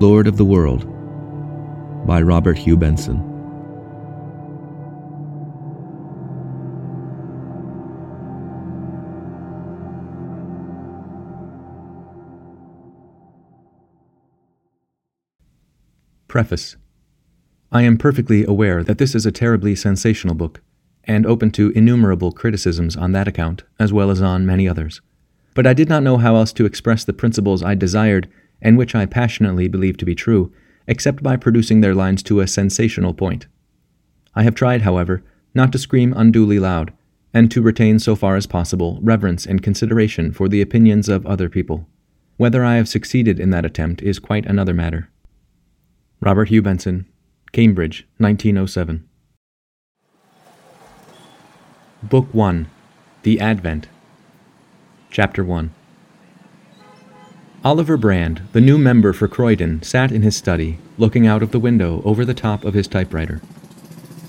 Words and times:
Lord 0.00 0.26
of 0.26 0.36
the 0.36 0.44
World 0.44 0.84
by 2.04 2.20
Robert 2.20 2.58
Hugh 2.58 2.76
Benson. 2.76 3.30
Preface 16.26 16.76
I 17.70 17.82
am 17.82 17.96
perfectly 17.96 18.44
aware 18.44 18.82
that 18.82 18.98
this 18.98 19.14
is 19.14 19.24
a 19.24 19.30
terribly 19.30 19.76
sensational 19.76 20.34
book, 20.34 20.60
and 21.04 21.24
open 21.24 21.52
to 21.52 21.70
innumerable 21.70 22.32
criticisms 22.32 22.96
on 22.96 23.12
that 23.12 23.28
account, 23.28 23.62
as 23.78 23.92
well 23.92 24.10
as 24.10 24.20
on 24.20 24.44
many 24.44 24.68
others. 24.68 25.00
But 25.54 25.68
I 25.68 25.72
did 25.72 25.88
not 25.88 26.02
know 26.02 26.16
how 26.16 26.34
else 26.34 26.52
to 26.54 26.64
express 26.64 27.04
the 27.04 27.12
principles 27.12 27.62
I 27.62 27.76
desired, 27.76 28.28
and 28.64 28.78
which 28.78 28.94
I 28.94 29.06
passionately 29.06 29.68
believe 29.68 29.98
to 29.98 30.06
be 30.06 30.14
true, 30.14 30.52
except 30.88 31.22
by 31.22 31.36
producing 31.36 31.82
their 31.82 31.94
lines 31.94 32.22
to 32.24 32.40
a 32.40 32.48
sensational 32.48 33.12
point. 33.14 33.46
I 34.34 34.42
have 34.42 34.54
tried, 34.54 34.82
however, 34.82 35.22
not 35.54 35.70
to 35.72 35.78
scream 35.78 36.14
unduly 36.16 36.58
loud, 36.58 36.92
and 37.32 37.50
to 37.50 37.62
retain 37.62 37.98
so 37.98 38.16
far 38.16 38.36
as 38.36 38.46
possible 38.46 38.98
reverence 39.02 39.44
and 39.44 39.62
consideration 39.62 40.32
for 40.32 40.48
the 40.48 40.62
opinions 40.62 41.08
of 41.08 41.26
other 41.26 41.48
people. 41.48 41.86
Whether 42.36 42.64
I 42.64 42.76
have 42.76 42.88
succeeded 42.88 43.38
in 43.38 43.50
that 43.50 43.64
attempt 43.64 44.02
is 44.02 44.18
quite 44.18 44.46
another 44.46 44.74
matter. 44.74 45.10
Robert 46.20 46.48
Hugh 46.48 46.62
Benson, 46.62 47.06
Cambridge, 47.52 48.08
1907. 48.18 49.08
Book 52.02 52.26
1 52.32 52.66
The 53.22 53.40
Advent. 53.40 53.88
Chapter 55.10 55.44
1 55.44 55.72
Oliver 57.64 57.96
Brand, 57.96 58.42
the 58.52 58.60
new 58.60 58.76
member 58.76 59.14
for 59.14 59.26
Croydon, 59.26 59.82
sat 59.82 60.12
in 60.12 60.20
his 60.20 60.36
study, 60.36 60.76
looking 60.98 61.26
out 61.26 61.42
of 61.42 61.50
the 61.50 61.58
window 61.58 62.02
over 62.04 62.22
the 62.22 62.34
top 62.34 62.62
of 62.62 62.74
his 62.74 62.86
typewriter. 62.86 63.40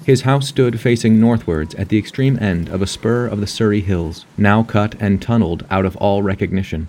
His 0.05 0.22
house 0.22 0.47
stood 0.47 0.80
facing 0.80 1.19
northwards 1.19 1.75
at 1.75 1.89
the 1.89 1.97
extreme 1.97 2.39
end 2.41 2.69
of 2.69 2.81
a 2.81 2.88
spur 2.88 3.28
of 3.28 3.41
the 3.41 3.47
Surrey 3.47 3.81
Hills, 3.81 4.25
now 4.38 4.63
cut 4.63 4.95
and 5.02 5.22
tunneled 5.22 5.66
out 5.69 5.83
of 5.83 5.97
all 5.97 6.23
recognition. 6.23 6.88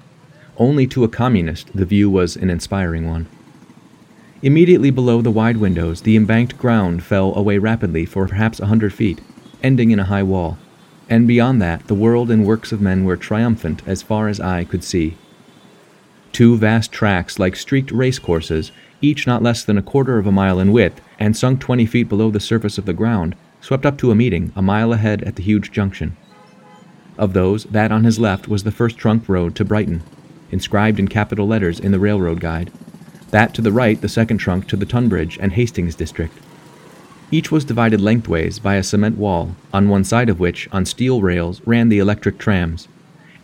Only 0.57 0.87
to 0.87 1.03
a 1.03 1.09
communist 1.09 1.69
the 1.75 1.85
view 1.85 2.09
was 2.09 2.37
an 2.37 2.49
inspiring 2.49 3.09
one. 3.09 3.27
Immediately 4.41 4.93
below 4.93 5.23
the 5.23 5.33
wide 5.33 5.57
windows, 5.57 6.03
the 6.03 6.15
embanked 6.15 6.57
ground 6.59 7.03
fell 7.03 7.35
away 7.35 7.59
rapidly 7.59 8.07
for 8.07 8.29
perhaps 8.29 8.61
a 8.61 8.67
hundred 8.67 8.95
feet, 8.95 9.21
ending 9.65 9.91
in 9.91 9.99
a 9.99 10.05
high 10.05 10.23
wall. 10.23 10.59
And 11.11 11.27
beyond 11.27 11.61
that, 11.63 11.89
the 11.89 11.95
world 11.95 12.31
and 12.31 12.47
works 12.47 12.71
of 12.71 12.81
men 12.81 13.05
were 13.05 13.17
triumphant 13.17 13.83
as 13.85 14.01
far 14.01 14.29
as 14.29 14.39
eye 14.39 14.63
could 14.63 14.85
see. 14.85 15.17
Two 16.37 16.59
vast 16.59 16.93
tracks, 16.93 17.39
like 17.39 17.57
streaked 17.57 17.91
race 17.91 18.19
courses, 18.19 18.71
each 19.01 19.27
not 19.27 19.43
less 19.43 19.65
than 19.65 19.79
a 19.79 19.83
quarter 19.83 20.19
of 20.19 20.27
a 20.27 20.31
mile 20.31 20.61
in 20.61 20.71
width, 20.71 21.01
and 21.19 21.35
sunk 21.35 21.61
twenty 21.61 21.87
feet 21.87 22.11
below 22.11 22.31
the 22.31 22.41
surface 22.41 22.77
of 22.77 22.85
the 22.85 22.93
ground, 22.93 23.35
swept 23.63 23.87
up 23.87 23.97
to 23.97 24.11
a 24.11 24.15
meeting 24.15 24.53
a 24.55 24.61
mile 24.61 24.93
ahead 24.93 25.23
at 25.23 25.37
the 25.37 25.43
huge 25.43 25.73
junction. 25.73 26.15
Of 27.17 27.33
those, 27.33 27.65
that 27.65 27.91
on 27.91 28.05
his 28.05 28.19
left 28.19 28.49
was 28.49 28.65
the 28.65 28.71
first 28.71 28.99
trunk 28.99 29.31
road 29.31 29.55
to 29.55 29.65
Brighton, 29.65 30.03
inscribed 30.51 30.99
in 30.99 31.09
capital 31.09 31.47
letters 31.47 31.81
in 31.81 31.91
the 31.91 31.99
railroad 31.99 32.41
guide 32.41 32.71
that 33.31 33.55
to 33.55 33.63
the 33.63 33.73
right 33.73 33.99
the 34.03 34.07
second 34.07 34.37
trunk 34.37 34.69
to 34.69 34.77
the 34.77 34.85
Tunbridge 34.85 35.39
and 35.41 35.55
Hastings 35.55 35.95
district. 35.95 36.37
Each 37.31 37.51
was 37.51 37.65
divided 37.65 38.03
lengthways 38.03 38.59
by 38.59 38.75
a 38.75 38.83
cement 38.83 39.17
wall, 39.17 39.57
on 39.73 39.89
one 39.89 40.05
side 40.05 40.29
of 40.29 40.39
which, 40.39 40.69
on 40.71 40.85
steel 40.85 41.23
rails, 41.23 41.63
ran 41.65 41.89
the 41.89 41.99
electric 41.99 42.37
trams, 42.37 42.89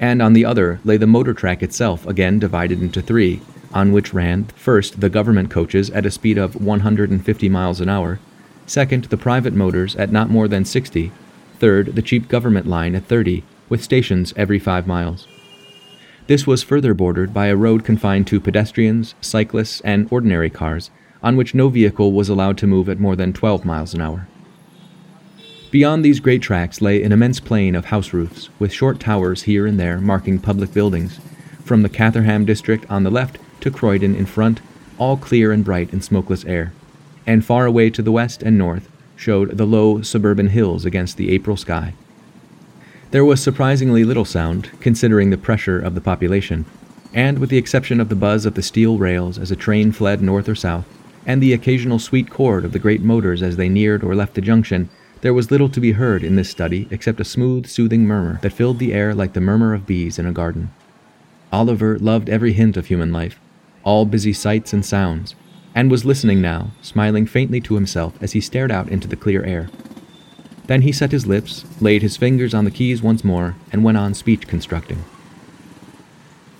and 0.02 0.20
on 0.20 0.32
the 0.32 0.44
other 0.44 0.80
lay 0.84 0.96
the 0.96 1.06
motor 1.06 1.32
track 1.32 1.62
itself, 1.62 2.04
again 2.08 2.40
divided 2.40 2.82
into 2.82 3.00
three, 3.00 3.40
on 3.72 3.92
which 3.92 4.12
ran, 4.12 4.44
first, 4.56 5.00
the 5.00 5.08
government 5.08 5.48
coaches 5.48 5.90
at 5.90 6.04
a 6.04 6.10
speed 6.10 6.36
of 6.36 6.60
150 6.60 7.48
miles 7.48 7.80
an 7.80 7.88
hour, 7.88 8.18
second, 8.66 9.04
the 9.04 9.16
private 9.16 9.54
motors 9.54 9.94
at 9.94 10.10
not 10.10 10.28
more 10.28 10.48
than 10.48 10.64
60, 10.64 11.12
third, 11.60 11.94
the 11.94 12.02
cheap 12.02 12.28
government 12.28 12.66
line 12.66 12.96
at 12.96 13.06
30, 13.06 13.44
with 13.68 13.82
stations 13.82 14.34
every 14.36 14.58
five 14.58 14.88
miles. 14.88 15.28
This 16.26 16.48
was 16.48 16.64
further 16.64 16.94
bordered 16.94 17.32
by 17.32 17.46
a 17.46 17.56
road 17.56 17.84
confined 17.84 18.26
to 18.26 18.40
pedestrians, 18.40 19.14
cyclists, 19.20 19.80
and 19.82 20.08
ordinary 20.10 20.50
cars, 20.50 20.90
on 21.22 21.36
which 21.36 21.54
no 21.54 21.68
vehicle 21.68 22.10
was 22.10 22.28
allowed 22.28 22.58
to 22.58 22.66
move 22.66 22.88
at 22.88 22.98
more 22.98 23.14
than 23.14 23.32
12 23.32 23.64
miles 23.64 23.94
an 23.94 24.00
hour. 24.00 24.26
Beyond 25.72 26.04
these 26.04 26.20
great 26.20 26.42
tracks 26.42 26.82
lay 26.82 27.02
an 27.02 27.12
immense 27.12 27.40
plain 27.40 27.74
of 27.74 27.86
house 27.86 28.12
roofs, 28.12 28.50
with 28.58 28.74
short 28.74 29.00
towers 29.00 29.44
here 29.44 29.66
and 29.66 29.80
there 29.80 30.02
marking 30.02 30.38
public 30.38 30.74
buildings, 30.74 31.18
from 31.64 31.80
the 31.80 31.88
Caterham 31.88 32.44
district 32.44 32.84
on 32.90 33.04
the 33.04 33.10
left 33.10 33.38
to 33.62 33.70
Croydon 33.70 34.14
in 34.14 34.26
front, 34.26 34.60
all 34.98 35.16
clear 35.16 35.50
and 35.50 35.64
bright 35.64 35.90
in 35.90 36.02
smokeless 36.02 36.44
air, 36.44 36.74
and 37.26 37.42
far 37.42 37.64
away 37.64 37.88
to 37.88 38.02
the 38.02 38.12
west 38.12 38.42
and 38.42 38.58
north 38.58 38.86
showed 39.16 39.56
the 39.56 39.64
low 39.64 40.02
suburban 40.02 40.48
hills 40.48 40.84
against 40.84 41.16
the 41.16 41.30
April 41.30 41.56
sky. 41.56 41.94
There 43.10 43.24
was 43.24 43.42
surprisingly 43.42 44.04
little 44.04 44.26
sound, 44.26 44.70
considering 44.78 45.30
the 45.30 45.38
pressure 45.38 45.80
of 45.80 45.94
the 45.94 46.02
population, 46.02 46.66
and 47.14 47.38
with 47.38 47.48
the 47.48 47.56
exception 47.56 47.98
of 47.98 48.10
the 48.10 48.14
buzz 48.14 48.44
of 48.44 48.56
the 48.56 48.62
steel 48.62 48.98
rails 48.98 49.38
as 49.38 49.50
a 49.50 49.56
train 49.56 49.90
fled 49.90 50.20
north 50.20 50.50
or 50.50 50.54
south, 50.54 50.84
and 51.24 51.42
the 51.42 51.54
occasional 51.54 51.98
sweet 51.98 52.28
chord 52.28 52.66
of 52.66 52.72
the 52.72 52.78
great 52.78 53.00
motors 53.00 53.42
as 53.42 53.56
they 53.56 53.70
neared 53.70 54.04
or 54.04 54.14
left 54.14 54.34
the 54.34 54.42
junction, 54.42 54.90
there 55.22 55.32
was 55.32 55.52
little 55.52 55.68
to 55.68 55.80
be 55.80 55.92
heard 55.92 56.24
in 56.24 56.34
this 56.34 56.50
study 56.50 56.88
except 56.90 57.20
a 57.20 57.24
smooth, 57.24 57.66
soothing 57.66 58.04
murmur 58.04 58.38
that 58.42 58.52
filled 58.52 58.78
the 58.80 58.92
air 58.92 59.14
like 59.14 59.32
the 59.32 59.40
murmur 59.40 59.72
of 59.72 59.86
bees 59.86 60.18
in 60.18 60.26
a 60.26 60.32
garden. 60.32 60.70
Oliver 61.52 61.96
loved 61.98 62.28
every 62.28 62.52
hint 62.52 62.76
of 62.76 62.86
human 62.86 63.12
life, 63.12 63.40
all 63.84 64.04
busy 64.04 64.32
sights 64.32 64.72
and 64.72 64.84
sounds, 64.84 65.36
and 65.76 65.90
was 65.90 66.04
listening 66.04 66.40
now, 66.40 66.72
smiling 66.82 67.24
faintly 67.24 67.60
to 67.60 67.76
himself 67.76 68.14
as 68.20 68.32
he 68.32 68.40
stared 68.40 68.72
out 68.72 68.88
into 68.88 69.06
the 69.06 69.16
clear 69.16 69.44
air. 69.44 69.70
Then 70.66 70.82
he 70.82 70.90
set 70.90 71.12
his 71.12 71.26
lips, 71.26 71.64
laid 71.80 72.02
his 72.02 72.16
fingers 72.16 72.52
on 72.52 72.64
the 72.64 72.70
keys 72.70 73.00
once 73.00 73.22
more, 73.22 73.54
and 73.70 73.84
went 73.84 73.98
on 73.98 74.14
speech 74.14 74.48
constructing. 74.48 75.04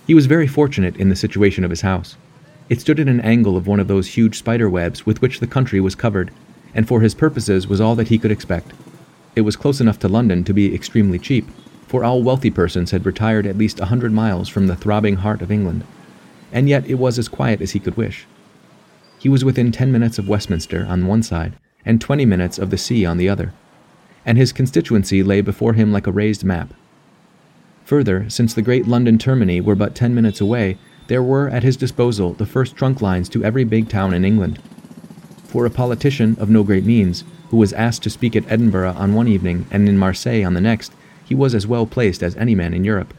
He 0.07 0.13
was 0.13 0.25
very 0.25 0.47
fortunate 0.47 0.95
in 0.95 1.09
the 1.09 1.15
situation 1.17 1.65
of 1.65 1.69
his 1.69 1.81
house. 1.81 2.15
It 2.69 2.79
stood 2.79 2.99
at 2.99 3.07
an 3.09 3.21
angle 3.21 3.57
of 3.57 3.67
one 3.67 3.81
of 3.81 3.89
those 3.89 4.07
huge 4.07 4.37
spider 4.37 4.69
webs 4.69 5.05
with 5.05 5.21
which 5.21 5.41
the 5.41 5.47
country 5.47 5.81
was 5.81 5.95
covered, 5.95 6.31
and 6.73 6.87
for 6.87 7.01
his 7.01 7.15
purposes 7.15 7.67
was 7.67 7.81
all 7.81 7.95
that 7.95 8.07
he 8.07 8.17
could 8.17 8.31
expect. 8.31 8.73
It 9.35 9.41
was 9.41 9.55
close 9.55 9.81
enough 9.81 9.99
to 9.99 10.07
London 10.07 10.43
to 10.43 10.53
be 10.53 10.73
extremely 10.73 11.19
cheap, 11.19 11.47
for 11.87 12.03
all 12.03 12.23
wealthy 12.23 12.49
persons 12.49 12.91
had 12.91 13.05
retired 13.05 13.45
at 13.45 13.57
least 13.57 13.79
a 13.79 13.85
hundred 13.85 14.11
miles 14.11 14.49
from 14.49 14.67
the 14.67 14.75
throbbing 14.75 15.17
heart 15.17 15.41
of 15.41 15.51
England, 15.51 15.83
and 16.51 16.69
yet 16.69 16.85
it 16.87 16.95
was 16.95 17.19
as 17.19 17.27
quiet 17.27 17.61
as 17.61 17.71
he 17.71 17.79
could 17.79 17.97
wish. 17.97 18.25
He 19.19 19.29
was 19.29 19.45
within 19.45 19.71
ten 19.71 19.91
minutes 19.91 20.17
of 20.17 20.27
Westminster 20.27 20.85
on 20.87 21.07
one 21.07 21.23
side, 21.23 21.53
and 21.85 21.99
twenty 21.99 22.25
minutes 22.25 22.57
of 22.57 22.69
the 22.69 22.77
sea 22.77 23.05
on 23.05 23.17
the 23.17 23.29
other 23.29 23.53
and 24.25 24.37
his 24.37 24.53
constituency 24.53 25.23
lay 25.23 25.41
before 25.41 25.73
him 25.73 25.91
like 25.91 26.07
a 26.07 26.11
raised 26.11 26.43
map. 26.43 26.73
Further, 27.85 28.29
since 28.29 28.53
the 28.53 28.61
great 28.61 28.87
London 28.87 29.17
termini 29.17 29.59
were 29.59 29.75
but 29.75 29.95
ten 29.95 30.15
minutes 30.15 30.39
away, 30.39 30.77
there 31.07 31.23
were 31.23 31.49
at 31.49 31.63
his 31.63 31.75
disposal 31.75 32.33
the 32.33 32.45
first 32.45 32.75
trunk 32.75 33.01
lines 33.01 33.27
to 33.29 33.43
every 33.43 33.65
big 33.65 33.89
town 33.89 34.13
in 34.13 34.23
England. 34.23 34.61
For 35.53 35.67
a 35.67 35.69
politician 35.69 36.35
of 36.39 36.49
no 36.49 36.63
great 36.63 36.83
means, 36.83 37.23
who 37.49 37.57
was 37.57 37.73
asked 37.73 38.01
to 38.01 38.09
speak 38.09 38.35
at 38.35 38.51
Edinburgh 38.51 38.93
on 38.93 39.13
one 39.13 39.27
evening 39.27 39.67
and 39.69 39.87
in 39.87 39.99
Marseille 39.99 40.43
on 40.43 40.55
the 40.55 40.59
next, 40.59 40.91
he 41.23 41.35
was 41.35 41.53
as 41.53 41.67
well 41.67 41.85
placed 41.85 42.23
as 42.23 42.35
any 42.37 42.55
man 42.55 42.73
in 42.73 42.83
Europe. 42.83 43.13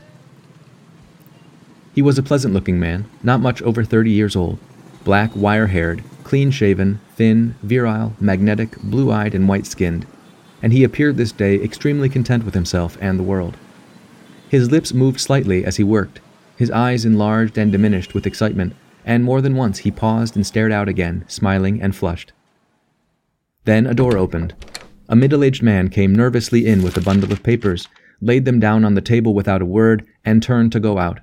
He 1.95 2.03
was 2.03 2.19
a 2.19 2.25
pleasant 2.25 2.53
looking 2.53 2.81
man, 2.81 3.05
not 3.22 3.39
much 3.39 3.62
over 3.62 3.84
thirty 3.84 4.11
years 4.11 4.34
old, 4.34 4.59
black, 5.05 5.31
wire 5.37 5.69
haired, 5.69 6.03
clean 6.25 6.50
shaven, 6.50 6.99
thin, 7.15 7.55
virile, 7.62 8.17
magnetic, 8.19 8.83
blue 8.83 9.12
eyed, 9.12 9.33
and 9.37 9.47
white 9.47 9.65
skinned, 9.65 10.05
and 10.61 10.72
he 10.72 10.83
appeared 10.83 11.16
this 11.16 11.31
day 11.31 11.55
extremely 11.62 12.09
content 12.09 12.45
with 12.45 12.55
himself 12.55 12.99
and 13.01 13.16
the 13.16 13.22
world. 13.22 13.56
His 14.48 14.72
lips 14.72 14.92
moved 14.92 15.21
slightly 15.21 15.65
as 15.65 15.77
he 15.77 15.84
worked, 15.84 16.19
his 16.57 16.72
eyes 16.72 17.04
enlarged 17.04 17.57
and 17.57 17.71
diminished 17.71 18.13
with 18.13 18.27
excitement, 18.27 18.75
and 19.04 19.24
more 19.24 19.41
than 19.41 19.56
once 19.56 19.78
he 19.78 19.91
paused 19.91 20.36
and 20.36 20.47
stared 20.47 20.72
out 20.72 20.89
again, 20.89 21.24
smiling 21.28 21.80
and 21.80 21.95
flushed. 21.95 22.33
Then 23.65 23.86
a 23.86 23.95
door 23.95 24.16
opened. 24.16 24.54
A 25.09 25.16
middle 25.16 25.45
aged 25.45 25.62
man 25.62 25.89
came 25.89 26.15
nervously 26.15 26.66
in 26.66 26.83
with 26.83 26.97
a 26.97 27.01
bundle 27.03 27.33
of 27.33 27.42
papers, 27.42 27.89
laid 28.21 28.45
them 28.45 28.60
down 28.60 28.84
on 28.84 28.95
the 28.95 29.01
table 29.01 29.34
without 29.34 29.62
a 29.62 29.66
word, 29.66 30.06
and 30.24 30.42
turned 30.42 30.72
to 30.72 30.80
go 30.80 30.98
out. 30.98 31.21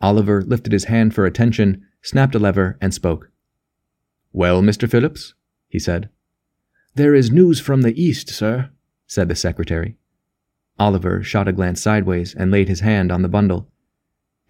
Oliver 0.00 0.42
lifted 0.42 0.72
his 0.72 0.84
hand 0.84 1.14
for 1.14 1.24
attention, 1.24 1.86
snapped 2.02 2.34
a 2.34 2.38
lever, 2.38 2.76
and 2.80 2.92
spoke. 2.92 3.30
Well, 4.32 4.62
Mr. 4.62 4.90
Phillips? 4.90 5.34
he 5.68 5.78
said. 5.78 6.10
There 6.94 7.14
is 7.14 7.30
news 7.30 7.60
from 7.60 7.82
the 7.82 8.00
east, 8.00 8.28
sir, 8.28 8.70
said 9.06 9.28
the 9.28 9.34
secretary. 9.34 9.96
Oliver 10.78 11.22
shot 11.22 11.48
a 11.48 11.52
glance 11.52 11.80
sideways 11.80 12.34
and 12.34 12.50
laid 12.50 12.68
his 12.68 12.80
hand 12.80 13.10
on 13.10 13.22
the 13.22 13.28
bundle. 13.28 13.68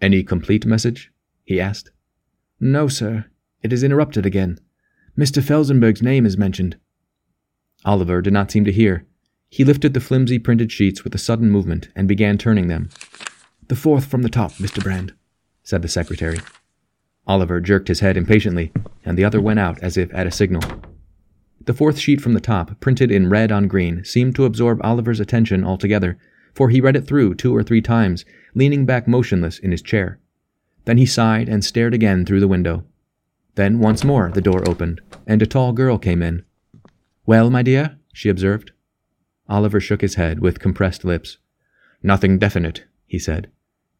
Any 0.01 0.23
complete 0.23 0.65
message? 0.65 1.11
he 1.43 1.59
asked. 1.61 1.91
No, 2.59 2.87
sir. 2.87 3.25
It 3.61 3.73
is 3.73 3.83
interrupted 3.83 4.25
again. 4.25 4.59
Mr. 5.17 5.41
Felsenburgh's 5.41 6.01
name 6.01 6.25
is 6.25 6.37
mentioned. 6.37 6.77
Oliver 7.83 8.21
did 8.21 8.33
not 8.33 8.51
seem 8.51 8.65
to 8.65 8.71
hear. 8.71 9.05
He 9.49 9.63
lifted 9.63 9.93
the 9.93 9.99
flimsy 9.99 10.39
printed 10.39 10.71
sheets 10.71 11.03
with 11.03 11.13
a 11.15 11.19
sudden 11.19 11.49
movement 11.49 11.89
and 11.95 12.07
began 12.07 12.37
turning 12.37 12.67
them. 12.67 12.89
The 13.67 13.75
fourth 13.75 14.05
from 14.05 14.21
the 14.21 14.29
top, 14.29 14.53
Mr. 14.53 14.83
Brand, 14.83 15.13
said 15.63 15.81
the 15.81 15.87
secretary. 15.87 16.39
Oliver 17.27 17.59
jerked 17.59 17.87
his 17.87 18.01
head 18.01 18.17
impatiently, 18.17 18.71
and 19.03 19.17
the 19.17 19.25
other 19.25 19.41
went 19.41 19.59
out 19.59 19.81
as 19.81 19.97
if 19.97 20.13
at 20.13 20.27
a 20.27 20.31
signal. 20.31 20.61
The 21.65 21.73
fourth 21.73 21.97
sheet 21.97 22.21
from 22.21 22.33
the 22.33 22.39
top, 22.39 22.79
printed 22.79 23.11
in 23.11 23.29
red 23.29 23.51
on 23.51 23.67
green, 23.67 24.03
seemed 24.03 24.35
to 24.35 24.45
absorb 24.45 24.79
Oliver's 24.83 25.19
attention 25.19 25.63
altogether, 25.63 26.17
for 26.53 26.69
he 26.69 26.79
read 26.79 26.95
it 26.95 27.07
through 27.07 27.35
two 27.35 27.55
or 27.55 27.63
three 27.63 27.81
times, 27.81 28.23
leaning 28.53 28.85
back 28.85 29.07
motionless 29.07 29.57
in 29.57 29.71
his 29.71 29.81
chair. 29.81 30.19
Then 30.85 30.97
he 30.97 31.05
sighed 31.05 31.49
and 31.49 31.65
stared 31.65 31.93
again 31.93 32.25
through 32.25 32.39
the 32.39 32.47
window. 32.47 32.83
Then 33.55 33.79
once 33.79 34.03
more 34.03 34.31
the 34.31 34.41
door 34.41 34.67
opened, 34.67 35.01
and 35.27 35.41
a 35.41 35.47
tall 35.47 35.73
girl 35.73 35.97
came 35.97 36.21
in. 36.21 36.43
Well, 37.25 37.49
my 37.49 37.63
dear? 37.63 37.97
she 38.13 38.29
observed. 38.29 38.71
Oliver 39.49 39.79
shook 39.79 40.01
his 40.01 40.15
head 40.15 40.39
with 40.39 40.59
compressed 40.59 41.03
lips. 41.03 41.37
Nothing 42.03 42.37
definite, 42.37 42.85
he 43.05 43.19
said. 43.19 43.49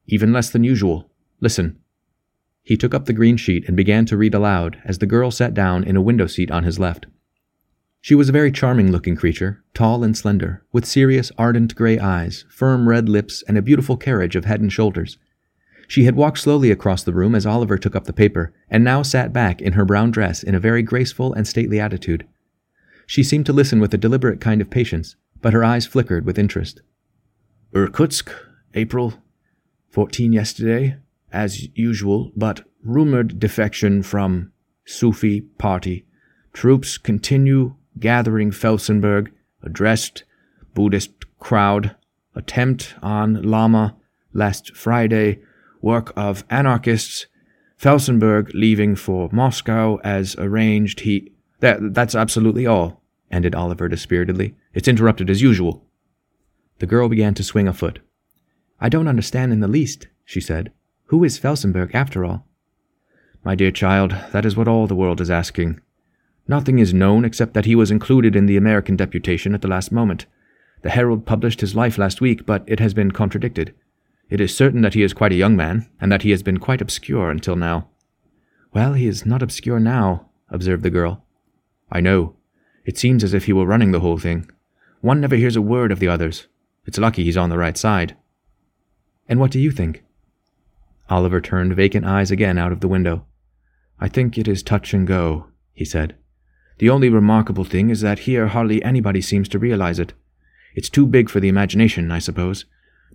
Even 0.07 0.31
less 0.31 0.49
than 0.49 0.63
usual. 0.63 1.09
Listen. 1.39 1.79
He 2.63 2.77
took 2.77 2.93
up 2.93 3.05
the 3.05 3.13
green 3.13 3.38
sheet 3.38 3.65
and 3.67 3.77
began 3.77 4.05
to 4.07 4.17
read 4.17 4.33
aloud 4.33 4.79
as 4.85 4.97
the 4.97 5.05
girl 5.05 5.31
sat 5.31 5.53
down 5.53 5.83
in 5.83 5.95
a 5.95 6.01
window 6.01 6.27
seat 6.27 6.51
on 6.51 6.63
his 6.63 6.79
left. 6.79 7.05
She 8.01 8.15
was 8.15 8.29
a 8.29 8.31
very 8.31 8.51
charming 8.51 8.91
looking 8.91 9.15
creature, 9.15 9.63
tall 9.73 10.03
and 10.03 10.15
slender, 10.15 10.63
with 10.71 10.85
serious, 10.85 11.31
ardent 11.38 11.75
gray 11.75 11.97
eyes, 11.97 12.45
firm 12.49 12.88
red 12.88 13.09
lips, 13.09 13.43
and 13.47 13.57
a 13.57 13.63
beautiful 13.63 13.97
carriage 13.97 14.35
of 14.35 14.45
head 14.45 14.61
and 14.61 14.71
shoulders. 14.71 15.17
She 15.87 16.05
had 16.05 16.15
walked 16.15 16.39
slowly 16.39 16.71
across 16.71 17.03
the 17.03 17.13
room 17.13 17.35
as 17.35 17.45
Oliver 17.45 17.77
took 17.77 17.95
up 17.95 18.05
the 18.05 18.13
paper, 18.13 18.53
and 18.69 18.83
now 18.83 19.01
sat 19.01 19.31
back 19.31 19.61
in 19.61 19.73
her 19.73 19.85
brown 19.85 20.11
dress 20.11 20.43
in 20.43 20.55
a 20.55 20.59
very 20.59 20.81
graceful 20.81 21.33
and 21.33 21.47
stately 21.47 21.79
attitude. 21.79 22.27
She 23.05 23.23
seemed 23.23 23.45
to 23.45 23.53
listen 23.53 23.79
with 23.79 23.93
a 23.93 23.97
deliberate 23.97 24.41
kind 24.41 24.61
of 24.61 24.69
patience, 24.69 25.15
but 25.41 25.53
her 25.53 25.63
eyes 25.63 25.85
flickered 25.85 26.25
with 26.25 26.39
interest. 26.39 26.81
Irkutsk, 27.73 28.31
April. 28.73 29.13
14 29.95 30.33
yesterday, 30.33 30.97
as 31.31 31.69
usual, 31.73 32.31
but 32.35 32.67
rumored 32.83 33.39
defection 33.39 34.03
from 34.03 34.51
Sufi 34.85 35.39
party. 35.39 36.05
Troops 36.51 36.97
continue 36.97 37.75
gathering 37.97 38.51
Felsenburgh, 38.51 39.31
addressed 39.63 40.25
Buddhist 40.73 41.11
crowd, 41.39 41.95
attempt 42.35 42.95
on 43.01 43.41
Lama 43.41 43.95
last 44.33 44.75
Friday, 44.75 45.39
work 45.85 46.11
of 46.17 46.43
anarchists, 46.49 47.27
Felsenburgh 47.77 48.51
leaving 48.53 48.95
for 48.95 49.29
Moscow 49.31 49.99
as 50.03 50.35
arranged. 50.37 51.01
He. 51.01 51.31
That, 51.59 51.93
that's 51.93 52.15
absolutely 52.15 52.65
all, 52.65 53.01
ended 53.31 53.55
Oliver 53.55 53.87
dispiritedly. 53.87 54.55
It's 54.73 54.87
interrupted 54.87 55.29
as 55.29 55.41
usual. 55.41 55.85
The 56.79 56.87
girl 56.87 57.07
began 57.07 57.33
to 57.35 57.43
swing 57.43 57.67
a 57.67 57.73
foot. 57.73 57.99
I 58.81 58.89
don't 58.89 59.07
understand 59.07 59.53
in 59.53 59.61
the 59.61 59.67
least, 59.67 60.07
she 60.25 60.41
said. 60.41 60.73
Who 61.05 61.23
is 61.23 61.39
Felsenburgh, 61.39 61.95
after 61.95 62.25
all? 62.25 62.45
My 63.43 63.55
dear 63.55 63.71
child, 63.71 64.15
that 64.33 64.45
is 64.45 64.57
what 64.57 64.67
all 64.67 64.88
the 64.88 64.95
world 64.95 65.21
is 65.21 65.29
asking. 65.29 65.79
Nothing 66.47 66.79
is 66.79 66.93
known 66.93 67.23
except 67.23 67.53
that 67.53 67.65
he 67.65 67.75
was 67.75 67.91
included 67.91 68.35
in 68.35 68.47
the 68.47 68.57
American 68.57 68.95
deputation 68.95 69.53
at 69.53 69.61
the 69.61 69.67
last 69.67 69.91
moment. 69.91 70.25
The 70.81 70.89
Herald 70.89 71.25
published 71.25 71.61
his 71.61 71.75
life 71.75 71.97
last 71.97 72.21
week, 72.21 72.45
but 72.45 72.63
it 72.67 72.79
has 72.79 72.93
been 72.93 73.11
contradicted. 73.11 73.73
It 74.30 74.42
is 74.42 74.56
certain 74.56 74.81
that 74.81 74.94
he 74.94 75.04
is 75.04 75.13
quite 75.13 75.31
a 75.31 75.36
young 75.36 75.56
man, 75.56 75.89
and 76.01 76.12
that 76.12 76.24
he 76.24 76.31
has 76.31 76.42
been 76.42 76.57
quite 76.57 76.81
obscure 76.81 77.30
until 77.30 77.56
now. 77.56 77.89
Well, 78.74 78.94
he 78.94 79.07
is 79.07 79.25
not 79.25 79.42
obscure 79.42 79.80
now, 79.80 80.30
observed 80.50 80.83
the 80.83 80.89
girl. 80.89 81.24
I 81.92 82.01
know. 82.01 82.36
It 82.86 82.98
seems 82.98 83.24
as 83.24 83.33
if 83.33 83.45
he 83.45 83.54
were 83.54 83.66
running 83.66 83.92
the 83.92 84.00
whole 84.00 84.18
thing. 84.18 84.50
One 85.01 85.22
never 85.22 85.36
hears 85.36 85.56
a 85.56 85.62
word 85.62 85.92
of 85.92 86.00
the 86.00 86.07
others. 86.07 86.48
It's 86.86 86.98
lucky 86.98 87.24
he's 87.24 87.38
on 87.38 87.50
the 87.50 87.57
right 87.57 87.77
side. 87.77 88.16
And 89.27 89.39
what 89.39 89.51
do 89.51 89.60
you 89.60 89.72
think? 89.72 90.04
Oliver 91.10 91.39
turned 91.39 91.75
vacant 91.75 92.06
eyes 92.06 92.31
again 92.31 92.57
out 92.57 92.72
of 92.72 92.80
the 92.80 92.88
window. 92.88 93.25
I 94.00 94.10
think 94.10 94.38
it 94.38 94.48
is 94.48 94.63
touch 94.63 94.94
and 94.94 95.07
go, 95.07 95.48
he 95.74 95.86
said. 95.86 96.16
The 96.80 96.89
only 96.89 97.10
remarkable 97.10 97.63
thing 97.63 97.89
is 97.89 98.01
that 98.01 98.19
here 98.19 98.48
hardly 98.48 98.83
anybody 98.83 99.22
seems 99.22 99.48
to 99.50 99.60
realize 99.60 100.00
it. 100.00 100.13
It's 100.74 100.89
too 100.89 101.06
big 101.06 101.30
for 101.30 101.39
the 101.39 101.48
imagination, 101.48 102.12
I 102.12 102.19
suppose. 102.19 102.66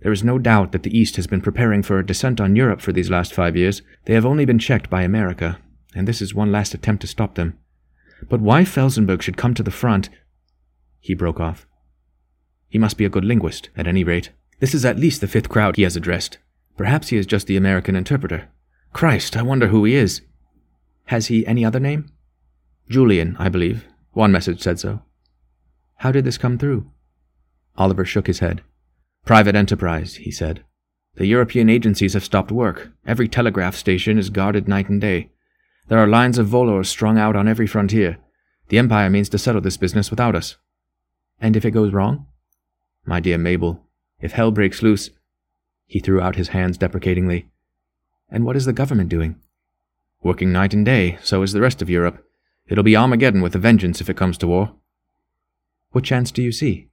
There 0.02 0.12
is 0.12 0.24
no 0.24 0.38
doubt 0.38 0.72
that 0.72 0.82
the 0.82 0.96
East 0.96 1.16
has 1.16 1.26
been 1.26 1.42
preparing 1.42 1.82
for 1.82 1.98
a 1.98 2.06
descent 2.06 2.40
on 2.40 2.56
Europe 2.56 2.80
for 2.80 2.92
these 2.92 3.10
last 3.10 3.34
five 3.34 3.56
years. 3.56 3.82
They 4.06 4.14
have 4.14 4.24
only 4.24 4.44
been 4.44 4.58
checked 4.58 4.88
by 4.88 5.02
America, 5.02 5.58
and 5.94 6.08
this 6.08 6.22
is 6.22 6.34
one 6.34 6.50
last 6.50 6.72
attempt 6.72 7.02
to 7.02 7.06
stop 7.06 7.34
them. 7.34 7.58
But 8.28 8.40
why 8.40 8.64
Felsenburgh 8.64 9.22
should 9.22 9.36
come 9.36 9.54
to 9.54 9.62
the 9.62 9.70
front. 9.70 10.08
He 11.00 11.14
broke 11.14 11.40
off. 11.40 11.66
He 12.68 12.78
must 12.78 12.96
be 12.96 13.04
a 13.04 13.10
good 13.10 13.24
linguist, 13.24 13.68
at 13.76 13.86
any 13.86 14.04
rate. 14.04 14.30
This 14.60 14.74
is 14.74 14.84
at 14.84 14.98
least 14.98 15.20
the 15.20 15.28
fifth 15.28 15.48
crowd 15.48 15.76
he 15.76 15.82
has 15.82 15.96
addressed. 15.96 16.38
Perhaps 16.76 17.08
he 17.08 17.16
is 17.16 17.26
just 17.26 17.46
the 17.46 17.56
American 17.56 17.96
interpreter. 17.96 18.48
Christ, 18.92 19.36
I 19.36 19.42
wonder 19.42 19.68
who 19.68 19.84
he 19.84 19.94
is. 19.94 20.22
Has 21.06 21.26
he 21.26 21.46
any 21.46 21.64
other 21.64 21.80
name? 21.80 22.10
Julian, 22.88 23.36
I 23.38 23.48
believe. 23.48 23.86
One 24.12 24.32
message 24.32 24.60
said 24.60 24.78
so. 24.78 25.02
How 25.96 26.12
did 26.12 26.24
this 26.24 26.38
come 26.38 26.56
through? 26.56 26.90
Oliver 27.76 28.04
shook 28.04 28.26
his 28.26 28.38
head. 28.38 28.62
Private 29.24 29.54
enterprise, 29.54 30.16
he 30.16 30.30
said. 30.30 30.64
The 31.16 31.26
European 31.26 31.68
agencies 31.68 32.14
have 32.14 32.24
stopped 32.24 32.50
work. 32.50 32.92
Every 33.06 33.28
telegraph 33.28 33.76
station 33.76 34.18
is 34.18 34.30
guarded 34.30 34.68
night 34.68 34.88
and 34.88 35.00
day. 35.00 35.30
There 35.88 35.98
are 35.98 36.06
lines 36.06 36.38
of 36.38 36.46
volors 36.46 36.86
strung 36.86 37.18
out 37.18 37.36
on 37.36 37.48
every 37.48 37.66
frontier. 37.66 38.18
The 38.68 38.78
Empire 38.78 39.10
means 39.10 39.28
to 39.30 39.38
settle 39.38 39.60
this 39.60 39.76
business 39.76 40.10
without 40.10 40.34
us. 40.34 40.56
And 41.40 41.56
if 41.56 41.64
it 41.64 41.72
goes 41.72 41.92
wrong? 41.92 42.26
My 43.04 43.18
dear 43.18 43.38
Mabel, 43.38 43.84
if 44.20 44.32
hell 44.32 44.50
breaks 44.50 44.82
loose. 44.82 45.10
He 45.86 45.98
threw 45.98 46.20
out 46.20 46.36
his 46.36 46.48
hands 46.48 46.78
deprecatingly. 46.78 47.48
And 48.30 48.44
what 48.44 48.56
is 48.56 48.64
the 48.64 48.72
government 48.72 49.08
doing? 49.08 49.36
Working 50.22 50.52
night 50.52 50.74
and 50.74 50.84
day, 50.84 51.18
so 51.22 51.42
is 51.42 51.52
the 51.52 51.60
rest 51.60 51.82
of 51.82 51.90
Europe. 51.90 52.24
It'll 52.68 52.84
be 52.84 52.96
Armageddon 52.96 53.40
with 53.40 53.56
a 53.56 53.58
vengeance 53.58 54.00
if 54.00 54.08
it 54.08 54.16
comes 54.16 54.38
to 54.38 54.46
war. 54.46 54.76
What 55.90 56.04
chance 56.04 56.30
do 56.30 56.42
you 56.42 56.52
see? 56.52 56.89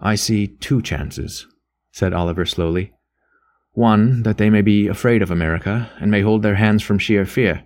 I 0.00 0.14
see 0.14 0.46
two 0.46 0.82
chances, 0.82 1.46
said 1.92 2.12
Oliver 2.12 2.44
slowly. 2.44 2.92
One, 3.72 4.22
that 4.22 4.38
they 4.38 4.50
may 4.50 4.62
be 4.62 4.86
afraid 4.86 5.22
of 5.22 5.30
America, 5.30 5.90
and 5.98 6.10
may 6.10 6.22
hold 6.22 6.42
their 6.42 6.56
hands 6.56 6.82
from 6.82 6.98
sheer 6.98 7.24
fear. 7.24 7.64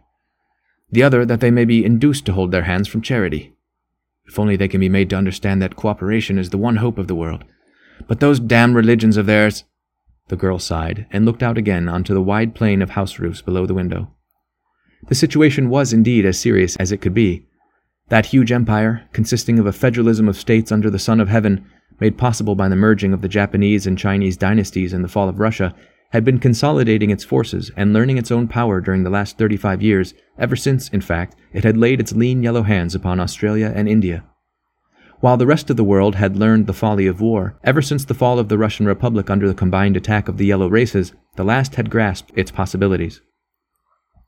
The 0.90 1.02
other, 1.02 1.26
that 1.26 1.40
they 1.40 1.50
may 1.50 1.64
be 1.64 1.84
induced 1.84 2.24
to 2.26 2.32
hold 2.32 2.50
their 2.50 2.62
hands 2.62 2.88
from 2.88 3.02
charity. 3.02 3.54
If 4.26 4.38
only 4.38 4.56
they 4.56 4.68
can 4.68 4.80
be 4.80 4.88
made 4.88 5.10
to 5.10 5.16
understand 5.16 5.60
that 5.62 5.76
cooperation 5.76 6.38
is 6.38 6.50
the 6.50 6.58
one 6.58 6.76
hope 6.76 6.98
of 6.98 7.08
the 7.08 7.14
world. 7.14 7.44
But 8.06 8.20
those 8.20 8.40
damned 8.40 8.74
religions 8.74 9.16
of 9.16 9.26
theirs. 9.26 9.64
The 10.28 10.36
girl 10.36 10.58
sighed 10.58 11.06
and 11.10 11.24
looked 11.24 11.42
out 11.42 11.58
again 11.58 11.88
onto 11.88 12.14
the 12.14 12.22
wide 12.22 12.54
plain 12.54 12.82
of 12.82 12.90
house 12.90 13.18
roofs 13.18 13.42
below 13.42 13.66
the 13.66 13.74
window. 13.74 14.10
The 15.08 15.14
situation 15.14 15.70
was 15.70 15.92
indeed 15.92 16.26
as 16.26 16.38
serious 16.38 16.76
as 16.76 16.92
it 16.92 16.98
could 16.98 17.14
be. 17.14 17.46
That 18.08 18.26
huge 18.26 18.52
empire, 18.52 19.08
consisting 19.12 19.58
of 19.58 19.66
a 19.66 19.72
federalism 19.72 20.28
of 20.28 20.36
states 20.36 20.72
under 20.72 20.90
the 20.90 20.98
Son 20.98 21.20
of 21.20 21.28
Heaven, 21.28 21.64
made 22.00 22.18
possible 22.18 22.54
by 22.54 22.68
the 22.68 22.76
merging 22.76 23.12
of 23.12 23.22
the 23.22 23.28
Japanese 23.28 23.86
and 23.86 23.98
Chinese 23.98 24.36
dynasties 24.36 24.92
and 24.92 25.04
the 25.04 25.08
fall 25.08 25.28
of 25.28 25.40
Russia, 25.40 25.74
had 26.10 26.24
been 26.24 26.38
consolidating 26.38 27.10
its 27.10 27.24
forces 27.24 27.70
and 27.76 27.92
learning 27.92 28.16
its 28.16 28.30
own 28.30 28.48
power 28.48 28.80
during 28.80 29.02
the 29.02 29.10
last 29.10 29.36
35 29.36 29.82
years, 29.82 30.14
ever 30.38 30.56
since, 30.56 30.88
in 30.88 31.00
fact, 31.00 31.36
it 31.52 31.64
had 31.64 31.76
laid 31.76 32.00
its 32.00 32.12
lean 32.12 32.42
yellow 32.42 32.62
hands 32.62 32.94
upon 32.94 33.20
Australia 33.20 33.72
and 33.74 33.88
India. 33.88 34.24
While 35.20 35.36
the 35.36 35.46
rest 35.46 35.68
of 35.68 35.76
the 35.76 35.84
world 35.84 36.14
had 36.14 36.36
learned 36.36 36.66
the 36.66 36.72
folly 36.72 37.06
of 37.06 37.20
war, 37.20 37.58
ever 37.64 37.82
since 37.82 38.04
the 38.04 38.14
fall 38.14 38.38
of 38.38 38.48
the 38.48 38.56
Russian 38.56 38.86
Republic 38.86 39.28
under 39.28 39.48
the 39.48 39.54
combined 39.54 39.96
attack 39.96 40.28
of 40.28 40.38
the 40.38 40.46
yellow 40.46 40.68
races, 40.68 41.12
the 41.36 41.44
last 41.44 41.74
had 41.74 41.90
grasped 41.90 42.30
its 42.36 42.52
possibilities. 42.52 43.20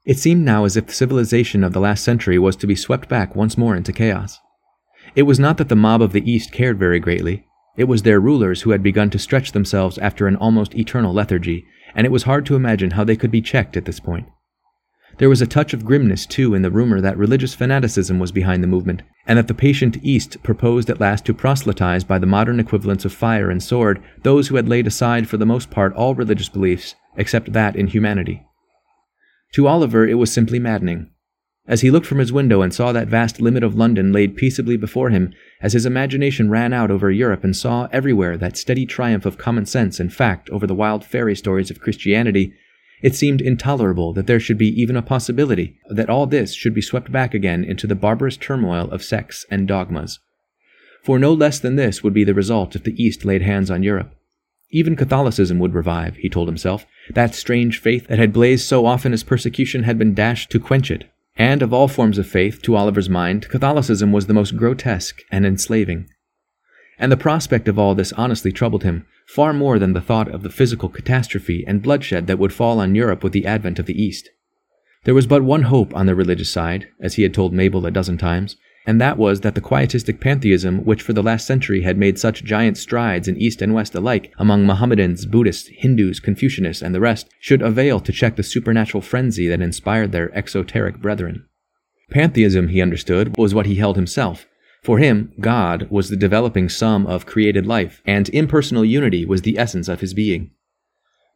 It 0.04 0.18
seemed 0.18 0.44
now 0.44 0.64
as 0.64 0.76
if 0.76 0.86
the 0.86 0.92
civilization 0.92 1.62
of 1.62 1.72
the 1.72 1.80
last 1.80 2.02
century 2.02 2.38
was 2.38 2.56
to 2.56 2.66
be 2.66 2.74
swept 2.74 3.08
back 3.08 3.36
once 3.36 3.56
more 3.56 3.76
into 3.76 3.92
chaos. 3.92 4.40
It 5.14 5.22
was 5.22 5.38
not 5.38 5.58
that 5.58 5.68
the 5.68 5.76
mob 5.76 6.02
of 6.02 6.12
the 6.12 6.28
East 6.28 6.52
cared 6.52 6.78
very 6.78 6.98
greatly, 6.98 7.46
it 7.76 7.84
was 7.84 8.02
their 8.02 8.20
rulers 8.20 8.62
who 8.62 8.70
had 8.70 8.82
begun 8.82 9.10
to 9.10 9.18
stretch 9.18 9.52
themselves 9.52 9.98
after 9.98 10.26
an 10.26 10.36
almost 10.36 10.74
eternal 10.74 11.12
lethargy, 11.12 11.64
and 11.94 12.06
it 12.06 12.10
was 12.10 12.24
hard 12.24 12.46
to 12.46 12.56
imagine 12.56 12.92
how 12.92 13.04
they 13.04 13.16
could 13.16 13.30
be 13.30 13.40
checked 13.40 13.76
at 13.76 13.84
this 13.84 14.00
point. 14.00 14.26
There 15.18 15.28
was 15.28 15.42
a 15.42 15.46
touch 15.46 15.74
of 15.74 15.84
grimness, 15.84 16.24
too, 16.24 16.54
in 16.54 16.62
the 16.62 16.70
rumor 16.70 17.00
that 17.00 17.18
religious 17.18 17.54
fanaticism 17.54 18.18
was 18.18 18.32
behind 18.32 18.62
the 18.62 18.68
movement, 18.68 19.02
and 19.26 19.38
that 19.38 19.48
the 19.48 19.54
patient 19.54 19.98
East 20.02 20.42
proposed 20.42 20.88
at 20.88 21.00
last 21.00 21.26
to 21.26 21.34
proselytize 21.34 22.04
by 22.04 22.18
the 22.18 22.26
modern 22.26 22.58
equivalents 22.58 23.04
of 23.04 23.12
fire 23.12 23.50
and 23.50 23.62
sword 23.62 24.02
those 24.22 24.48
who 24.48 24.56
had 24.56 24.68
laid 24.68 24.86
aside 24.86 25.28
for 25.28 25.36
the 25.36 25.44
most 25.44 25.70
part 25.70 25.92
all 25.94 26.14
religious 26.14 26.48
beliefs, 26.48 26.94
except 27.16 27.52
that 27.52 27.76
in 27.76 27.88
humanity. 27.88 28.42
To 29.54 29.66
Oliver 29.66 30.06
it 30.06 30.14
was 30.14 30.32
simply 30.32 30.58
maddening. 30.58 31.10
As 31.66 31.82
he 31.82 31.90
looked 31.90 32.06
from 32.06 32.18
his 32.18 32.32
window 32.32 32.62
and 32.62 32.72
saw 32.74 32.90
that 32.92 33.08
vast 33.08 33.40
limit 33.40 33.62
of 33.62 33.76
London 33.76 34.12
laid 34.12 34.36
peaceably 34.36 34.76
before 34.76 35.10
him, 35.10 35.32
as 35.60 35.74
his 35.74 35.86
imagination 35.86 36.50
ran 36.50 36.72
out 36.72 36.90
over 36.90 37.10
Europe 37.10 37.44
and 37.44 37.54
saw 37.54 37.86
everywhere 37.92 38.36
that 38.36 38.56
steady 38.56 38.86
triumph 38.86 39.26
of 39.26 39.38
common 39.38 39.66
sense 39.66 40.00
and 40.00 40.12
fact 40.12 40.50
over 40.50 40.66
the 40.66 40.74
wild 40.74 41.04
fairy 41.04 41.36
stories 41.36 41.70
of 41.70 41.80
Christianity, 41.80 42.52
it 43.02 43.14
seemed 43.14 43.40
intolerable 43.40 44.12
that 44.12 44.26
there 44.26 44.40
should 44.40 44.58
be 44.58 44.68
even 44.80 44.96
a 44.96 45.02
possibility 45.02 45.78
that 45.88 46.10
all 46.10 46.26
this 46.26 46.54
should 46.54 46.74
be 46.74 46.82
swept 46.82 47.12
back 47.12 47.34
again 47.34 47.64
into 47.64 47.86
the 47.86 47.94
barbarous 47.94 48.36
turmoil 48.36 48.90
of 48.90 49.02
sects 49.02 49.46
and 49.50 49.68
dogmas. 49.68 50.18
For 51.02 51.18
no 51.18 51.32
less 51.32 51.58
than 51.60 51.76
this 51.76 52.02
would 52.02 52.12
be 52.12 52.24
the 52.24 52.34
result 52.34 52.76
if 52.76 52.84
the 52.84 53.02
East 53.02 53.24
laid 53.24 53.42
hands 53.42 53.70
on 53.70 53.82
Europe. 53.82 54.14
Even 54.70 54.96
Catholicism 54.96 55.58
would 55.58 55.74
revive, 55.74 56.16
he 56.16 56.28
told 56.28 56.48
himself, 56.48 56.86
that 57.10 57.34
strange 57.34 57.80
faith 57.80 58.06
that 58.08 58.18
had 58.18 58.32
blazed 58.32 58.66
so 58.66 58.86
often 58.86 59.12
as 59.12 59.22
persecution 59.22 59.84
had 59.84 59.98
been 59.98 60.14
dashed 60.14 60.50
to 60.50 60.60
quench 60.60 60.90
it. 60.90 61.10
And 61.36 61.62
of 61.62 61.72
all 61.72 61.88
forms 61.88 62.18
of 62.18 62.26
faith, 62.26 62.60
to 62.62 62.76
Oliver's 62.76 63.08
mind, 63.08 63.48
Catholicism 63.48 64.12
was 64.12 64.26
the 64.26 64.34
most 64.34 64.56
grotesque 64.56 65.20
and 65.30 65.46
enslaving. 65.46 66.08
And 66.98 67.10
the 67.10 67.16
prospect 67.16 67.66
of 67.66 67.78
all 67.78 67.94
this 67.94 68.12
honestly 68.12 68.52
troubled 68.52 68.82
him, 68.82 69.06
far 69.26 69.52
more 69.52 69.78
than 69.78 69.94
the 69.94 70.00
thought 70.00 70.28
of 70.28 70.42
the 70.42 70.50
physical 70.50 70.88
catastrophe 70.88 71.64
and 71.66 71.82
bloodshed 71.82 72.26
that 72.26 72.38
would 72.38 72.52
fall 72.52 72.78
on 72.78 72.94
Europe 72.94 73.24
with 73.24 73.32
the 73.32 73.46
advent 73.46 73.78
of 73.78 73.86
the 73.86 74.00
East. 74.00 74.28
There 75.04 75.14
was 75.14 75.26
but 75.26 75.42
one 75.42 75.62
hope 75.62 75.94
on 75.94 76.06
the 76.06 76.14
religious 76.14 76.52
side, 76.52 76.88
as 77.00 77.14
he 77.14 77.22
had 77.22 77.32
told 77.32 77.54
Mabel 77.54 77.86
a 77.86 77.90
dozen 77.90 78.18
times, 78.18 78.56
and 78.90 79.00
that 79.00 79.16
was 79.16 79.42
that 79.42 79.54
the 79.54 79.60
quietistic 79.60 80.18
pantheism 80.18 80.84
which 80.84 81.00
for 81.00 81.12
the 81.12 81.22
last 81.22 81.46
century 81.46 81.82
had 81.82 81.96
made 81.96 82.18
such 82.18 82.42
giant 82.42 82.76
strides 82.76 83.28
in 83.28 83.36
East 83.36 83.62
and 83.62 83.72
West 83.72 83.94
alike 83.94 84.34
among 84.36 84.66
Mohammedans, 84.66 85.26
Buddhists, 85.26 85.68
Hindus, 85.68 86.18
Confucianists, 86.18 86.82
and 86.82 86.92
the 86.92 86.98
rest 86.98 87.28
should 87.38 87.62
avail 87.62 88.00
to 88.00 88.10
check 88.10 88.34
the 88.34 88.42
supernatural 88.42 89.00
frenzy 89.00 89.46
that 89.46 89.62
inspired 89.62 90.10
their 90.10 90.36
exoteric 90.36 91.00
brethren. 91.00 91.46
Pantheism, 92.10 92.66
he 92.66 92.82
understood, 92.82 93.36
was 93.38 93.54
what 93.54 93.66
he 93.66 93.76
held 93.76 93.94
himself. 93.94 94.48
For 94.82 94.98
him, 94.98 95.34
God 95.38 95.86
was 95.88 96.08
the 96.08 96.16
developing 96.16 96.68
sum 96.68 97.06
of 97.06 97.26
created 97.26 97.68
life, 97.68 98.02
and 98.04 98.28
impersonal 98.30 98.84
unity 98.84 99.24
was 99.24 99.42
the 99.42 99.56
essence 99.56 99.86
of 99.86 100.00
his 100.00 100.14
being. 100.14 100.50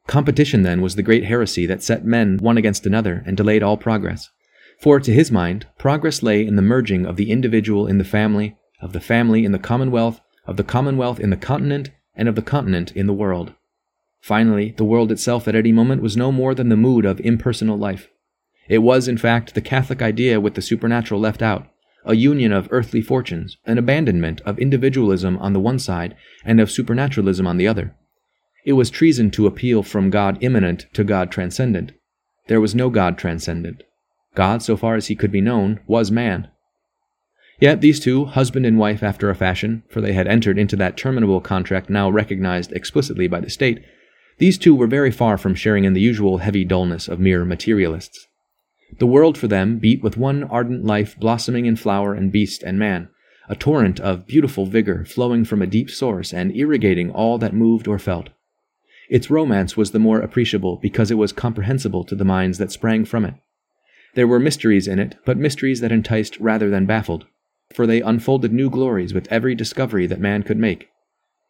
Competition, 0.08 0.62
then, 0.62 0.82
was 0.82 0.96
the 0.96 1.04
great 1.04 1.26
heresy 1.26 1.66
that 1.66 1.84
set 1.84 2.04
men 2.04 2.38
one 2.38 2.58
against 2.58 2.84
another 2.84 3.22
and 3.24 3.36
delayed 3.36 3.62
all 3.62 3.76
progress. 3.76 4.28
For, 4.78 5.00
to 5.00 5.12
his 5.12 5.30
mind, 5.30 5.66
progress 5.78 6.22
lay 6.22 6.46
in 6.46 6.56
the 6.56 6.62
merging 6.62 7.06
of 7.06 7.16
the 7.16 7.30
individual 7.30 7.86
in 7.86 7.98
the 7.98 8.04
family, 8.04 8.56
of 8.80 8.92
the 8.92 9.00
family 9.00 9.44
in 9.44 9.52
the 9.52 9.58
commonwealth, 9.58 10.20
of 10.46 10.56
the 10.56 10.64
commonwealth 10.64 11.20
in 11.20 11.30
the 11.30 11.36
continent, 11.36 11.90
and 12.14 12.28
of 12.28 12.34
the 12.34 12.42
continent 12.42 12.92
in 12.92 13.06
the 13.06 13.12
world. 13.12 13.54
Finally, 14.20 14.74
the 14.76 14.84
world 14.84 15.12
itself 15.12 15.46
at 15.46 15.54
any 15.54 15.72
moment 15.72 16.02
was 16.02 16.16
no 16.16 16.32
more 16.32 16.54
than 16.54 16.68
the 16.68 16.76
mood 16.76 17.04
of 17.04 17.20
impersonal 17.20 17.76
life. 17.76 18.08
It 18.68 18.78
was, 18.78 19.08
in 19.08 19.18
fact, 19.18 19.54
the 19.54 19.60
Catholic 19.60 20.00
idea 20.00 20.40
with 20.40 20.54
the 20.54 20.62
supernatural 20.62 21.20
left 21.20 21.42
out, 21.42 21.66
a 22.04 22.14
union 22.14 22.52
of 22.52 22.68
earthly 22.70 23.02
fortunes, 23.02 23.58
an 23.66 23.78
abandonment 23.78 24.40
of 24.42 24.58
individualism 24.58 25.36
on 25.38 25.52
the 25.52 25.60
one 25.60 25.78
side 25.78 26.16
and 26.44 26.60
of 26.60 26.70
supernaturalism 26.70 27.46
on 27.46 27.58
the 27.58 27.68
other. 27.68 27.94
It 28.64 28.72
was 28.72 28.88
treason 28.88 29.30
to 29.32 29.46
appeal 29.46 29.82
from 29.82 30.08
God 30.10 30.38
immanent 30.40 30.86
to 30.94 31.04
God 31.04 31.30
transcendent. 31.30 31.92
There 32.48 32.60
was 32.60 32.74
no 32.74 32.88
God 32.88 33.18
transcendent. 33.18 33.82
God, 34.34 34.62
so 34.62 34.76
far 34.76 34.96
as 34.96 35.06
he 35.06 35.16
could 35.16 35.30
be 35.30 35.40
known, 35.40 35.80
was 35.86 36.10
man. 36.10 36.48
Yet 37.60 37.80
these 37.80 38.00
two, 38.00 38.24
husband 38.24 38.66
and 38.66 38.78
wife 38.78 39.02
after 39.02 39.30
a 39.30 39.34
fashion, 39.34 39.84
for 39.88 40.00
they 40.00 40.12
had 40.12 40.26
entered 40.26 40.58
into 40.58 40.76
that 40.76 40.96
terminable 40.96 41.40
contract 41.40 41.88
now 41.88 42.10
recognized 42.10 42.72
explicitly 42.72 43.28
by 43.28 43.40
the 43.40 43.50
state, 43.50 43.84
these 44.38 44.58
two 44.58 44.74
were 44.74 44.88
very 44.88 45.12
far 45.12 45.38
from 45.38 45.54
sharing 45.54 45.84
in 45.84 45.92
the 45.92 46.00
usual 46.00 46.38
heavy 46.38 46.64
dullness 46.64 47.06
of 47.06 47.20
mere 47.20 47.44
materialists. 47.44 48.26
The 48.98 49.06
world 49.06 49.38
for 49.38 49.46
them 49.46 49.78
beat 49.78 50.02
with 50.02 50.16
one 50.16 50.44
ardent 50.44 50.84
life 50.84 51.18
blossoming 51.18 51.66
in 51.66 51.76
flower 51.76 52.14
and 52.14 52.32
beast 52.32 52.62
and 52.62 52.78
man, 52.78 53.08
a 53.48 53.54
torrent 53.54 54.00
of 54.00 54.26
beautiful 54.26 54.66
vigor 54.66 55.04
flowing 55.04 55.44
from 55.44 55.62
a 55.62 55.66
deep 55.66 55.90
source 55.90 56.32
and 56.32 56.54
irrigating 56.56 57.10
all 57.10 57.38
that 57.38 57.54
moved 57.54 57.86
or 57.86 57.98
felt. 57.98 58.30
Its 59.08 59.30
romance 59.30 59.76
was 59.76 59.92
the 59.92 59.98
more 59.98 60.20
appreciable 60.20 60.76
because 60.76 61.10
it 61.10 61.18
was 61.18 61.32
comprehensible 61.32 62.04
to 62.04 62.14
the 62.14 62.24
minds 62.24 62.58
that 62.58 62.72
sprang 62.72 63.04
from 63.04 63.24
it. 63.24 63.34
There 64.14 64.28
were 64.28 64.38
mysteries 64.38 64.86
in 64.86 64.98
it, 64.98 65.16
but 65.24 65.36
mysteries 65.36 65.80
that 65.80 65.92
enticed 65.92 66.38
rather 66.38 66.70
than 66.70 66.86
baffled, 66.86 67.26
for 67.74 67.86
they 67.86 68.00
unfolded 68.00 68.52
new 68.52 68.70
glories 68.70 69.12
with 69.12 69.30
every 69.30 69.54
discovery 69.54 70.06
that 70.06 70.20
man 70.20 70.42
could 70.42 70.58
make. 70.58 70.88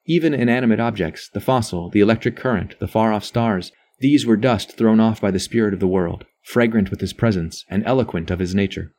Even 0.07 0.35
inanimate 0.35 0.81
objects, 0.81 1.29
the 1.29 1.41
fossil, 1.41 1.91
the 1.91 2.01
electric 2.01 2.37
current, 2.37 2.79
the 2.79 2.89
far 2.89 3.13
off 3.13 3.25
stars, 3.25 3.73
these 4.01 4.27
were 4.27 4.37
dust 4.37 4.77
thrown 4.77 5.01
off 5.01 5.21
by 5.21 5.31
the 5.31 5.39
spirit 5.39 5.75
of 5.75 5.81
the 5.81 5.89
world, 5.89 6.25
fragrant 6.43 6.91
with 6.91 7.01
his 7.01 7.13
presence 7.13 7.65
and 7.69 7.85
eloquent 7.87 8.31
of 8.31 8.39
his 8.39 8.55
nature. 8.55 8.93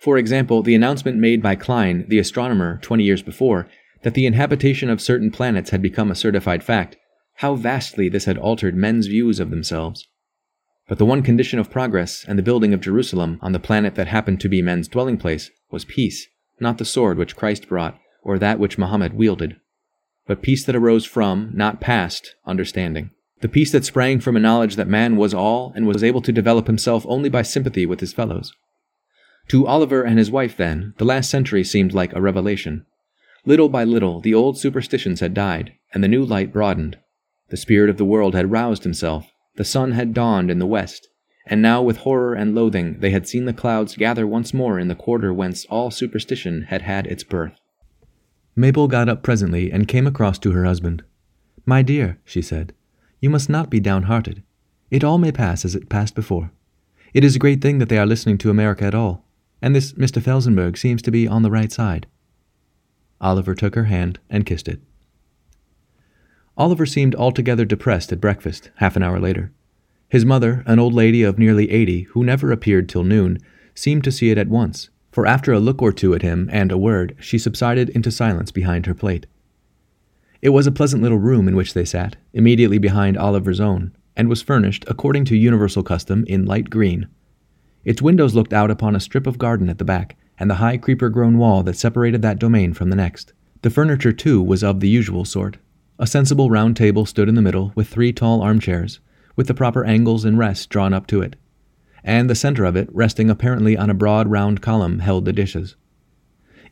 For 0.00 0.18
example, 0.18 0.62
the 0.62 0.74
announcement 0.74 1.18
made 1.18 1.42
by 1.42 1.54
Klein, 1.54 2.06
the 2.08 2.18
astronomer, 2.18 2.78
twenty 2.82 3.04
years 3.04 3.22
before, 3.22 3.68
that 4.02 4.14
the 4.14 4.26
inhabitation 4.26 4.90
of 4.90 5.00
certain 5.00 5.30
planets 5.30 5.70
had 5.70 5.80
become 5.80 6.10
a 6.10 6.16
certified 6.16 6.64
fact, 6.64 6.96
how 7.36 7.54
vastly 7.54 8.08
this 8.08 8.24
had 8.24 8.36
altered 8.36 8.74
men's 8.74 9.06
views 9.06 9.38
of 9.40 9.50
themselves. 9.50 10.06
But 10.92 10.98
the 10.98 11.06
one 11.06 11.22
condition 11.22 11.58
of 11.58 11.70
progress 11.70 12.22
and 12.28 12.38
the 12.38 12.42
building 12.42 12.74
of 12.74 12.82
Jerusalem 12.82 13.38
on 13.40 13.52
the 13.52 13.58
planet 13.58 13.94
that 13.94 14.08
happened 14.08 14.42
to 14.42 14.48
be 14.50 14.60
men's 14.60 14.88
dwelling 14.88 15.16
place 15.16 15.50
was 15.70 15.86
peace, 15.86 16.28
not 16.60 16.76
the 16.76 16.84
sword 16.84 17.16
which 17.16 17.34
Christ 17.34 17.66
brought 17.66 17.98
or 18.22 18.38
that 18.38 18.58
which 18.58 18.76
Mohammed 18.76 19.14
wielded, 19.14 19.56
but 20.26 20.42
peace 20.42 20.66
that 20.66 20.76
arose 20.76 21.06
from, 21.06 21.50
not 21.54 21.80
past, 21.80 22.34
understanding. 22.44 23.08
The 23.40 23.48
peace 23.48 23.72
that 23.72 23.86
sprang 23.86 24.20
from 24.20 24.36
a 24.36 24.40
knowledge 24.40 24.76
that 24.76 24.86
man 24.86 25.16
was 25.16 25.32
all 25.32 25.72
and 25.74 25.86
was 25.86 26.04
able 26.04 26.20
to 26.20 26.30
develop 26.30 26.66
himself 26.66 27.06
only 27.08 27.30
by 27.30 27.40
sympathy 27.40 27.86
with 27.86 28.00
his 28.00 28.12
fellows. 28.12 28.52
To 29.48 29.66
Oliver 29.66 30.02
and 30.02 30.18
his 30.18 30.30
wife, 30.30 30.58
then, 30.58 30.92
the 30.98 31.06
last 31.06 31.30
century 31.30 31.64
seemed 31.64 31.94
like 31.94 32.12
a 32.12 32.20
revelation. 32.20 32.84
Little 33.46 33.70
by 33.70 33.84
little, 33.84 34.20
the 34.20 34.34
old 34.34 34.58
superstitions 34.58 35.20
had 35.20 35.32
died, 35.32 35.72
and 35.94 36.04
the 36.04 36.08
new 36.08 36.22
light 36.22 36.52
broadened, 36.52 36.98
the 37.48 37.56
spirit 37.56 37.88
of 37.88 37.96
the 37.96 38.04
world 38.04 38.34
had 38.34 38.50
roused 38.50 38.82
himself, 38.82 39.31
the 39.56 39.64
sun 39.64 39.92
had 39.92 40.14
dawned 40.14 40.50
in 40.50 40.58
the 40.58 40.66
west, 40.66 41.08
and 41.46 41.60
now 41.60 41.82
with 41.82 41.98
horror 41.98 42.34
and 42.34 42.54
loathing 42.54 43.00
they 43.00 43.10
had 43.10 43.26
seen 43.26 43.44
the 43.44 43.52
clouds 43.52 43.96
gather 43.96 44.26
once 44.26 44.54
more 44.54 44.78
in 44.78 44.88
the 44.88 44.94
quarter 44.94 45.32
whence 45.32 45.64
all 45.66 45.90
superstition 45.90 46.62
had 46.68 46.82
had 46.82 47.06
its 47.06 47.24
birth. 47.24 47.58
Mabel 48.54 48.88
got 48.88 49.08
up 49.08 49.22
presently 49.22 49.70
and 49.70 49.88
came 49.88 50.06
across 50.06 50.38
to 50.38 50.52
her 50.52 50.64
husband. 50.64 51.02
My 51.64 51.82
dear, 51.82 52.18
she 52.24 52.42
said, 52.42 52.74
you 53.20 53.30
must 53.30 53.48
not 53.48 53.70
be 53.70 53.80
downhearted. 53.80 54.42
It 54.90 55.04
all 55.04 55.16
may 55.16 55.32
pass 55.32 55.64
as 55.64 55.74
it 55.74 55.88
passed 55.88 56.14
before. 56.14 56.50
It 57.14 57.24
is 57.24 57.36
a 57.36 57.38
great 57.38 57.62
thing 57.62 57.78
that 57.78 57.88
they 57.88 57.98
are 57.98 58.06
listening 58.06 58.36
to 58.38 58.50
America 58.50 58.84
at 58.84 58.94
all, 58.94 59.24
and 59.62 59.74
this 59.74 59.92
Mr. 59.92 60.20
Felsenburgh 60.20 60.76
seems 60.76 61.02
to 61.02 61.10
be 61.10 61.28
on 61.28 61.42
the 61.42 61.50
right 61.50 61.70
side. 61.70 62.06
Oliver 63.20 63.54
took 63.54 63.74
her 63.74 63.84
hand 63.84 64.18
and 64.28 64.44
kissed 64.44 64.68
it. 64.68 64.80
Oliver 66.56 66.84
seemed 66.84 67.14
altogether 67.14 67.64
depressed 67.64 68.12
at 68.12 68.20
breakfast, 68.20 68.70
half 68.76 68.94
an 68.96 69.02
hour 69.02 69.18
later. 69.18 69.52
His 70.08 70.26
mother, 70.26 70.62
an 70.66 70.78
old 70.78 70.92
lady 70.92 71.22
of 71.22 71.38
nearly 71.38 71.70
eighty, 71.70 72.02
who 72.10 72.22
never 72.22 72.52
appeared 72.52 72.88
till 72.88 73.04
noon, 73.04 73.38
seemed 73.74 74.04
to 74.04 74.12
see 74.12 74.30
it 74.30 74.36
at 74.36 74.48
once, 74.48 74.90
for 75.10 75.26
after 75.26 75.52
a 75.52 75.60
look 75.60 75.80
or 75.80 75.92
two 75.92 76.14
at 76.14 76.22
him 76.22 76.50
and 76.52 76.70
a 76.70 76.76
word, 76.76 77.16
she 77.18 77.38
subsided 77.38 77.88
into 77.90 78.10
silence 78.10 78.50
behind 78.50 78.84
her 78.84 78.94
plate. 78.94 79.26
It 80.42 80.50
was 80.50 80.66
a 80.66 80.72
pleasant 80.72 81.02
little 81.02 81.18
room 81.18 81.48
in 81.48 81.56
which 81.56 81.72
they 81.72 81.84
sat, 81.84 82.16
immediately 82.34 82.78
behind 82.78 83.16
Oliver's 83.16 83.60
own, 83.60 83.96
and 84.14 84.28
was 84.28 84.42
furnished, 84.42 84.84
according 84.88 85.24
to 85.26 85.36
universal 85.36 85.82
custom, 85.82 86.24
in 86.26 86.44
light 86.44 86.68
green. 86.68 87.08
Its 87.84 88.02
windows 88.02 88.34
looked 88.34 88.52
out 88.52 88.70
upon 88.70 88.94
a 88.94 89.00
strip 89.00 89.26
of 89.26 89.38
garden 89.38 89.70
at 89.70 89.78
the 89.78 89.84
back, 89.84 90.16
and 90.38 90.50
the 90.50 90.56
high 90.56 90.76
creeper 90.76 91.08
grown 91.08 91.38
wall 91.38 91.62
that 91.62 91.76
separated 91.76 92.20
that 92.20 92.38
domain 92.38 92.74
from 92.74 92.90
the 92.90 92.96
next. 92.96 93.32
The 93.62 93.70
furniture, 93.70 94.12
too, 94.12 94.42
was 94.42 94.62
of 94.62 94.80
the 94.80 94.88
usual 94.88 95.24
sort, 95.24 95.56
a 95.98 96.06
sensible 96.06 96.50
round 96.50 96.76
table 96.76 97.06
stood 97.06 97.28
in 97.28 97.34
the 97.34 97.42
middle, 97.42 97.72
with 97.74 97.88
three 97.88 98.12
tall 98.12 98.42
armchairs, 98.42 99.00
with 99.36 99.46
the 99.46 99.54
proper 99.54 99.84
angles 99.84 100.24
and 100.24 100.38
rests 100.38 100.66
drawn 100.66 100.92
up 100.92 101.06
to 101.06 101.22
it, 101.22 101.36
and 102.04 102.28
the 102.28 102.34
center 102.34 102.64
of 102.64 102.76
it, 102.76 102.88
resting 102.92 103.30
apparently 103.30 103.76
on 103.76 103.90
a 103.90 103.94
broad 103.94 104.28
round 104.28 104.60
column, 104.60 104.98
held 104.98 105.24
the 105.24 105.32
dishes. 105.32 105.76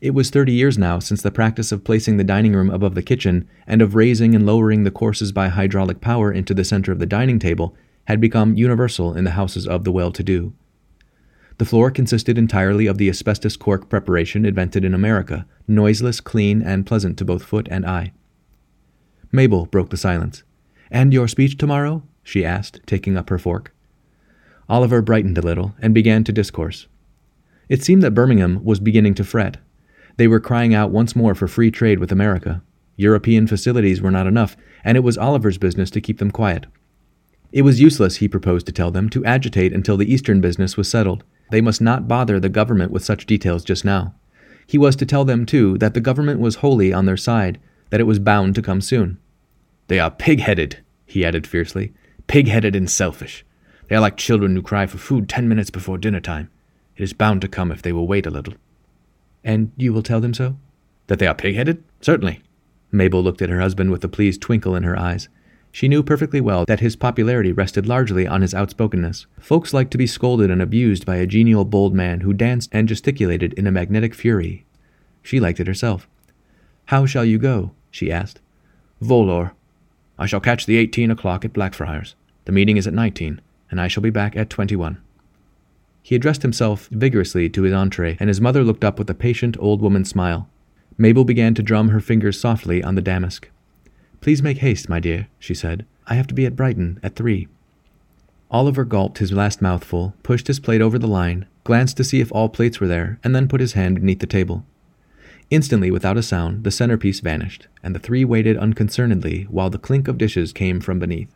It 0.01 0.15
was 0.15 0.31
thirty 0.31 0.53
years 0.53 0.77
now 0.79 0.97
since 0.97 1.21
the 1.21 1.29
practice 1.29 1.71
of 1.71 1.83
placing 1.83 2.17
the 2.17 2.23
dining 2.23 2.53
room 2.53 2.71
above 2.71 2.95
the 2.95 3.03
kitchen 3.03 3.47
and 3.67 3.81
of 3.81 3.93
raising 3.93 4.33
and 4.33 4.45
lowering 4.45 4.83
the 4.83 4.89
courses 4.89 5.31
by 5.31 5.47
hydraulic 5.49 6.01
power 6.01 6.31
into 6.31 6.55
the 6.55 6.65
center 6.65 6.91
of 6.91 6.97
the 6.97 7.05
dining 7.05 7.37
table 7.37 7.75
had 8.05 8.19
become 8.19 8.57
universal 8.57 9.15
in 9.15 9.25
the 9.25 9.31
houses 9.31 9.67
of 9.67 9.83
the 9.83 9.91
well 9.91 10.11
to 10.11 10.23
do. 10.23 10.53
The 11.59 11.65
floor 11.65 11.91
consisted 11.91 12.39
entirely 12.39 12.87
of 12.87 12.97
the 12.97 13.09
asbestos 13.09 13.55
cork 13.55 13.89
preparation 13.89 14.43
invented 14.43 14.83
in 14.83 14.95
America, 14.95 15.45
noiseless, 15.67 16.19
clean, 16.19 16.63
and 16.63 16.87
pleasant 16.87 17.19
to 17.19 17.25
both 17.25 17.43
foot 17.43 17.67
and 17.69 17.85
eye. 17.85 18.13
Mabel 19.31 19.65
broke 19.65 19.89
the 19.89 19.97
silence. 19.97 20.43
And 20.89 21.13
your 21.13 21.27
speech 21.27 21.57
tomorrow? 21.57 22.03
she 22.23 22.45
asked, 22.45 22.81
taking 22.85 23.17
up 23.17 23.29
her 23.29 23.39
fork. 23.39 23.73
Oliver 24.67 25.01
brightened 25.01 25.37
a 25.37 25.41
little 25.41 25.73
and 25.81 25.93
began 25.93 26.23
to 26.23 26.31
discourse. 26.31 26.87
It 27.69 27.83
seemed 27.83 28.03
that 28.03 28.13
Birmingham 28.13 28.63
was 28.63 28.79
beginning 28.79 29.15
to 29.15 29.23
fret. 29.23 29.57
They 30.17 30.27
were 30.27 30.39
crying 30.39 30.73
out 30.73 30.91
once 30.91 31.15
more 31.15 31.33
for 31.33 31.47
free 31.47 31.71
trade 31.71 31.99
with 31.99 32.11
America. 32.11 32.61
European 32.97 33.47
facilities 33.47 34.01
were 34.01 34.11
not 34.11 34.27
enough, 34.27 34.55
and 34.83 34.97
it 34.97 35.01
was 35.01 35.17
Oliver's 35.17 35.57
business 35.57 35.89
to 35.91 36.01
keep 36.01 36.19
them 36.19 36.31
quiet. 36.31 36.67
It 37.51 37.63
was 37.63 37.81
useless, 37.81 38.17
he 38.17 38.27
proposed 38.27 38.65
to 38.67 38.71
tell 38.71 38.91
them, 38.91 39.09
to 39.09 39.25
agitate 39.25 39.73
until 39.73 39.97
the 39.97 40.11
Eastern 40.11 40.41
business 40.41 40.77
was 40.77 40.89
settled. 40.89 41.23
They 41.49 41.61
must 41.61 41.81
not 41.81 42.07
bother 42.07 42.39
the 42.39 42.49
government 42.49 42.91
with 42.91 43.03
such 43.03 43.25
details 43.25 43.63
just 43.63 43.83
now. 43.83 44.15
He 44.67 44.77
was 44.77 44.95
to 44.97 45.05
tell 45.05 45.25
them, 45.25 45.45
too, 45.45 45.77
that 45.79 45.93
the 45.93 45.99
government 45.99 46.39
was 46.39 46.55
wholly 46.57 46.93
on 46.93 47.05
their 47.05 47.17
side, 47.17 47.59
that 47.89 47.99
it 47.99 48.05
was 48.05 48.19
bound 48.19 48.55
to 48.55 48.61
come 48.61 48.79
soon. 48.79 49.17
They 49.91 49.99
are 49.99 50.09
pig 50.09 50.39
headed, 50.39 50.77
he 51.05 51.25
added 51.25 51.45
fiercely. 51.45 51.91
Pig 52.27 52.47
headed 52.47 52.77
and 52.77 52.89
selfish. 52.89 53.43
They 53.89 53.97
are 53.97 53.99
like 53.99 54.15
children 54.15 54.55
who 54.55 54.61
cry 54.61 54.85
for 54.85 54.97
food 54.97 55.27
ten 55.27 55.49
minutes 55.49 55.69
before 55.69 55.97
dinner 55.97 56.21
time. 56.21 56.49
It 56.95 57.03
is 57.03 57.11
bound 57.11 57.41
to 57.41 57.49
come 57.49 57.73
if 57.73 57.81
they 57.81 57.91
will 57.91 58.07
wait 58.07 58.25
a 58.25 58.29
little. 58.29 58.53
And 59.43 59.73
you 59.75 59.91
will 59.91 60.01
tell 60.01 60.21
them 60.21 60.33
so? 60.33 60.55
That 61.07 61.19
they 61.19 61.27
are 61.27 61.35
pig 61.35 61.57
headed? 61.57 61.83
Certainly. 61.99 62.41
Mabel 62.89 63.21
looked 63.21 63.41
at 63.41 63.49
her 63.49 63.59
husband 63.59 63.91
with 63.91 64.01
a 64.05 64.07
pleased 64.07 64.39
twinkle 64.39 64.77
in 64.77 64.83
her 64.83 64.97
eyes. 64.97 65.27
She 65.73 65.89
knew 65.89 66.03
perfectly 66.03 66.39
well 66.39 66.63
that 66.67 66.79
his 66.79 66.95
popularity 66.95 67.51
rested 67.51 67.85
largely 67.85 68.25
on 68.25 68.43
his 68.43 68.55
outspokenness. 68.55 69.25
Folks 69.41 69.73
liked 69.73 69.91
to 69.91 69.97
be 69.97 70.07
scolded 70.07 70.49
and 70.49 70.61
abused 70.61 71.05
by 71.05 71.17
a 71.17 71.27
genial, 71.27 71.65
bold 71.65 71.93
man 71.93 72.21
who 72.21 72.31
danced 72.31 72.69
and 72.71 72.87
gesticulated 72.87 73.51
in 73.55 73.67
a 73.67 73.73
magnetic 73.73 74.15
fury. 74.15 74.63
She 75.21 75.41
liked 75.41 75.59
it 75.59 75.67
herself. 75.67 76.07
How 76.85 77.05
shall 77.05 77.25
you 77.25 77.37
go? 77.37 77.71
she 77.89 78.09
asked. 78.09 78.39
Volor. 79.03 79.51
I 80.21 80.27
shall 80.27 80.39
catch 80.39 80.67
the 80.67 80.77
18 80.77 81.09
o'clock 81.09 81.43
at 81.43 81.51
Blackfriars. 81.51 82.13
The 82.45 82.51
meeting 82.51 82.77
is 82.77 82.85
at 82.85 82.93
19, 82.93 83.41
and 83.71 83.81
I 83.81 83.87
shall 83.87 84.03
be 84.03 84.11
back 84.11 84.37
at 84.37 84.51
21. 84.51 85.01
He 86.03 86.13
addressed 86.13 86.43
himself 86.43 86.87
vigorously 86.91 87.49
to 87.49 87.63
his 87.63 87.73
entree, 87.73 88.17
and 88.19 88.27
his 88.27 88.39
mother 88.39 88.63
looked 88.63 88.83
up 88.83 88.99
with 88.99 89.09
a 89.09 89.15
patient 89.15 89.57
old 89.59 89.81
woman 89.81 90.05
smile. 90.05 90.47
Mabel 90.95 91.23
began 91.25 91.55
to 91.55 91.63
drum 91.63 91.89
her 91.89 91.99
fingers 91.99 92.39
softly 92.39 92.83
on 92.83 92.93
the 92.93 93.01
damask. 93.01 93.49
Please 94.19 94.43
make 94.43 94.59
haste, 94.59 94.87
my 94.87 94.99
dear, 94.99 95.27
she 95.39 95.55
said. 95.55 95.87
I 96.05 96.13
have 96.13 96.27
to 96.27 96.35
be 96.35 96.45
at 96.45 96.55
Brighton 96.55 96.99
at 97.01 97.15
three. 97.15 97.47
Oliver 98.51 98.85
gulped 98.85 99.17
his 99.17 99.31
last 99.31 99.59
mouthful, 99.59 100.13
pushed 100.21 100.45
his 100.45 100.59
plate 100.59 100.81
over 100.81 100.99
the 100.99 101.07
line, 101.07 101.47
glanced 101.63 101.97
to 101.97 102.03
see 102.03 102.19
if 102.19 102.31
all 102.31 102.47
plates 102.47 102.79
were 102.79 102.87
there, 102.87 103.17
and 103.23 103.35
then 103.35 103.47
put 103.47 103.59
his 103.59 103.73
hand 103.73 103.95
beneath 103.95 104.19
the 104.19 104.27
table. 104.27 104.67
Instantly, 105.51 105.91
without 105.91 106.17
a 106.17 106.23
sound, 106.23 106.63
the 106.63 106.71
centerpiece 106.71 107.19
vanished, 107.19 107.67
and 107.83 107.93
the 107.93 107.99
three 107.99 108.25
waited 108.25 108.57
unconcernedly 108.57 109.43
while 109.43 109.69
the 109.69 109.77
clink 109.77 110.07
of 110.07 110.17
dishes 110.17 110.51
came 110.51 110.79
from 110.79 110.97
beneath. 110.97 111.31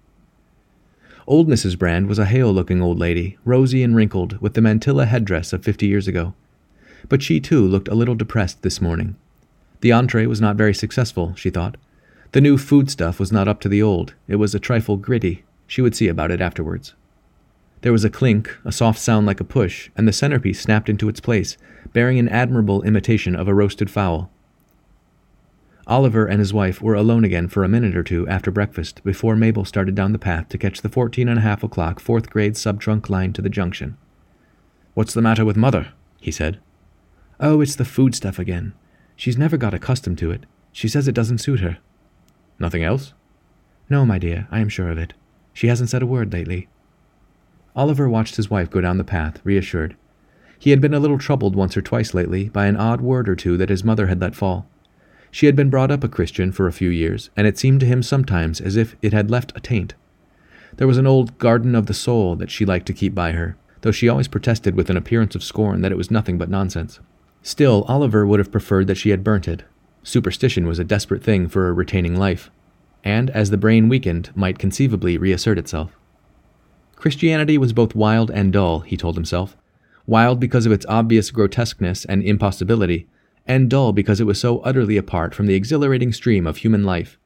Old 1.28 1.48
Mrs. 1.48 1.78
Brand 1.78 2.08
was 2.08 2.18
a 2.18 2.26
hale 2.26 2.52
looking 2.52 2.82
old 2.82 2.98
lady, 2.98 3.38
rosy 3.46 3.84
and 3.84 3.96
wrinkled, 3.96 4.42
with 4.42 4.56
the 4.56 4.62
mantilla 4.62 5.06
headdress 5.06 5.54
of 5.54 5.64
fifty 5.64 5.86
years 5.86 6.08
ago. 6.08 6.34
But 7.08 7.22
she 7.22 7.40
too 7.40 7.68
looked 7.68 7.88
a 7.88 7.96
little 7.96 8.16
depressed 8.16 8.64
this 8.64 8.82
morning. 8.82 9.16
The 9.82 9.92
entree 9.92 10.26
was 10.26 10.42
not 10.42 10.56
very 10.56 10.74
successful, 10.74 11.36
she 11.36 11.52
thought, 11.52 11.78
the 12.36 12.42
new 12.42 12.58
foodstuff 12.58 13.18
was 13.18 13.32
not 13.32 13.48
up 13.48 13.62
to 13.62 13.70
the 13.70 13.82
old. 13.82 14.14
It 14.28 14.36
was 14.36 14.54
a 14.54 14.60
trifle 14.60 14.98
gritty. 14.98 15.46
She 15.68 15.82
would 15.82 15.96
see 15.96 16.10
about 16.10 16.32
it 16.32 16.42
afterwards. 16.42 16.94
There 17.82 17.92
was 17.92 18.04
a 18.04 18.10
clink, 18.10 18.58
a 18.66 18.72
soft 18.72 19.00
sound 19.00 19.26
like 19.26 19.40
a 19.40 19.44
push, 19.44 19.90
and 19.96 20.08
the 20.08 20.14
centerpiece 20.14 20.62
snapped 20.62 20.90
into 20.90 21.10
its 21.10 21.20
place, 21.20 21.58
bearing 21.94 22.18
an 22.18 22.30
admirable 22.30 22.82
imitation 22.84 23.36
of 23.36 23.48
a 23.48 23.54
roasted 23.54 23.90
fowl. 23.90 24.32
Oliver 25.88 26.26
and 26.26 26.40
his 26.40 26.54
wife 26.54 26.82
were 26.82 26.96
alone 26.96 27.24
again 27.24 27.48
for 27.48 27.64
a 27.64 27.70
minute 27.70 27.96
or 27.96 28.02
two 28.02 28.28
after 28.28 28.50
breakfast 28.50 29.04
before 29.04 29.36
Mabel 29.36 29.66
started 29.66 29.94
down 29.94 30.14
the 30.14 30.20
path 30.20 30.50
to 30.50 30.58
catch 30.58 30.82
the 30.82 30.90
fourteen 30.90 31.30
and 31.30 31.38
a 31.38 31.44
half 31.44 31.64
o'clock 31.64 32.00
fourth 32.00 32.30
grade 32.32 32.56
subtrunk 32.56 33.08
line 33.10 33.34
to 33.34 33.42
the 33.42 33.50
junction. 33.50 33.96
What's 34.96 35.14
the 35.14 35.22
matter 35.22 35.46
with 35.46 35.58
mother? 35.58 35.94
he 36.20 36.32
said. 36.32 36.60
Oh, 37.40 37.62
it's 37.62 37.76
the 37.76 37.86
food 37.86 38.16
stuff 38.16 38.40
again. 38.40 38.74
She's 39.16 39.38
never 39.38 39.58
got 39.58 39.76
accustomed 39.76 40.18
to 40.20 40.32
it. 40.32 40.46
She 40.72 40.88
says 40.88 41.08
it 41.08 41.16
doesn't 41.16 41.38
suit 41.38 41.60
her. 41.60 41.78
Nothing 42.58 42.84
else? 42.84 43.14
No, 43.90 44.06
my 44.06 44.18
dear, 44.18 44.48
I 44.50 44.62
am 44.62 44.70
sure 44.70 44.90
of 44.90 44.98
it. 44.98 45.14
She 45.54 45.68
hasn't 45.68 45.90
said 45.90 46.02
a 46.02 46.08
word 46.08 46.34
lately. 46.34 46.68
Oliver 47.76 48.08
watched 48.08 48.36
his 48.36 48.50
wife 48.50 48.70
go 48.70 48.82
down 48.82 48.98
the 48.98 49.04
path, 49.04 49.40
reassured. 49.44 49.96
He 50.58 50.70
had 50.70 50.82
been 50.82 50.94
a 50.94 51.00
little 51.00 51.18
troubled 51.18 51.56
once 51.56 51.76
or 51.76 51.82
twice 51.82 52.14
lately 52.14 52.50
by 52.50 52.68
an 52.68 52.78
odd 52.78 53.02
word 53.02 53.28
or 53.28 53.36
two 53.36 53.58
that 53.58 53.70
his 53.70 53.84
mother 53.84 54.08
had 54.08 54.22
let 54.22 54.36
fall. 54.36 54.68
She 55.32 55.46
had 55.46 55.56
been 55.56 55.70
brought 55.70 55.92
up 55.92 56.04
a 56.04 56.10
Christian 56.10 56.52
for 56.52 56.68
a 56.68 56.74
few 56.74 56.90
years, 56.90 57.30
and 57.36 57.46
it 57.46 57.58
seemed 57.58 57.82
to 57.82 57.86
him 57.86 58.02
sometimes 58.02 58.62
as 58.62 58.78
if 58.78 58.96
it 59.02 59.12
had 59.12 59.30
left 59.30 59.52
a 59.56 59.60
taint. 59.60 59.94
There 60.78 60.88
was 60.88 60.98
an 60.98 61.08
old 61.08 61.38
garden 61.38 61.76
of 61.76 61.88
the 61.88 61.94
soul 61.94 62.36
that 62.38 62.52
she 62.52 62.66
liked 62.66 62.86
to 62.88 62.94
keep 62.94 63.14
by 63.14 63.34
her, 63.34 63.58
though 63.82 63.92
she 63.92 64.08
always 64.08 64.30
protested 64.30 64.76
with 64.76 64.90
an 64.90 64.98
appearance 64.98 65.36
of 65.36 65.44
scorn 65.44 65.82
that 65.82 65.92
it 65.92 65.98
was 65.98 66.10
nothing 66.10 66.38
but 66.38 66.50
nonsense. 66.50 67.00
Still, 67.44 67.84
Oliver 67.88 68.26
would 68.26 68.40
have 68.40 68.52
preferred 68.52 68.88
that 68.88 68.98
she 68.98 69.10
had 69.10 69.24
burnt 69.24 69.48
it, 69.48 69.64
Superstition 70.06 70.68
was 70.68 70.78
a 70.78 70.84
desperate 70.84 71.24
thing 71.24 71.48
for 71.48 71.68
a 71.68 71.74
retaining 71.74 72.16
life, 72.16 72.52
and 73.04 73.32
as 73.32 73.50
the 73.50 73.58
brain 73.58 73.90
weakened, 73.90 74.30
might 74.36 74.60
conceivably 74.60 75.18
reassert 75.18 75.58
itself. 75.58 75.98
Christianity 76.96 77.58
was 77.58 77.74
both 77.74 77.96
wild 77.96 78.32
and 78.32 78.52
dull, 78.52 78.80
he 78.82 78.98
told 78.98 79.16
himself. 79.16 79.56
Wild 80.08 80.40
because 80.40 80.66
of 80.66 80.72
its 80.72 80.86
obvious 80.88 81.32
grotesqueness 81.32 82.06
and 82.06 82.24
impossibility, 82.24 83.08
and 83.48 83.70
dull 83.70 83.94
because 83.94 84.20
it 84.20 84.26
was 84.26 84.40
so 84.40 84.60
utterly 84.60 84.98
apart 84.98 85.36
from 85.36 85.48
the 85.48 85.56
exhilarating 85.56 86.12
stream 86.12 86.48
of 86.48 86.58
human 86.58 86.84
life. 86.84 87.18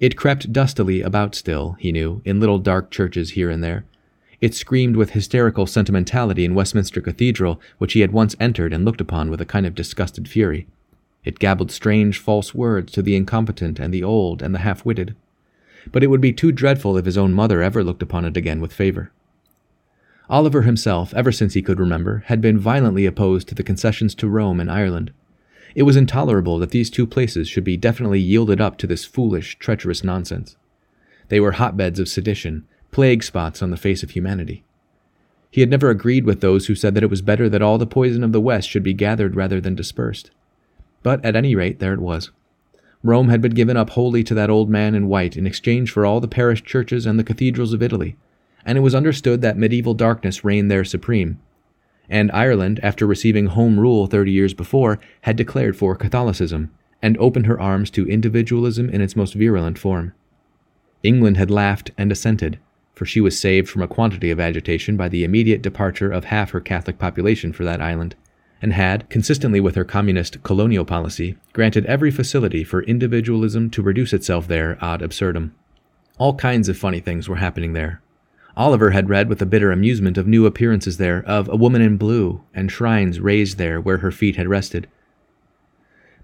It 0.00 0.16
crept 0.16 0.52
dustily 0.52 1.00
about 1.00 1.34
still, 1.34 1.76
he 1.78 1.92
knew, 1.92 2.22
in 2.24 2.40
little 2.40 2.58
dark 2.58 2.90
churches 2.90 3.30
here 3.30 3.50
and 3.50 3.62
there. 3.62 3.84
It 4.40 4.54
screamed 4.54 4.96
with 4.96 5.10
hysterical 5.10 5.66
sentimentality 5.66 6.44
in 6.44 6.54
Westminster 6.54 7.00
Cathedral, 7.00 7.60
which 7.78 7.94
he 7.94 8.00
had 8.00 8.12
once 8.12 8.36
entered 8.38 8.72
and 8.72 8.84
looked 8.84 9.00
upon 9.00 9.30
with 9.30 9.40
a 9.40 9.46
kind 9.46 9.64
of 9.64 9.74
disgusted 9.74 10.28
fury. 10.28 10.66
It 11.24 11.38
gabbled 11.38 11.70
strange, 11.70 12.18
false 12.18 12.54
words 12.54 12.92
to 12.92 13.02
the 13.02 13.16
incompetent 13.16 13.78
and 13.78 13.94
the 13.94 14.04
old 14.04 14.42
and 14.42 14.54
the 14.54 14.58
half 14.58 14.84
witted. 14.84 15.16
But 15.92 16.02
it 16.02 16.08
would 16.08 16.20
be 16.20 16.32
too 16.32 16.52
dreadful 16.52 16.96
if 16.96 17.04
his 17.04 17.18
own 17.18 17.32
mother 17.32 17.62
ever 17.62 17.84
looked 17.84 18.02
upon 18.02 18.24
it 18.24 18.36
again 18.36 18.60
with 18.60 18.72
favor. 18.72 19.10
Oliver 20.30 20.62
himself, 20.62 21.12
ever 21.14 21.30
since 21.30 21.54
he 21.54 21.62
could 21.62 21.78
remember, 21.78 22.24
had 22.26 22.40
been 22.40 22.58
violently 22.58 23.04
opposed 23.04 23.48
to 23.48 23.54
the 23.54 23.62
concessions 23.62 24.14
to 24.14 24.28
Rome 24.28 24.58
and 24.58 24.70
Ireland. 24.70 25.12
It 25.74 25.82
was 25.82 25.96
intolerable 25.96 26.58
that 26.58 26.70
these 26.70 26.88
two 26.88 27.06
places 27.06 27.48
should 27.48 27.64
be 27.64 27.76
definitely 27.76 28.20
yielded 28.20 28.60
up 28.60 28.78
to 28.78 28.86
this 28.86 29.04
foolish, 29.04 29.58
treacherous 29.58 30.02
nonsense. 30.02 30.56
They 31.28 31.40
were 31.40 31.52
hotbeds 31.52 31.98
of 31.98 32.08
sedition, 32.08 32.66
plague 32.90 33.22
spots 33.22 33.60
on 33.60 33.70
the 33.70 33.76
face 33.76 34.02
of 34.02 34.10
humanity. 34.10 34.64
He 35.50 35.60
had 35.60 35.70
never 35.70 35.90
agreed 35.90 36.24
with 36.24 36.40
those 36.40 36.66
who 36.66 36.74
said 36.74 36.94
that 36.94 37.02
it 37.02 37.10
was 37.10 37.22
better 37.22 37.48
that 37.48 37.62
all 37.62 37.78
the 37.78 37.86
poison 37.86 38.24
of 38.24 38.32
the 38.32 38.40
West 38.40 38.68
should 38.68 38.82
be 38.82 38.94
gathered 38.94 39.36
rather 39.36 39.60
than 39.60 39.74
dispersed. 39.74 40.30
But 41.02 41.24
at 41.24 41.36
any 41.36 41.54
rate, 41.54 41.78
there 41.80 41.92
it 41.92 42.00
was. 42.00 42.30
Rome 43.04 43.28
had 43.28 43.42
been 43.42 43.52
given 43.52 43.76
up 43.76 43.90
wholly 43.90 44.24
to 44.24 44.34
that 44.34 44.48
old 44.48 44.70
man 44.70 44.94
in 44.94 45.08
white 45.08 45.36
in 45.36 45.46
exchange 45.46 45.90
for 45.90 46.06
all 46.06 46.20
the 46.20 46.26
parish 46.26 46.64
churches 46.64 47.04
and 47.04 47.18
the 47.18 47.24
cathedrals 47.24 47.74
of 47.74 47.82
Italy, 47.82 48.16
and 48.64 48.78
it 48.78 48.80
was 48.80 48.94
understood 48.94 49.42
that 49.42 49.58
medieval 49.58 49.92
darkness 49.92 50.42
reigned 50.42 50.70
there 50.70 50.86
supreme. 50.86 51.38
And 52.08 52.32
Ireland, 52.32 52.80
after 52.82 53.06
receiving 53.06 53.46
Home 53.46 53.78
Rule 53.78 54.06
thirty 54.06 54.32
years 54.32 54.54
before, 54.54 54.98
had 55.20 55.36
declared 55.36 55.76
for 55.76 55.94
Catholicism, 55.94 56.70
and 57.02 57.18
opened 57.18 57.44
her 57.44 57.60
arms 57.60 57.90
to 57.90 58.08
individualism 58.08 58.88
in 58.88 59.02
its 59.02 59.14
most 59.14 59.34
virulent 59.34 59.78
form. 59.78 60.14
England 61.02 61.36
had 61.36 61.50
laughed 61.50 61.90
and 61.98 62.10
assented, 62.10 62.58
for 62.94 63.04
she 63.04 63.20
was 63.20 63.38
saved 63.38 63.68
from 63.68 63.82
a 63.82 63.88
quantity 63.88 64.30
of 64.30 64.40
agitation 64.40 64.96
by 64.96 65.10
the 65.10 65.24
immediate 65.24 65.60
departure 65.60 66.10
of 66.10 66.24
half 66.24 66.52
her 66.52 66.60
Catholic 66.60 66.98
population 66.98 67.52
for 67.52 67.64
that 67.64 67.82
island 67.82 68.16
and 68.64 68.72
had, 68.72 69.06
consistently 69.10 69.60
with 69.60 69.74
her 69.74 69.84
communist 69.84 70.42
colonial 70.42 70.86
policy, 70.86 71.36
granted 71.52 71.84
every 71.84 72.10
facility 72.10 72.64
for 72.64 72.82
individualism 72.84 73.68
to 73.68 73.82
reduce 73.82 74.14
itself 74.14 74.48
there 74.48 74.78
ad 74.80 75.02
absurdum. 75.02 75.54
All 76.16 76.34
kinds 76.36 76.70
of 76.70 76.78
funny 76.78 76.98
things 76.98 77.28
were 77.28 77.36
happening 77.36 77.74
there. 77.74 78.00
Oliver 78.56 78.92
had 78.92 79.10
read 79.10 79.28
with 79.28 79.42
a 79.42 79.46
bitter 79.46 79.70
amusement 79.70 80.16
of 80.16 80.26
new 80.26 80.46
appearances 80.46 80.96
there, 80.96 81.22
of 81.26 81.46
a 81.50 81.56
woman 81.56 81.82
in 81.82 81.98
blue, 81.98 82.40
and 82.54 82.72
shrines 82.72 83.20
raised 83.20 83.58
there 83.58 83.82
where 83.82 83.98
her 83.98 84.10
feet 84.10 84.36
had 84.36 84.48
rested. 84.48 84.88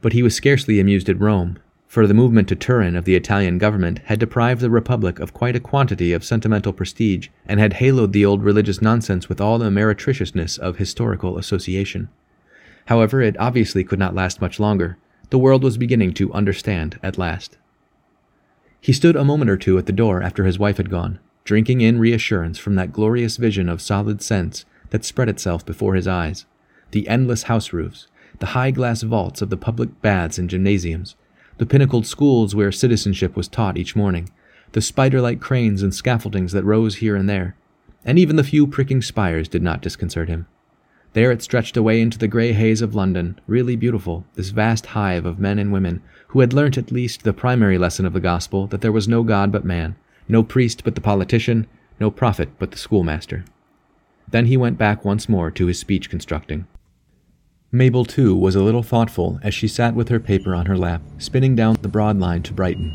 But 0.01 0.15
he 0.15 0.23
was 0.23 0.35
scarcely 0.35 0.81
amused 0.81 1.11
at 1.11 1.21
Rome, 1.21 1.59
for 1.87 2.07
the 2.07 2.15
movement 2.15 2.49
to 2.49 2.57
Turin 2.57 2.97
of 2.97 3.05
the 3.05 3.17
Italian 3.17 3.59
government 3.59 3.99
had 4.07 4.19
deprived 4.19 4.63
the 4.63 4.71
Republic 4.71 5.19
of 5.19 5.35
quite 5.35 5.57
a 5.57 5.61
quantity 5.61 6.15
of 6.15 6.25
sentimental 6.25 6.73
prestige, 6.73 7.29
and 7.45 7.61
had 7.61 7.75
haloed 7.75 8.13
the 8.13 8.25
old 8.25 8.43
religious 8.43 8.81
nonsense 8.81 9.29
with 9.29 9.43
all 9.43 9.59
the 9.59 9.71
meretriciousness 9.71 10.57
of 10.57 10.79
historical 10.79 11.37
association. 11.37 12.09
However, 12.91 13.23
it 13.23 13.39
obviously 13.39 13.85
could 13.85 14.01
not 14.01 14.17
last 14.17 14.41
much 14.41 14.59
longer. 14.59 14.99
The 15.31 15.39
world 15.39 15.63
was 15.63 15.79
beginning 15.79 16.13
to 16.15 16.33
understand 16.33 16.99
at 17.05 17.19
last. 17.19 17.57
He 18.81 18.93
stood 18.93 19.15
a 19.15 19.25
moment 19.25 19.49
or 19.49 19.57
two 19.57 19.79
at 19.79 19.87
the 19.87 19.93
door 19.93 20.21
after 20.25 20.43
his 20.43 20.59
wife 20.59 20.79
had 20.79 20.91
gone, 20.91 21.21
drinking 21.45 21.83
in 21.83 22.01
reassurance 22.01 22.59
from 22.59 22.75
that 22.75 22.93
glorious 22.93 23.37
vision 23.37 23.69
of 23.69 23.81
solid 23.81 24.23
sense 24.23 24.65
that 24.91 25.05
spread 25.05 25.29
itself 25.29 25.65
before 25.65 25.95
his 25.95 26.09
eyes 26.09 26.47
the 26.91 27.07
endless 27.07 27.45
house 27.45 27.73
roofs, 27.73 28.09
the 28.41 28.47
high 28.47 28.73
glass 28.73 29.03
vaults 29.03 29.41
of 29.41 29.51
the 29.51 29.57
public 29.57 30.03
baths 30.03 30.37
and 30.37 30.51
gymnasiums, 30.51 31.15
the 31.59 31.67
pinnacled 31.67 32.05
schools 32.05 32.57
where 32.57 32.73
citizenship 32.73 33.37
was 33.37 33.47
taught 33.47 33.79
each 33.79 33.95
morning, 33.95 34.29
the 34.73 34.83
spider 34.83 35.21
like 35.21 35.39
cranes 35.39 35.85
and 35.85 35.95
scaffoldings 35.95 36.51
that 36.51 36.65
rose 36.65 36.97
here 36.97 37.15
and 37.15 37.29
there, 37.29 37.55
and 38.05 38.19
even 38.19 38.35
the 38.35 38.43
few 38.43 38.67
pricking 38.67 39.01
spires 39.01 39.47
did 39.47 39.63
not 39.63 39.81
disconcert 39.81 40.29
him. 40.29 40.49
There 41.13 41.33
it 41.33 41.43
stretched 41.43 41.77
away 41.77 42.01
into 42.01 42.19
the 42.19 42.29
grey 42.29 42.53
haze 42.53 42.83
of 42.83 42.95
London, 42.95 43.41
really 43.49 43.75
beautiful, 43.75 44.25
this 44.35 44.51
vast 44.51 44.87
hive 44.87 45.27
of 45.27 45.41
men 45.41 45.59
and 45.59 45.73
women 45.73 46.03
who 46.29 46.39
had 46.39 46.53
learnt 46.53 46.79
at 46.79 46.93
least 46.93 47.25
the 47.25 47.33
primary 47.33 47.79
lesson 47.79 48.07
of 48.07 48.13
the 48.13 48.21
gospel 48.21 48.69
that 48.69 48.81
there 48.81 48.93
was 48.93 49.09
no 49.09 49.25
God 49.25 49.51
but 49.51 49.65
man, 49.65 49.97
no 50.29 50.45
priest 50.45 50.85
but 50.85 50.95
the 50.95 51.01
politician, 51.01 51.67
no 51.99 52.13
prophet 52.13 52.51
but 52.61 52.71
the 52.71 52.79
schoolmaster. 52.79 53.45
Then 54.31 54.47
he 54.47 54.57
went 54.57 54.79
back 54.79 55.05
once 55.05 55.29
more 55.29 55.51
to 55.51 55.67
his 55.67 55.81
speech 55.81 56.09
constructing. 56.09 56.69
Mabel, 57.73 58.05
too, 58.05 58.37
was 58.37 58.55
a 58.55 58.63
little 58.63 58.85
thoughtful 58.85 59.41
as 59.43 59.53
she 59.53 59.67
sat 59.67 59.97
with 59.97 60.11
her 60.11 60.21
paper 60.21 60.55
on 60.55 60.67
her 60.67 60.79
lap, 60.79 61.03
spinning 61.19 61.57
down 61.57 61.77
the 61.83 61.89
broad 61.89 62.21
line 62.21 62.45
to 62.45 62.53
Brighton. 62.53 62.93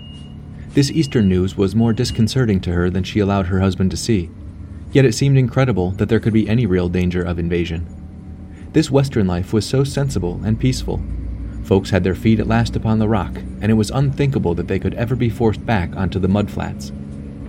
This 0.70 0.90
Eastern 0.92 1.28
news 1.28 1.58
was 1.58 1.76
more 1.76 1.92
disconcerting 1.92 2.62
to 2.62 2.72
her 2.72 2.90
than 2.90 3.04
she 3.04 3.20
allowed 3.20 3.48
her 3.48 3.60
husband 3.60 3.92
to 3.92 3.98
see, 3.98 4.30
yet 4.94 5.04
it 5.04 5.16
seemed 5.16 5.38
incredible 5.38 5.92
that 5.92 6.08
there 6.08 6.22
could 6.22 6.34
be 6.34 6.48
any 6.48 6.66
real 6.66 6.88
danger 6.88 7.22
of 7.22 7.40
invasion. 7.40 8.05
This 8.76 8.92
Western 8.92 9.26
life 9.26 9.54
was 9.54 9.66
so 9.66 9.86
sensible 9.86 10.42
and 10.44 10.60
peaceful. 10.60 11.02
Folks 11.64 11.92
had 11.92 12.04
their 12.04 12.14
feet 12.14 12.42
at 12.42 12.48
last 12.48 12.76
upon 12.76 13.00
the 13.00 13.08
rock, 13.08 13.38
and 13.62 13.72
it 13.72 13.76
was 13.76 13.90
unthinkable 13.90 14.54
that 14.54 14.68
they 14.68 14.80
could 14.80 14.94
ever 14.96 15.16
be 15.16 15.30
forced 15.30 15.66
back 15.66 15.96
onto 15.96 16.20
the 16.20 16.28
mud 16.28 16.52
flats. 16.52 16.92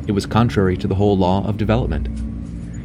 It 0.06 0.12
was 0.12 0.24
contrary 0.24 0.76
to 0.76 0.86
the 0.86 0.94
whole 0.94 1.18
law 1.18 1.44
of 1.44 1.56
development. 1.56 2.06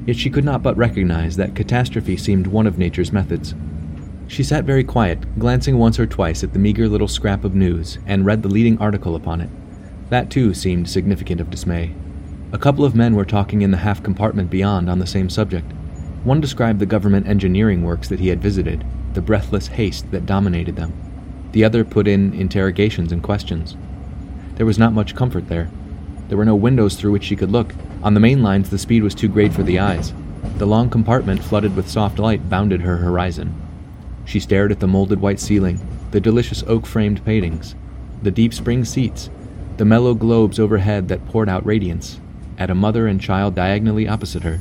Yet 0.08 0.16
she 0.18 0.32
could 0.32 0.44
not 0.44 0.64
but 0.64 0.76
recognize 0.76 1.36
that 1.36 1.54
catastrophe 1.54 2.18
seemed 2.18 2.48
one 2.48 2.66
of 2.66 2.80
nature's 2.80 3.14
methods. 3.14 3.54
She 4.28 4.42
sat 4.42 4.64
very 4.64 4.84
quiet, 4.84 5.38
glancing 5.38 5.78
once 5.78 6.00
or 6.00 6.08
twice 6.08 6.44
at 6.44 6.52
the 6.54 6.58
meager 6.58 6.90
little 6.90 7.08
scrap 7.08 7.44
of 7.44 7.54
news, 7.54 8.00
and 8.08 8.26
read 8.26 8.42
the 8.42 8.50
leading 8.50 8.80
article 8.80 9.16
upon 9.16 9.42
it. 9.42 9.52
That 10.10 10.32
too 10.32 10.56
seemed 10.56 10.90
significant 10.90 11.42
of 11.42 11.52
dismay. 11.52 11.94
A 12.54 12.58
couple 12.58 12.86
of 12.86 12.96
men 12.96 13.14
were 13.14 13.24
talking 13.24 13.62
in 13.62 13.70
the 13.70 13.78
half 13.78 14.02
compartment 14.02 14.50
beyond 14.50 14.90
on 14.90 14.98
the 14.98 15.06
same 15.06 15.30
subject. 15.30 15.72
One 16.24 16.40
described 16.40 16.80
the 16.80 16.86
government 16.86 17.28
engineering 17.28 17.82
works 17.82 18.08
that 18.10 18.20
he 18.20 18.28
had 18.28 18.42
visited, 18.42 18.86
the 19.14 19.22
breathless 19.22 19.68
haste 19.68 20.12
that 20.12 20.28
dominated 20.28 20.76
them. 20.76 20.94
The 21.52 21.64
other 21.64 21.84
put 21.84 22.08
in 22.08 22.34
interrogations 22.34 23.12
and 23.12 23.24
questions. 23.24 23.76
There 24.56 24.66
was 24.68 24.78
not 24.78 24.94
much 24.94 25.16
comfort 25.16 25.48
there. 25.50 25.72
There 26.28 26.38
were 26.38 26.46
no 26.46 26.56
windows 26.56 26.96
through 26.96 27.12
which 27.12 27.24
she 27.24 27.36
could 27.36 27.52
look. 27.52 27.74
On 28.04 28.14
the 28.14 28.20
main 28.20 28.44
lines, 28.44 28.70
the 28.70 28.78
speed 28.78 29.02
was 29.02 29.16
too 29.16 29.28
great 29.28 29.52
for 29.52 29.64
the 29.64 29.80
eyes. 29.80 30.14
The 30.58 30.68
long 30.68 30.92
compartment, 30.92 31.44
flooded 31.44 31.76
with 31.76 31.90
soft 31.90 32.20
light, 32.20 32.50
bounded 32.50 32.82
her 32.82 32.98
horizon. 32.98 33.60
She 34.24 34.40
stared 34.40 34.72
at 34.72 34.80
the 34.80 34.88
molded 34.88 35.22
white 35.22 35.40
ceiling, 35.40 35.80
the 36.12 36.22
delicious 36.22 36.64
oak 36.68 36.86
framed 36.86 37.26
paintings, 37.26 37.76
the 38.22 38.32
deep 38.32 38.54
spring 38.54 38.86
seats, 38.86 39.32
the 39.78 39.86
mellow 39.86 40.14
globes 40.14 40.60
overhead 40.60 41.08
that 41.08 41.26
poured 41.26 41.50
out 41.50 41.66
radiance, 41.66 42.20
at 42.60 42.70
a 42.70 42.76
mother 42.76 43.08
and 43.08 43.20
child 43.20 43.56
diagonally 43.56 44.08
opposite 44.08 44.44
her. 44.44 44.60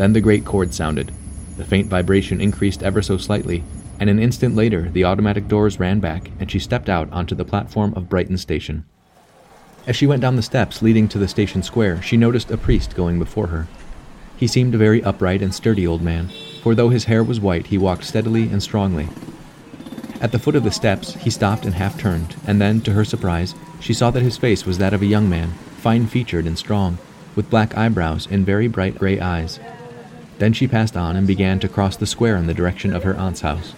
Then 0.00 0.14
the 0.14 0.22
great 0.22 0.46
chord 0.46 0.72
sounded. 0.72 1.12
The 1.58 1.64
faint 1.66 1.88
vibration 1.88 2.40
increased 2.40 2.82
ever 2.82 3.02
so 3.02 3.18
slightly, 3.18 3.62
and 3.98 4.08
an 4.08 4.18
instant 4.18 4.56
later 4.56 4.88
the 4.88 5.04
automatic 5.04 5.46
doors 5.46 5.78
ran 5.78 6.00
back 6.00 6.30
and 6.40 6.50
she 6.50 6.58
stepped 6.58 6.88
out 6.88 7.12
onto 7.12 7.34
the 7.34 7.44
platform 7.44 7.92
of 7.94 8.08
Brighton 8.08 8.38
Station. 8.38 8.86
As 9.86 9.96
she 9.96 10.06
went 10.06 10.22
down 10.22 10.36
the 10.36 10.42
steps 10.42 10.80
leading 10.80 11.06
to 11.08 11.18
the 11.18 11.28
station 11.28 11.62
square, 11.62 12.00
she 12.00 12.16
noticed 12.16 12.50
a 12.50 12.56
priest 12.56 12.96
going 12.96 13.18
before 13.18 13.48
her. 13.48 13.68
He 14.38 14.46
seemed 14.46 14.74
a 14.74 14.78
very 14.78 15.04
upright 15.04 15.42
and 15.42 15.54
sturdy 15.54 15.86
old 15.86 16.00
man, 16.00 16.30
for 16.62 16.74
though 16.74 16.88
his 16.88 17.04
hair 17.04 17.22
was 17.22 17.38
white, 17.38 17.66
he 17.66 17.76
walked 17.76 18.04
steadily 18.04 18.44
and 18.44 18.62
strongly. 18.62 19.06
At 20.22 20.32
the 20.32 20.38
foot 20.38 20.56
of 20.56 20.64
the 20.64 20.70
steps, 20.70 21.12
he 21.16 21.28
stopped 21.28 21.66
and 21.66 21.74
half 21.74 22.00
turned, 22.00 22.36
and 22.46 22.58
then, 22.58 22.80
to 22.82 22.94
her 22.94 23.04
surprise, 23.04 23.54
she 23.80 23.92
saw 23.92 24.10
that 24.12 24.22
his 24.22 24.38
face 24.38 24.64
was 24.64 24.78
that 24.78 24.94
of 24.94 25.02
a 25.02 25.06
young 25.06 25.28
man, 25.28 25.50
fine 25.76 26.06
featured 26.06 26.46
and 26.46 26.56
strong, 26.56 26.96
with 27.36 27.50
black 27.50 27.76
eyebrows 27.76 28.26
and 28.30 28.46
very 28.46 28.66
bright 28.66 28.96
gray 28.96 29.20
eyes. 29.20 29.60
Then 30.40 30.54
she 30.54 30.66
passed 30.66 30.96
on 30.96 31.16
and 31.16 31.26
began 31.26 31.60
to 31.60 31.68
cross 31.68 31.98
the 31.98 32.06
square 32.06 32.36
in 32.36 32.46
the 32.46 32.54
direction 32.54 32.94
of 32.94 33.02
her 33.02 33.14
aunt's 33.14 33.42
house. 33.42 33.74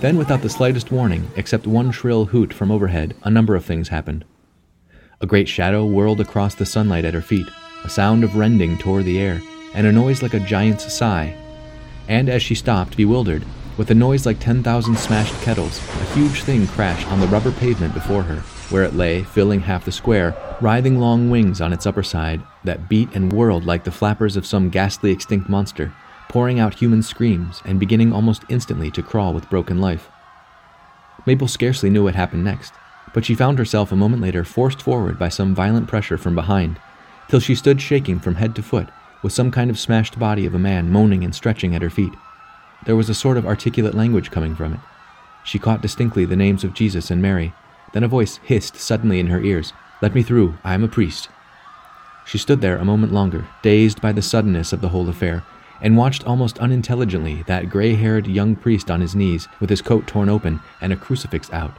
Then, 0.00 0.18
without 0.18 0.42
the 0.42 0.50
slightest 0.50 0.90
warning, 0.90 1.30
except 1.36 1.68
one 1.68 1.92
shrill 1.92 2.26
hoot 2.26 2.52
from 2.52 2.72
overhead, 2.72 3.14
a 3.22 3.30
number 3.30 3.54
of 3.54 3.64
things 3.64 3.88
happened. 3.88 4.24
A 5.20 5.26
great 5.26 5.48
shadow 5.48 5.86
whirled 5.86 6.20
across 6.20 6.56
the 6.56 6.66
sunlight 6.66 7.04
at 7.04 7.14
her 7.14 7.22
feet, 7.22 7.46
a 7.84 7.88
sound 7.88 8.24
of 8.24 8.34
rending 8.34 8.76
tore 8.76 9.04
the 9.04 9.20
air, 9.20 9.40
and 9.72 9.86
a 9.86 9.92
noise 9.92 10.20
like 10.20 10.34
a 10.34 10.40
giant's 10.40 10.92
sigh. 10.92 11.32
And 12.08 12.28
as 12.28 12.42
she 12.42 12.56
stopped, 12.56 12.96
bewildered, 12.96 13.44
with 13.76 13.88
a 13.92 13.94
noise 13.94 14.26
like 14.26 14.40
10,000 14.40 14.98
smashed 14.98 15.40
kettles, 15.42 15.78
a 15.78 16.14
huge 16.14 16.42
thing 16.42 16.66
crashed 16.66 17.06
on 17.06 17.20
the 17.20 17.28
rubber 17.28 17.52
pavement 17.52 17.94
before 17.94 18.24
her, 18.24 18.40
where 18.70 18.82
it 18.82 18.96
lay, 18.96 19.22
filling 19.22 19.60
half 19.60 19.84
the 19.84 19.92
square, 19.92 20.36
writhing 20.60 20.98
long 20.98 21.30
wings 21.30 21.60
on 21.60 21.72
its 21.72 21.86
upper 21.86 22.02
side 22.02 22.42
that 22.66 22.88
beat 22.88 23.08
and 23.14 23.32
whirled 23.32 23.64
like 23.64 23.84
the 23.84 23.90
flappers 23.90 24.36
of 24.36 24.46
some 24.46 24.70
ghastly 24.70 25.10
extinct 25.10 25.48
monster, 25.48 25.92
pouring 26.28 26.60
out 26.60 26.74
human 26.74 27.02
screams 27.02 27.62
and 27.64 27.80
beginning 27.80 28.12
almost 28.12 28.44
instantly 28.48 28.90
to 28.90 29.02
crawl 29.02 29.32
with 29.32 29.50
broken 29.50 29.80
life. 29.80 30.10
Mabel 31.24 31.48
scarcely 31.48 31.90
knew 31.90 32.04
what 32.04 32.14
happened 32.14 32.44
next, 32.44 32.74
but 33.14 33.24
she 33.24 33.34
found 33.34 33.58
herself 33.58 33.90
a 33.90 33.96
moment 33.96 34.22
later 34.22 34.44
forced 34.44 34.82
forward 34.82 35.18
by 35.18 35.28
some 35.28 35.54
violent 35.54 35.88
pressure 35.88 36.18
from 36.18 36.34
behind 36.34 36.78
till 37.28 37.40
she 37.40 37.54
stood 37.54 37.80
shaking 37.80 38.20
from 38.20 38.36
head 38.36 38.54
to 38.54 38.62
foot, 38.62 38.88
with 39.22 39.32
some 39.32 39.50
kind 39.50 39.70
of 39.70 39.78
smashed 39.78 40.18
body 40.18 40.46
of 40.46 40.54
a 40.54 40.58
man 40.58 40.90
moaning 40.90 41.24
and 41.24 41.34
stretching 41.34 41.74
at 41.74 41.82
her 41.82 41.90
feet. 41.90 42.12
There 42.84 42.96
was 42.96 43.08
a 43.08 43.14
sort 43.14 43.36
of 43.36 43.46
articulate 43.46 43.94
language 43.94 44.30
coming 44.30 44.54
from 44.54 44.74
it. 44.74 44.80
She 45.44 45.58
caught 45.58 45.82
distinctly 45.82 46.24
the 46.24 46.36
names 46.36 46.64
of 46.64 46.74
Jesus 46.74 47.10
and 47.10 47.20
Mary. 47.20 47.52
Then 47.92 48.04
a 48.04 48.08
voice 48.08 48.36
hissed 48.44 48.76
suddenly 48.76 49.18
in 49.18 49.28
her 49.28 49.40
ears, 49.40 49.72
Let 50.02 50.14
me 50.14 50.22
through, 50.22 50.58
I 50.62 50.74
am 50.74 50.84
a 50.84 50.88
priest. 50.88 51.28
She 52.26 52.38
stood 52.38 52.60
there 52.60 52.76
a 52.76 52.84
moment 52.84 53.12
longer, 53.12 53.46
dazed 53.62 54.00
by 54.00 54.10
the 54.10 54.20
suddenness 54.20 54.72
of 54.72 54.80
the 54.80 54.88
whole 54.88 55.08
affair, 55.08 55.44
and 55.80 55.96
watched 55.96 56.26
almost 56.26 56.58
unintelligently 56.58 57.44
that 57.46 57.70
gray 57.70 57.94
haired 57.94 58.26
young 58.26 58.56
priest 58.56 58.90
on 58.90 59.00
his 59.00 59.14
knees, 59.14 59.46
with 59.60 59.70
his 59.70 59.80
coat 59.80 60.08
torn 60.08 60.28
open 60.28 60.60
and 60.80 60.92
a 60.92 60.96
crucifix 60.96 61.52
out. 61.52 61.76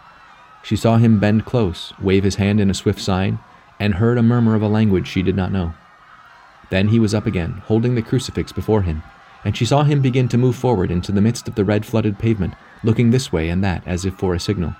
She 0.63 0.77
saw 0.77 0.97
him 0.97 1.19
bend 1.19 1.45
close, 1.45 1.93
wave 2.01 2.23
his 2.23 2.35
hand 2.35 2.61
in 2.61 2.69
a 2.69 2.73
swift 2.73 3.01
sign, 3.01 3.39
and 3.79 3.95
heard 3.95 4.17
a 4.17 4.23
murmur 4.23 4.55
of 4.55 4.61
a 4.61 4.67
language 4.67 5.07
she 5.07 5.21
did 5.21 5.35
not 5.35 5.51
know. 5.51 5.73
Then 6.69 6.89
he 6.89 6.99
was 6.99 7.13
up 7.13 7.25
again, 7.25 7.61
holding 7.65 7.95
the 7.95 8.01
crucifix 8.01 8.51
before 8.51 8.83
him, 8.83 9.03
and 9.43 9.55
she 9.55 9.65
saw 9.65 9.83
him 9.83 10.01
begin 10.01 10.27
to 10.29 10.37
move 10.37 10.55
forward 10.55 10.91
into 10.91 11.11
the 11.11 11.21
midst 11.21 11.47
of 11.47 11.55
the 11.55 11.65
red 11.65 11.85
flooded 11.85 12.19
pavement, 12.19 12.53
looking 12.83 13.11
this 13.11 13.31
way 13.31 13.49
and 13.49 13.63
that 13.63 13.83
as 13.85 14.05
if 14.05 14.13
for 14.15 14.33
a 14.33 14.39
signal. 14.39 14.75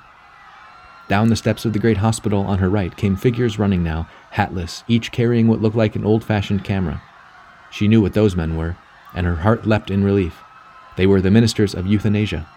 Down 1.08 1.30
the 1.30 1.36
steps 1.38 1.64
of 1.64 1.72
the 1.72 1.80
great 1.80 1.98
hospital 1.98 2.42
on 2.42 2.60
her 2.60 2.70
right 2.70 2.96
came 2.96 3.16
figures 3.16 3.58
running 3.58 3.82
now, 3.84 4.10
hatless, 4.32 4.84
each 4.88 5.12
carrying 5.12 5.48
what 5.48 5.62
looked 5.62 5.76
like 5.76 5.96
an 5.96 6.06
old 6.06 6.24
fashioned 6.24 6.64
camera. 6.64 7.02
She 7.72 7.88
knew 7.88 8.02
what 8.02 8.14
those 8.14 8.36
men 8.36 8.56
were, 8.56 8.78
and 9.14 9.26
her 9.26 9.38
heart 9.38 9.66
leapt 9.66 9.92
in 9.92 10.04
relief. 10.04 10.42
They 10.96 11.06
were 11.06 11.22
the 11.22 11.32
ministers 11.32 11.76
of 11.76 11.88
euthanasia. 11.88 12.48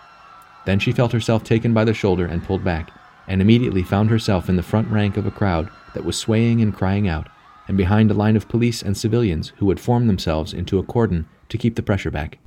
Then 0.66 0.78
she 0.78 0.92
felt 0.92 1.12
herself 1.12 1.44
taken 1.44 1.72
by 1.72 1.84
the 1.84 1.94
shoulder 1.94 2.26
and 2.26 2.44
pulled 2.44 2.64
back, 2.64 2.90
and 3.26 3.40
immediately 3.40 3.82
found 3.82 4.10
herself 4.10 4.48
in 4.48 4.56
the 4.56 4.62
front 4.62 4.88
rank 4.88 5.16
of 5.16 5.26
a 5.26 5.30
crowd 5.30 5.70
that 5.94 6.04
was 6.04 6.16
swaying 6.16 6.60
and 6.60 6.74
crying 6.74 7.08
out, 7.08 7.28
and 7.68 7.76
behind 7.76 8.10
a 8.10 8.14
line 8.14 8.36
of 8.36 8.48
police 8.48 8.82
and 8.82 8.96
civilians 8.96 9.52
who 9.58 9.68
had 9.68 9.80
formed 9.80 10.08
themselves 10.08 10.52
into 10.52 10.78
a 10.78 10.82
cordon 10.82 11.26
to 11.48 11.58
keep 11.58 11.76
the 11.76 11.82
pressure 11.82 12.10
back. 12.10 12.38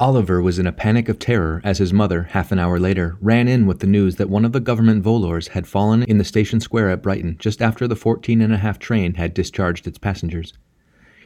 Oliver 0.00 0.40
was 0.40 0.60
in 0.60 0.66
a 0.68 0.72
panic 0.72 1.08
of 1.08 1.18
terror 1.18 1.60
as 1.64 1.78
his 1.78 1.92
mother, 1.92 2.22
half 2.30 2.52
an 2.52 2.58
hour 2.60 2.78
later, 2.78 3.16
ran 3.20 3.48
in 3.48 3.66
with 3.66 3.80
the 3.80 3.86
news 3.88 4.14
that 4.14 4.30
one 4.30 4.44
of 4.44 4.52
the 4.52 4.60
government 4.60 5.02
volors 5.02 5.48
had 5.48 5.66
fallen 5.66 6.04
in 6.04 6.18
the 6.18 6.24
station 6.24 6.60
square 6.60 6.88
at 6.88 7.02
Brighton 7.02 7.36
just 7.40 7.60
after 7.60 7.88
the 7.88 7.96
fourteen 7.96 8.40
and 8.40 8.54
a 8.54 8.58
half 8.58 8.78
train 8.78 9.14
had 9.14 9.34
discharged 9.34 9.88
its 9.88 9.98
passengers. 9.98 10.52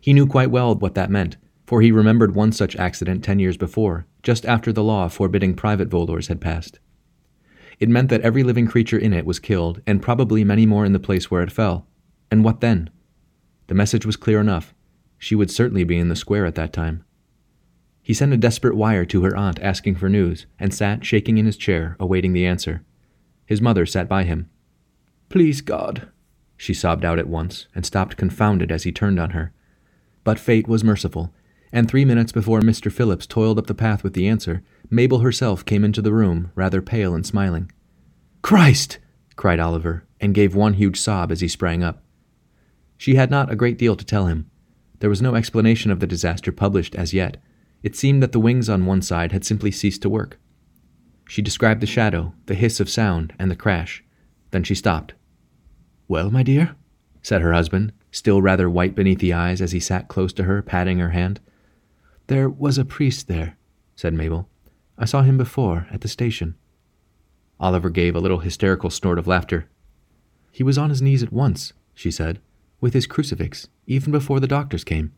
He 0.00 0.14
knew 0.14 0.26
quite 0.26 0.50
well 0.50 0.74
what 0.74 0.94
that 0.94 1.10
meant, 1.10 1.36
for 1.66 1.82
he 1.82 1.92
remembered 1.92 2.34
one 2.34 2.50
such 2.50 2.74
accident 2.76 3.22
ten 3.22 3.38
years 3.38 3.58
before, 3.58 4.06
just 4.22 4.46
after 4.46 4.72
the 4.72 4.82
law 4.82 5.06
forbidding 5.08 5.52
private 5.52 5.90
volors 5.90 6.28
had 6.28 6.40
passed. 6.40 6.78
It 7.78 7.90
meant 7.90 8.08
that 8.08 8.22
every 8.22 8.42
living 8.42 8.66
creature 8.66 8.98
in 8.98 9.12
it 9.12 9.26
was 9.26 9.38
killed, 9.38 9.82
and 9.86 10.00
probably 10.00 10.44
many 10.44 10.64
more 10.64 10.86
in 10.86 10.94
the 10.94 10.98
place 10.98 11.30
where 11.30 11.42
it 11.42 11.52
fell. 11.52 11.86
And 12.30 12.42
what 12.42 12.62
then? 12.62 12.88
The 13.66 13.74
message 13.74 14.06
was 14.06 14.16
clear 14.16 14.40
enough. 14.40 14.72
She 15.18 15.34
would 15.34 15.50
certainly 15.50 15.84
be 15.84 15.98
in 15.98 16.08
the 16.08 16.16
square 16.16 16.46
at 16.46 16.54
that 16.54 16.72
time. 16.72 17.04
He 18.02 18.14
sent 18.14 18.32
a 18.32 18.36
desperate 18.36 18.76
wire 18.76 19.04
to 19.06 19.22
her 19.22 19.36
aunt 19.36 19.60
asking 19.62 19.94
for 19.94 20.08
news, 20.08 20.46
and 20.58 20.74
sat 20.74 21.04
shaking 21.04 21.38
in 21.38 21.46
his 21.46 21.56
chair, 21.56 21.96
awaiting 22.00 22.32
the 22.32 22.44
answer. 22.44 22.82
His 23.46 23.60
mother 23.62 23.86
sat 23.86 24.08
by 24.08 24.24
him. 24.24 24.50
Please, 25.28 25.60
God, 25.60 26.08
she 26.56 26.74
sobbed 26.74 27.04
out 27.04 27.18
at 27.18 27.28
once, 27.28 27.68
and 27.74 27.86
stopped 27.86 28.16
confounded 28.16 28.72
as 28.72 28.82
he 28.82 28.92
turned 28.92 29.20
on 29.20 29.30
her. 29.30 29.52
But 30.24 30.38
fate 30.38 30.66
was 30.66 30.84
merciful, 30.84 31.32
and 31.72 31.88
three 31.88 32.04
minutes 32.04 32.32
before 32.32 32.60
Mr. 32.60 32.92
Phillips 32.92 33.26
toiled 33.26 33.58
up 33.58 33.66
the 33.66 33.74
path 33.74 34.02
with 34.02 34.14
the 34.14 34.28
answer, 34.28 34.62
Mabel 34.90 35.20
herself 35.20 35.64
came 35.64 35.84
into 35.84 36.02
the 36.02 36.12
room, 36.12 36.52
rather 36.54 36.82
pale 36.82 37.14
and 37.14 37.24
smiling. 37.24 37.72
Christ! 38.42 38.98
cried 39.36 39.58
Oliver, 39.58 40.04
and 40.20 40.34
gave 40.34 40.54
one 40.54 40.74
huge 40.74 41.00
sob 41.00 41.32
as 41.32 41.40
he 41.40 41.48
sprang 41.48 41.82
up. 41.82 42.02
She 42.98 43.14
had 43.14 43.30
not 43.30 43.50
a 43.50 43.56
great 43.56 43.78
deal 43.78 43.96
to 43.96 44.04
tell 44.04 44.26
him. 44.26 44.50
There 44.98 45.10
was 45.10 45.22
no 45.22 45.34
explanation 45.34 45.90
of 45.90 46.00
the 46.00 46.06
disaster 46.06 46.52
published 46.52 46.94
as 46.94 47.14
yet. 47.14 47.38
It 47.82 47.96
seemed 47.96 48.22
that 48.22 48.32
the 48.32 48.40
wings 48.40 48.68
on 48.68 48.86
one 48.86 49.02
side 49.02 49.32
had 49.32 49.44
simply 49.44 49.70
ceased 49.70 50.02
to 50.02 50.08
work. 50.08 50.38
She 51.28 51.42
described 51.42 51.80
the 51.80 51.86
shadow, 51.86 52.34
the 52.46 52.54
hiss 52.54 52.78
of 52.78 52.90
sound, 52.90 53.34
and 53.38 53.50
the 53.50 53.56
crash. 53.56 54.04
Then 54.50 54.64
she 54.64 54.74
stopped. 54.74 55.14
Well, 56.08 56.30
my 56.30 56.42
dear? 56.42 56.76
said 57.22 57.40
her 57.40 57.52
husband, 57.52 57.92
still 58.10 58.42
rather 58.42 58.68
white 58.68 58.94
beneath 58.94 59.20
the 59.20 59.32
eyes 59.32 59.60
as 59.60 59.72
he 59.72 59.80
sat 59.80 60.08
close 60.08 60.32
to 60.34 60.44
her, 60.44 60.60
patting 60.60 60.98
her 60.98 61.10
hand. 61.10 61.40
There 62.26 62.48
was 62.48 62.78
a 62.78 62.84
priest 62.84 63.28
there, 63.28 63.56
said 63.96 64.14
Mabel. 64.14 64.48
I 64.98 65.04
saw 65.04 65.22
him 65.22 65.38
before, 65.38 65.86
at 65.90 66.02
the 66.02 66.08
station. 66.08 66.54
Oliver 67.58 67.90
gave 67.90 68.14
a 68.14 68.20
little 68.20 68.40
hysterical 68.40 68.90
snort 68.90 69.18
of 69.18 69.26
laughter. 69.26 69.68
He 70.50 70.62
was 70.62 70.76
on 70.76 70.90
his 70.90 71.00
knees 71.00 71.22
at 71.22 71.32
once, 71.32 71.72
she 71.94 72.10
said, 72.10 72.40
with 72.80 72.92
his 72.92 73.06
crucifix, 73.06 73.68
even 73.86 74.12
before 74.12 74.40
the 74.40 74.46
doctors 74.46 74.84
came. 74.84 75.12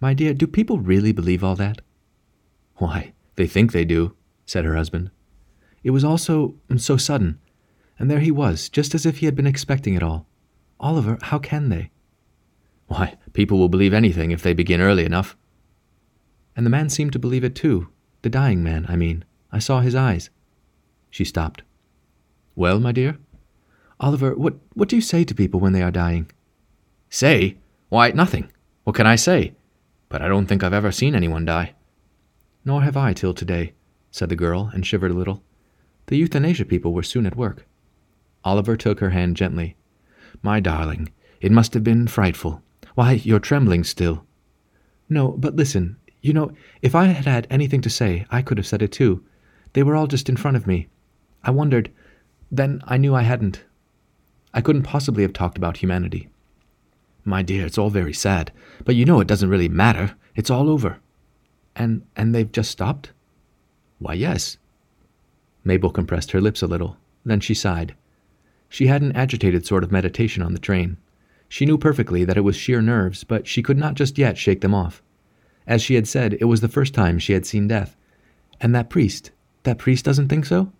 My 0.00 0.12
dear, 0.12 0.34
do 0.34 0.46
people 0.46 0.80
really 0.80 1.12
believe 1.12 1.44
all 1.44 1.56
that? 1.56 1.80
Why, 2.76 3.12
they 3.36 3.46
think 3.46 3.72
they 3.72 3.84
do, 3.84 4.14
said 4.44 4.64
her 4.64 4.76
husband. 4.76 5.10
It 5.82 5.90
was 5.90 6.04
all 6.04 6.18
so, 6.18 6.56
so 6.76 6.96
sudden, 6.96 7.38
and 7.98 8.10
there 8.10 8.20
he 8.20 8.30
was, 8.30 8.68
just 8.68 8.94
as 8.94 9.06
if 9.06 9.18
he 9.18 9.26
had 9.26 9.34
been 9.36 9.46
expecting 9.46 9.94
it 9.94 10.02
all. 10.02 10.26
Oliver, 10.78 11.18
how 11.22 11.38
can 11.38 11.68
they? 11.68 11.90
Why, 12.88 13.16
people 13.32 13.58
will 13.58 13.68
believe 13.68 13.94
anything 13.94 14.30
if 14.30 14.42
they 14.42 14.52
begin 14.52 14.80
early 14.80 15.04
enough. 15.04 15.36
And 16.54 16.64
the 16.64 16.70
man 16.70 16.88
seemed 16.88 17.12
to 17.12 17.18
believe 17.18 17.44
it 17.44 17.54
too, 17.54 17.88
the 18.22 18.28
dying 18.28 18.62
man, 18.62 18.86
I 18.88 18.96
mean. 18.96 19.24
I 19.52 19.58
saw 19.58 19.80
his 19.80 19.94
eyes. 19.94 20.30
She 21.10 21.24
stopped. 21.24 21.62
Well, 22.54 22.80
my 22.80 22.92
dear? 22.92 23.18
Oliver, 24.00 24.34
what, 24.34 24.54
what 24.74 24.88
do 24.88 24.96
you 24.96 25.02
say 25.02 25.24
to 25.24 25.34
people 25.34 25.60
when 25.60 25.72
they 25.72 25.82
are 25.82 25.90
dying? 25.90 26.30
Say? 27.08 27.56
Why, 27.88 28.10
nothing. 28.10 28.50
What 28.84 28.96
can 28.96 29.06
I 29.06 29.16
say? 29.16 29.54
But 30.08 30.20
I 30.20 30.28
don't 30.28 30.46
think 30.46 30.62
I've 30.62 30.72
ever 30.72 30.92
seen 30.92 31.14
anyone 31.14 31.44
die. 31.44 31.74
Nor 32.66 32.82
have 32.82 32.96
I 32.96 33.12
till 33.12 33.32
today, 33.32 33.74
said 34.10 34.28
the 34.28 34.36
girl, 34.36 34.70
and 34.74 34.84
shivered 34.84 35.12
a 35.12 35.14
little. 35.14 35.42
The 36.06 36.16
euthanasia 36.16 36.64
people 36.64 36.92
were 36.92 37.04
soon 37.04 37.24
at 37.24 37.36
work. 37.36 37.64
Oliver 38.44 38.76
took 38.76 38.98
her 38.98 39.10
hand 39.10 39.36
gently. 39.36 39.76
My 40.42 40.58
darling, 40.58 41.10
it 41.40 41.52
must 41.52 41.74
have 41.74 41.84
been 41.84 42.08
frightful. 42.08 42.62
Why, 42.96 43.12
you're 43.12 43.38
trembling 43.38 43.84
still. 43.84 44.26
No, 45.08 45.32
but 45.38 45.54
listen. 45.54 45.96
You 46.20 46.32
know, 46.32 46.50
if 46.82 46.96
I 46.96 47.04
had 47.04 47.24
had 47.24 47.46
anything 47.50 47.82
to 47.82 47.90
say, 47.90 48.26
I 48.30 48.42
could 48.42 48.58
have 48.58 48.66
said 48.66 48.82
it 48.82 48.90
too. 48.90 49.24
They 49.72 49.84
were 49.84 49.94
all 49.94 50.08
just 50.08 50.28
in 50.28 50.36
front 50.36 50.56
of 50.56 50.66
me. 50.66 50.88
I 51.44 51.52
wondered. 51.52 51.92
Then 52.50 52.82
I 52.84 52.96
knew 52.96 53.14
I 53.14 53.22
hadn't. 53.22 53.64
I 54.52 54.60
couldn't 54.60 54.82
possibly 54.82 55.22
have 55.22 55.32
talked 55.32 55.56
about 55.56 55.76
humanity. 55.76 56.30
My 57.24 57.42
dear, 57.42 57.64
it's 57.64 57.78
all 57.78 57.90
very 57.90 58.12
sad, 58.12 58.50
but 58.84 58.96
you 58.96 59.04
know 59.04 59.20
it 59.20 59.28
doesn't 59.28 59.50
really 59.50 59.68
matter. 59.68 60.16
It's 60.34 60.50
all 60.50 60.68
over. 60.68 60.98
And 61.76 62.02
and 62.16 62.34
they've 62.34 62.50
just 62.50 62.70
stopped? 62.70 63.12
Why, 63.98 64.14
yes. 64.14 64.56
Mabel 65.62 65.90
compressed 65.90 66.32
her 66.32 66.40
lips 66.40 66.62
a 66.62 66.66
little. 66.66 66.96
Then 67.24 67.40
she 67.40 67.54
sighed. 67.54 67.94
She 68.68 68.86
had 68.88 69.02
an 69.02 69.12
agitated 69.12 69.66
sort 69.66 69.84
of 69.84 69.92
meditation 69.92 70.42
on 70.42 70.52
the 70.52 70.58
train. 70.58 70.96
She 71.48 71.66
knew 71.66 71.78
perfectly 71.78 72.24
that 72.24 72.36
it 72.36 72.42
was 72.42 72.56
sheer 72.56 72.82
nerves, 72.82 73.24
but 73.24 73.46
she 73.46 73.62
could 73.62 73.78
not 73.78 73.94
just 73.94 74.18
yet 74.18 74.36
shake 74.36 74.60
them 74.60 74.74
off. 74.74 75.02
As 75.66 75.82
she 75.82 75.94
had 75.94 76.08
said, 76.08 76.36
it 76.40 76.46
was 76.46 76.60
the 76.60 76.68
first 76.68 76.94
time 76.94 77.18
she 77.18 77.32
had 77.32 77.46
seen 77.46 77.68
death. 77.68 77.96
And 78.60 78.74
that 78.74 78.90
priest, 78.90 79.30
that 79.64 79.78
priest 79.78 80.04
doesn't 80.04 80.28
think 80.28 80.46
so? 80.46 80.72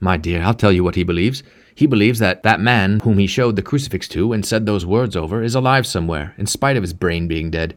My 0.00 0.16
dear, 0.16 0.42
I'll 0.42 0.54
tell 0.54 0.72
you 0.72 0.82
what 0.82 0.94
he 0.94 1.02
believes. 1.02 1.42
He 1.74 1.86
believes 1.86 2.18
that 2.20 2.42
that 2.42 2.60
man 2.60 3.00
whom 3.00 3.18
he 3.18 3.26
showed 3.26 3.56
the 3.56 3.62
crucifix 3.62 4.08
to 4.08 4.32
and 4.32 4.44
said 4.44 4.64
those 4.64 4.86
words 4.86 5.14
over 5.14 5.42
is 5.42 5.54
alive 5.54 5.86
somewhere, 5.86 6.34
in 6.38 6.46
spite 6.46 6.76
of 6.76 6.82
his 6.82 6.94
brain 6.94 7.28
being 7.28 7.50
dead. 7.50 7.76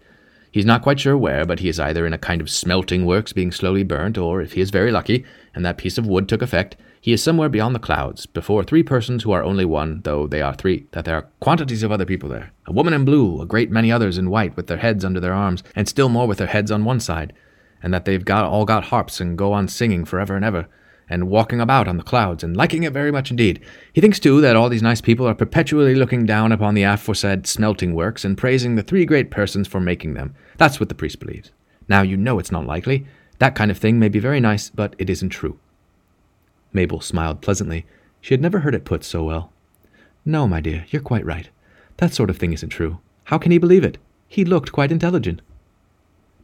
He's 0.53 0.67
not 0.67 0.83
quite 0.83 0.99
sure 0.99 1.17
where, 1.17 1.45
but 1.45 1.61
he 1.61 1.67
is 1.67 1.79
either 1.79 2.05
in 2.05 2.13
a 2.13 2.19
kind 2.19 2.39
of 2.39 2.47
smelting 2.47 3.07
works 3.07 3.33
being 3.33 3.51
slowly 3.51 3.81
burnt, 3.81 4.19
or, 4.19 4.39
if 4.39 4.51
he 4.53 4.61
is 4.61 4.69
very 4.69 4.91
lucky, 4.91 5.25
and 5.55 5.65
that 5.65 5.79
piece 5.79 5.97
of 5.97 6.05
wood 6.05 6.29
took 6.29 6.43
effect, 6.43 6.75
he 7.01 7.11
is 7.11 7.23
somewhere 7.23 7.49
beyond 7.49 7.73
the 7.73 7.79
clouds, 7.79 8.27
before 8.27 8.63
three 8.63 8.83
persons 8.83 9.23
who 9.23 9.31
are 9.31 9.43
only 9.43 9.65
one, 9.65 10.01
though 10.03 10.27
they 10.27 10.43
are 10.43 10.53
three, 10.53 10.85
that 10.91 11.05
there 11.05 11.15
are 11.15 11.27
quantities 11.39 11.81
of 11.81 11.91
other 11.91 12.05
people 12.05 12.29
there. 12.29 12.51
A 12.67 12.71
woman 12.71 12.93
in 12.93 13.03
blue, 13.03 13.41
a 13.41 13.47
great 13.47 13.71
many 13.71 13.91
others 13.91 14.19
in 14.19 14.29
white, 14.29 14.55
with 14.55 14.67
their 14.67 14.77
heads 14.77 15.03
under 15.03 15.19
their 15.19 15.33
arms, 15.33 15.63
and 15.75 15.89
still 15.89 16.07
more 16.07 16.27
with 16.27 16.37
their 16.37 16.45
heads 16.45 16.69
on 16.69 16.85
one 16.85 16.99
side, 16.99 17.33
and 17.81 17.91
that 17.91 18.05
they've 18.05 18.23
got 18.23 18.45
all 18.45 18.65
got 18.65 18.83
harps 18.85 19.19
and 19.19 19.39
go 19.39 19.53
on 19.53 19.67
singing 19.67 20.05
forever 20.05 20.35
and 20.35 20.45
ever 20.45 20.67
and 21.09 21.29
walking 21.29 21.59
about 21.59 21.87
on 21.87 21.97
the 21.97 22.03
clouds, 22.03 22.43
and 22.43 22.55
liking 22.55 22.83
it 22.83 22.93
very 22.93 23.11
much 23.11 23.29
indeed. 23.31 23.59
He 23.93 24.01
thinks, 24.01 24.19
too, 24.19 24.41
that 24.41 24.55
all 24.55 24.69
these 24.69 24.81
nice 24.81 25.01
people 25.01 25.27
are 25.27 25.35
perpetually 25.35 25.95
looking 25.95 26.25
down 26.25 26.51
upon 26.51 26.73
the 26.73 26.83
aforesaid 26.83 27.45
smelting 27.45 27.93
works 27.93 28.23
and 28.25 28.37
praising 28.37 28.75
the 28.75 28.83
three 28.83 29.05
great 29.05 29.29
persons 29.31 29.67
for 29.67 29.79
making 29.79 30.13
them. 30.13 30.35
That's 30.57 30.79
what 30.79 30.89
the 30.89 30.95
priest 30.95 31.19
believes. 31.19 31.51
Now, 31.87 32.01
you 32.01 32.17
know 32.17 32.39
it's 32.39 32.51
not 32.51 32.65
likely. 32.65 33.05
That 33.39 33.55
kind 33.55 33.71
of 33.71 33.77
thing 33.77 33.99
may 33.99 34.09
be 34.09 34.19
very 34.19 34.39
nice, 34.39 34.69
but 34.69 34.95
it 34.97 35.09
isn't 35.09 35.29
true. 35.29 35.59
Mabel 36.71 37.01
smiled 37.01 37.41
pleasantly. 37.41 37.85
She 38.21 38.33
had 38.33 38.41
never 38.41 38.59
heard 38.59 38.75
it 38.75 38.85
put 38.85 39.03
so 39.03 39.23
well. 39.23 39.51
No, 40.25 40.47
my 40.47 40.61
dear, 40.61 40.85
you're 40.89 41.01
quite 41.01 41.25
right. 41.25 41.49
That 41.97 42.13
sort 42.13 42.29
of 42.29 42.37
thing 42.37 42.53
isn't 42.53 42.69
true. 42.69 42.99
How 43.25 43.37
can 43.37 43.51
he 43.51 43.57
believe 43.57 43.83
it? 43.83 43.97
He 44.27 44.45
looked 44.45 44.71
quite 44.71 44.91
intelligent. 44.91 45.41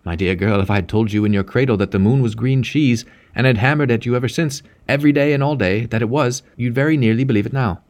My 0.03 0.15
dear 0.15 0.35
girl, 0.35 0.61
if 0.61 0.71
I 0.71 0.75
had 0.75 0.89
told 0.89 1.11
you 1.11 1.25
in 1.25 1.33
your 1.33 1.43
cradle 1.43 1.77
that 1.77 1.91
the 1.91 1.99
moon 1.99 2.21
was 2.21 2.35
green 2.35 2.63
cheese, 2.63 3.05
and 3.35 3.45
had 3.45 3.57
hammered 3.57 3.91
at 3.91 4.05
you 4.05 4.15
ever 4.15 4.29
since, 4.29 4.63
every 4.87 5.11
day 5.11 5.33
and 5.33 5.43
all 5.43 5.55
day, 5.55 5.85
that 5.87 6.01
it 6.01 6.09
was, 6.09 6.41
you'd 6.55 6.73
very 6.73 6.97
nearly 6.97 7.23
believe 7.23 7.45
it 7.45 7.53
now. 7.53 7.81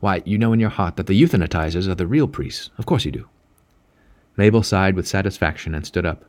Why, 0.00 0.22
you 0.24 0.36
know 0.36 0.52
in 0.52 0.60
your 0.60 0.70
heart 0.70 0.96
that 0.96 1.06
the 1.06 1.20
euthanatizers 1.20 1.88
are 1.88 1.94
the 1.94 2.06
real 2.06 2.26
priests. 2.26 2.70
Of 2.78 2.86
course 2.86 3.04
you 3.04 3.12
do. 3.12 3.28
Mabel 4.36 4.62
sighed 4.62 4.96
with 4.96 5.06
satisfaction 5.06 5.74
and 5.74 5.86
stood 5.86 6.04
up. 6.04 6.24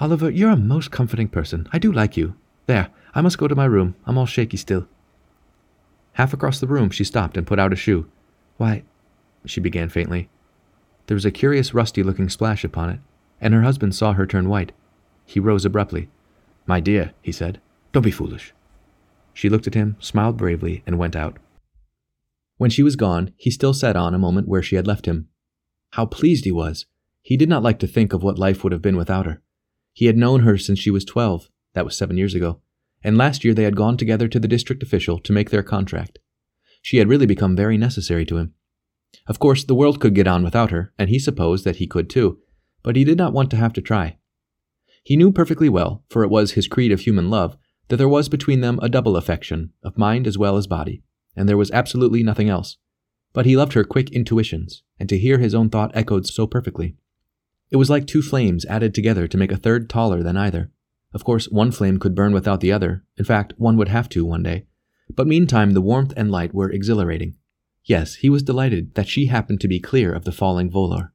Oliver, 0.00 0.30
you're 0.30 0.50
a 0.50 0.56
most 0.56 0.90
comforting 0.90 1.28
person. 1.28 1.68
I 1.72 1.78
do 1.78 1.92
like 1.92 2.16
you. 2.16 2.34
There, 2.66 2.88
I 3.14 3.20
must 3.20 3.38
go 3.38 3.46
to 3.46 3.54
my 3.54 3.66
room. 3.66 3.94
I'm 4.06 4.16
all 4.16 4.26
shaky 4.26 4.56
still. 4.56 4.88
Half 6.14 6.32
across 6.32 6.58
the 6.58 6.66
room, 6.66 6.90
she 6.90 7.04
stopped 7.04 7.36
and 7.36 7.46
put 7.46 7.58
out 7.58 7.72
a 7.72 7.76
shoe. 7.76 8.08
Why, 8.56 8.84
she 9.44 9.60
began 9.60 9.88
faintly. 9.88 10.28
There 11.06 11.14
was 11.14 11.26
a 11.26 11.30
curious 11.30 11.74
rusty 11.74 12.02
looking 12.02 12.28
splash 12.28 12.64
upon 12.64 12.90
it, 12.90 13.00
and 13.44 13.52
her 13.52 13.62
husband 13.62 13.94
saw 13.94 14.14
her 14.14 14.26
turn 14.26 14.48
white. 14.48 14.72
He 15.26 15.38
rose 15.38 15.64
abruptly. 15.64 16.08
My 16.66 16.80
dear, 16.80 17.12
he 17.20 17.30
said, 17.30 17.60
don't 17.92 18.02
be 18.02 18.10
foolish. 18.10 18.54
She 19.34 19.50
looked 19.50 19.66
at 19.66 19.74
him, 19.74 19.96
smiled 20.00 20.38
bravely, 20.38 20.82
and 20.86 20.98
went 20.98 21.14
out. 21.14 21.36
When 22.56 22.70
she 22.70 22.82
was 22.82 22.96
gone, 22.96 23.32
he 23.36 23.50
still 23.50 23.74
sat 23.74 23.96
on 23.96 24.14
a 24.14 24.18
moment 24.18 24.48
where 24.48 24.62
she 24.62 24.76
had 24.76 24.86
left 24.86 25.06
him. 25.06 25.28
How 25.90 26.06
pleased 26.06 26.44
he 26.44 26.52
was! 26.52 26.86
He 27.20 27.36
did 27.36 27.48
not 27.48 27.62
like 27.62 27.78
to 27.80 27.86
think 27.86 28.12
of 28.12 28.22
what 28.22 28.38
life 28.38 28.64
would 28.64 28.72
have 28.72 28.82
been 28.82 28.96
without 28.96 29.26
her. 29.26 29.42
He 29.92 30.06
had 30.06 30.16
known 30.16 30.40
her 30.40 30.56
since 30.56 30.78
she 30.78 30.90
was 30.90 31.04
twelve, 31.04 31.48
that 31.74 31.84
was 31.84 31.96
seven 31.96 32.16
years 32.16 32.34
ago, 32.34 32.60
and 33.02 33.18
last 33.18 33.44
year 33.44 33.52
they 33.52 33.64
had 33.64 33.76
gone 33.76 33.96
together 33.96 34.26
to 34.28 34.40
the 34.40 34.48
district 34.48 34.82
official 34.82 35.18
to 35.18 35.32
make 35.32 35.50
their 35.50 35.62
contract. 35.62 36.18
She 36.80 36.96
had 36.96 37.08
really 37.08 37.26
become 37.26 37.54
very 37.54 37.76
necessary 37.76 38.24
to 38.26 38.38
him. 38.38 38.54
Of 39.26 39.38
course, 39.38 39.64
the 39.64 39.74
world 39.74 40.00
could 40.00 40.14
get 40.14 40.26
on 40.26 40.42
without 40.42 40.70
her, 40.70 40.92
and 40.98 41.10
he 41.10 41.18
supposed 41.18 41.64
that 41.64 41.76
he 41.76 41.86
could 41.86 42.10
too, 42.10 42.38
but 42.84 42.94
he 42.94 43.02
did 43.02 43.18
not 43.18 43.32
want 43.32 43.50
to 43.50 43.56
have 43.56 43.72
to 43.72 43.82
try. 43.82 44.16
He 45.02 45.16
knew 45.16 45.32
perfectly 45.32 45.68
well, 45.68 46.04
for 46.08 46.22
it 46.22 46.30
was 46.30 46.52
his 46.52 46.68
creed 46.68 46.92
of 46.92 47.00
human 47.00 47.28
love, 47.28 47.56
that 47.88 47.96
there 47.96 48.08
was 48.08 48.28
between 48.28 48.60
them 48.60 48.78
a 48.80 48.88
double 48.88 49.16
affection, 49.16 49.72
of 49.82 49.98
mind 49.98 50.28
as 50.28 50.38
well 50.38 50.56
as 50.56 50.68
body, 50.68 51.02
and 51.34 51.48
there 51.48 51.56
was 51.56 51.70
absolutely 51.72 52.22
nothing 52.22 52.48
else. 52.48 52.76
But 53.32 53.46
he 53.46 53.56
loved 53.56 53.72
her 53.72 53.84
quick 53.84 54.10
intuitions, 54.12 54.84
and 55.00 55.08
to 55.08 55.18
hear 55.18 55.38
his 55.38 55.54
own 55.54 55.68
thought 55.68 55.90
echoed 55.94 56.26
so 56.26 56.46
perfectly. 56.46 56.96
It 57.70 57.76
was 57.76 57.90
like 57.90 58.06
two 58.06 58.22
flames 58.22 58.64
added 58.66 58.94
together 58.94 59.26
to 59.26 59.36
make 59.36 59.50
a 59.50 59.56
third 59.56 59.90
taller 59.90 60.22
than 60.22 60.36
either. 60.36 60.70
Of 61.12 61.24
course, 61.24 61.48
one 61.48 61.70
flame 61.70 61.98
could 61.98 62.14
burn 62.14 62.32
without 62.32 62.60
the 62.60 62.72
other. 62.72 63.04
In 63.16 63.24
fact, 63.24 63.54
one 63.56 63.76
would 63.76 63.88
have 63.88 64.08
to 64.10 64.24
one 64.24 64.42
day. 64.42 64.66
But 65.14 65.26
meantime, 65.26 65.72
the 65.72 65.80
warmth 65.80 66.12
and 66.16 66.30
light 66.30 66.54
were 66.54 66.70
exhilarating. 66.70 67.36
Yes, 67.84 68.16
he 68.16 68.30
was 68.30 68.42
delighted 68.42 68.94
that 68.94 69.08
she 69.08 69.26
happened 69.26 69.60
to 69.60 69.68
be 69.68 69.80
clear 69.80 70.12
of 70.12 70.24
the 70.24 70.32
falling 70.32 70.70
volor. 70.70 71.10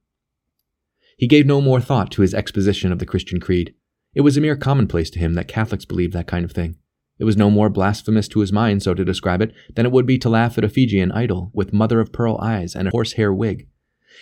He 1.20 1.26
gave 1.26 1.44
no 1.44 1.60
more 1.60 1.82
thought 1.82 2.10
to 2.12 2.22
his 2.22 2.32
exposition 2.32 2.90
of 2.90 2.98
the 2.98 3.04
Christian 3.04 3.40
creed. 3.40 3.74
It 4.14 4.22
was 4.22 4.38
a 4.38 4.40
mere 4.40 4.56
commonplace 4.56 5.10
to 5.10 5.18
him 5.18 5.34
that 5.34 5.48
Catholics 5.48 5.84
believed 5.84 6.14
that 6.14 6.26
kind 6.26 6.46
of 6.46 6.52
thing. 6.52 6.76
It 7.18 7.24
was 7.24 7.36
no 7.36 7.50
more 7.50 7.68
blasphemous 7.68 8.26
to 8.28 8.40
his 8.40 8.54
mind, 8.54 8.82
so 8.82 8.94
to 8.94 9.04
describe 9.04 9.42
it, 9.42 9.52
than 9.74 9.84
it 9.84 9.92
would 9.92 10.06
be 10.06 10.16
to 10.16 10.30
laugh 10.30 10.56
at 10.56 10.64
a 10.64 10.68
Fijian 10.70 11.12
idol 11.12 11.50
with 11.52 11.74
mother 11.74 12.00
of 12.00 12.10
pearl 12.10 12.38
eyes 12.40 12.74
and 12.74 12.88
a 12.88 12.90
horsehair 12.90 13.34
wig. 13.34 13.68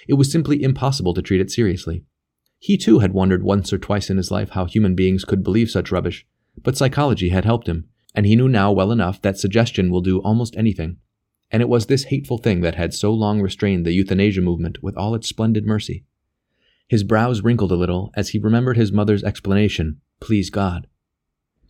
It 0.08 0.14
was 0.14 0.32
simply 0.32 0.60
impossible 0.60 1.14
to 1.14 1.22
treat 1.22 1.40
it 1.40 1.52
seriously. 1.52 2.02
He 2.58 2.76
too 2.76 2.98
had 2.98 3.12
wondered 3.12 3.44
once 3.44 3.72
or 3.72 3.78
twice 3.78 4.10
in 4.10 4.16
his 4.16 4.32
life 4.32 4.50
how 4.50 4.64
human 4.64 4.96
beings 4.96 5.24
could 5.24 5.44
believe 5.44 5.70
such 5.70 5.92
rubbish, 5.92 6.26
but 6.64 6.76
psychology 6.76 7.28
had 7.28 7.44
helped 7.44 7.68
him, 7.68 7.88
and 8.12 8.26
he 8.26 8.34
knew 8.34 8.48
now 8.48 8.72
well 8.72 8.90
enough 8.90 9.22
that 9.22 9.38
suggestion 9.38 9.92
will 9.92 10.00
do 10.00 10.18
almost 10.22 10.56
anything. 10.56 10.96
And 11.52 11.62
it 11.62 11.68
was 11.68 11.86
this 11.86 12.06
hateful 12.06 12.38
thing 12.38 12.62
that 12.62 12.74
had 12.74 12.92
so 12.92 13.14
long 13.14 13.40
restrained 13.40 13.86
the 13.86 13.92
euthanasia 13.92 14.40
movement 14.40 14.82
with 14.82 14.96
all 14.96 15.14
its 15.14 15.28
splendid 15.28 15.64
mercy. 15.64 16.04
His 16.88 17.04
brows 17.04 17.42
wrinkled 17.42 17.70
a 17.70 17.76
little 17.76 18.10
as 18.14 18.30
he 18.30 18.38
remembered 18.38 18.78
his 18.78 18.90
mother's 18.90 19.22
explanation, 19.22 20.00
please 20.20 20.48
God. 20.48 20.86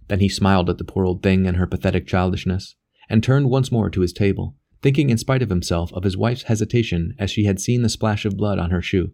Then 0.06 0.20
he 0.20 0.28
smiled 0.28 0.70
at 0.70 0.78
the 0.78 0.84
poor 0.84 1.04
old 1.04 1.24
thing 1.24 1.46
and 1.46 1.56
her 1.56 1.66
pathetic 1.66 2.06
childishness, 2.06 2.76
and 3.10 3.22
turned 3.22 3.50
once 3.50 3.72
more 3.72 3.90
to 3.90 4.00
his 4.00 4.12
table, 4.12 4.54
thinking 4.80 5.10
in 5.10 5.18
spite 5.18 5.42
of 5.42 5.50
himself 5.50 5.92
of 5.92 6.04
his 6.04 6.16
wife's 6.16 6.44
hesitation 6.44 7.16
as 7.18 7.32
she 7.32 7.44
had 7.44 7.60
seen 7.60 7.82
the 7.82 7.88
splash 7.88 8.24
of 8.24 8.36
blood 8.36 8.60
on 8.60 8.70
her 8.70 8.80
shoe. 8.80 9.12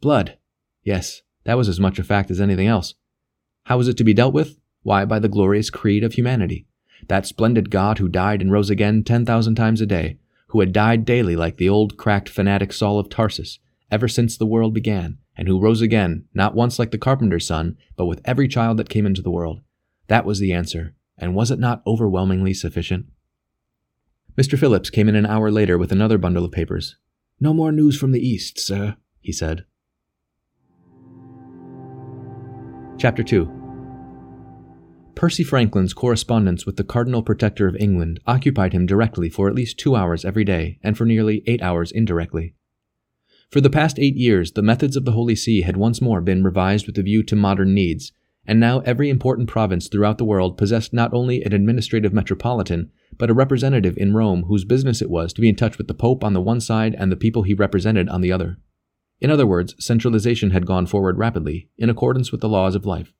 Blood! 0.00 0.38
Yes, 0.84 1.22
that 1.42 1.56
was 1.56 1.68
as 1.68 1.80
much 1.80 1.98
a 1.98 2.04
fact 2.04 2.30
as 2.30 2.40
anything 2.40 2.68
else. 2.68 2.94
How 3.64 3.76
was 3.76 3.88
it 3.88 3.96
to 3.96 4.04
be 4.04 4.14
dealt 4.14 4.34
with? 4.34 4.58
Why, 4.82 5.04
by 5.04 5.18
the 5.18 5.28
glorious 5.28 5.68
creed 5.68 6.04
of 6.04 6.12
humanity. 6.12 6.66
That 7.08 7.26
splendid 7.26 7.70
God 7.70 7.98
who 7.98 8.08
died 8.08 8.40
and 8.40 8.52
rose 8.52 8.70
again 8.70 9.02
ten 9.02 9.26
thousand 9.26 9.56
times 9.56 9.80
a 9.80 9.86
day, 9.86 10.18
who 10.48 10.60
had 10.60 10.72
died 10.72 11.04
daily 11.04 11.34
like 11.34 11.56
the 11.56 11.68
old 11.68 11.96
cracked 11.96 12.28
fanatic 12.28 12.72
Saul 12.72 13.00
of 13.00 13.08
Tarsus, 13.08 13.58
ever 13.90 14.06
since 14.06 14.36
the 14.36 14.46
world 14.46 14.72
began, 14.72 15.18
and 15.36 15.48
who 15.48 15.60
rose 15.60 15.80
again, 15.80 16.26
not 16.34 16.54
once 16.54 16.78
like 16.78 16.90
the 16.90 16.98
carpenter's 16.98 17.46
son, 17.46 17.76
but 17.96 18.06
with 18.06 18.20
every 18.24 18.48
child 18.48 18.76
that 18.78 18.88
came 18.88 19.06
into 19.06 19.22
the 19.22 19.30
world. 19.30 19.60
That 20.08 20.24
was 20.24 20.38
the 20.38 20.52
answer, 20.52 20.94
and 21.18 21.34
was 21.34 21.50
it 21.50 21.58
not 21.58 21.82
overwhelmingly 21.86 22.54
sufficient? 22.54 23.06
Mr. 24.36 24.58
Phillips 24.58 24.90
came 24.90 25.08
in 25.08 25.14
an 25.14 25.26
hour 25.26 25.50
later 25.50 25.78
with 25.78 25.92
another 25.92 26.18
bundle 26.18 26.44
of 26.44 26.52
papers. 26.52 26.96
No 27.40 27.54
more 27.54 27.72
news 27.72 27.98
from 27.98 28.12
the 28.12 28.26
East, 28.26 28.58
sir, 28.58 28.96
he 29.20 29.32
said. 29.32 29.64
Chapter 32.98 33.22
2 33.22 33.62
Percy 35.14 35.44
Franklin's 35.44 35.94
correspondence 35.94 36.66
with 36.66 36.76
the 36.76 36.84
Cardinal 36.84 37.22
Protector 37.22 37.68
of 37.68 37.76
England 37.76 38.18
occupied 38.26 38.72
him 38.72 38.86
directly 38.86 39.28
for 39.28 39.48
at 39.48 39.54
least 39.54 39.78
two 39.78 39.94
hours 39.94 40.24
every 40.24 40.44
day, 40.44 40.78
and 40.82 40.98
for 40.98 41.04
nearly 41.04 41.42
eight 41.46 41.62
hours 41.62 41.92
indirectly. 41.92 42.54
For 43.54 43.60
the 43.60 43.70
past 43.70 44.00
eight 44.00 44.16
years, 44.16 44.50
the 44.50 44.62
methods 44.62 44.96
of 44.96 45.04
the 45.04 45.12
Holy 45.12 45.36
See 45.36 45.60
had 45.60 45.76
once 45.76 46.00
more 46.00 46.20
been 46.20 46.42
revised 46.42 46.88
with 46.88 46.98
a 46.98 47.04
view 47.04 47.22
to 47.22 47.36
modern 47.36 47.72
needs, 47.72 48.10
and 48.44 48.58
now 48.58 48.80
every 48.80 49.08
important 49.08 49.48
province 49.48 49.86
throughout 49.86 50.18
the 50.18 50.24
world 50.24 50.58
possessed 50.58 50.92
not 50.92 51.14
only 51.14 51.40
an 51.40 51.52
administrative 51.52 52.12
metropolitan, 52.12 52.90
but 53.16 53.30
a 53.30 53.32
representative 53.32 53.96
in 53.96 54.12
Rome 54.12 54.46
whose 54.48 54.64
business 54.64 55.00
it 55.00 55.08
was 55.08 55.32
to 55.34 55.40
be 55.40 55.48
in 55.48 55.54
touch 55.54 55.78
with 55.78 55.86
the 55.86 55.94
Pope 55.94 56.24
on 56.24 56.32
the 56.32 56.40
one 56.40 56.60
side 56.60 56.96
and 56.98 57.12
the 57.12 57.16
people 57.16 57.44
he 57.44 57.54
represented 57.54 58.08
on 58.08 58.22
the 58.22 58.32
other. 58.32 58.58
In 59.20 59.30
other 59.30 59.46
words, 59.46 59.76
centralization 59.78 60.50
had 60.50 60.66
gone 60.66 60.86
forward 60.86 61.16
rapidly, 61.16 61.68
in 61.78 61.88
accordance 61.88 62.32
with 62.32 62.40
the 62.40 62.48
laws 62.48 62.74
of 62.74 62.84
life, 62.84 63.12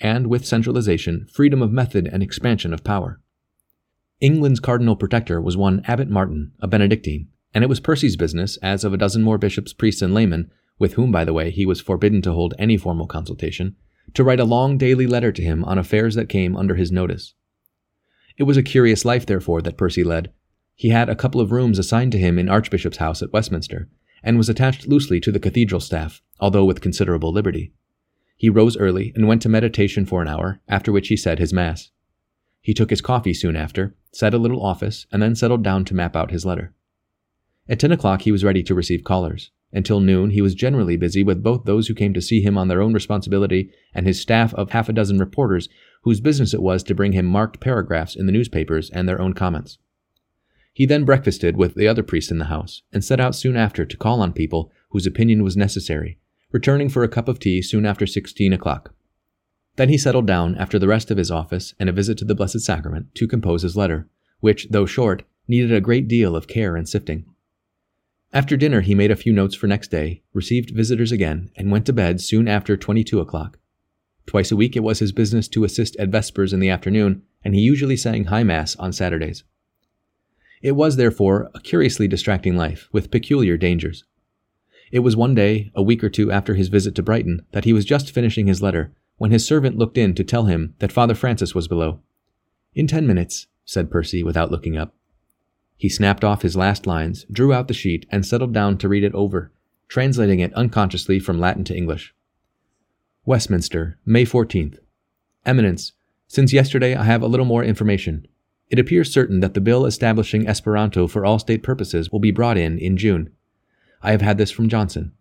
and 0.00 0.28
with 0.28 0.46
centralization, 0.46 1.26
freedom 1.30 1.60
of 1.60 1.70
method 1.70 2.08
and 2.10 2.22
expansion 2.22 2.72
of 2.72 2.82
power. 2.82 3.20
England's 4.22 4.58
cardinal 4.58 4.96
protector 4.96 5.38
was 5.38 5.54
one 5.54 5.82
Abbot 5.84 6.08
Martin, 6.08 6.52
a 6.60 6.66
Benedictine, 6.66 7.28
and 7.54 7.64
it 7.64 7.68
was 7.68 7.80
Percy's 7.80 8.16
business, 8.16 8.56
as 8.58 8.84
of 8.84 8.92
a 8.92 8.98
dozen 8.98 9.22
more 9.22 9.38
bishops, 9.38 9.72
priests, 9.72 10.02
and 10.02 10.12
laymen, 10.12 10.50
with 10.78 10.94
whom, 10.94 11.10
by 11.10 11.24
the 11.24 11.32
way, 11.32 11.50
he 11.50 11.66
was 11.66 11.80
forbidden 11.80 12.20
to 12.22 12.32
hold 12.32 12.54
any 12.58 12.76
formal 12.76 13.06
consultation, 13.06 13.76
to 14.14 14.24
write 14.24 14.40
a 14.40 14.44
long 14.44 14.78
daily 14.78 15.06
letter 15.06 15.32
to 15.32 15.42
him 15.42 15.64
on 15.64 15.78
affairs 15.78 16.14
that 16.14 16.28
came 16.28 16.56
under 16.56 16.74
his 16.74 16.92
notice. 16.92 17.34
It 18.36 18.42
was 18.44 18.56
a 18.56 18.62
curious 18.62 19.04
life, 19.04 19.24
therefore, 19.24 19.62
that 19.62 19.78
Percy 19.78 20.04
led. 20.04 20.32
He 20.74 20.90
had 20.90 21.08
a 21.08 21.16
couple 21.16 21.40
of 21.40 21.52
rooms 21.52 21.78
assigned 21.78 22.12
to 22.12 22.18
him 22.18 22.38
in 22.38 22.48
Archbishop's 22.48 22.98
House 22.98 23.22
at 23.22 23.32
Westminster, 23.32 23.88
and 24.22 24.36
was 24.36 24.48
attached 24.48 24.86
loosely 24.86 25.20
to 25.20 25.32
the 25.32 25.40
cathedral 25.40 25.80
staff, 25.80 26.20
although 26.40 26.64
with 26.64 26.80
considerable 26.80 27.32
liberty. 27.32 27.72
He 28.36 28.50
rose 28.50 28.76
early 28.76 29.12
and 29.14 29.26
went 29.26 29.40
to 29.42 29.48
meditation 29.48 30.04
for 30.04 30.20
an 30.20 30.28
hour, 30.28 30.60
after 30.68 30.92
which 30.92 31.08
he 31.08 31.16
said 31.16 31.38
his 31.38 31.52
Mass. 31.52 31.90
He 32.60 32.74
took 32.74 32.90
his 32.90 33.00
coffee 33.00 33.32
soon 33.32 33.56
after, 33.56 33.96
said 34.12 34.34
a 34.34 34.38
little 34.38 34.62
office, 34.62 35.06
and 35.10 35.22
then 35.22 35.34
settled 35.34 35.62
down 35.62 35.84
to 35.86 35.94
map 35.94 36.14
out 36.14 36.30
his 36.30 36.44
letter. 36.44 36.74
At 37.68 37.80
ten 37.80 37.92
o'clock 37.92 38.22
he 38.22 38.32
was 38.32 38.44
ready 38.44 38.62
to 38.62 38.74
receive 38.74 39.04
callers. 39.04 39.50
Until 39.72 40.00
noon 40.00 40.30
he 40.30 40.40
was 40.40 40.54
generally 40.54 40.96
busy 40.96 41.22
with 41.22 41.42
both 41.42 41.64
those 41.64 41.88
who 41.88 41.94
came 41.94 42.14
to 42.14 42.22
see 42.22 42.40
him 42.40 42.56
on 42.56 42.68
their 42.68 42.80
own 42.80 42.92
responsibility 42.94 43.70
and 43.92 44.06
his 44.06 44.20
staff 44.20 44.54
of 44.54 44.70
half 44.70 44.88
a 44.88 44.92
dozen 44.92 45.18
reporters 45.18 45.68
whose 46.02 46.20
business 46.20 46.54
it 46.54 46.62
was 46.62 46.82
to 46.84 46.94
bring 46.94 47.12
him 47.12 47.26
marked 47.26 47.60
paragraphs 47.60 48.14
in 48.14 48.26
the 48.26 48.32
newspapers 48.32 48.88
and 48.90 49.08
their 49.08 49.20
own 49.20 49.32
comments. 49.32 49.78
He 50.72 50.86
then 50.86 51.04
breakfasted 51.04 51.56
with 51.56 51.74
the 51.74 51.88
other 51.88 52.02
priests 52.02 52.30
in 52.30 52.38
the 52.38 52.44
house, 52.44 52.82
and 52.92 53.02
set 53.02 53.18
out 53.18 53.34
soon 53.34 53.56
after 53.56 53.84
to 53.84 53.96
call 53.96 54.20
on 54.20 54.32
people 54.32 54.70
whose 54.90 55.06
opinion 55.06 55.42
was 55.42 55.56
necessary, 55.56 56.18
returning 56.52 56.88
for 56.88 57.02
a 57.02 57.08
cup 57.08 57.28
of 57.28 57.38
tea 57.38 57.62
soon 57.62 57.84
after 57.84 58.06
sixteen 58.06 58.52
o'clock. 58.52 58.94
Then 59.76 59.88
he 59.88 59.98
settled 59.98 60.26
down 60.26 60.54
after 60.56 60.78
the 60.78 60.86
rest 60.86 61.10
of 61.10 61.18
his 61.18 61.30
office 61.30 61.74
and 61.80 61.88
a 61.88 61.92
visit 61.92 62.16
to 62.18 62.24
the 62.24 62.34
Blessed 62.34 62.60
Sacrament 62.60 63.14
to 63.16 63.26
compose 63.26 63.62
his 63.62 63.76
letter, 63.76 64.08
which, 64.40 64.68
though 64.70 64.86
short, 64.86 65.24
needed 65.48 65.72
a 65.72 65.80
great 65.80 66.08
deal 66.08 66.36
of 66.36 66.46
care 66.46 66.76
and 66.76 66.88
sifting. 66.88 67.24
After 68.32 68.56
dinner, 68.56 68.80
he 68.80 68.94
made 68.94 69.10
a 69.10 69.16
few 69.16 69.32
notes 69.32 69.54
for 69.54 69.66
next 69.66 69.90
day, 69.90 70.22
received 70.32 70.70
visitors 70.70 71.12
again, 71.12 71.50
and 71.56 71.70
went 71.70 71.86
to 71.86 71.92
bed 71.92 72.20
soon 72.20 72.48
after 72.48 72.76
22 72.76 73.20
o'clock. 73.20 73.58
Twice 74.26 74.50
a 74.50 74.56
week 74.56 74.76
it 74.76 74.82
was 74.82 74.98
his 74.98 75.12
business 75.12 75.48
to 75.48 75.64
assist 75.64 75.96
at 75.96 76.08
Vespers 76.08 76.52
in 76.52 76.60
the 76.60 76.68
afternoon, 76.68 77.22
and 77.44 77.54
he 77.54 77.60
usually 77.60 77.96
sang 77.96 78.24
High 78.24 78.42
Mass 78.42 78.74
on 78.76 78.92
Saturdays. 78.92 79.44
It 80.60 80.72
was, 80.72 80.96
therefore, 80.96 81.50
a 81.54 81.60
curiously 81.60 82.08
distracting 82.08 82.56
life, 82.56 82.88
with 82.92 83.10
peculiar 83.10 83.56
dangers. 83.56 84.04
It 84.90 85.00
was 85.00 85.16
one 85.16 85.34
day, 85.34 85.70
a 85.74 85.82
week 85.82 86.02
or 86.02 86.08
two 86.08 86.32
after 86.32 86.54
his 86.54 86.68
visit 86.68 86.94
to 86.96 87.02
Brighton, 87.02 87.46
that 87.52 87.64
he 87.64 87.72
was 87.72 87.84
just 87.84 88.10
finishing 88.10 88.46
his 88.46 88.62
letter 88.62 88.92
when 89.18 89.30
his 89.30 89.46
servant 89.46 89.78
looked 89.78 89.96
in 89.96 90.14
to 90.14 90.24
tell 90.24 90.44
him 90.44 90.74
that 90.78 90.92
Father 90.92 91.14
Francis 91.14 91.54
was 91.54 91.68
below. 91.68 92.00
In 92.74 92.86
ten 92.86 93.06
minutes, 93.06 93.46
said 93.64 93.90
Percy 93.90 94.22
without 94.22 94.50
looking 94.50 94.76
up. 94.76 94.94
He 95.76 95.88
snapped 95.88 96.24
off 96.24 96.42
his 96.42 96.56
last 96.56 96.86
lines, 96.86 97.26
drew 97.30 97.52
out 97.52 97.68
the 97.68 97.74
sheet, 97.74 98.06
and 98.10 98.24
settled 98.24 98.52
down 98.52 98.78
to 98.78 98.88
read 98.88 99.04
it 99.04 99.14
over, 99.14 99.52
translating 99.88 100.40
it 100.40 100.54
unconsciously 100.54 101.18
from 101.18 101.38
Latin 101.38 101.64
to 101.64 101.76
English. 101.76 102.14
Westminster, 103.24 103.98
May 104.06 104.24
14th. 104.24 104.78
Eminence, 105.44 105.92
since 106.28 106.52
yesterday 106.52 106.94
I 106.94 107.04
have 107.04 107.22
a 107.22 107.26
little 107.26 107.46
more 107.46 107.62
information. 107.62 108.26
It 108.68 108.78
appears 108.78 109.12
certain 109.12 109.40
that 109.40 109.54
the 109.54 109.60
bill 109.60 109.86
establishing 109.86 110.48
Esperanto 110.48 111.06
for 111.06 111.24
all 111.24 111.38
state 111.38 111.62
purposes 111.62 112.10
will 112.10 112.20
be 112.20 112.30
brought 112.30 112.58
in 112.58 112.78
in 112.78 112.96
June. 112.96 113.30
I 114.02 114.10
have 114.10 114.22
had 114.22 114.38
this 114.38 114.50
from 114.50 114.68
Johnson. 114.68 115.12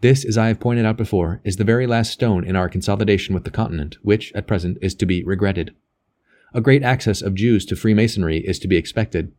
This, 0.00 0.24
as 0.24 0.38
I 0.38 0.48
have 0.48 0.60
pointed 0.60 0.86
out 0.86 0.96
before, 0.96 1.42
is 1.44 1.56
the 1.56 1.64
very 1.64 1.86
last 1.86 2.10
stone 2.10 2.44
in 2.44 2.56
our 2.56 2.70
consolidation 2.70 3.34
with 3.34 3.44
the 3.44 3.50
continent, 3.50 3.98
which, 4.02 4.32
at 4.34 4.46
present, 4.46 4.78
is 4.80 4.94
to 4.94 5.04
be 5.04 5.22
regretted. 5.24 5.74
A 6.54 6.62
great 6.62 6.82
access 6.82 7.20
of 7.20 7.34
Jews 7.34 7.66
to 7.66 7.76
Freemasonry 7.76 8.38
is 8.38 8.58
to 8.60 8.68
be 8.68 8.76
expected. 8.76 9.32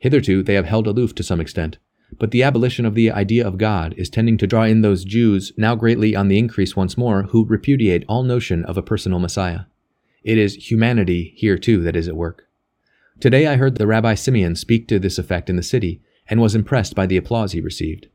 Hitherto 0.00 0.42
they 0.42 0.54
have 0.54 0.66
held 0.66 0.86
aloof 0.86 1.14
to 1.14 1.22
some 1.22 1.40
extent, 1.40 1.78
but 2.18 2.32
the 2.32 2.42
abolition 2.42 2.84
of 2.84 2.94
the 2.94 3.10
idea 3.10 3.46
of 3.46 3.58
God 3.58 3.94
is 3.96 4.10
tending 4.10 4.36
to 4.38 4.46
draw 4.46 4.64
in 4.64 4.80
those 4.80 5.04
Jews, 5.04 5.52
now 5.56 5.76
greatly 5.76 6.16
on 6.16 6.28
the 6.28 6.38
increase 6.38 6.74
once 6.74 6.98
more, 6.98 7.24
who 7.24 7.44
repudiate 7.44 8.04
all 8.08 8.22
notion 8.22 8.64
of 8.64 8.76
a 8.76 8.82
personal 8.82 9.20
Messiah. 9.20 9.60
It 10.24 10.38
is 10.38 10.70
humanity 10.70 11.32
here 11.36 11.56
too 11.56 11.82
that 11.82 11.96
is 11.96 12.08
at 12.08 12.16
work. 12.16 12.48
Today 13.20 13.46
I 13.46 13.56
heard 13.56 13.76
the 13.76 13.86
Rabbi 13.86 14.14
Simeon 14.14 14.56
speak 14.56 14.88
to 14.88 14.98
this 14.98 15.18
effect 15.18 15.48
in 15.48 15.56
the 15.56 15.62
city, 15.62 16.00
and 16.28 16.40
was 16.40 16.54
impressed 16.54 16.94
by 16.94 17.06
the 17.06 17.16
applause 17.16 17.52
he 17.52 17.60
received. 17.60 18.06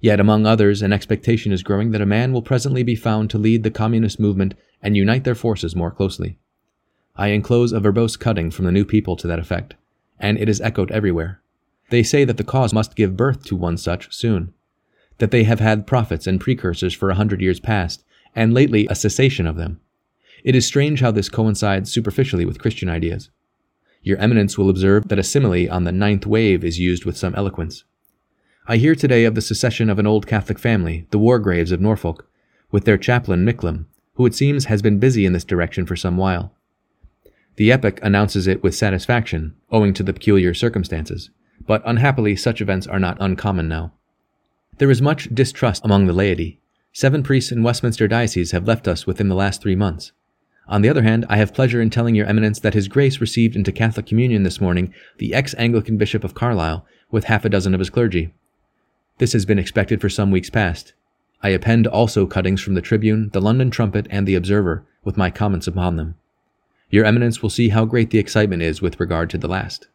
Yet 0.00 0.20
among 0.20 0.44
others, 0.44 0.82
an 0.82 0.92
expectation 0.92 1.52
is 1.52 1.62
growing 1.62 1.92
that 1.92 2.02
a 2.02 2.06
man 2.06 2.32
will 2.32 2.42
presently 2.42 2.82
be 2.82 2.96
found 2.96 3.30
to 3.30 3.38
lead 3.38 3.62
the 3.62 3.70
communist 3.70 4.20
movement 4.20 4.54
and 4.82 4.96
unite 4.96 5.24
their 5.24 5.34
forces 5.34 5.74
more 5.74 5.90
closely. 5.90 6.36
I 7.16 7.28
enclose 7.28 7.72
a 7.72 7.80
verbose 7.80 8.18
cutting 8.18 8.50
from 8.50 8.66
the 8.66 8.72
New 8.72 8.84
People 8.84 9.16
to 9.16 9.26
that 9.28 9.38
effect, 9.38 9.76
and 10.18 10.38
it 10.38 10.48
is 10.48 10.60
echoed 10.60 10.90
everywhere. 10.90 11.40
They 11.90 12.02
say 12.02 12.24
that 12.24 12.36
the 12.36 12.44
cause 12.44 12.72
must 12.72 12.96
give 12.96 13.16
birth 13.16 13.44
to 13.44 13.56
one 13.56 13.76
such 13.76 14.12
soon, 14.14 14.54
that 15.18 15.30
they 15.30 15.44
have 15.44 15.60
had 15.60 15.86
prophets 15.86 16.26
and 16.26 16.40
precursors 16.40 16.94
for 16.94 17.10
a 17.10 17.14
hundred 17.14 17.40
years 17.40 17.60
past, 17.60 18.04
and 18.34 18.54
lately 18.54 18.86
a 18.88 18.94
cessation 18.94 19.46
of 19.46 19.56
them. 19.56 19.80
It 20.42 20.54
is 20.54 20.66
strange 20.66 21.00
how 21.00 21.10
this 21.10 21.28
coincides 21.28 21.92
superficially 21.92 22.44
with 22.44 22.58
Christian 22.58 22.88
ideas. 22.88 23.30
Your 24.02 24.18
Eminence 24.18 24.58
will 24.58 24.68
observe 24.68 25.08
that 25.08 25.18
a 25.18 25.22
simile 25.22 25.70
on 25.70 25.84
the 25.84 25.92
ninth 25.92 26.26
wave 26.26 26.64
is 26.64 26.78
used 26.78 27.04
with 27.04 27.16
some 27.16 27.34
eloquence. 27.34 27.84
I 28.66 28.78
hear 28.78 28.94
today 28.94 29.24
of 29.24 29.34
the 29.34 29.40
secession 29.40 29.90
of 29.90 29.98
an 29.98 30.06
old 30.06 30.26
Catholic 30.26 30.58
family, 30.58 31.06
the 31.10 31.18
Wargraves 31.18 31.72
of 31.72 31.80
Norfolk, 31.80 32.28
with 32.70 32.84
their 32.84 32.98
chaplain 32.98 33.44
Micklem, 33.44 33.86
who 34.14 34.26
it 34.26 34.34
seems 34.34 34.66
has 34.66 34.82
been 34.82 34.98
busy 34.98 35.26
in 35.26 35.32
this 35.32 35.44
direction 35.44 35.86
for 35.86 35.96
some 35.96 36.16
while. 36.16 36.53
The 37.56 37.70
epic 37.70 38.00
announces 38.02 38.46
it 38.46 38.62
with 38.62 38.74
satisfaction, 38.74 39.54
owing 39.70 39.94
to 39.94 40.02
the 40.02 40.12
peculiar 40.12 40.54
circumstances, 40.54 41.30
but 41.66 41.82
unhappily 41.84 42.34
such 42.34 42.60
events 42.60 42.86
are 42.86 42.98
not 42.98 43.16
uncommon 43.20 43.68
now. 43.68 43.92
There 44.78 44.90
is 44.90 45.00
much 45.00 45.32
distrust 45.32 45.84
among 45.84 46.06
the 46.06 46.12
laity. 46.12 46.60
Seven 46.92 47.22
priests 47.22 47.52
in 47.52 47.62
Westminster 47.62 48.08
Diocese 48.08 48.50
have 48.50 48.66
left 48.66 48.88
us 48.88 49.06
within 49.06 49.28
the 49.28 49.36
last 49.36 49.62
three 49.62 49.76
months. 49.76 50.12
On 50.66 50.82
the 50.82 50.88
other 50.88 51.02
hand, 51.02 51.26
I 51.28 51.36
have 51.36 51.54
pleasure 51.54 51.80
in 51.80 51.90
telling 51.90 52.14
your 52.14 52.26
eminence 52.26 52.58
that 52.60 52.74
His 52.74 52.88
Grace 52.88 53.20
received 53.20 53.54
into 53.54 53.70
Catholic 53.70 54.06
communion 54.06 54.42
this 54.42 54.60
morning 54.60 54.92
the 55.18 55.34
ex-Anglican 55.34 55.96
Bishop 55.96 56.24
of 56.24 56.34
Carlisle 56.34 56.84
with 57.10 57.24
half 57.24 57.44
a 57.44 57.48
dozen 57.48 57.74
of 57.74 57.80
his 57.80 57.90
clergy. 57.90 58.34
This 59.18 59.32
has 59.32 59.44
been 59.44 59.58
expected 59.58 60.00
for 60.00 60.08
some 60.08 60.30
weeks 60.32 60.50
past. 60.50 60.94
I 61.42 61.50
append 61.50 61.86
also 61.86 62.26
cuttings 62.26 62.60
from 62.60 62.74
the 62.74 62.80
Tribune, 62.80 63.30
the 63.32 63.40
London 63.40 63.70
Trumpet, 63.70 64.08
and 64.10 64.26
the 64.26 64.34
Observer, 64.34 64.86
with 65.04 65.16
my 65.16 65.30
comments 65.30 65.68
upon 65.68 65.96
them. 65.96 66.16
Your 66.90 67.04
Eminence 67.04 67.42
will 67.42 67.50
see 67.50 67.70
how 67.70 67.84
great 67.84 68.10
the 68.10 68.18
excitement 68.18 68.62
is 68.62 68.80
with 68.80 69.00
regard 69.00 69.30
to 69.30 69.38
the 69.38 69.48
last. 69.48 69.88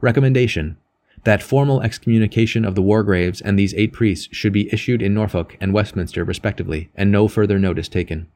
Recommendation 0.00 0.76
that 1.24 1.42
formal 1.42 1.82
excommunication 1.82 2.64
of 2.64 2.74
the 2.74 2.82
Wargraves 2.82 3.42
and 3.44 3.58
these 3.58 3.74
eight 3.74 3.92
priests 3.92 4.28
should 4.32 4.52
be 4.52 4.72
issued 4.72 5.02
in 5.02 5.12
Norfolk 5.12 5.56
and 5.60 5.74
Westminster 5.74 6.24
respectively, 6.24 6.90
and 6.94 7.12
no 7.12 7.28
further 7.28 7.58
notice 7.58 7.88
taken. 7.88 8.26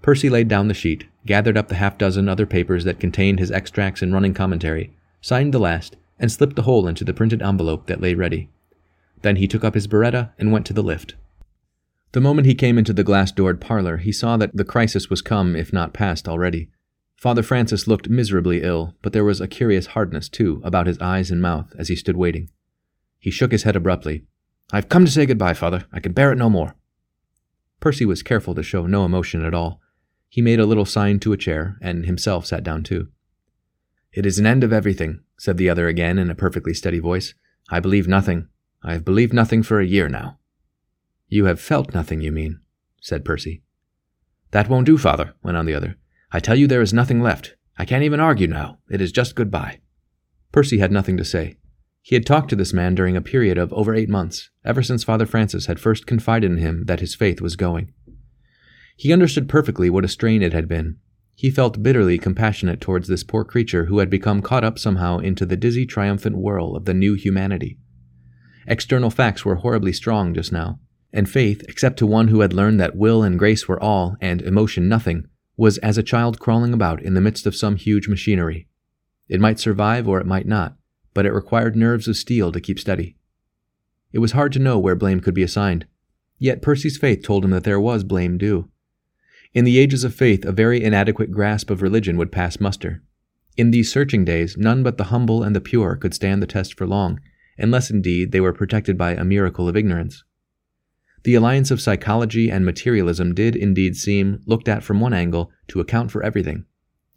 Percy 0.00 0.30
laid 0.30 0.46
down 0.46 0.68
the 0.68 0.74
sheet, 0.74 1.06
gathered 1.26 1.56
up 1.56 1.68
the 1.68 1.74
half 1.74 1.98
dozen 1.98 2.28
other 2.28 2.46
papers 2.46 2.84
that 2.84 3.00
contained 3.00 3.40
his 3.40 3.50
extracts 3.50 4.00
and 4.00 4.12
running 4.12 4.32
commentary, 4.32 4.94
signed 5.20 5.52
the 5.52 5.58
last, 5.58 5.96
and 6.20 6.30
slipped 6.30 6.54
the 6.56 6.62
whole 6.62 6.86
into 6.86 7.04
the 7.04 7.12
printed 7.12 7.42
envelope 7.42 7.86
that 7.86 8.00
lay 8.00 8.14
ready. 8.14 8.48
Then 9.22 9.36
he 9.36 9.48
took 9.48 9.64
up 9.64 9.74
his 9.74 9.88
biretta 9.88 10.30
and 10.38 10.52
went 10.52 10.66
to 10.66 10.72
the 10.72 10.82
lift. 10.82 11.16
The 12.12 12.20
moment 12.20 12.46
he 12.46 12.54
came 12.54 12.78
into 12.78 12.92
the 12.92 13.04
glass 13.04 13.30
doored 13.32 13.60
parlor, 13.60 13.98
he 13.98 14.12
saw 14.12 14.36
that 14.38 14.56
the 14.56 14.64
crisis 14.64 15.10
was 15.10 15.20
come, 15.20 15.54
if 15.54 15.72
not 15.72 15.92
past 15.92 16.26
already. 16.26 16.70
Father 17.16 17.42
Francis 17.42 17.86
looked 17.86 18.08
miserably 18.08 18.62
ill, 18.62 18.94
but 19.02 19.12
there 19.12 19.24
was 19.24 19.40
a 19.40 19.48
curious 19.48 19.88
hardness, 19.88 20.28
too, 20.28 20.62
about 20.64 20.86
his 20.86 20.98
eyes 21.00 21.30
and 21.30 21.42
mouth 21.42 21.72
as 21.78 21.88
he 21.88 21.96
stood 21.96 22.16
waiting. 22.16 22.48
He 23.18 23.30
shook 23.30 23.52
his 23.52 23.64
head 23.64 23.76
abruptly. 23.76 24.24
I've 24.72 24.88
come 24.88 25.04
to 25.04 25.10
say 25.10 25.26
good-bye, 25.26 25.54
Father. 25.54 25.84
I 25.92 26.00
can 26.00 26.12
bear 26.12 26.32
it 26.32 26.38
no 26.38 26.48
more. 26.48 26.76
Percy 27.80 28.04
was 28.04 28.22
careful 28.22 28.54
to 28.54 28.62
show 28.62 28.86
no 28.86 29.04
emotion 29.04 29.44
at 29.44 29.54
all. 29.54 29.80
He 30.28 30.40
made 30.40 30.60
a 30.60 30.66
little 30.66 30.84
sign 30.84 31.18
to 31.20 31.32
a 31.32 31.36
chair, 31.36 31.76
and 31.82 32.06
himself 32.06 32.46
sat 32.46 32.62
down 32.62 32.84
too. 32.84 33.08
It 34.12 34.24
is 34.24 34.38
an 34.38 34.46
end 34.46 34.64
of 34.64 34.72
everything, 34.72 35.20
said 35.38 35.58
the 35.58 35.68
other 35.68 35.88
again 35.88 36.18
in 36.18 36.30
a 36.30 36.34
perfectly 36.34 36.74
steady 36.74 36.98
voice. 36.98 37.34
I 37.70 37.80
believe 37.80 38.08
nothing. 38.08 38.48
I 38.82 38.92
have 38.92 39.04
believed 39.04 39.32
nothing 39.32 39.62
for 39.62 39.80
a 39.80 39.86
year 39.86 40.08
now. 40.08 40.37
You 41.28 41.44
have 41.44 41.60
felt 41.60 41.94
nothing, 41.94 42.20
you 42.20 42.32
mean, 42.32 42.60
said 43.00 43.24
Percy. 43.24 43.62
That 44.50 44.68
won't 44.68 44.86
do, 44.86 44.98
father, 44.98 45.34
went 45.42 45.56
on 45.56 45.66
the 45.66 45.74
other. 45.74 45.96
I 46.32 46.40
tell 46.40 46.56
you 46.56 46.66
there 46.66 46.82
is 46.82 46.92
nothing 46.92 47.20
left. 47.20 47.54
I 47.78 47.84
can't 47.84 48.02
even 48.02 48.20
argue 48.20 48.46
now. 48.46 48.78
It 48.90 49.00
is 49.00 49.12
just 49.12 49.34
goodbye. 49.34 49.80
Percy 50.52 50.78
had 50.78 50.90
nothing 50.90 51.16
to 51.18 51.24
say. 51.24 51.58
He 52.02 52.14
had 52.14 52.26
talked 52.26 52.48
to 52.50 52.56
this 52.56 52.72
man 52.72 52.94
during 52.94 53.16
a 53.16 53.20
period 53.20 53.58
of 53.58 53.72
over 53.72 53.94
eight 53.94 54.08
months, 54.08 54.50
ever 54.64 54.82
since 54.82 55.04
Father 55.04 55.26
Francis 55.26 55.66
had 55.66 55.78
first 55.78 56.06
confided 56.06 56.50
in 56.50 56.58
him 56.58 56.84
that 56.86 57.00
his 57.00 57.14
faith 57.14 57.40
was 57.40 57.56
going. 57.56 57.92
He 58.96 59.12
understood 59.12 59.48
perfectly 59.48 59.90
what 59.90 60.04
a 60.04 60.08
strain 60.08 60.42
it 60.42 60.52
had 60.52 60.66
been, 60.66 60.98
he 61.38 61.52
felt 61.52 61.84
bitterly 61.84 62.18
compassionate 62.18 62.80
towards 62.80 63.06
this 63.06 63.22
poor 63.22 63.44
creature 63.44 63.84
who 63.84 64.00
had 64.00 64.10
become 64.10 64.42
caught 64.42 64.64
up 64.64 64.76
somehow 64.76 65.18
into 65.18 65.46
the 65.46 65.56
dizzy, 65.56 65.86
triumphant 65.86 66.36
whirl 66.36 66.74
of 66.74 66.84
the 66.84 66.92
new 66.92 67.14
humanity. 67.14 67.78
External 68.66 69.08
facts 69.08 69.44
were 69.44 69.54
horribly 69.54 69.92
strong 69.92 70.34
just 70.34 70.50
now, 70.50 70.80
and 71.12 71.28
faith, 71.28 71.64
except 71.68 71.98
to 71.98 72.06
one 72.06 72.28
who 72.28 72.40
had 72.40 72.52
learned 72.52 72.80
that 72.80 72.96
will 72.96 73.22
and 73.22 73.38
grace 73.38 73.66
were 73.66 73.82
all 73.82 74.16
and 74.20 74.42
emotion 74.42 74.88
nothing, 74.88 75.26
was 75.56 75.78
as 75.78 75.98
a 75.98 76.02
child 76.02 76.38
crawling 76.38 76.72
about 76.72 77.02
in 77.02 77.14
the 77.14 77.20
midst 77.20 77.46
of 77.46 77.56
some 77.56 77.76
huge 77.76 78.08
machinery. 78.08 78.68
It 79.28 79.40
might 79.40 79.58
survive 79.58 80.06
or 80.06 80.20
it 80.20 80.26
might 80.26 80.46
not, 80.46 80.76
but 81.14 81.26
it 81.26 81.32
required 81.32 81.76
nerves 81.76 82.08
of 82.08 82.16
steel 82.16 82.52
to 82.52 82.60
keep 82.60 82.78
steady. 82.78 83.16
It 84.12 84.20
was 84.20 84.32
hard 84.32 84.52
to 84.52 84.58
know 84.58 84.78
where 84.78 84.94
blame 84.94 85.20
could 85.20 85.34
be 85.34 85.42
assigned, 85.42 85.86
yet 86.38 86.62
Percy's 86.62 86.96
faith 86.96 87.22
told 87.22 87.44
him 87.44 87.50
that 87.50 87.64
there 87.64 87.80
was 87.80 88.04
blame 88.04 88.38
due. 88.38 88.70
In 89.52 89.64
the 89.64 89.78
ages 89.78 90.04
of 90.04 90.14
faith, 90.14 90.44
a 90.44 90.52
very 90.52 90.82
inadequate 90.82 91.32
grasp 91.32 91.70
of 91.70 91.82
religion 91.82 92.16
would 92.16 92.32
pass 92.32 92.60
muster. 92.60 93.02
In 93.56 93.70
these 93.70 93.90
searching 93.90 94.24
days, 94.24 94.56
none 94.56 94.82
but 94.82 94.98
the 94.98 95.04
humble 95.04 95.42
and 95.42 95.56
the 95.56 95.60
pure 95.60 95.96
could 95.96 96.14
stand 96.14 96.40
the 96.40 96.46
test 96.46 96.74
for 96.74 96.86
long, 96.86 97.18
unless 97.58 97.90
indeed 97.90 98.30
they 98.30 98.40
were 98.40 98.52
protected 98.52 98.96
by 98.96 99.14
a 99.14 99.24
miracle 99.24 99.68
of 99.68 99.76
ignorance. 99.76 100.22
The 101.24 101.34
alliance 101.34 101.70
of 101.70 101.80
psychology 101.80 102.50
and 102.50 102.64
materialism 102.64 103.34
did 103.34 103.56
indeed 103.56 103.96
seem, 103.96 104.40
looked 104.46 104.68
at 104.68 104.82
from 104.82 105.00
one 105.00 105.12
angle, 105.12 105.50
to 105.68 105.80
account 105.80 106.10
for 106.10 106.22
everything. 106.22 106.64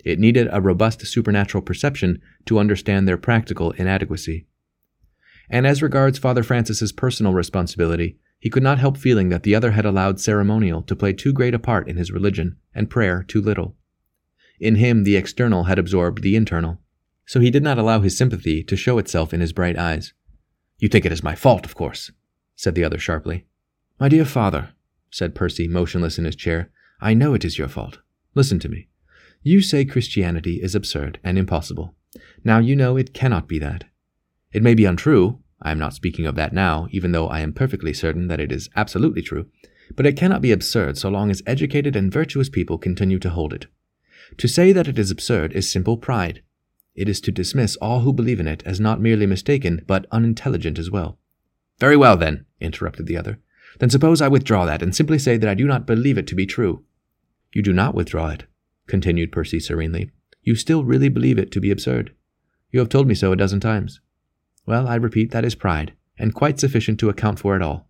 It 0.03 0.19
needed 0.19 0.47
a 0.51 0.61
robust 0.61 1.05
supernatural 1.05 1.61
perception 1.61 2.21
to 2.45 2.59
understand 2.59 3.07
their 3.07 3.17
practical 3.17 3.71
inadequacy. 3.71 4.47
And 5.49 5.67
as 5.67 5.83
regards 5.83 6.17
Father 6.17 6.43
Francis's 6.43 6.91
personal 6.91 7.33
responsibility, 7.33 8.17
he 8.39 8.49
could 8.49 8.63
not 8.63 8.79
help 8.79 8.97
feeling 8.97 9.29
that 9.29 9.43
the 9.43 9.53
other 9.53 9.71
had 9.71 9.85
allowed 9.85 10.19
ceremonial 10.19 10.81
to 10.83 10.95
play 10.95 11.13
too 11.13 11.31
great 11.31 11.53
a 11.53 11.59
part 11.59 11.87
in 11.87 11.97
his 11.97 12.11
religion, 12.11 12.57
and 12.73 12.89
prayer 12.89 13.23
too 13.23 13.41
little. 13.41 13.75
In 14.59 14.75
him, 14.75 15.03
the 15.03 15.15
external 15.15 15.65
had 15.65 15.77
absorbed 15.77 16.23
the 16.23 16.35
internal. 16.35 16.79
So 17.27 17.39
he 17.39 17.51
did 17.51 17.63
not 17.63 17.77
allow 17.77 18.01
his 18.01 18.17
sympathy 18.17 18.63
to 18.63 18.75
show 18.75 18.97
itself 18.97 19.33
in 19.33 19.41
his 19.41 19.53
bright 19.53 19.77
eyes. 19.77 20.13
You 20.79 20.89
think 20.89 21.05
it 21.05 21.11
is 21.11 21.23
my 21.23 21.35
fault, 21.35 21.65
of 21.65 21.75
course, 21.75 22.11
said 22.55 22.73
the 22.73 22.83
other 22.83 22.97
sharply. 22.97 23.45
My 24.01 24.09
dear 24.09 24.25
father, 24.25 24.69
said 25.11 25.35
Percy, 25.35 25.67
motionless 25.67 26.17
in 26.17 26.25
his 26.25 26.35
chair, 26.35 26.71
I 27.01 27.13
know 27.13 27.35
it 27.35 27.45
is 27.45 27.59
your 27.59 27.67
fault. 27.67 27.99
Listen 28.33 28.57
to 28.61 28.67
me. 28.67 28.87
You 29.43 29.61
say 29.61 29.85
Christianity 29.85 30.55
is 30.55 30.73
absurd 30.73 31.19
and 31.23 31.37
impossible. 31.37 31.93
Now 32.43 32.57
you 32.57 32.75
know 32.75 32.97
it 32.97 33.13
cannot 33.13 33.47
be 33.47 33.59
that. 33.59 33.83
It 34.53 34.63
may 34.63 34.73
be 34.73 34.85
untrue, 34.85 35.43
I 35.61 35.69
am 35.69 35.77
not 35.77 35.93
speaking 35.93 36.25
of 36.25 36.33
that 36.33 36.51
now, 36.51 36.87
even 36.89 37.11
though 37.11 37.27
I 37.27 37.41
am 37.41 37.53
perfectly 37.53 37.93
certain 37.93 38.27
that 38.27 38.39
it 38.39 38.51
is 38.51 38.71
absolutely 38.75 39.21
true, 39.21 39.45
but 39.95 40.07
it 40.07 40.17
cannot 40.17 40.41
be 40.41 40.51
absurd 40.51 40.97
so 40.97 41.09
long 41.09 41.29
as 41.29 41.43
educated 41.45 41.95
and 41.95 42.11
virtuous 42.11 42.49
people 42.49 42.79
continue 42.79 43.19
to 43.19 43.29
hold 43.29 43.53
it. 43.53 43.67
To 44.37 44.47
say 44.47 44.71
that 44.71 44.87
it 44.87 44.97
is 44.97 45.11
absurd 45.11 45.53
is 45.53 45.71
simple 45.71 45.97
pride. 45.97 46.41
It 46.95 47.07
is 47.07 47.21
to 47.21 47.31
dismiss 47.31 47.75
all 47.75 47.99
who 47.99 48.13
believe 48.13 48.39
in 48.39 48.47
it 48.47 48.63
as 48.65 48.79
not 48.79 48.99
merely 48.99 49.27
mistaken, 49.27 49.83
but 49.85 50.07
unintelligent 50.11 50.79
as 50.79 50.89
well. 50.89 51.19
Very 51.79 51.95
well, 51.95 52.17
then, 52.17 52.47
interrupted 52.59 53.05
the 53.05 53.17
other. 53.17 53.37
Then 53.81 53.89
suppose 53.89 54.21
I 54.21 54.27
withdraw 54.27 54.65
that 54.65 54.83
and 54.83 54.95
simply 54.95 55.17
say 55.17 55.37
that 55.37 55.49
I 55.49 55.55
do 55.55 55.65
not 55.65 55.87
believe 55.87 56.15
it 56.15 56.27
to 56.27 56.35
be 56.35 56.45
true. 56.45 56.83
You 57.51 57.63
do 57.63 57.73
not 57.73 57.95
withdraw 57.95 58.29
it, 58.29 58.43
continued 58.85 59.31
Percy 59.31 59.59
serenely. 59.59 60.11
You 60.43 60.53
still 60.53 60.83
really 60.83 61.09
believe 61.09 61.39
it 61.39 61.51
to 61.53 61.59
be 61.59 61.71
absurd. 61.71 62.13
You 62.69 62.79
have 62.79 62.89
told 62.89 63.07
me 63.07 63.15
so 63.15 63.31
a 63.31 63.35
dozen 63.35 63.59
times. 63.59 63.99
Well, 64.67 64.87
I 64.87 64.93
repeat, 64.93 65.31
that 65.31 65.43
is 65.43 65.55
pride, 65.55 65.93
and 66.15 66.35
quite 66.35 66.59
sufficient 66.59 66.99
to 66.99 67.09
account 67.09 67.39
for 67.39 67.55
it 67.55 67.63
all. 67.63 67.87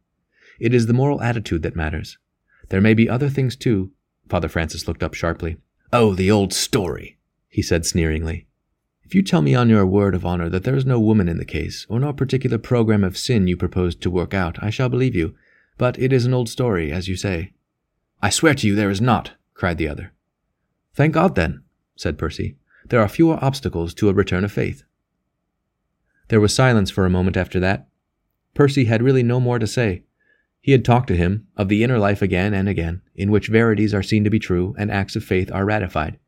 It 0.61 0.73
is 0.73 0.85
the 0.85 0.93
moral 0.93 1.21
attitude 1.21 1.61
that 1.63 1.75
matters. 1.75 2.17
There 2.69 2.79
may 2.79 2.93
be 2.93 3.09
other 3.09 3.27
things 3.27 3.57
too. 3.57 3.91
Father 4.29 4.47
Francis 4.47 4.87
looked 4.87 5.03
up 5.03 5.13
sharply. 5.13 5.57
Oh, 5.91 6.13
the 6.15 6.31
old 6.31 6.53
story, 6.53 7.17
he 7.49 7.61
said 7.61 7.85
sneeringly. 7.85 8.47
If 9.03 9.13
you 9.13 9.21
tell 9.21 9.41
me 9.41 9.55
on 9.55 9.67
your 9.67 9.85
word 9.85 10.15
of 10.15 10.25
honor 10.25 10.47
that 10.47 10.63
there 10.63 10.77
is 10.77 10.85
no 10.85 11.01
woman 11.01 11.27
in 11.27 11.37
the 11.37 11.43
case, 11.43 11.85
or 11.89 11.99
no 11.99 12.13
particular 12.13 12.57
program 12.57 13.03
of 13.03 13.17
sin 13.17 13.45
you 13.45 13.57
propose 13.57 13.93
to 13.95 14.09
work 14.09 14.33
out, 14.33 14.57
I 14.63 14.69
shall 14.69 14.87
believe 14.87 15.15
you, 15.15 15.35
but 15.77 15.97
it 15.99 16.13
is 16.13 16.25
an 16.25 16.33
old 16.33 16.49
story, 16.49 16.91
as 16.91 17.07
you 17.07 17.15
say. 17.15 17.53
I 18.21 18.29
swear 18.29 18.53
to 18.55 18.67
you 18.67 18.75
there 18.75 18.89
is 18.89 19.01
not, 19.01 19.31
cried 19.53 19.77
the 19.77 19.87
other. 19.87 20.13
Thank 20.93 21.13
God, 21.13 21.35
then, 21.35 21.63
said 21.95 22.17
Percy. 22.17 22.57
There 22.85 23.01
are 23.01 23.07
fewer 23.07 23.39
obstacles 23.41 23.93
to 23.95 24.09
a 24.09 24.13
return 24.13 24.43
of 24.43 24.51
faith. 24.51 24.83
There 26.27 26.41
was 26.41 26.53
silence 26.53 26.91
for 26.91 27.05
a 27.05 27.09
moment 27.09 27.37
after 27.37 27.59
that. 27.59 27.87
Percy 28.53 28.85
had 28.85 29.01
really 29.01 29.23
no 29.23 29.39
more 29.39 29.59
to 29.59 29.67
say. 29.67 30.03
He 30.61 30.71
had 30.71 30.85
talked 30.85 31.07
to 31.07 31.17
him 31.17 31.47
of 31.57 31.69
the 31.69 31.83
inner 31.83 31.97
life 31.97 32.21
again 32.21 32.53
and 32.53 32.69
again, 32.69 33.01
in 33.15 33.31
which 33.31 33.47
verities 33.47 33.93
are 33.93 34.03
seen 34.03 34.23
to 34.23 34.29
be 34.29 34.39
true 34.39 34.75
and 34.77 34.91
acts 34.91 35.15
of 35.15 35.23
faith 35.23 35.51
are 35.51 35.65
ratified. 35.65 36.19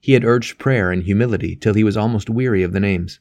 He 0.00 0.12
had 0.12 0.24
urged 0.24 0.58
prayer 0.58 0.90
and 0.90 1.02
humility 1.02 1.56
till 1.56 1.74
he 1.74 1.84
was 1.84 1.96
almost 1.96 2.28
weary 2.28 2.62
of 2.62 2.72
the 2.72 2.80
names 2.80 3.20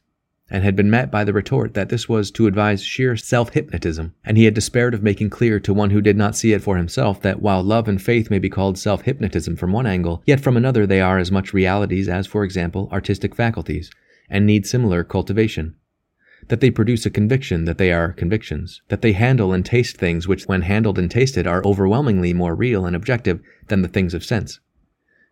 and 0.51 0.65
had 0.65 0.75
been 0.75 0.89
met 0.89 1.09
by 1.09 1.23
the 1.23 1.31
retort 1.31 1.73
that 1.73 1.87
this 1.87 2.09
was 2.09 2.29
to 2.29 2.45
advise 2.45 2.83
sheer 2.83 3.15
self 3.15 3.53
hypnotism, 3.53 4.13
and 4.25 4.37
he 4.37 4.43
had 4.43 4.53
despaired 4.53 4.93
of 4.93 5.01
making 5.01 5.29
clear 5.29 5.61
to 5.61 5.73
one 5.73 5.91
who 5.91 6.01
did 6.01 6.17
not 6.17 6.35
see 6.35 6.51
it 6.51 6.61
for 6.61 6.75
himself 6.75 7.21
that 7.21 7.41
while 7.41 7.63
love 7.63 7.87
and 7.87 8.01
faith 8.01 8.29
may 8.29 8.37
be 8.37 8.49
called 8.49 8.77
self 8.77 9.03
hypnotism 9.03 9.55
from 9.55 9.71
one 9.71 9.87
angle, 9.87 10.21
yet 10.25 10.41
from 10.41 10.57
another 10.57 10.85
they 10.85 10.99
are 10.99 11.17
as 11.17 11.31
much 11.31 11.53
realities 11.53 12.09
as, 12.09 12.27
for 12.27 12.43
example, 12.43 12.89
artistic 12.91 13.33
faculties, 13.33 13.89
and 14.29 14.45
need 14.45 14.67
similar 14.67 15.05
cultivation. 15.05 15.73
That 16.49 16.59
they 16.59 16.69
produce 16.69 17.05
a 17.05 17.09
conviction 17.09 17.63
that 17.63 17.77
they 17.77 17.93
are 17.93 18.11
convictions, 18.11 18.81
that 18.89 19.01
they 19.01 19.13
handle 19.13 19.53
and 19.53 19.65
taste 19.65 19.95
things 19.95 20.27
which, 20.27 20.47
when 20.47 20.63
handled 20.63 20.99
and 20.99 21.09
tasted, 21.09 21.47
are 21.47 21.63
overwhelmingly 21.63 22.33
more 22.33 22.55
real 22.55 22.85
and 22.85 22.95
objective 22.95 23.39
than 23.69 23.83
the 23.83 23.87
things 23.87 24.13
of 24.13 24.25
sense. 24.25 24.59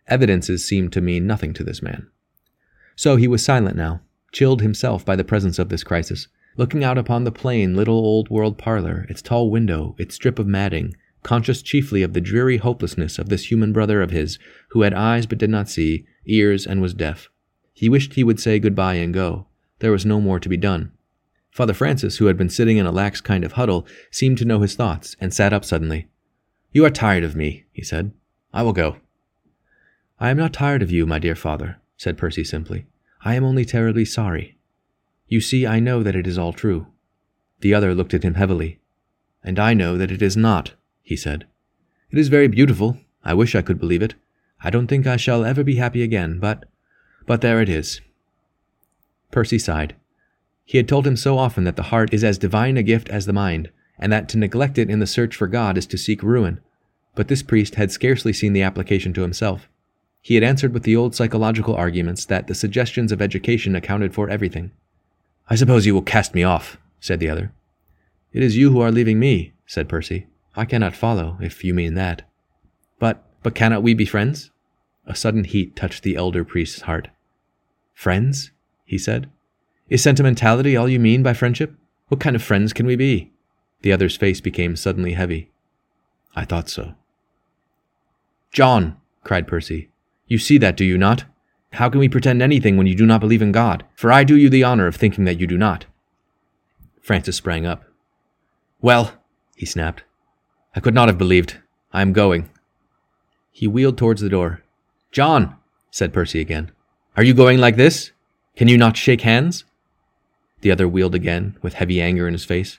Evidences 0.08 0.66
seemed 0.66 0.94
to 0.94 1.02
mean 1.02 1.28
nothing 1.28 1.54
to 1.54 1.64
this 1.64 1.82
man. 1.82 2.08
So 2.96 3.18
he 3.18 3.28
was 3.28 3.44
silent 3.44 3.76
now, 3.76 4.02
chilled 4.32 4.62
himself 4.62 5.06
by 5.06 5.16
the 5.16 5.24
presence 5.24 5.60
of 5.60 5.70
this 5.70 5.84
crisis, 5.84 6.28
looking 6.58 6.84
out 6.84 6.98
upon 6.98 7.24
the 7.24 7.32
plain 7.32 7.76
little 7.76 7.98
old 7.98 8.30
world 8.30 8.58
parlor, 8.58 9.06
its 9.10 9.22
tall 9.22 9.50
window, 9.50 9.96
its 9.98 10.16
strip 10.16 10.40
of 10.40 10.48
matting, 10.48 10.96
conscious 11.24 11.62
chiefly 11.62 12.02
of 12.04 12.14
the 12.14 12.22
dreary 12.22 12.58
hopelessness 12.58 13.20
of 13.20 13.30
this 13.30 13.52
human 13.52 13.74
brother 13.74 14.02
of 14.02 14.12
his, 14.12 14.40
who 14.70 14.82
had 14.82 14.94
eyes 14.94 15.26
but 15.26 15.38
did 15.38 15.50
not 15.50 15.70
see, 15.70 16.06
ears 16.26 16.66
and 16.66 16.82
was 16.82 16.94
deaf. 16.94 17.30
He 17.74 17.90
wished 17.90 18.14
he 18.14 18.24
would 18.24 18.40
say 18.40 18.60
good-bye 18.60 18.96
and 18.96 19.14
go. 19.14 19.48
There 19.80 19.92
was 19.92 20.06
no 20.06 20.20
more 20.20 20.40
to 20.40 20.50
be 20.50 20.58
done. 20.58 20.92
Father 21.52 21.74
Francis, 21.74 22.18
who 22.18 22.26
had 22.28 22.38
been 22.38 22.50
sitting 22.50 22.78
in 22.78 22.86
a 22.86 22.92
lax 22.92 23.22
kind 23.22 23.44
of 23.44 23.54
huddle, 23.54 23.88
seemed 24.12 24.38
to 24.38 24.46
know 24.46 24.60
his 24.62 24.76
thoughts, 24.76 25.16
and 25.20 25.34
sat 25.34 25.54
up 25.54 25.66
suddenly. 25.66 26.08
You 26.72 26.86
are 26.86 26.92
tired 26.92 27.24
of 27.24 27.36
me, 27.36 27.66
he 27.72 27.84
said. 27.84 28.12
I 28.54 28.64
will 28.64 28.74
go. 28.74 28.98
I 30.20 30.30
am 30.30 30.38
not 30.38 30.54
tired 30.54 30.82
of 30.82 30.92
you, 30.92 31.06
my 31.06 31.20
dear 31.20 31.36
father, 31.36 31.78
said 31.98 32.18
Percy 32.18 32.44
simply. 32.44 32.86
I 33.22 33.36
am 33.36 33.44
only 33.44 33.66
terribly 33.66 34.06
sorry. 34.06 34.58
You 35.28 35.42
see, 35.42 35.68
I 35.68 35.80
know 35.80 36.04
that 36.04 36.16
it 36.16 36.26
is 36.26 36.38
all 36.38 36.54
true. 36.54 36.88
The 37.62 37.74
other 37.74 37.94
looked 37.94 38.14
at 38.14 38.24
him 38.24 38.36
heavily. 38.36 38.80
And 39.44 39.60
I 39.60 39.74
know 39.74 39.98
that 39.98 40.12
it 40.12 40.22
is 40.22 40.38
not, 40.38 40.74
he 41.02 41.16
said. 41.16 41.46
It 42.12 42.18
is 42.18 42.30
very 42.30 42.48
beautiful. 42.48 42.98
I 43.24 43.34
wish 43.34 43.56
I 43.56 43.62
could 43.62 43.80
believe 43.80 44.02
it. 44.02 44.16
I 44.62 44.70
don't 44.70 44.88
think 44.88 45.06
I 45.06 45.18
shall 45.18 45.46
ever 45.46 45.64
be 45.64 45.76
happy 45.76 46.02
again, 46.02 46.40
but. 46.40 46.66
but 47.26 47.42
there 47.42 47.62
it 47.62 47.70
is. 47.70 48.02
Percy 49.32 49.60
sighed. 49.60 49.96
He 50.66 50.78
had 50.78 50.88
told 50.88 51.06
him 51.06 51.18
so 51.18 51.38
often 51.38 51.64
that 51.64 51.76
the 51.76 51.84
heart 51.84 52.14
is 52.14 52.24
as 52.24 52.38
divine 52.38 52.78
a 52.78 52.84
gift 52.84 53.10
as 53.10 53.26
the 53.26 53.34
mind, 53.34 53.70
and 53.98 54.12
that 54.12 54.30
to 54.30 54.38
neglect 54.38 54.78
it 54.78 54.90
in 54.90 55.00
the 55.00 55.08
search 55.08 55.36
for 55.36 55.48
God 55.48 55.78
is 55.78 55.86
to 55.88 55.98
seek 55.98 56.24
ruin. 56.24 56.60
But 57.16 57.28
this 57.28 57.44
priest 57.44 57.76
had 57.76 57.92
scarcely 57.92 58.34
seen 58.34 58.54
the 58.54 58.62
application 58.62 59.14
to 59.14 59.22
himself. 59.22 59.68
He 60.22 60.36
had 60.36 60.44
answered 60.44 60.74
with 60.74 60.84
the 60.84 60.96
old 60.96 61.16
psychological 61.16 61.76
arguments 61.76 62.26
that 62.26 62.48
the 62.48 62.56
suggestions 62.56 63.12
of 63.12 63.22
education 63.22 63.76
accounted 63.76 64.14
for 64.14 64.30
everything. 64.30 64.72
I 65.50 65.56
suppose 65.56 65.86
you 65.86 65.94
will 65.94 66.02
cast 66.02 66.36
me 66.36 66.44
off, 66.44 66.78
said 67.00 67.20
the 67.20 67.30
other. 67.30 67.52
It 68.34 68.44
is 68.44 68.58
you 68.58 68.72
who 68.72 68.82
are 68.82 68.92
leaving 68.92 69.20
me, 69.20 69.54
said 69.66 69.90
Percy. 69.90 70.28
I 70.56 70.66
cannot 70.66 70.96
follow, 70.96 71.38
if 71.42 71.64
you 71.64 71.74
mean 71.74 71.96
that. 71.96 72.24
But, 73.00 73.24
but 73.42 73.56
cannot 73.56 73.82
we 73.82 73.94
be 73.94 74.06
friends? 74.06 74.52
A 75.06 75.16
sudden 75.16 75.46
heat 75.46 75.76
touched 75.76 76.04
the 76.04 76.16
elder 76.16 76.44
priest's 76.44 76.82
heart. 76.82 77.08
Friends? 77.94 78.52
he 78.86 78.98
said. 78.98 79.30
Is 79.90 80.04
sentimentality 80.04 80.78
all 80.78 80.88
you 80.88 81.00
mean 81.00 81.24
by 81.24 81.34
friendship? 81.34 81.74
What 82.10 82.20
kind 82.20 82.36
of 82.36 82.44
friends 82.44 82.74
can 82.74 82.86
we 82.86 82.96
be? 82.96 83.32
The 83.82 83.92
other's 83.92 84.18
face 84.18 84.42
became 84.42 84.76
suddenly 84.76 85.14
heavy. 85.14 85.52
I 86.36 86.46
thought 86.46 86.70
so. 86.70 86.94
John, 88.52 88.98
cried 89.24 89.48
Percy, 89.48 89.90
you 90.30 90.38
see 90.38 90.58
that, 90.60 90.78
do 90.78 90.86
you 90.86 90.98
not? 90.98 91.26
How 91.74 91.90
can 91.90 92.00
we 92.00 92.08
pretend 92.08 92.42
anything 92.42 92.78
when 92.78 92.88
you 92.88 92.96
do 92.96 93.06
not 93.06 93.20
believe 93.20 93.42
in 93.42 93.52
God? 93.52 93.84
For 93.96 94.12
I 94.12 94.24
do 94.24 94.38
you 94.38 94.50
the 94.50 94.64
honor 94.64 94.88
of 94.88 94.96
thinking 94.96 95.26
that 95.26 95.40
you 95.40 95.46
do 95.46 95.58
not. 95.58 95.86
Francis 97.02 97.36
sprang 97.36 97.66
up. 97.66 97.84
Well, 98.82 99.14
he 99.56 99.66
snapped, 99.66 100.04
I 100.76 100.80
could 100.80 100.94
not 100.94 101.10
have 101.10 101.18
believed. 101.18 101.58
I 101.92 102.02
am 102.02 102.14
going. 102.14 102.50
He 103.52 103.68
wheeled 103.68 103.98
towards 103.98 104.22
the 104.22 104.30
door. 104.30 104.64
John, 105.12 105.56
said 105.92 106.14
Percy 106.14 106.40
again, 106.40 106.72
are 107.18 107.24
you 107.24 107.34
going 107.34 107.60
like 107.60 107.76
this? 107.76 108.12
Can 108.56 108.68
you 108.68 108.78
not 108.78 108.96
shake 108.96 109.22
hands? 109.22 109.66
The 110.62 110.72
other 110.72 110.88
wheeled 110.88 111.16
again, 111.16 111.58
with 111.62 111.74
heavy 111.74 112.00
anger 112.00 112.28
in 112.28 112.34
his 112.34 112.46
face. 112.46 112.78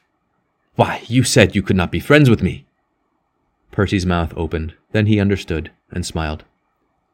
Why, 0.77 1.03
you 1.09 1.25
said 1.25 1.55
you 1.55 1.63
could 1.63 1.77
not 1.77 1.91
be 1.91 2.01
friends 2.01 2.31
with 2.31 2.43
me. 2.43 2.67
Percy's 3.73 4.07
mouth 4.07 4.33
opened. 4.37 4.75
Then 4.93 5.07
he 5.07 5.19
understood 5.21 5.71
and 5.91 6.07
smiled. 6.07 6.45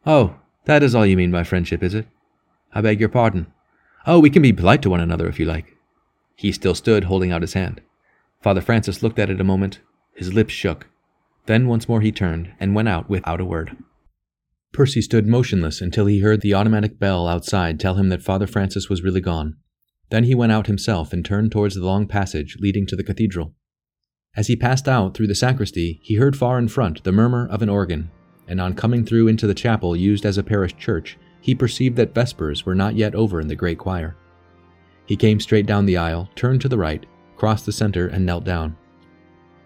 Oh, 0.07 0.37
that 0.67 0.85
is 0.85 0.95
all 0.95 1.05
you 1.05 1.17
mean 1.17 1.33
by 1.33 1.43
friendship, 1.43 1.83
is 1.83 1.93
it? 1.93 2.07
I 2.73 2.81
beg 2.81 3.01
your 3.01 3.09
pardon. 3.09 3.49
Oh, 4.07 4.21
we 4.21 4.31
can 4.31 4.43
be 4.43 4.53
polite 4.53 4.83
to 4.83 4.91
one 4.91 5.01
another 5.01 5.27
if 5.27 5.41
you 5.41 5.47
like. 5.47 5.77
He 6.37 6.53
still 6.53 6.75
stood 6.75 7.05
holding 7.05 7.33
out 7.33 7.43
his 7.43 7.55
hand. 7.55 7.81
Father 8.41 8.61
Francis 8.61 9.03
looked 9.03 9.19
at 9.19 9.31
it 9.31 9.41
a 9.41 9.45
moment. 9.45 9.81
His 10.15 10.33
lips 10.33 10.53
shook. 10.53 10.87
Then 11.47 11.67
once 11.67 11.89
more 11.89 12.01
he 12.01 12.13
turned 12.13 12.53
and 12.61 12.75
went 12.75 12.89
out 12.89 13.11
without 13.11 13.41
a 13.41 13.45
word. 13.45 13.77
Percy 14.73 15.01
stood 15.01 15.27
motionless 15.27 15.81
until 15.81 16.07
he 16.07 16.21
heard 16.21 16.43
the 16.43 16.55
automatic 16.55 16.99
bell 16.99 17.27
outside 17.27 17.81
tell 17.81 17.95
him 17.95 18.09
that 18.11 18.23
Father 18.23 18.47
Francis 18.47 18.89
was 18.89 19.03
really 19.03 19.21
gone. 19.21 19.57
Then 20.11 20.25
he 20.25 20.35
went 20.35 20.53
out 20.53 20.67
himself 20.67 21.13
and 21.13 21.25
turned 21.25 21.51
towards 21.51 21.75
the 21.75 21.85
long 21.85 22.07
passage 22.07 22.59
leading 22.61 22.87
to 22.87 22.97
the 22.97 23.03
cathedral. 23.03 23.55
As 24.37 24.49
he 24.49 24.55
passed 24.55 24.87
out 24.87 25.15
through 25.15 25.29
the 25.29 25.35
sacristy, 25.35 25.99
he 26.03 26.17
heard 26.17 26.37
far 26.37 26.59
in 26.59 26.69
front 26.69 27.03
the 27.03 27.13
murmur 27.13 27.49
of 27.49 27.63
an 27.63 27.71
organ, 27.71 28.11
and 28.49 28.61
on 28.61 28.74
coming 28.74 29.05
through 29.05 29.28
into 29.28 29.47
the 29.47 29.55
chapel 29.55 29.97
used 29.97 30.24
as 30.24 30.38
a 30.38 30.42
parish 30.42 30.76
church, 30.76 31.18
he 31.40 31.55
perceived 31.55 31.97
that 31.97 32.14
vespers 32.14 32.66
were 32.66 32.74
not 32.74 32.94
yet 32.97 33.14
over 33.14 33.40
in 33.40 33.49
the 33.49 33.55
great 33.55 33.78
choir. 33.78 34.16
He 35.07 35.16
came 35.16 35.40
straight 35.40 35.66
down 35.66 35.86
the 35.86 35.97
aisle, 35.97 36.28
turned 36.34 36.61
to 36.62 36.68
the 36.68 36.78
right, 36.78 37.07
crossed 37.36 37.66
the 37.66 37.72
center, 37.72 38.09
and 38.09 38.26
knelt 38.26 38.44
down. 38.44 38.76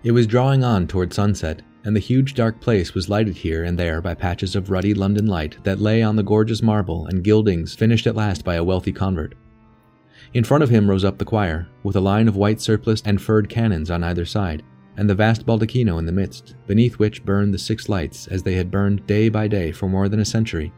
It 0.02 0.12
was 0.12 0.26
drawing 0.26 0.64
on 0.64 0.86
toward 0.86 1.12
sunset, 1.12 1.62
and 1.84 1.96
the 1.96 2.00
huge 2.00 2.34
dark 2.34 2.60
place 2.60 2.94
was 2.94 3.08
lighted 3.08 3.36
here 3.36 3.64
and 3.64 3.78
there 3.78 4.00
by 4.00 4.14
patches 4.14 4.54
of 4.54 4.70
ruddy 4.70 4.92
London 4.92 5.26
light 5.26 5.62
that 5.64 5.80
lay 5.80 6.02
on 6.02 6.16
the 6.16 6.22
gorgeous 6.22 6.62
marble 6.62 7.06
and 7.06 7.24
gildings 7.24 7.74
finished 7.74 8.06
at 8.06 8.16
last 8.16 8.44
by 8.44 8.56
a 8.56 8.64
wealthy 8.64 8.92
convert. 8.92 9.34
In 10.34 10.44
front 10.44 10.62
of 10.62 10.70
him 10.70 10.88
rose 10.88 11.04
up 11.04 11.18
the 11.18 11.24
choir, 11.24 11.68
with 11.82 11.96
a 11.96 12.00
line 12.00 12.28
of 12.28 12.36
white 12.36 12.60
surpliced 12.60 13.06
and 13.06 13.20
furred 13.20 13.48
canons 13.48 13.90
on 13.90 14.04
either 14.04 14.24
side, 14.24 14.62
and 14.96 15.08
the 15.08 15.14
vast 15.14 15.46
baldacchino 15.46 15.98
in 15.98 16.06
the 16.06 16.12
midst, 16.12 16.54
beneath 16.66 16.98
which 16.98 17.24
burned 17.24 17.54
the 17.54 17.58
six 17.58 17.88
lights 17.88 18.26
as 18.26 18.42
they 18.42 18.54
had 18.54 18.70
burned 18.70 19.06
day 19.06 19.28
by 19.28 19.48
day 19.48 19.72
for 19.72 19.88
more 19.88 20.08
than 20.08 20.20
a 20.20 20.24
century. 20.24 20.72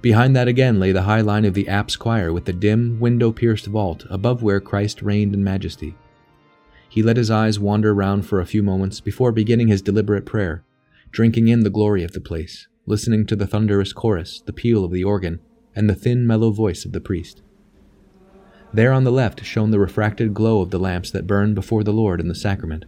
Behind 0.00 0.34
that 0.34 0.48
again 0.48 0.80
lay 0.80 0.92
the 0.92 1.02
high 1.02 1.20
line 1.20 1.44
of 1.44 1.54
the 1.54 1.68
apse 1.68 1.96
choir 1.96 2.32
with 2.32 2.44
the 2.44 2.52
dim, 2.52 2.98
window 3.00 3.32
pierced 3.32 3.66
vault 3.66 4.04
above 4.10 4.42
where 4.42 4.60
Christ 4.60 5.02
reigned 5.02 5.34
in 5.34 5.44
majesty. 5.44 5.96
He 6.88 7.02
let 7.02 7.16
his 7.16 7.30
eyes 7.30 7.58
wander 7.58 7.94
round 7.94 8.26
for 8.26 8.40
a 8.40 8.46
few 8.46 8.62
moments 8.62 9.00
before 9.00 9.32
beginning 9.32 9.68
his 9.68 9.82
deliberate 9.82 10.26
prayer, 10.26 10.64
drinking 11.10 11.48
in 11.48 11.60
the 11.60 11.70
glory 11.70 12.04
of 12.04 12.12
the 12.12 12.20
place, 12.20 12.68
listening 12.86 13.26
to 13.26 13.36
the 13.36 13.46
thunderous 13.46 13.92
chorus, 13.92 14.42
the 14.46 14.52
peal 14.52 14.84
of 14.84 14.92
the 14.92 15.04
organ, 15.04 15.40
and 15.74 15.88
the 15.88 15.94
thin, 15.94 16.26
mellow 16.26 16.50
voice 16.50 16.84
of 16.84 16.92
the 16.92 17.00
priest. 17.00 17.42
There 18.72 18.92
on 18.92 19.04
the 19.04 19.12
left 19.12 19.44
shone 19.44 19.70
the 19.70 19.78
refracted 19.78 20.34
glow 20.34 20.60
of 20.60 20.70
the 20.70 20.78
lamps 20.78 21.10
that 21.12 21.26
burned 21.26 21.54
before 21.54 21.84
the 21.84 21.92
Lord 21.92 22.20
in 22.20 22.28
the 22.28 22.34
sacrament. 22.34 22.84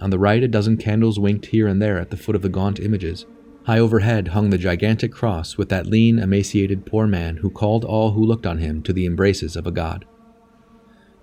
On 0.00 0.10
the 0.10 0.18
right, 0.18 0.42
a 0.42 0.48
dozen 0.48 0.76
candles 0.76 1.18
winked 1.18 1.46
here 1.46 1.66
and 1.66 1.80
there 1.80 1.98
at 1.98 2.10
the 2.10 2.16
foot 2.16 2.34
of 2.34 2.42
the 2.42 2.48
gaunt 2.48 2.80
images. 2.80 3.26
High 3.64 3.78
overhead 3.78 4.28
hung 4.28 4.50
the 4.50 4.58
gigantic 4.58 5.12
cross 5.12 5.58
with 5.58 5.68
that 5.68 5.86
lean, 5.86 6.18
emaciated 6.18 6.86
poor 6.86 7.06
man 7.06 7.38
who 7.38 7.50
called 7.50 7.84
all 7.84 8.12
who 8.12 8.24
looked 8.24 8.46
on 8.46 8.58
him 8.58 8.82
to 8.82 8.92
the 8.92 9.04
embraces 9.04 9.56
of 9.56 9.66
a 9.66 9.70
god. 9.70 10.06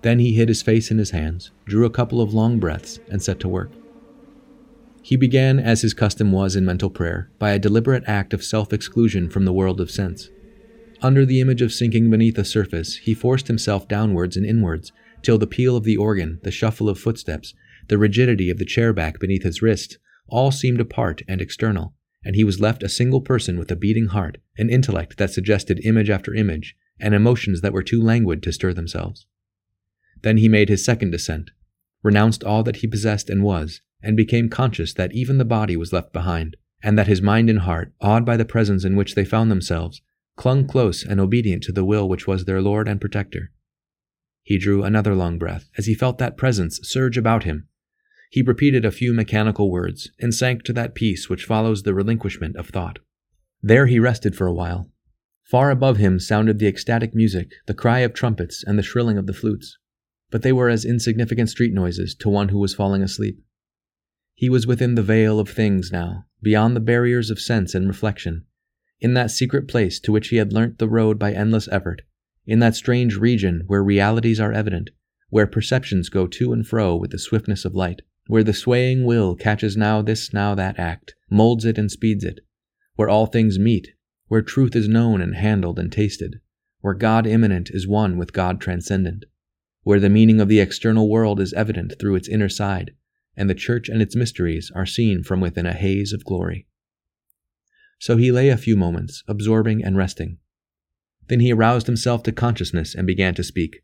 Then 0.03 0.19
he 0.19 0.33
hid 0.33 0.47
his 0.47 0.61
face 0.61 0.91
in 0.91 0.99
his 0.99 1.09
hands, 1.09 1.51
drew 1.65 1.85
a 1.85 1.89
couple 1.89 2.21
of 2.21 2.33
long 2.33 2.59
breaths, 2.59 2.99
and 3.09 3.21
set 3.21 3.39
to 3.39 3.49
work. 3.49 3.71
He 5.01 5.15
began, 5.15 5.59
as 5.59 5.81
his 5.81 5.93
custom 5.93 6.31
was 6.31 6.55
in 6.55 6.65
mental 6.65 6.89
prayer, 6.89 7.29
by 7.39 7.51
a 7.51 7.59
deliberate 7.59 8.03
act 8.05 8.33
of 8.33 8.43
self 8.43 8.71
exclusion 8.71 9.29
from 9.29 9.45
the 9.45 9.53
world 9.53 9.81
of 9.81 9.89
sense. 9.89 10.29
Under 11.01 11.25
the 11.25 11.41
image 11.41 11.61
of 11.61 11.73
sinking 11.73 12.09
beneath 12.09 12.35
the 12.35 12.45
surface, 12.45 12.97
he 12.97 13.13
forced 13.13 13.47
himself 13.47 13.87
downwards 13.87 14.37
and 14.37 14.45
inwards, 14.45 14.91
till 15.21 15.37
the 15.37 15.47
peal 15.47 15.75
of 15.75 15.83
the 15.83 15.97
organ, 15.97 16.39
the 16.43 16.51
shuffle 16.51 16.89
of 16.89 16.99
footsteps, 16.99 17.53
the 17.89 17.97
rigidity 17.97 18.49
of 18.49 18.57
the 18.57 18.65
chair 18.65 18.93
back 18.93 19.19
beneath 19.19 19.43
his 19.43 19.61
wrist, 19.61 19.97
all 20.27 20.51
seemed 20.51 20.81
apart 20.81 21.21
and 21.27 21.41
external, 21.41 21.93
and 22.23 22.35
he 22.35 22.43
was 22.43 22.59
left 22.59 22.83
a 22.83 22.89
single 22.89 23.21
person 23.21 23.57
with 23.57 23.71
a 23.71 23.75
beating 23.75 24.07
heart, 24.07 24.37
an 24.57 24.69
intellect 24.69 25.17
that 25.17 25.31
suggested 25.31 25.85
image 25.85 26.09
after 26.09 26.33
image, 26.33 26.75
and 26.99 27.13
emotions 27.13 27.61
that 27.61 27.73
were 27.73 27.83
too 27.83 28.01
languid 28.01 28.43
to 28.43 28.51
stir 28.51 28.73
themselves. 28.73 29.25
Then 30.21 30.37
he 30.37 30.49
made 30.49 30.69
his 30.69 30.83
second 30.83 31.11
descent, 31.11 31.51
renounced 32.03 32.43
all 32.43 32.63
that 32.63 32.77
he 32.77 32.87
possessed 32.87 33.29
and 33.29 33.43
was, 33.43 33.81
and 34.01 34.17
became 34.17 34.49
conscious 34.49 34.93
that 34.93 35.13
even 35.13 35.37
the 35.37 35.45
body 35.45 35.77
was 35.77 35.93
left 35.93 36.11
behind, 36.11 36.57
and 36.83 36.97
that 36.97 37.07
his 37.07 37.21
mind 37.21 37.49
and 37.49 37.59
heart, 37.59 37.93
awed 38.01 38.25
by 38.25 38.37
the 38.37 38.45
presence 38.45 38.83
in 38.83 38.95
which 38.95 39.15
they 39.15 39.25
found 39.25 39.49
themselves, 39.49 40.01
clung 40.35 40.67
close 40.67 41.03
and 41.03 41.19
obedient 41.19 41.63
to 41.63 41.71
the 41.71 41.85
will 41.85 42.07
which 42.07 42.27
was 42.27 42.45
their 42.45 42.61
Lord 42.61 42.87
and 42.87 43.01
protector. 43.01 43.51
He 44.43 44.57
drew 44.57 44.83
another 44.83 45.15
long 45.15 45.37
breath 45.37 45.69
as 45.77 45.87
he 45.87 45.93
felt 45.93 46.19
that 46.19 46.37
presence 46.37 46.79
surge 46.83 47.17
about 47.17 47.43
him. 47.43 47.67
He 48.29 48.41
repeated 48.41 48.83
a 48.83 48.91
few 48.91 49.13
mechanical 49.13 49.71
words 49.71 50.11
and 50.19 50.33
sank 50.33 50.63
to 50.63 50.73
that 50.73 50.95
peace 50.95 51.29
which 51.29 51.45
follows 51.45 51.83
the 51.83 51.93
relinquishment 51.93 52.55
of 52.55 52.67
thought. 52.67 52.99
There 53.61 53.87
he 53.87 53.99
rested 53.99 54.35
for 54.35 54.47
a 54.47 54.53
while. 54.53 54.91
Far 55.43 55.71
above 55.71 55.97
him 55.97 56.19
sounded 56.19 56.59
the 56.59 56.67
ecstatic 56.67 57.15
music, 57.15 57.51
the 57.67 57.73
cry 57.73 57.99
of 57.99 58.13
trumpets, 58.13 58.63
and 58.67 58.77
the 58.77 58.83
shrilling 58.83 59.17
of 59.17 59.27
the 59.27 59.33
flutes, 59.33 59.77
but 60.29 60.41
they 60.41 60.51
were 60.51 60.67
as 60.69 60.83
insignificant 60.83 61.49
street 61.49 61.73
noises 61.73 62.13
to 62.15 62.29
one 62.29 62.49
who 62.49 62.59
was 62.59 62.75
falling 62.75 63.01
asleep. 63.01 63.41
He 64.33 64.49
was 64.49 64.67
within 64.67 64.95
the 64.95 65.03
veil 65.03 65.39
of 65.39 65.49
things 65.49 65.89
now, 65.91 66.25
beyond 66.41 66.75
the 66.75 66.81
barriers 66.81 67.29
of 67.29 67.39
sense 67.39 67.73
and 67.73 67.87
reflection, 67.87 68.45
in 68.99 69.13
that 69.13 69.31
secret 69.31 69.67
place 69.69 69.99
to 70.01 70.11
which 70.11 70.27
he 70.27 70.35
had 70.35 70.51
learnt 70.51 70.79
the 70.79 70.89
road 70.89 71.17
by 71.17 71.31
endless 71.31 71.69
effort, 71.69 72.01
in 72.45 72.59
that 72.59 72.75
strange 72.75 73.15
region 73.15 73.63
where 73.67 73.83
realities 73.83 74.39
are 74.39 74.51
evident, 74.51 74.89
where 75.29 75.47
perceptions 75.47 76.09
go 76.09 76.27
to 76.27 76.51
and 76.51 76.67
fro 76.67 76.95
with 76.95 77.11
the 77.11 77.19
swiftness 77.19 77.63
of 77.63 77.73
light, 77.73 78.01
where 78.27 78.43
the 78.43 78.53
swaying 78.53 79.05
will 79.05 79.35
catches 79.35 79.75
now 79.75 80.01
this, 80.01 80.33
now 80.33 80.53
that 80.55 80.77
act, 80.77 81.15
molds 81.29 81.65
it 81.65 81.77
and 81.77 81.91
speeds 81.91 82.23
it, 82.23 82.39
where 82.95 83.09
all 83.09 83.25
things 83.25 83.57
meet, 83.57 83.89
where 84.27 84.41
truth 84.41 84.75
is 84.75 84.87
known 84.87 85.21
and 85.21 85.35
handled 85.35 85.79
and 85.79 85.91
tasted, 85.91 86.39
where 86.81 86.93
God 86.93 87.25
immanent 87.25 87.69
is 87.71 87.87
one 87.87 88.17
with 88.17 88.33
God 88.33 88.59
transcendent, 88.61 89.25
where 89.83 89.99
the 89.99 90.09
meaning 90.09 90.41
of 90.41 90.49
the 90.49 90.59
external 90.59 91.09
world 91.09 91.39
is 91.39 91.53
evident 91.53 91.93
through 91.99 92.15
its 92.15 92.27
inner 92.27 92.49
side, 92.49 92.91
and 93.35 93.49
the 93.49 93.55
church 93.55 93.87
and 93.87 94.01
its 94.01 94.15
mysteries 94.15 94.71
are 94.75 94.85
seen 94.85 95.23
from 95.23 95.39
within 95.39 95.65
a 95.65 95.73
haze 95.73 96.11
of 96.11 96.25
glory. 96.25 96.67
So 97.99 98.17
he 98.17 98.31
lay 98.31 98.49
a 98.49 98.57
few 98.57 98.75
moments, 98.75 99.23
absorbing 99.27 99.83
and 99.83 99.97
resting. 99.97 100.37
Then 101.27 101.39
he 101.39 101.51
aroused 101.51 101.87
himself 101.87 102.23
to 102.23 102.31
consciousness 102.31 102.93
and 102.93 103.07
began 103.07 103.33
to 103.35 103.43
speak. 103.43 103.77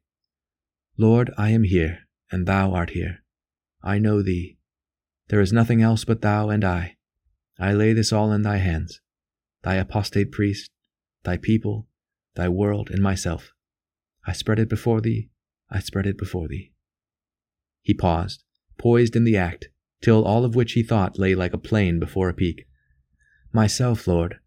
Lord, 0.98 1.32
I 1.38 1.50
am 1.50 1.64
here, 1.64 2.00
and 2.32 2.46
thou 2.46 2.74
art 2.74 2.92
here. 2.92 3.23
I 3.84 4.00
know 4.00 4.22
thee. 4.22 4.58
There 5.28 5.42
is 5.42 5.52
nothing 5.52 5.82
else 5.82 6.06
but 6.06 6.22
thou 6.22 6.50
and 6.50 6.64
I. 6.64 6.96
I 7.60 7.74
lay 7.74 7.94
this 7.94 8.14
all 8.14 8.32
in 8.32 8.42
thy 8.42 8.58
hands, 8.58 9.02
thy 9.64 9.76
apostate 9.76 10.32
priest, 10.32 10.70
thy 11.24 11.38
people, 11.38 11.88
thy 12.36 12.50
world, 12.50 12.90
and 12.90 13.02
myself. 13.02 13.52
I 14.26 14.34
spread 14.34 14.60
it 14.60 14.70
before 14.70 15.02
thee, 15.02 15.30
I 15.70 15.80
spread 15.80 16.06
it 16.06 16.18
before 16.18 16.48
thee. 16.48 16.72
He 17.82 17.94
paused, 17.94 18.44
poised 18.78 19.16
in 19.16 19.24
the 19.24 19.38
act, 19.38 19.70
till 20.02 20.24
all 20.24 20.46
of 20.46 20.56
which 20.56 20.74
he 20.74 20.84
thought 20.84 21.20
lay 21.20 21.36
like 21.36 21.54
a 21.54 21.58
plain 21.58 22.00
before 22.00 22.30
a 22.30 22.34
peak. 22.34 22.66
Myself, 23.52 24.08
Lord, 24.08 24.40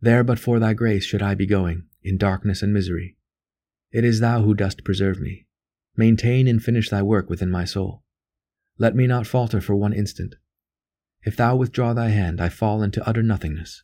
there 0.00 0.22
but 0.22 0.38
for 0.38 0.58
thy 0.58 0.74
grace 0.74 1.04
should 1.04 1.22
I 1.22 1.34
be 1.34 1.46
going, 1.46 1.84
in 2.02 2.18
darkness 2.18 2.62
and 2.62 2.72
misery. 2.74 3.16
It 3.90 4.04
is 4.04 4.20
thou 4.20 4.42
who 4.42 4.54
dost 4.54 4.84
preserve 4.84 5.20
me. 5.20 5.46
Maintain 5.96 6.46
and 6.46 6.62
finish 6.62 6.90
thy 6.90 7.02
work 7.02 7.30
within 7.30 7.50
my 7.50 7.64
soul. 7.64 8.03
Let 8.78 8.96
me 8.96 9.06
not 9.06 9.26
falter 9.26 9.60
for 9.60 9.74
one 9.74 9.92
instant. 9.92 10.34
If 11.22 11.36
thou 11.36 11.56
withdraw 11.56 11.94
thy 11.94 12.08
hand, 12.08 12.40
I 12.40 12.48
fall 12.48 12.82
into 12.82 13.06
utter 13.08 13.22
nothingness. 13.22 13.82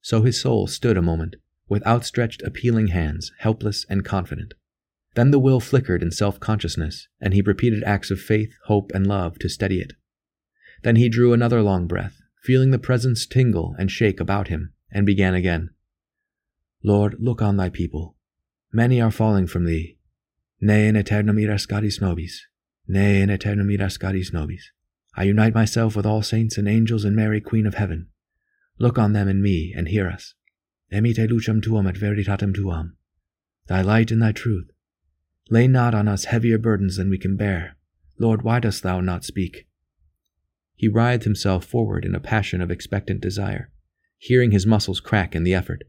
So 0.00 0.22
his 0.22 0.40
soul 0.40 0.66
stood 0.66 0.96
a 0.96 1.02
moment, 1.02 1.36
with 1.68 1.86
outstretched, 1.86 2.42
appealing 2.42 2.88
hands, 2.88 3.32
helpless 3.38 3.84
and 3.88 4.04
confident. 4.04 4.54
Then 5.14 5.30
the 5.30 5.38
will 5.38 5.60
flickered 5.60 6.02
in 6.02 6.10
self 6.10 6.38
consciousness, 6.38 7.08
and 7.20 7.34
he 7.34 7.42
repeated 7.42 7.82
acts 7.84 8.10
of 8.10 8.20
faith, 8.20 8.52
hope, 8.66 8.92
and 8.94 9.06
love 9.06 9.38
to 9.40 9.48
steady 9.48 9.80
it. 9.80 9.94
Then 10.82 10.96
he 10.96 11.08
drew 11.08 11.32
another 11.32 11.62
long 11.62 11.86
breath, 11.86 12.20
feeling 12.42 12.70
the 12.70 12.78
presence 12.78 13.26
tingle 13.26 13.74
and 13.78 13.90
shake 13.90 14.20
about 14.20 14.48
him, 14.48 14.72
and 14.92 15.04
began 15.04 15.34
again. 15.34 15.70
Lord, 16.84 17.16
look 17.18 17.42
on 17.42 17.56
thy 17.56 17.70
people. 17.70 18.16
Many 18.72 19.00
are 19.00 19.10
falling 19.10 19.46
from 19.46 19.64
thee. 19.64 19.98
Ne 20.60 20.86
in 20.86 20.96
aeternum 20.96 21.36
irascaris 21.36 22.00
nobis. 22.00 22.46
Ne 22.88 23.20
in 23.20 23.30
eternum 23.30 23.68
irascaris 23.68 24.32
nobis. 24.32 24.70
I 25.16 25.24
unite 25.24 25.54
myself 25.54 25.96
with 25.96 26.06
all 26.06 26.22
saints 26.22 26.58
and 26.58 26.68
angels 26.68 27.04
and 27.04 27.16
Mary, 27.16 27.40
Queen 27.40 27.66
of 27.66 27.74
Heaven. 27.74 28.08
Look 28.78 28.98
on 28.98 29.12
them 29.12 29.28
and 29.28 29.42
me, 29.42 29.72
and 29.76 29.88
hear 29.88 30.08
us. 30.08 30.34
Emitte 30.92 31.28
lucem 31.28 31.62
tuam 31.62 31.88
et 31.88 31.96
veritatem 31.96 32.54
tuam. 32.54 32.92
Thy 33.66 33.82
light 33.82 34.10
and 34.10 34.22
thy 34.22 34.32
truth. 34.32 34.70
Lay 35.50 35.66
not 35.66 35.94
on 35.94 36.06
us 36.06 36.26
heavier 36.26 36.58
burdens 36.58 36.96
than 36.96 37.10
we 37.10 37.18
can 37.18 37.36
bear. 37.36 37.76
Lord, 38.18 38.42
why 38.42 38.60
dost 38.60 38.82
thou 38.82 39.00
not 39.00 39.24
speak? 39.24 39.66
He 40.74 40.88
writhed 40.88 41.24
himself 41.24 41.64
forward 41.64 42.04
in 42.04 42.14
a 42.14 42.20
passion 42.20 42.60
of 42.60 42.70
expectant 42.70 43.20
desire, 43.20 43.70
hearing 44.18 44.50
his 44.50 44.66
muscles 44.66 45.00
crack 45.00 45.34
in 45.34 45.42
the 45.42 45.54
effort. 45.54 45.84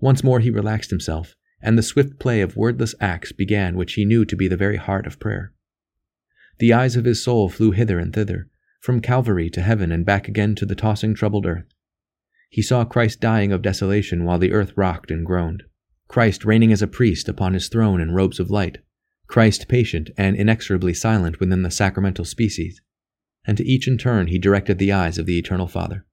Once 0.00 0.24
more 0.24 0.40
he 0.40 0.50
relaxed 0.50 0.90
himself, 0.90 1.36
and 1.60 1.78
the 1.78 1.82
swift 1.82 2.18
play 2.18 2.40
of 2.40 2.56
wordless 2.56 2.94
acts 3.00 3.32
began 3.32 3.76
which 3.76 3.92
he 3.94 4.04
knew 4.04 4.24
to 4.24 4.36
be 4.36 4.48
the 4.48 4.56
very 4.56 4.76
heart 4.76 5.06
of 5.06 5.20
prayer. 5.20 5.52
The 6.62 6.72
eyes 6.72 6.94
of 6.94 7.06
his 7.06 7.20
soul 7.20 7.48
flew 7.48 7.72
hither 7.72 7.98
and 7.98 8.12
thither, 8.12 8.48
from 8.80 9.00
Calvary 9.00 9.50
to 9.50 9.62
heaven 9.62 9.90
and 9.90 10.06
back 10.06 10.28
again 10.28 10.54
to 10.54 10.64
the 10.64 10.76
tossing 10.76 11.12
troubled 11.12 11.44
earth. 11.44 11.66
He 12.50 12.62
saw 12.62 12.84
Christ 12.84 13.18
dying 13.18 13.50
of 13.50 13.62
desolation 13.62 14.22
while 14.22 14.38
the 14.38 14.52
earth 14.52 14.72
rocked 14.76 15.10
and 15.10 15.26
groaned, 15.26 15.64
Christ 16.06 16.44
reigning 16.44 16.70
as 16.70 16.80
a 16.80 16.86
priest 16.86 17.28
upon 17.28 17.54
his 17.54 17.68
throne 17.68 18.00
in 18.00 18.12
robes 18.12 18.38
of 18.38 18.48
light, 18.48 18.78
Christ 19.26 19.66
patient 19.66 20.10
and 20.16 20.36
inexorably 20.36 20.94
silent 20.94 21.40
within 21.40 21.62
the 21.62 21.70
sacramental 21.72 22.24
species, 22.24 22.80
and 23.44 23.58
to 23.58 23.66
each 23.66 23.88
in 23.88 23.98
turn 23.98 24.28
he 24.28 24.38
directed 24.38 24.78
the 24.78 24.92
eyes 24.92 25.18
of 25.18 25.26
the 25.26 25.40
Eternal 25.40 25.66
Father. 25.66 26.06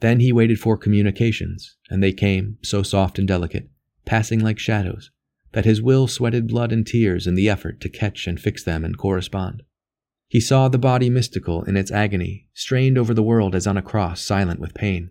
Then 0.00 0.20
he 0.20 0.32
waited 0.34 0.60
for 0.60 0.76
communications, 0.76 1.78
and 1.88 2.02
they 2.02 2.12
came, 2.12 2.58
so 2.60 2.82
soft 2.82 3.18
and 3.18 3.26
delicate, 3.26 3.70
passing 4.04 4.40
like 4.40 4.58
shadows, 4.58 5.10
that 5.52 5.64
his 5.64 5.82
will 5.82 6.06
sweated 6.06 6.48
blood 6.48 6.72
and 6.72 6.86
tears 6.86 7.26
in 7.26 7.34
the 7.34 7.48
effort 7.48 7.80
to 7.80 7.88
catch 7.88 8.26
and 8.26 8.40
fix 8.40 8.62
them 8.62 8.84
and 8.84 8.96
correspond. 8.96 9.62
He 10.28 10.40
saw 10.40 10.68
the 10.68 10.78
body 10.78 11.10
mystical 11.10 11.64
in 11.64 11.76
its 11.76 11.90
agony, 11.90 12.46
strained 12.54 12.96
over 12.96 13.12
the 13.12 13.22
world 13.22 13.54
as 13.54 13.66
on 13.66 13.76
a 13.76 13.82
cross, 13.82 14.22
silent 14.22 14.60
with 14.60 14.74
pain. 14.74 15.10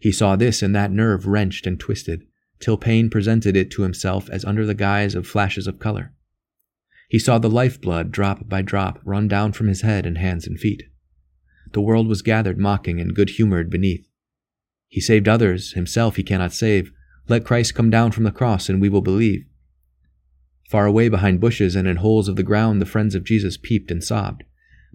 He 0.00 0.10
saw 0.10 0.34
this 0.34 0.62
and 0.62 0.74
that 0.74 0.90
nerve 0.90 1.26
wrenched 1.26 1.66
and 1.66 1.78
twisted, 1.78 2.24
till 2.58 2.76
pain 2.76 3.08
presented 3.08 3.56
it 3.56 3.70
to 3.72 3.82
himself 3.82 4.28
as 4.30 4.44
under 4.44 4.66
the 4.66 4.74
guise 4.74 5.14
of 5.14 5.26
flashes 5.26 5.68
of 5.68 5.78
color. 5.78 6.12
He 7.08 7.18
saw 7.18 7.38
the 7.38 7.48
lifeblood 7.48 8.10
drop 8.10 8.48
by 8.48 8.62
drop 8.62 9.00
run 9.04 9.28
down 9.28 9.52
from 9.52 9.68
his 9.68 9.82
head 9.82 10.04
and 10.04 10.18
hands 10.18 10.46
and 10.46 10.58
feet. 10.58 10.82
The 11.72 11.80
world 11.80 12.08
was 12.08 12.22
gathered 12.22 12.58
mocking 12.58 13.00
and 13.00 13.14
good 13.14 13.30
humored 13.30 13.70
beneath. 13.70 14.08
He 14.88 15.00
saved 15.00 15.28
others, 15.28 15.72
himself 15.72 16.16
he 16.16 16.22
cannot 16.22 16.52
save. 16.52 16.90
Let 17.28 17.44
Christ 17.44 17.74
come 17.74 17.90
down 17.90 18.10
from 18.10 18.24
the 18.24 18.32
cross, 18.32 18.68
and 18.68 18.80
we 18.80 18.88
will 18.88 19.02
believe. 19.02 19.44
Far 20.68 20.84
away 20.84 21.08
behind 21.08 21.40
bushes 21.40 21.74
and 21.74 21.88
in 21.88 21.96
holes 21.96 22.28
of 22.28 22.36
the 22.36 22.42
ground, 22.42 22.82
the 22.82 22.86
friends 22.86 23.14
of 23.14 23.24
Jesus 23.24 23.56
peeped 23.56 23.90
and 23.90 24.04
sobbed. 24.04 24.44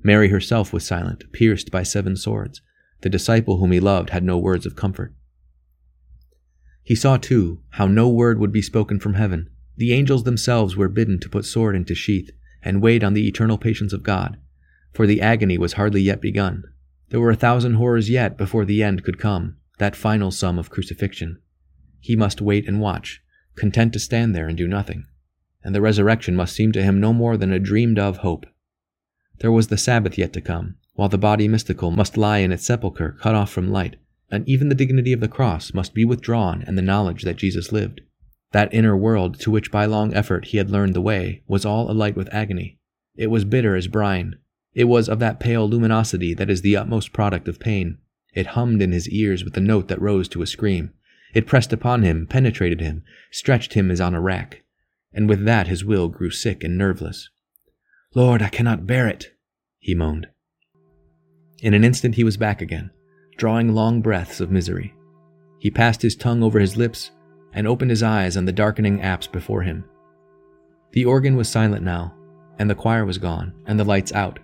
Mary 0.03 0.29
herself 0.29 0.71
was 0.71 0.85
silent, 0.85 1.23
pierced 1.31 1.71
by 1.71 1.81
seven 1.81 2.15
swords. 2.15 2.61
The 3.01 3.09
disciple 3.09 3.57
whom 3.57 3.71
he 3.71 3.79
loved 3.79 4.11
had 4.11 4.23
no 4.23 4.37
words 4.37 4.67
of 4.67 4.75
comfort. 4.75 5.15
He 6.83 6.93
saw, 6.93 7.17
too, 7.17 7.61
how 7.71 7.87
no 7.87 8.07
word 8.07 8.37
would 8.37 8.51
be 8.51 8.61
spoken 8.61 8.99
from 8.99 9.15
heaven. 9.15 9.49
The 9.75 9.93
angels 9.93 10.25
themselves 10.25 10.75
were 10.75 10.89
bidden 10.89 11.19
to 11.21 11.29
put 11.29 11.43
sword 11.43 11.75
into 11.75 11.95
sheath 11.95 12.29
and 12.61 12.79
wait 12.79 13.03
on 13.03 13.15
the 13.15 13.27
eternal 13.27 13.57
patience 13.57 13.93
of 13.93 14.03
God, 14.03 14.37
for 14.93 15.07
the 15.07 15.21
agony 15.21 15.57
was 15.57 15.73
hardly 15.73 16.03
yet 16.03 16.21
begun. 16.21 16.65
There 17.09 17.19
were 17.19 17.31
a 17.31 17.35
thousand 17.35 17.75
horrors 17.75 18.11
yet 18.11 18.37
before 18.37 18.63
the 18.63 18.83
end 18.83 19.03
could 19.03 19.17
come, 19.17 19.57
that 19.79 19.95
final 19.95 20.29
sum 20.29 20.59
of 20.59 20.69
crucifixion. 20.69 21.41
He 21.99 22.15
must 22.15 22.41
wait 22.41 22.67
and 22.67 22.79
watch, 22.79 23.23
content 23.55 23.91
to 23.93 23.99
stand 23.99 24.35
there 24.35 24.47
and 24.47 24.55
do 24.55 24.67
nothing 24.67 25.07
and 25.63 25.73
the 25.73 25.81
resurrection 25.81 26.35
must 26.35 26.55
seem 26.55 26.71
to 26.73 26.83
him 26.83 26.99
no 26.99 27.13
more 27.13 27.37
than 27.37 27.51
a 27.51 27.59
dreamed 27.59 27.97
of 27.97 28.17
hope. 28.17 28.45
There 29.39 29.51
was 29.51 29.67
the 29.67 29.77
Sabbath 29.77 30.17
yet 30.17 30.33
to 30.33 30.41
come, 30.41 30.75
while 30.93 31.09
the 31.09 31.17
body 31.17 31.47
mystical 31.47 31.89
must 31.89 32.17
lie 32.17 32.39
in 32.39 32.51
its 32.51 32.65
sepulchre 32.65 33.17
cut 33.19 33.33
off 33.33 33.49
from 33.49 33.71
light, 33.71 33.95
and 34.29 34.47
even 34.47 34.69
the 34.69 34.75
dignity 34.75 35.13
of 35.13 35.19
the 35.19 35.27
cross 35.27 35.73
must 35.73 35.93
be 35.93 36.05
withdrawn 36.05 36.63
and 36.67 36.77
the 36.77 36.81
knowledge 36.81 37.23
that 37.23 37.37
Jesus 37.37 37.71
lived. 37.71 38.01
That 38.51 38.73
inner 38.73 38.95
world 38.95 39.39
to 39.39 39.51
which 39.51 39.71
by 39.71 39.85
long 39.85 40.13
effort 40.13 40.45
he 40.45 40.57
had 40.57 40.69
learned 40.69 40.93
the 40.93 41.01
way 41.01 41.43
was 41.47 41.65
all 41.65 41.89
alight 41.89 42.15
with 42.15 42.33
agony. 42.33 42.77
It 43.15 43.27
was 43.27 43.45
bitter 43.45 43.75
as 43.75 43.87
brine. 43.87 44.35
It 44.73 44.85
was 44.85 45.07
of 45.07 45.19
that 45.19 45.39
pale 45.39 45.67
luminosity 45.67 46.33
that 46.35 46.49
is 46.49 46.61
the 46.61 46.75
utmost 46.75 47.13
product 47.13 47.47
of 47.47 47.59
pain. 47.59 47.97
It 48.33 48.47
hummed 48.47 48.81
in 48.81 48.91
his 48.91 49.09
ears 49.09 49.43
with 49.43 49.55
a 49.57 49.61
note 49.61 49.87
that 49.87 50.01
rose 50.01 50.27
to 50.29 50.41
a 50.41 50.47
scream. 50.47 50.91
It 51.33 51.47
pressed 51.47 51.73
upon 51.73 52.03
him, 52.03 52.27
penetrated 52.27 52.81
him, 52.81 53.03
stretched 53.31 53.73
him 53.73 53.89
as 53.89 54.01
on 54.01 54.13
a 54.13 54.21
rack 54.21 54.62
and 55.13 55.29
with 55.29 55.45
that 55.45 55.67
his 55.67 55.85
will 55.85 56.07
grew 56.07 56.31
sick 56.31 56.63
and 56.63 56.77
nerveless. 56.77 57.29
Lord, 58.15 58.41
I 58.41 58.49
cannot 58.49 58.87
bear 58.87 59.07
it, 59.07 59.33
he 59.79 59.95
moaned. 59.95 60.27
In 61.61 61.73
an 61.73 61.83
instant 61.83 62.15
he 62.15 62.23
was 62.23 62.37
back 62.37 62.61
again, 62.61 62.91
drawing 63.37 63.73
long 63.73 64.01
breaths 64.01 64.39
of 64.39 64.51
misery. 64.51 64.93
He 65.59 65.71
passed 65.71 66.01
his 66.01 66.15
tongue 66.15 66.43
over 66.43 66.59
his 66.59 66.77
lips 66.77 67.11
and 67.53 67.67
opened 67.67 67.91
his 67.91 68.03
eyes 68.03 68.35
on 68.35 68.45
the 68.45 68.51
darkening 68.51 69.01
apse 69.01 69.27
before 69.27 69.61
him. 69.61 69.85
The 70.91 71.05
organ 71.05 71.35
was 71.35 71.49
silent 71.49 71.83
now, 71.83 72.13
and 72.59 72.69
the 72.69 72.75
choir 72.75 73.05
was 73.05 73.17
gone, 73.17 73.53
and 73.65 73.79
the 73.79 73.83
lights 73.83 74.11
out. 74.11 74.39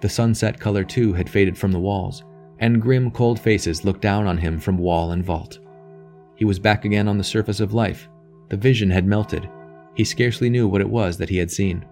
The 0.00 0.08
sunset 0.08 0.58
color, 0.58 0.82
too, 0.82 1.12
had 1.12 1.28
faded 1.28 1.58
from 1.58 1.72
the 1.72 1.78
walls, 1.78 2.24
and 2.58 2.80
grim, 2.80 3.10
cold 3.10 3.38
faces 3.38 3.84
looked 3.84 4.00
down 4.00 4.26
on 4.26 4.38
him 4.38 4.58
from 4.58 4.78
wall 4.78 5.12
and 5.12 5.24
vault. 5.24 5.58
He 6.36 6.44
was 6.44 6.58
back 6.58 6.84
again 6.84 7.06
on 7.06 7.18
the 7.18 7.24
surface 7.24 7.60
of 7.60 7.74
life. 7.74 8.08
The 8.48 8.56
vision 8.56 8.90
had 8.90 9.06
melted, 9.06 9.48
he 10.00 10.04
scarcely 10.04 10.48
knew 10.48 10.66
what 10.66 10.80
it 10.80 10.88
was 10.88 11.18
that 11.18 11.28
he 11.28 11.36
had 11.36 11.50
seen. 11.50 11.84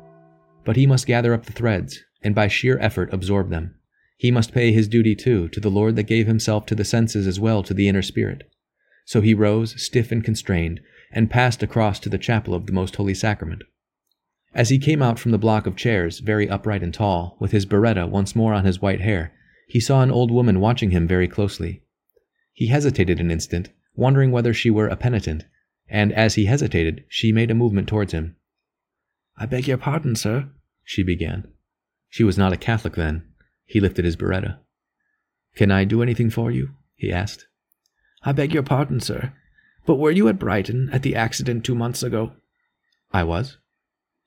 But 0.65 0.77
he 0.77 0.87
must 0.87 1.07
gather 1.07 1.35
up 1.35 1.45
the 1.45 1.53
threads, 1.53 2.01
and 2.23 2.35
by 2.35 2.49
sheer 2.49 2.79
effort 2.79 3.13
absorb 3.13 3.51
them. 3.51 3.75
He 4.17 4.31
must 4.31 4.55
pay 4.55 4.73
his 4.73 4.89
duty, 4.89 5.15
too, 5.15 5.49
to 5.49 5.61
the 5.61 5.71
Lord 5.71 5.95
that 5.97 6.05
gave 6.05 6.27
himself 6.27 6.65
to 6.67 6.75
the 6.75 6.87
senses 6.87 7.27
as 7.27 7.39
well 7.39 7.63
to 7.63 7.75
the 7.75 7.87
inner 7.87 8.01
spirit. 8.01 8.51
So 9.05 9.21
he 9.21 9.35
rose, 9.35 9.79
stiff 9.83 10.11
and 10.11 10.25
constrained, 10.25 10.81
and 11.13 11.31
passed 11.31 11.63
across 11.63 12.01
to 12.01 12.09
the 12.09 12.17
chapel 12.17 12.55
of 12.55 12.65
the 12.65 12.73
Most 12.73 12.97
Holy 12.97 13.13
Sacrament. 13.13 13.63
As 14.55 14.71
he 14.71 14.79
came 14.79 15.03
out 15.03 15.19
from 15.19 15.33
the 15.33 15.37
block 15.37 15.67
of 15.67 15.77
chairs, 15.77 16.21
very 16.21 16.49
upright 16.49 16.83
and 16.83 16.95
tall, 16.95 17.37
with 17.39 17.53
his 17.53 17.67
biretta 17.67 18.09
once 18.09 18.35
more 18.35 18.55
on 18.55 18.65
his 18.65 18.81
white 18.81 19.03
hair, 19.03 19.35
he 19.69 19.81
saw 19.81 20.01
an 20.01 20.11
old 20.11 20.31
woman 20.31 20.61
watching 20.61 20.93
him 20.93 21.07
very 21.07 21.29
closely. 21.29 21.83
He 22.55 22.69
hesitated 22.69 23.21
an 23.21 23.31
instant, 23.31 23.69
wondering 23.95 24.31
whether 24.31 24.55
she 24.55 24.71
were 24.71 24.89
a 24.89 24.97
penitent, 24.97 25.45
and 25.89 26.13
as 26.13 26.35
he 26.35 26.47
hesitated, 26.47 27.05
she 27.09 27.33
made 27.33 27.51
a 27.51 27.55
movement 27.55 27.89
towards 27.89 28.13
him. 28.13 28.37
I 29.37 29.47
beg 29.47 29.69
your 29.69 29.79
pardon, 29.79 30.17
sir, 30.17 30.49
she 30.85 31.03
began. 31.03 31.49
She 32.09 32.25
was 32.25 32.39
not 32.39 32.53
a 32.53 32.57
Catholic 32.57 32.95
then. 32.95 33.25
He 33.65 33.81
lifted 33.81 34.05
his 34.05 34.17
biretta. 34.17 34.59
Can 35.55 35.71
I 35.71 35.85
do 35.85 36.03
anything 36.03 36.31
for 36.31 36.51
you? 36.51 36.71
he 36.95 37.13
asked. 37.13 37.47
I 38.23 38.33
beg 38.33 38.53
your 38.53 38.63
pardon, 38.63 39.01
sir, 39.01 39.33
but 39.87 39.97
were 39.97 40.11
you 40.11 40.29
at 40.29 40.39
Brighton 40.39 40.91
at 40.93 41.03
the 41.03 41.15
accident 41.15 41.65
two 41.65 41.75
months 41.75 42.03
ago? 42.03 42.33
I 43.13 43.25
was. 43.25 43.59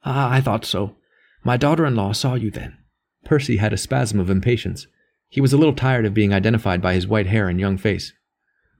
Ah, 0.03 0.32
I 0.32 0.41
thought 0.41 0.66
so. 0.66 0.95
My 1.43 1.57
daughter 1.57 1.86
in 1.86 1.95
law 1.95 2.14
saw 2.14 2.36
you 2.36 2.51
then. 2.51 2.78
Percy 3.26 3.57
had 3.57 3.74
a 3.74 3.78
spasm 3.78 4.20
of 4.20 4.30
impatience. 4.30 4.88
He 5.30 5.41
was 5.41 5.53
a 5.53 5.57
little 5.57 5.76
tired 5.76 6.05
of 6.05 6.14
being 6.14 6.34
identified 6.34 6.82
by 6.82 6.93
his 6.93 7.07
white 7.07 7.28
hair 7.28 7.47
and 7.47 7.59
young 7.59 7.78
face. 7.78 8.14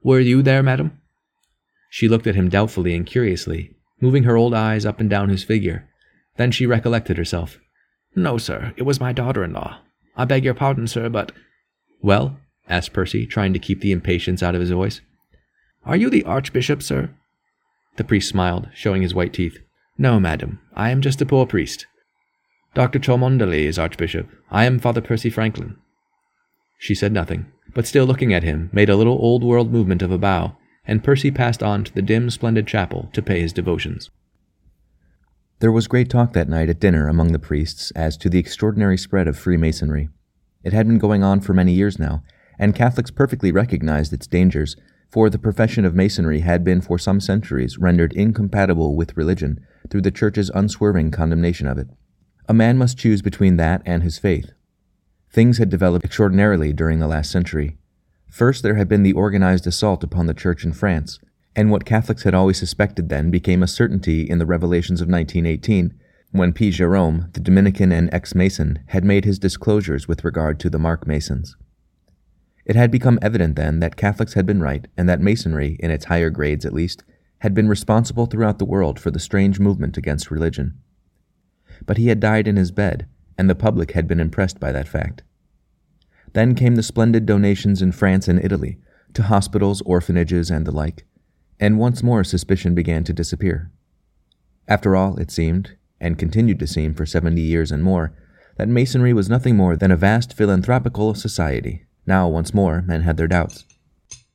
Were 0.02 0.20
you 0.20 0.42
there, 0.42 0.62
madam? 0.62 1.00
She 1.94 2.08
looked 2.08 2.26
at 2.26 2.36
him 2.36 2.48
doubtfully 2.48 2.94
and 2.94 3.04
curiously, 3.04 3.76
moving 4.00 4.22
her 4.22 4.34
old 4.34 4.54
eyes 4.54 4.86
up 4.86 4.98
and 4.98 5.10
down 5.10 5.28
his 5.28 5.44
figure. 5.44 5.90
Then 6.38 6.50
she 6.50 6.64
recollected 6.64 7.18
herself. 7.18 7.58
No, 8.16 8.38
sir, 8.38 8.72
it 8.78 8.84
was 8.84 8.98
my 8.98 9.12
daughter 9.12 9.44
in 9.44 9.52
law. 9.52 9.78
I 10.16 10.24
beg 10.24 10.42
your 10.42 10.54
pardon, 10.54 10.86
sir, 10.86 11.10
but. 11.10 11.32
Well? 12.00 12.38
asked 12.66 12.94
Percy, 12.94 13.26
trying 13.26 13.52
to 13.52 13.58
keep 13.58 13.82
the 13.82 13.92
impatience 13.92 14.42
out 14.42 14.54
of 14.54 14.62
his 14.62 14.70
voice. 14.70 15.02
Are 15.84 15.94
you 15.94 16.08
the 16.08 16.24
Archbishop, 16.24 16.82
sir? 16.82 17.10
The 17.96 18.04
priest 18.04 18.30
smiled, 18.30 18.70
showing 18.72 19.02
his 19.02 19.14
white 19.14 19.34
teeth. 19.34 19.58
No, 19.98 20.18
madam, 20.18 20.60
I 20.74 20.88
am 20.88 21.02
just 21.02 21.20
a 21.20 21.26
poor 21.26 21.44
priest. 21.44 21.84
Dr. 22.72 23.00
Cholmondeley 23.00 23.66
is 23.66 23.78
Archbishop. 23.78 24.30
I 24.50 24.64
am 24.64 24.78
Father 24.78 25.02
Percy 25.02 25.28
Franklin. 25.28 25.76
She 26.78 26.94
said 26.94 27.12
nothing, 27.12 27.52
but 27.74 27.86
still 27.86 28.06
looking 28.06 28.32
at 28.32 28.44
him, 28.44 28.70
made 28.72 28.88
a 28.88 28.96
little 28.96 29.18
old 29.20 29.44
world 29.44 29.70
movement 29.70 30.00
of 30.00 30.10
a 30.10 30.16
bow, 30.16 30.56
and 30.84 31.04
Percy 31.04 31.30
passed 31.30 31.62
on 31.62 31.84
to 31.84 31.94
the 31.94 32.02
dim, 32.02 32.30
splendid 32.30 32.66
chapel 32.66 33.08
to 33.12 33.22
pay 33.22 33.40
his 33.40 33.52
devotions. 33.52 34.10
There 35.60 35.72
was 35.72 35.86
great 35.86 36.10
talk 36.10 36.32
that 36.32 36.48
night 36.48 36.68
at 36.68 36.80
dinner 36.80 37.08
among 37.08 37.32
the 37.32 37.38
priests 37.38 37.92
as 37.92 38.16
to 38.16 38.28
the 38.28 38.38
extraordinary 38.38 38.98
spread 38.98 39.28
of 39.28 39.38
Freemasonry. 39.38 40.08
It 40.64 40.72
had 40.72 40.88
been 40.88 40.98
going 40.98 41.22
on 41.22 41.40
for 41.40 41.54
many 41.54 41.72
years 41.72 41.98
now, 41.98 42.24
and 42.58 42.74
Catholics 42.74 43.10
perfectly 43.10 43.52
recognized 43.52 44.12
its 44.12 44.26
dangers, 44.26 44.76
for 45.08 45.30
the 45.30 45.38
profession 45.38 45.84
of 45.84 45.94
Masonry 45.94 46.40
had 46.40 46.64
been 46.64 46.80
for 46.80 46.98
some 46.98 47.20
centuries 47.20 47.78
rendered 47.78 48.12
incompatible 48.14 48.96
with 48.96 49.16
religion 49.16 49.64
through 49.88 50.00
the 50.00 50.10
Church's 50.10 50.50
unswerving 50.54 51.10
condemnation 51.10 51.68
of 51.68 51.78
it. 51.78 51.88
A 52.48 52.54
man 52.54 52.76
must 52.76 52.98
choose 52.98 53.22
between 53.22 53.56
that 53.56 53.82
and 53.84 54.02
his 54.02 54.18
faith. 54.18 54.52
Things 55.30 55.58
had 55.58 55.70
developed 55.70 56.04
extraordinarily 56.04 56.72
during 56.72 56.98
the 56.98 57.06
last 57.06 57.30
century. 57.30 57.78
First, 58.32 58.62
there 58.62 58.76
had 58.76 58.88
been 58.88 59.02
the 59.02 59.12
organized 59.12 59.66
assault 59.66 60.02
upon 60.02 60.26
the 60.26 60.32
Church 60.32 60.64
in 60.64 60.72
France, 60.72 61.20
and 61.54 61.70
what 61.70 61.84
Catholics 61.84 62.22
had 62.22 62.32
always 62.32 62.56
suspected 62.56 63.10
then 63.10 63.30
became 63.30 63.62
a 63.62 63.68
certainty 63.68 64.22
in 64.22 64.38
the 64.38 64.46
revelations 64.46 65.02
of 65.02 65.08
1918, 65.08 65.92
when 66.30 66.54
P. 66.54 66.70
Jerome, 66.70 67.28
the 67.34 67.40
Dominican 67.40 67.92
and 67.92 68.08
ex 68.10 68.34
Mason, 68.34 68.78
had 68.86 69.04
made 69.04 69.26
his 69.26 69.38
disclosures 69.38 70.08
with 70.08 70.24
regard 70.24 70.58
to 70.60 70.70
the 70.70 70.78
Mark 70.78 71.06
Masons. 71.06 71.58
It 72.64 72.74
had 72.74 72.90
become 72.90 73.18
evident 73.20 73.54
then 73.54 73.80
that 73.80 73.96
Catholics 73.96 74.32
had 74.32 74.46
been 74.46 74.62
right, 74.62 74.88
and 74.96 75.06
that 75.10 75.20
Masonry, 75.20 75.76
in 75.80 75.90
its 75.90 76.06
higher 76.06 76.30
grades 76.30 76.64
at 76.64 76.72
least, 76.72 77.04
had 77.40 77.52
been 77.52 77.68
responsible 77.68 78.24
throughout 78.24 78.58
the 78.58 78.64
world 78.64 78.98
for 78.98 79.10
the 79.10 79.20
strange 79.20 79.60
movement 79.60 79.98
against 79.98 80.30
religion. 80.30 80.78
But 81.84 81.98
he 81.98 82.08
had 82.08 82.18
died 82.18 82.48
in 82.48 82.56
his 82.56 82.70
bed, 82.70 83.06
and 83.36 83.50
the 83.50 83.54
public 83.54 83.90
had 83.90 84.08
been 84.08 84.20
impressed 84.20 84.58
by 84.58 84.72
that 84.72 84.88
fact. 84.88 85.22
Then 86.32 86.54
came 86.54 86.76
the 86.76 86.82
splendid 86.82 87.26
donations 87.26 87.82
in 87.82 87.92
France 87.92 88.28
and 88.28 88.42
Italy, 88.42 88.78
to 89.14 89.24
hospitals, 89.24 89.82
orphanages, 89.82 90.50
and 90.50 90.66
the 90.66 90.72
like, 90.72 91.04
and 91.60 91.78
once 91.78 92.02
more 92.02 92.24
suspicion 92.24 92.74
began 92.74 93.04
to 93.04 93.12
disappear. 93.12 93.70
After 94.66 94.96
all, 94.96 95.18
it 95.18 95.30
seemed, 95.30 95.76
and 96.00 96.18
continued 96.18 96.58
to 96.60 96.66
seem 96.66 96.94
for 96.94 97.06
seventy 97.06 97.42
years 97.42 97.70
and 97.70 97.82
more, 97.82 98.16
that 98.56 98.68
Masonry 98.68 99.12
was 99.12 99.28
nothing 99.28 99.56
more 99.56 99.76
than 99.76 99.90
a 99.90 99.96
vast 99.96 100.34
philanthropical 100.34 101.14
society. 101.14 101.84
Now, 102.06 102.28
once 102.28 102.54
more, 102.54 102.82
men 102.82 103.02
had 103.02 103.16
their 103.16 103.28
doubts. 103.28 103.64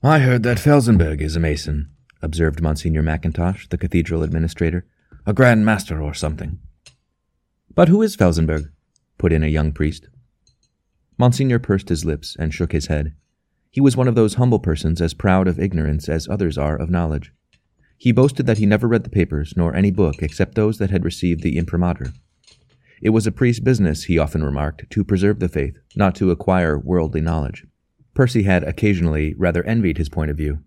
I 0.03 0.19
heard 0.19 0.43
that 0.43 0.59
Felsenburgh 0.59 1.21
is 1.21 1.35
a 1.35 1.39
Mason, 1.39 1.89
observed 2.21 2.61
Monsignor 2.61 3.01
Macintosh, 3.01 3.67
the 3.67 3.77
cathedral 3.77 4.23
administrator. 4.23 4.85
A 5.25 5.33
Grand 5.33 5.65
Master 5.65 6.01
or 6.01 6.13
something. 6.13 6.57
But 7.75 7.89
who 7.89 8.01
is 8.01 8.15
Felsenburgh? 8.15 8.71
put 9.17 9.33
in 9.33 9.43
a 9.43 9.47
young 9.47 9.73
priest. 9.73 10.07
Monsignor 11.17 11.59
pursed 11.59 11.89
his 11.89 12.05
lips 12.05 12.35
and 12.39 12.53
shook 12.53 12.71
his 12.71 12.87
head. 12.87 13.13
He 13.71 13.81
was 13.81 13.97
one 13.97 14.07
of 14.07 14.15
those 14.15 14.35
humble 14.35 14.59
persons 14.59 15.01
as 15.01 15.13
proud 15.13 15.47
of 15.47 15.59
ignorance 15.59 16.07
as 16.07 16.27
others 16.27 16.57
are 16.57 16.75
of 16.75 16.89
knowledge. 16.89 17.31
He 17.97 18.11
boasted 18.11 18.45
that 18.45 18.59
he 18.59 18.65
never 18.65 18.87
read 18.87 19.03
the 19.03 19.09
papers 19.09 19.53
nor 19.55 19.75
any 19.75 19.91
book 19.91 20.15
except 20.21 20.55
those 20.55 20.77
that 20.77 20.91
had 20.91 21.03
received 21.03 21.41
the 21.41 21.57
imprimatur. 21.57 22.13
It 23.01 23.09
was 23.09 23.27
a 23.27 23.31
priest's 23.31 23.59
business, 23.59 24.05
he 24.05 24.17
often 24.17 24.43
remarked, 24.43 24.89
to 24.89 25.03
preserve 25.03 25.39
the 25.39 25.49
faith, 25.49 25.77
not 25.95 26.15
to 26.15 26.31
acquire 26.31 26.77
worldly 26.77 27.21
knowledge. 27.21 27.65
Percy 28.13 28.43
had 28.43 28.63
occasionally 28.63 29.35
rather 29.37 29.63
envied 29.63 29.97
his 29.97 30.09
point 30.09 30.31
of 30.31 30.37
view. 30.37 30.59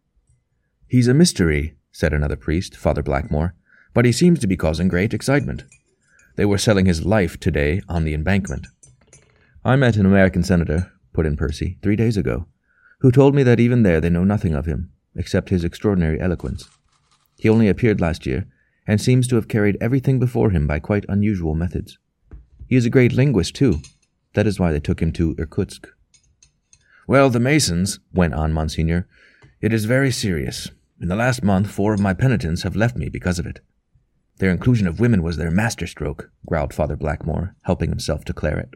He's 0.88 1.08
a 1.08 1.14
mystery, 1.14 1.76
said 1.92 2.12
another 2.12 2.36
priest, 2.36 2.76
Father 2.76 3.02
Blackmore, 3.02 3.54
but 3.94 4.04
he 4.04 4.12
seems 4.12 4.38
to 4.40 4.46
be 4.46 4.56
causing 4.56 4.88
great 4.88 5.12
excitement. 5.12 5.64
They 6.36 6.44
were 6.44 6.58
selling 6.58 6.86
his 6.86 7.04
life 7.04 7.38
today 7.38 7.82
on 7.88 8.04
the 8.04 8.14
embankment. 8.14 8.68
I 9.62 9.76
met 9.76 9.96
an 9.96 10.06
American 10.06 10.42
senator, 10.42 10.90
put 11.12 11.26
in 11.26 11.36
Percy, 11.36 11.76
three 11.82 11.96
days 11.96 12.16
ago, 12.16 12.46
who 13.00 13.12
told 13.12 13.34
me 13.34 13.42
that 13.42 13.60
even 13.60 13.82
there 13.82 14.00
they 14.00 14.08
know 14.08 14.24
nothing 14.24 14.54
of 14.54 14.64
him, 14.64 14.90
except 15.14 15.50
his 15.50 15.64
extraordinary 15.64 16.18
eloquence. 16.18 16.66
He 17.38 17.48
only 17.50 17.68
appeared 17.68 18.00
last 18.00 18.24
year, 18.24 18.46
and 18.86 18.98
seems 18.98 19.28
to 19.28 19.36
have 19.36 19.48
carried 19.48 19.76
everything 19.78 20.18
before 20.18 20.48
him 20.48 20.66
by 20.66 20.78
quite 20.78 21.04
unusual 21.10 21.54
methods. 21.54 21.98
He 22.68 22.76
is 22.76 22.86
a 22.86 22.90
great 22.90 23.12
linguist, 23.12 23.54
too. 23.54 23.80
That 24.32 24.46
is 24.46 24.58
why 24.58 24.72
they 24.72 24.80
took 24.80 25.02
him 25.02 25.12
to 25.12 25.34
Irkutsk. 25.38 25.88
Well, 27.06 27.28
the 27.28 27.38
Masons, 27.38 28.00
went 28.14 28.32
on 28.32 28.54
Monsignor, 28.54 29.06
it 29.60 29.74
is 29.74 29.84
very 29.84 30.10
serious. 30.10 30.70
In 31.02 31.08
the 31.08 31.16
last 31.16 31.42
month, 31.42 31.70
four 31.70 31.92
of 31.92 32.00
my 32.00 32.14
penitents 32.14 32.62
have 32.62 32.76
left 32.76 32.96
me 32.96 33.10
because 33.10 33.38
of 33.38 33.44
it. 33.44 33.60
Their 34.38 34.50
inclusion 34.50 34.86
of 34.86 35.00
women 35.00 35.22
was 35.22 35.36
their 35.36 35.50
masterstroke, 35.50 36.30
growled 36.46 36.72
Father 36.72 36.96
Blackmore, 36.96 37.56
helping 37.64 37.90
himself 37.90 38.24
to 38.24 38.32
claret. 38.32 38.70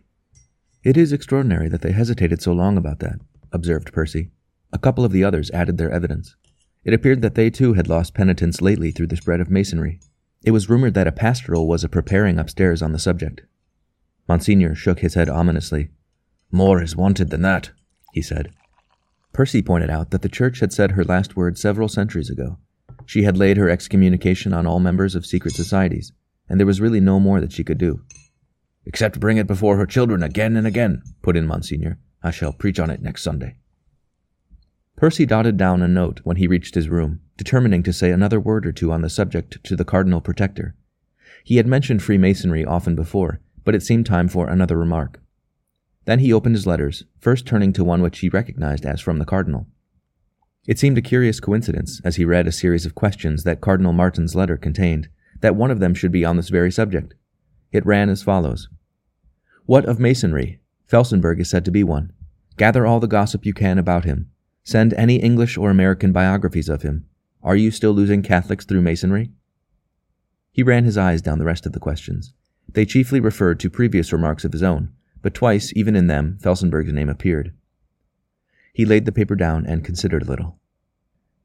It 0.84 0.98
is 0.98 1.14
extraordinary 1.14 1.70
that 1.70 1.80
they 1.80 1.92
hesitated 1.92 2.42
so 2.42 2.52
long 2.52 2.76
about 2.76 2.98
that, 2.98 3.18
observed 3.52 3.90
Percy. 3.90 4.28
A 4.70 4.78
couple 4.78 5.02
of 5.02 5.12
the 5.12 5.24
others 5.24 5.50
added 5.52 5.78
their 5.78 5.90
evidence. 5.90 6.36
It 6.84 6.92
appeared 6.92 7.22
that 7.22 7.36
they 7.36 7.48
too 7.48 7.72
had 7.72 7.88
lost 7.88 8.12
penitents 8.12 8.60
lately 8.60 8.90
through 8.90 9.06
the 9.06 9.16
spread 9.16 9.40
of 9.40 9.50
Masonry. 9.50 9.98
It 10.44 10.50
was 10.50 10.68
rumored 10.68 10.92
that 10.92 11.06
a 11.06 11.12
pastoral 11.12 11.66
was 11.66 11.84
a 11.84 11.88
preparing 11.88 12.38
upstairs 12.38 12.82
on 12.82 12.92
the 12.92 12.98
subject. 12.98 13.40
Monsignor 14.28 14.74
shook 14.74 15.00
his 15.00 15.14
head 15.14 15.30
ominously. 15.30 15.88
More 16.52 16.82
is 16.82 16.94
wanted 16.94 17.30
than 17.30 17.40
that, 17.40 17.70
he 18.12 18.20
said. 18.20 18.52
Percy 19.32 19.62
pointed 19.62 19.88
out 19.88 20.10
that 20.10 20.20
the 20.20 20.28
Church 20.28 20.60
had 20.60 20.72
said 20.72 20.92
her 20.92 21.04
last 21.04 21.34
word 21.34 21.56
several 21.56 21.88
centuries 21.88 22.28
ago. 22.28 22.58
She 23.06 23.22
had 23.22 23.38
laid 23.38 23.56
her 23.56 23.70
excommunication 23.70 24.52
on 24.52 24.66
all 24.66 24.80
members 24.80 25.14
of 25.14 25.24
secret 25.24 25.54
societies, 25.54 26.12
and 26.46 26.60
there 26.60 26.66
was 26.66 26.80
really 26.80 27.00
no 27.00 27.18
more 27.18 27.40
that 27.40 27.52
she 27.52 27.64
could 27.64 27.78
do. 27.78 28.02
Except 28.86 29.20
bring 29.20 29.38
it 29.38 29.46
before 29.46 29.76
her 29.76 29.86
children 29.86 30.22
again 30.22 30.56
and 30.56 30.66
again, 30.66 31.02
put 31.22 31.36
in 31.36 31.46
Monsignor. 31.46 31.98
I 32.22 32.30
shall 32.30 32.52
preach 32.52 32.78
on 32.78 32.90
it 32.90 33.02
next 33.02 33.22
Sunday. 33.22 33.56
Percy 34.96 35.26
dotted 35.26 35.56
down 35.56 35.82
a 35.82 35.88
note 35.88 36.20
when 36.24 36.36
he 36.36 36.46
reached 36.46 36.74
his 36.74 36.88
room, 36.88 37.20
determining 37.36 37.82
to 37.82 37.92
say 37.92 38.10
another 38.10 38.38
word 38.38 38.64
or 38.64 38.72
two 38.72 38.92
on 38.92 39.02
the 39.02 39.10
subject 39.10 39.62
to 39.64 39.74
the 39.74 39.84
Cardinal 39.84 40.20
Protector. 40.20 40.76
He 41.42 41.56
had 41.56 41.66
mentioned 41.66 42.02
Freemasonry 42.02 42.64
often 42.64 42.94
before, 42.94 43.40
but 43.64 43.74
it 43.74 43.82
seemed 43.82 44.06
time 44.06 44.28
for 44.28 44.48
another 44.48 44.78
remark. 44.78 45.20
Then 46.04 46.20
he 46.20 46.32
opened 46.32 46.54
his 46.54 46.66
letters, 46.66 47.04
first 47.18 47.46
turning 47.46 47.72
to 47.72 47.84
one 47.84 48.02
which 48.02 48.20
he 48.20 48.28
recognized 48.28 48.86
as 48.86 49.00
from 49.00 49.18
the 49.18 49.24
Cardinal. 49.24 49.66
It 50.66 50.78
seemed 50.78 50.96
a 50.96 51.02
curious 51.02 51.40
coincidence, 51.40 52.00
as 52.04 52.16
he 52.16 52.24
read 52.24 52.46
a 52.46 52.52
series 52.52 52.86
of 52.86 52.94
questions 52.94 53.44
that 53.44 53.60
Cardinal 53.60 53.92
Martin's 53.92 54.34
letter 54.34 54.56
contained, 54.56 55.08
that 55.40 55.56
one 55.56 55.70
of 55.70 55.80
them 55.80 55.94
should 55.94 56.12
be 56.12 56.24
on 56.24 56.36
this 56.36 56.48
very 56.48 56.70
subject. 56.70 57.14
It 57.72 57.84
ran 57.84 58.08
as 58.08 58.22
follows 58.22 58.68
What 59.66 59.86
of 59.86 59.98
Masonry? 59.98 60.60
Felsenburgh 60.86 61.40
is 61.40 61.48
said 61.48 61.64
to 61.64 61.70
be 61.70 61.82
one. 61.82 62.12
Gather 62.58 62.84
all 62.84 63.00
the 63.00 63.06
gossip 63.06 63.46
you 63.46 63.54
can 63.54 63.78
about 63.78 64.04
him. 64.04 64.30
Send 64.62 64.92
any 64.92 65.16
English 65.16 65.56
or 65.56 65.70
American 65.70 66.12
biographies 66.12 66.68
of 66.68 66.82
him. 66.82 67.06
Are 67.42 67.56
you 67.56 67.70
still 67.70 67.92
losing 67.92 68.22
Catholics 68.22 68.66
through 68.66 68.82
Masonry? 68.82 69.30
He 70.52 70.62
ran 70.62 70.84
his 70.84 70.98
eyes 70.98 71.22
down 71.22 71.38
the 71.38 71.46
rest 71.46 71.64
of 71.64 71.72
the 71.72 71.80
questions. 71.80 72.34
They 72.68 72.84
chiefly 72.84 73.20
referred 73.20 73.58
to 73.60 73.70
previous 73.70 74.12
remarks 74.12 74.44
of 74.44 74.52
his 74.52 74.62
own, 74.62 74.92
but 75.22 75.32
twice, 75.32 75.72
even 75.74 75.96
in 75.96 76.08
them, 76.08 76.36
Felsenburgh's 76.42 76.92
name 76.92 77.08
appeared. 77.08 77.54
He 78.74 78.84
laid 78.84 79.06
the 79.06 79.12
paper 79.12 79.34
down 79.34 79.64
and 79.64 79.82
considered 79.82 80.24
a 80.24 80.26
little. 80.26 80.58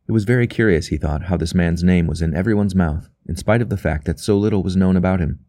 It 0.09 0.11
was 0.11 0.25
very 0.25 0.47
curious, 0.47 0.87
he 0.87 0.97
thought, 0.97 1.23
how 1.23 1.37
this 1.37 1.55
man's 1.55 1.83
name 1.85 2.05
was 2.05 2.21
in 2.21 2.35
everyone's 2.35 2.75
mouth, 2.75 3.09
in 3.25 3.37
spite 3.37 3.61
of 3.61 3.69
the 3.69 3.77
fact 3.77 4.03
that 4.05 4.19
so 4.19 4.37
little 4.37 4.61
was 4.61 4.75
known 4.75 4.97
about 4.97 5.21
him. 5.21 5.45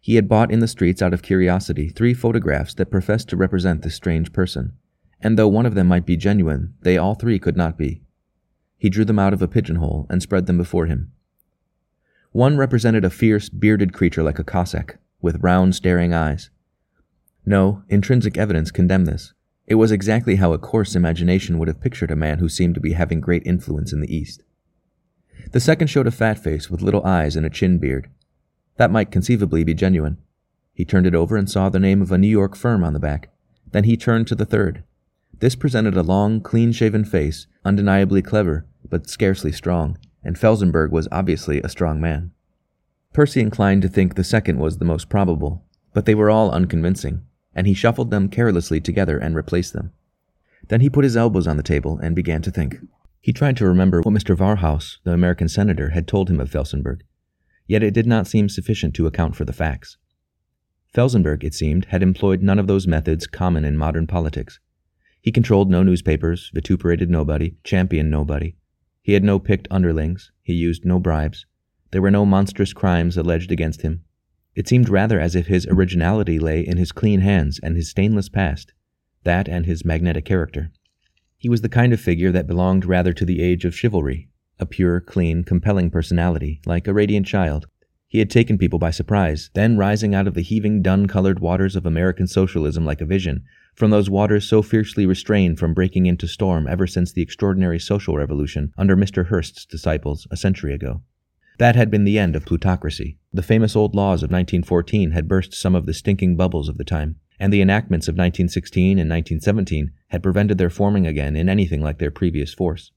He 0.00 0.14
had 0.14 0.28
bought 0.28 0.50
in 0.50 0.60
the 0.60 0.68
streets 0.68 1.02
out 1.02 1.12
of 1.12 1.22
curiosity 1.22 1.88
three 1.88 2.14
photographs 2.14 2.74
that 2.74 2.90
professed 2.90 3.28
to 3.28 3.36
represent 3.36 3.82
this 3.82 3.94
strange 3.94 4.32
person, 4.32 4.72
and 5.20 5.38
though 5.38 5.48
one 5.48 5.66
of 5.66 5.74
them 5.74 5.88
might 5.88 6.06
be 6.06 6.16
genuine, 6.16 6.74
they 6.82 6.96
all 6.96 7.14
three 7.14 7.38
could 7.38 7.56
not 7.56 7.76
be. 7.76 8.02
He 8.76 8.88
drew 8.88 9.04
them 9.04 9.18
out 9.18 9.32
of 9.32 9.42
a 9.42 9.48
pigeonhole 9.48 10.06
and 10.08 10.22
spread 10.22 10.46
them 10.46 10.56
before 10.56 10.86
him. 10.86 11.12
One 12.30 12.56
represented 12.56 13.04
a 13.04 13.10
fierce, 13.10 13.48
bearded 13.48 13.92
creature 13.92 14.22
like 14.22 14.38
a 14.38 14.44
Cossack, 14.44 14.98
with 15.20 15.42
round, 15.42 15.74
staring 15.74 16.14
eyes. 16.14 16.50
No, 17.44 17.82
intrinsic 17.88 18.36
evidence 18.36 18.70
condemned 18.70 19.06
this. 19.06 19.32
It 19.66 19.74
was 19.74 19.90
exactly 19.90 20.36
how 20.36 20.52
a 20.52 20.58
coarse 20.58 20.94
imagination 20.94 21.58
would 21.58 21.68
have 21.68 21.80
pictured 21.80 22.10
a 22.10 22.16
man 22.16 22.38
who 22.38 22.48
seemed 22.48 22.74
to 22.74 22.80
be 22.80 22.92
having 22.92 23.20
great 23.20 23.42
influence 23.44 23.92
in 23.92 24.00
the 24.00 24.14
East. 24.14 24.42
The 25.52 25.60
second 25.60 25.88
showed 25.88 26.06
a 26.06 26.10
fat 26.10 26.38
face 26.38 26.70
with 26.70 26.82
little 26.82 27.04
eyes 27.04 27.36
and 27.36 27.44
a 27.44 27.50
chin 27.50 27.78
beard. 27.78 28.08
That 28.78 28.90
might 28.90 29.12
conceivably 29.12 29.62
be 29.62 29.74
genuine. 29.74 30.18
He 30.72 30.84
turned 30.84 31.06
it 31.06 31.14
over 31.14 31.36
and 31.36 31.48
saw 31.48 31.68
the 31.68 31.78
name 31.78 32.02
of 32.02 32.10
a 32.10 32.18
New 32.18 32.28
York 32.28 32.56
firm 32.56 32.82
on 32.82 32.94
the 32.94 32.98
back. 32.98 33.30
Then 33.70 33.84
he 33.84 33.96
turned 33.96 34.26
to 34.28 34.34
the 34.34 34.46
third, 34.46 34.82
this 35.40 35.54
presented 35.54 35.96
a 35.96 36.02
long, 36.02 36.40
clean 36.40 36.72
shaven 36.72 37.04
face, 37.04 37.46
undeniably 37.64 38.22
clever, 38.22 38.66
but 38.88 39.08
scarcely 39.08 39.52
strong, 39.52 39.96
and 40.24 40.36
Felsenburgh 40.36 40.90
was 40.90 41.06
obviously 41.12 41.62
a 41.62 41.68
strong 41.68 42.00
man. 42.00 42.32
Percy 43.12 43.40
inclined 43.40 43.82
to 43.82 43.88
think 43.88 44.14
the 44.14 44.24
second 44.24 44.58
was 44.58 44.78
the 44.78 44.84
most 44.84 45.08
probable, 45.08 45.64
but 45.94 46.06
they 46.06 46.14
were 46.14 46.30
all 46.30 46.50
unconvincing, 46.50 47.22
and 47.54 47.68
he 47.68 47.74
shuffled 47.74 48.10
them 48.10 48.28
carelessly 48.28 48.80
together 48.80 49.16
and 49.16 49.36
replaced 49.36 49.74
them. 49.74 49.92
Then 50.66 50.80
he 50.80 50.90
put 50.90 51.04
his 51.04 51.16
elbows 51.16 51.46
on 51.46 51.56
the 51.56 51.62
table 51.62 51.98
and 52.02 52.16
began 52.16 52.42
to 52.42 52.50
think. 52.50 52.76
He 53.20 53.32
tried 53.32 53.56
to 53.58 53.66
remember 53.66 54.00
what 54.00 54.14
Mr. 54.14 54.36
Varhaus, 54.36 54.98
the 55.04 55.12
American 55.12 55.48
senator, 55.48 55.90
had 55.90 56.08
told 56.08 56.28
him 56.28 56.40
of 56.40 56.50
Felsenburgh, 56.50 57.02
yet 57.68 57.84
it 57.84 57.94
did 57.94 58.06
not 58.06 58.26
seem 58.26 58.48
sufficient 58.48 58.94
to 58.94 59.06
account 59.06 59.36
for 59.36 59.44
the 59.44 59.52
facts. 59.52 59.96
Felsenburgh, 60.92 61.44
it 61.44 61.54
seemed, 61.54 61.84
had 61.86 62.02
employed 62.02 62.42
none 62.42 62.58
of 62.58 62.66
those 62.66 62.88
methods 62.88 63.26
common 63.26 63.64
in 63.64 63.76
modern 63.76 64.06
politics. 64.06 64.58
He 65.20 65.30
controlled 65.30 65.70
no 65.70 65.82
newspapers, 65.82 66.50
vituperated 66.54 67.10
nobody, 67.10 67.56
championed 67.62 68.10
nobody. 68.10 68.56
He 69.02 69.12
had 69.12 69.22
no 69.22 69.38
picked 69.38 69.68
underlings, 69.70 70.32
he 70.42 70.54
used 70.54 70.84
no 70.84 70.98
bribes. 70.98 71.46
There 71.90 72.02
were 72.02 72.10
no 72.10 72.24
monstrous 72.24 72.72
crimes 72.72 73.16
alleged 73.16 73.52
against 73.52 73.82
him. 73.82 74.02
It 74.54 74.66
seemed 74.66 74.88
rather 74.88 75.20
as 75.20 75.34
if 75.34 75.46
his 75.46 75.66
originality 75.66 76.38
lay 76.38 76.66
in 76.66 76.78
his 76.78 76.92
clean 76.92 77.20
hands 77.20 77.60
and 77.62 77.76
his 77.76 77.90
stainless 77.90 78.28
past, 78.28 78.72
that 79.24 79.48
and 79.48 79.66
his 79.66 79.84
magnetic 79.84 80.24
character. 80.24 80.72
He 81.36 81.48
was 81.48 81.60
the 81.60 81.68
kind 81.68 81.92
of 81.92 82.00
figure 82.00 82.32
that 82.32 82.46
belonged 82.46 82.84
rather 82.84 83.12
to 83.12 83.24
the 83.24 83.42
age 83.42 83.64
of 83.64 83.74
chivalry, 83.74 84.28
a 84.58 84.66
pure, 84.66 85.00
clean, 85.00 85.44
compelling 85.44 85.90
personality, 85.90 86.60
like 86.66 86.86
a 86.86 86.94
radiant 86.94 87.26
child. 87.26 87.66
He 88.06 88.20
had 88.20 88.30
taken 88.30 88.56
people 88.56 88.78
by 88.78 88.90
surprise, 88.90 89.50
then 89.54 89.76
rising 89.76 90.14
out 90.14 90.26
of 90.26 90.34
the 90.34 90.42
heaving, 90.42 90.80
dun 90.80 91.06
colored 91.06 91.40
waters 91.40 91.76
of 91.76 91.84
American 91.84 92.26
socialism 92.26 92.84
like 92.86 93.02
a 93.02 93.06
vision, 93.06 93.44
from 93.74 93.90
those 93.90 94.08
waters 94.08 94.48
so 94.48 94.62
fiercely 94.62 95.04
restrained 95.04 95.58
from 95.58 95.74
breaking 95.74 96.06
into 96.06 96.26
storm 96.26 96.66
ever 96.66 96.86
since 96.86 97.12
the 97.12 97.22
extraordinary 97.22 97.78
social 97.78 98.16
revolution 98.16 98.72
under 98.78 98.96
Mr. 98.96 99.28
Hearst's 99.28 99.66
disciples 99.66 100.26
a 100.30 100.36
century 100.36 100.72
ago. 100.72 101.02
That 101.58 101.76
had 101.76 101.90
been 101.90 102.04
the 102.04 102.18
end 102.18 102.34
of 102.34 102.46
plutocracy. 102.46 103.18
The 103.32 103.42
famous 103.42 103.76
old 103.76 103.94
laws 103.94 104.22
of 104.22 104.30
1914 104.30 105.10
had 105.10 105.28
burst 105.28 105.54
some 105.54 105.74
of 105.74 105.86
the 105.86 105.94
stinking 105.94 106.36
bubbles 106.36 106.68
of 106.68 106.78
the 106.78 106.84
time, 106.84 107.16
and 107.38 107.52
the 107.52 107.60
enactments 107.60 108.08
of 108.08 108.14
1916 108.14 108.98
and 108.98 109.10
1917 109.10 109.92
had 110.08 110.22
prevented 110.22 110.56
their 110.56 110.70
forming 110.70 111.06
again 111.06 111.36
in 111.36 111.48
anything 111.48 111.82
like 111.82 111.98
their 111.98 112.10
previous 112.10 112.54
force. 112.54 112.90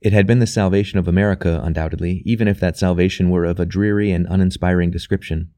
It 0.00 0.14
had 0.14 0.26
been 0.26 0.38
the 0.38 0.46
salvation 0.46 0.98
of 0.98 1.06
America, 1.06 1.60
undoubtedly, 1.62 2.22
even 2.24 2.48
if 2.48 2.58
that 2.60 2.78
salvation 2.78 3.28
were 3.28 3.44
of 3.44 3.60
a 3.60 3.66
dreary 3.66 4.12
and 4.12 4.26
uninspiring 4.30 4.90
description. 4.90 5.50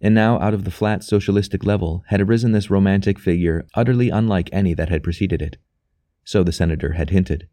And 0.00 0.14
now, 0.14 0.40
out 0.40 0.52
of 0.52 0.64
the 0.64 0.72
flat 0.72 1.04
socialistic 1.04 1.64
level, 1.64 2.02
had 2.08 2.20
arisen 2.20 2.52
this 2.52 2.70
romantic 2.70 3.20
figure 3.20 3.66
utterly 3.74 4.10
unlike 4.10 4.50
any 4.52 4.74
that 4.74 4.88
had 4.88 5.04
preceded 5.04 5.40
it. 5.40 5.58
So 6.24 6.42
the 6.42 6.52
senator 6.52 6.92
had 6.92 7.10
hinted. 7.10 7.48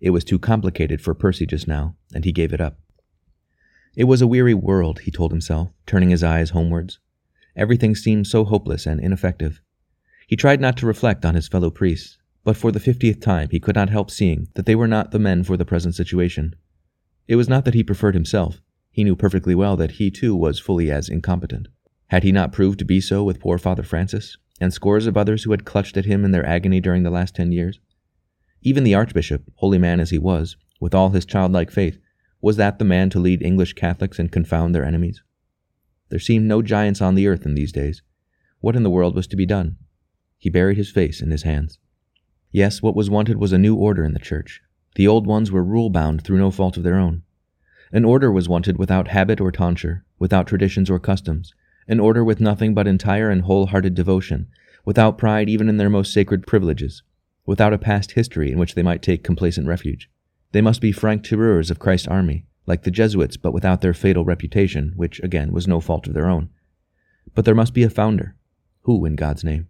It 0.00 0.10
was 0.10 0.22
too 0.22 0.38
complicated 0.38 1.00
for 1.00 1.14
Percy 1.14 1.46
just 1.46 1.66
now, 1.66 1.96
and 2.12 2.24
he 2.24 2.32
gave 2.32 2.52
it 2.52 2.60
up. 2.60 2.78
It 3.96 4.04
was 4.04 4.20
a 4.20 4.26
weary 4.26 4.52
world, 4.52 5.00
he 5.00 5.10
told 5.10 5.30
himself, 5.30 5.70
turning 5.86 6.10
his 6.10 6.22
eyes 6.22 6.50
homewards. 6.50 6.98
Everything 7.56 7.94
seemed 7.94 8.26
so 8.26 8.44
hopeless 8.44 8.84
and 8.84 9.00
ineffective. 9.00 9.62
He 10.26 10.36
tried 10.36 10.60
not 10.60 10.76
to 10.76 10.86
reflect 10.86 11.24
on 11.24 11.34
his 11.34 11.48
fellow 11.48 11.70
priests, 11.70 12.18
but 12.46 12.56
for 12.56 12.70
the 12.70 12.78
fiftieth 12.78 13.18
time 13.18 13.48
he 13.50 13.58
could 13.58 13.74
not 13.74 13.90
help 13.90 14.08
seeing 14.08 14.46
that 14.54 14.66
they 14.66 14.76
were 14.76 14.86
not 14.86 15.10
the 15.10 15.18
men 15.18 15.42
for 15.42 15.56
the 15.56 15.64
present 15.64 15.96
situation. 15.96 16.54
It 17.26 17.34
was 17.34 17.48
not 17.48 17.64
that 17.64 17.74
he 17.74 17.82
preferred 17.82 18.14
himself, 18.14 18.60
he 18.92 19.02
knew 19.02 19.16
perfectly 19.16 19.52
well 19.56 19.76
that 19.76 19.92
he 19.92 20.12
too 20.12 20.36
was 20.36 20.60
fully 20.60 20.88
as 20.88 21.08
incompetent. 21.08 21.66
Had 22.06 22.22
he 22.22 22.30
not 22.30 22.52
proved 22.52 22.78
to 22.78 22.84
be 22.84 23.00
so 23.00 23.24
with 23.24 23.40
poor 23.40 23.58
Father 23.58 23.82
Francis, 23.82 24.36
and 24.60 24.72
scores 24.72 25.08
of 25.08 25.16
others 25.16 25.42
who 25.42 25.50
had 25.50 25.64
clutched 25.64 25.96
at 25.96 26.04
him 26.04 26.24
in 26.24 26.30
their 26.30 26.46
agony 26.46 26.80
during 26.80 27.02
the 27.02 27.10
last 27.10 27.34
ten 27.34 27.50
years? 27.50 27.80
Even 28.62 28.84
the 28.84 28.94
Archbishop, 28.94 29.42
holy 29.56 29.76
man 29.76 29.98
as 29.98 30.10
he 30.10 30.18
was, 30.18 30.56
with 30.80 30.94
all 30.94 31.10
his 31.10 31.26
childlike 31.26 31.72
faith, 31.72 31.98
was 32.40 32.56
that 32.58 32.78
the 32.78 32.84
man 32.84 33.10
to 33.10 33.18
lead 33.18 33.42
English 33.42 33.72
Catholics 33.72 34.20
and 34.20 34.30
confound 34.30 34.72
their 34.72 34.84
enemies? 34.84 35.20
There 36.10 36.20
seemed 36.20 36.46
no 36.46 36.62
giants 36.62 37.00
on 37.02 37.16
the 37.16 37.26
earth 37.26 37.44
in 37.44 37.56
these 37.56 37.72
days. 37.72 38.02
What 38.60 38.76
in 38.76 38.84
the 38.84 38.90
world 38.90 39.16
was 39.16 39.26
to 39.26 39.36
be 39.36 39.46
done? 39.46 39.78
He 40.38 40.48
buried 40.48 40.76
his 40.76 40.92
face 40.92 41.20
in 41.20 41.32
his 41.32 41.42
hands. 41.42 41.80
Yes, 42.56 42.80
what 42.80 42.96
was 42.96 43.10
wanted 43.10 43.36
was 43.36 43.52
a 43.52 43.58
new 43.58 43.74
order 43.74 44.02
in 44.02 44.14
the 44.14 44.18
church. 44.18 44.62
The 44.94 45.06
old 45.06 45.26
ones 45.26 45.52
were 45.52 45.62
rule 45.62 45.90
bound 45.90 46.24
through 46.24 46.38
no 46.38 46.50
fault 46.50 46.78
of 46.78 46.84
their 46.84 46.96
own. 46.96 47.22
An 47.92 48.06
order 48.06 48.32
was 48.32 48.48
wanted 48.48 48.78
without 48.78 49.08
habit 49.08 49.42
or 49.42 49.52
tonsure, 49.52 50.06
without 50.18 50.46
traditions 50.46 50.88
or 50.88 50.98
customs, 50.98 51.52
an 51.86 52.00
order 52.00 52.24
with 52.24 52.40
nothing 52.40 52.72
but 52.72 52.86
entire 52.86 53.28
and 53.28 53.42
wholehearted 53.42 53.94
devotion, 53.94 54.48
without 54.86 55.18
pride 55.18 55.50
even 55.50 55.68
in 55.68 55.76
their 55.76 55.90
most 55.90 56.14
sacred 56.14 56.46
privileges, 56.46 57.02
without 57.44 57.74
a 57.74 57.78
past 57.78 58.12
history 58.12 58.50
in 58.50 58.58
which 58.58 58.74
they 58.74 58.82
might 58.82 59.02
take 59.02 59.22
complacent 59.22 59.66
refuge. 59.66 60.08
They 60.52 60.62
must 60.62 60.80
be 60.80 60.92
franc 60.92 61.24
tireurs 61.24 61.70
of 61.70 61.78
Christ's 61.78 62.08
army, 62.08 62.46
like 62.64 62.84
the 62.84 62.90
Jesuits, 62.90 63.36
but 63.36 63.52
without 63.52 63.82
their 63.82 63.92
fatal 63.92 64.24
reputation, 64.24 64.94
which, 64.96 65.20
again, 65.22 65.52
was 65.52 65.68
no 65.68 65.82
fault 65.82 66.06
of 66.06 66.14
their 66.14 66.30
own. 66.30 66.48
But 67.34 67.44
there 67.44 67.54
must 67.54 67.74
be 67.74 67.82
a 67.82 67.90
founder. 67.90 68.34
Who, 68.84 69.04
in 69.04 69.14
God's 69.14 69.44
name? 69.44 69.68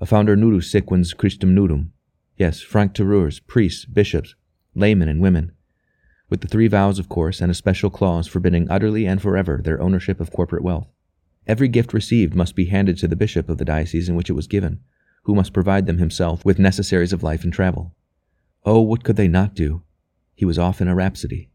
A 0.00 0.06
founder 0.06 0.36
nudus 0.36 0.68
sequens 0.68 1.14
Christum 1.14 1.54
nudum. 1.54 1.92
Yes, 2.38 2.60
franc 2.60 2.94
tireurs, 2.94 3.40
priests, 3.40 3.84
bishops, 3.84 4.36
laymen, 4.72 5.08
and 5.08 5.20
women. 5.20 5.50
With 6.30 6.40
the 6.40 6.46
three 6.46 6.68
vows, 6.68 7.00
of 7.00 7.08
course, 7.08 7.40
and 7.40 7.50
a 7.50 7.54
special 7.54 7.90
clause 7.90 8.28
forbidding 8.28 8.70
utterly 8.70 9.06
and 9.06 9.20
forever 9.20 9.60
their 9.62 9.82
ownership 9.82 10.20
of 10.20 10.30
corporate 10.30 10.62
wealth. 10.62 10.86
Every 11.48 11.66
gift 11.66 11.92
received 11.92 12.36
must 12.36 12.54
be 12.54 12.66
handed 12.66 12.96
to 12.98 13.08
the 13.08 13.16
bishop 13.16 13.48
of 13.48 13.58
the 13.58 13.64
diocese 13.64 14.08
in 14.08 14.14
which 14.14 14.30
it 14.30 14.34
was 14.34 14.46
given, 14.46 14.80
who 15.24 15.34
must 15.34 15.52
provide 15.52 15.86
them 15.86 15.98
himself 15.98 16.44
with 16.44 16.60
necessaries 16.60 17.12
of 17.12 17.24
life 17.24 17.42
and 17.42 17.52
travel. 17.52 17.96
Oh, 18.64 18.82
what 18.82 19.02
could 19.02 19.16
they 19.16 19.28
not 19.28 19.54
do? 19.54 19.82
He 20.36 20.44
was 20.44 20.60
off 20.60 20.80
in 20.80 20.86
a 20.86 20.94
rhapsody. 20.94 21.50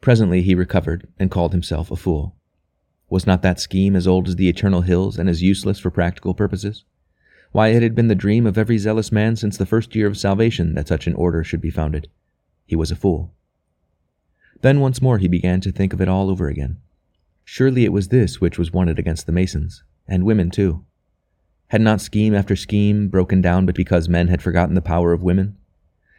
Presently 0.00 0.40
he 0.40 0.54
recovered 0.54 1.08
and 1.18 1.30
called 1.30 1.52
himself 1.52 1.90
a 1.90 1.96
fool. 1.96 2.36
Was 3.10 3.26
not 3.26 3.42
that 3.42 3.60
scheme 3.60 3.96
as 3.96 4.06
old 4.06 4.28
as 4.28 4.36
the 4.36 4.48
eternal 4.48 4.80
hills 4.80 5.18
and 5.18 5.28
as 5.28 5.42
useless 5.42 5.78
for 5.78 5.90
practical 5.90 6.32
purposes? 6.32 6.84
Why, 7.52 7.68
it 7.68 7.82
had 7.82 7.94
been 7.94 8.08
the 8.08 8.14
dream 8.14 8.46
of 8.46 8.58
every 8.58 8.78
zealous 8.78 9.10
man 9.10 9.36
since 9.36 9.56
the 9.56 9.66
first 9.66 9.94
year 9.94 10.06
of 10.06 10.18
salvation 10.18 10.74
that 10.74 10.88
such 10.88 11.06
an 11.06 11.14
order 11.14 11.42
should 11.42 11.60
be 11.60 11.70
founded. 11.70 12.08
He 12.66 12.76
was 12.76 12.90
a 12.90 12.96
fool. 12.96 13.32
Then 14.60 14.80
once 14.80 15.00
more 15.00 15.18
he 15.18 15.28
began 15.28 15.60
to 15.62 15.72
think 15.72 15.92
of 15.92 16.00
it 16.00 16.08
all 16.08 16.30
over 16.30 16.48
again. 16.48 16.78
Surely 17.44 17.84
it 17.84 17.92
was 17.92 18.08
this 18.08 18.40
which 18.40 18.58
was 18.58 18.72
wanted 18.72 18.98
against 18.98 19.26
the 19.26 19.32
Masons, 19.32 19.82
and 20.06 20.24
women 20.24 20.50
too. 20.50 20.84
Had 21.68 21.80
not 21.80 22.00
scheme 22.00 22.34
after 22.34 22.56
scheme 22.56 23.08
broken 23.08 23.40
down 23.40 23.66
but 23.66 23.74
because 23.74 24.08
men 24.08 24.28
had 24.28 24.42
forgotten 24.42 24.74
the 24.74 24.82
power 24.82 25.12
of 25.12 25.22
women? 25.22 25.56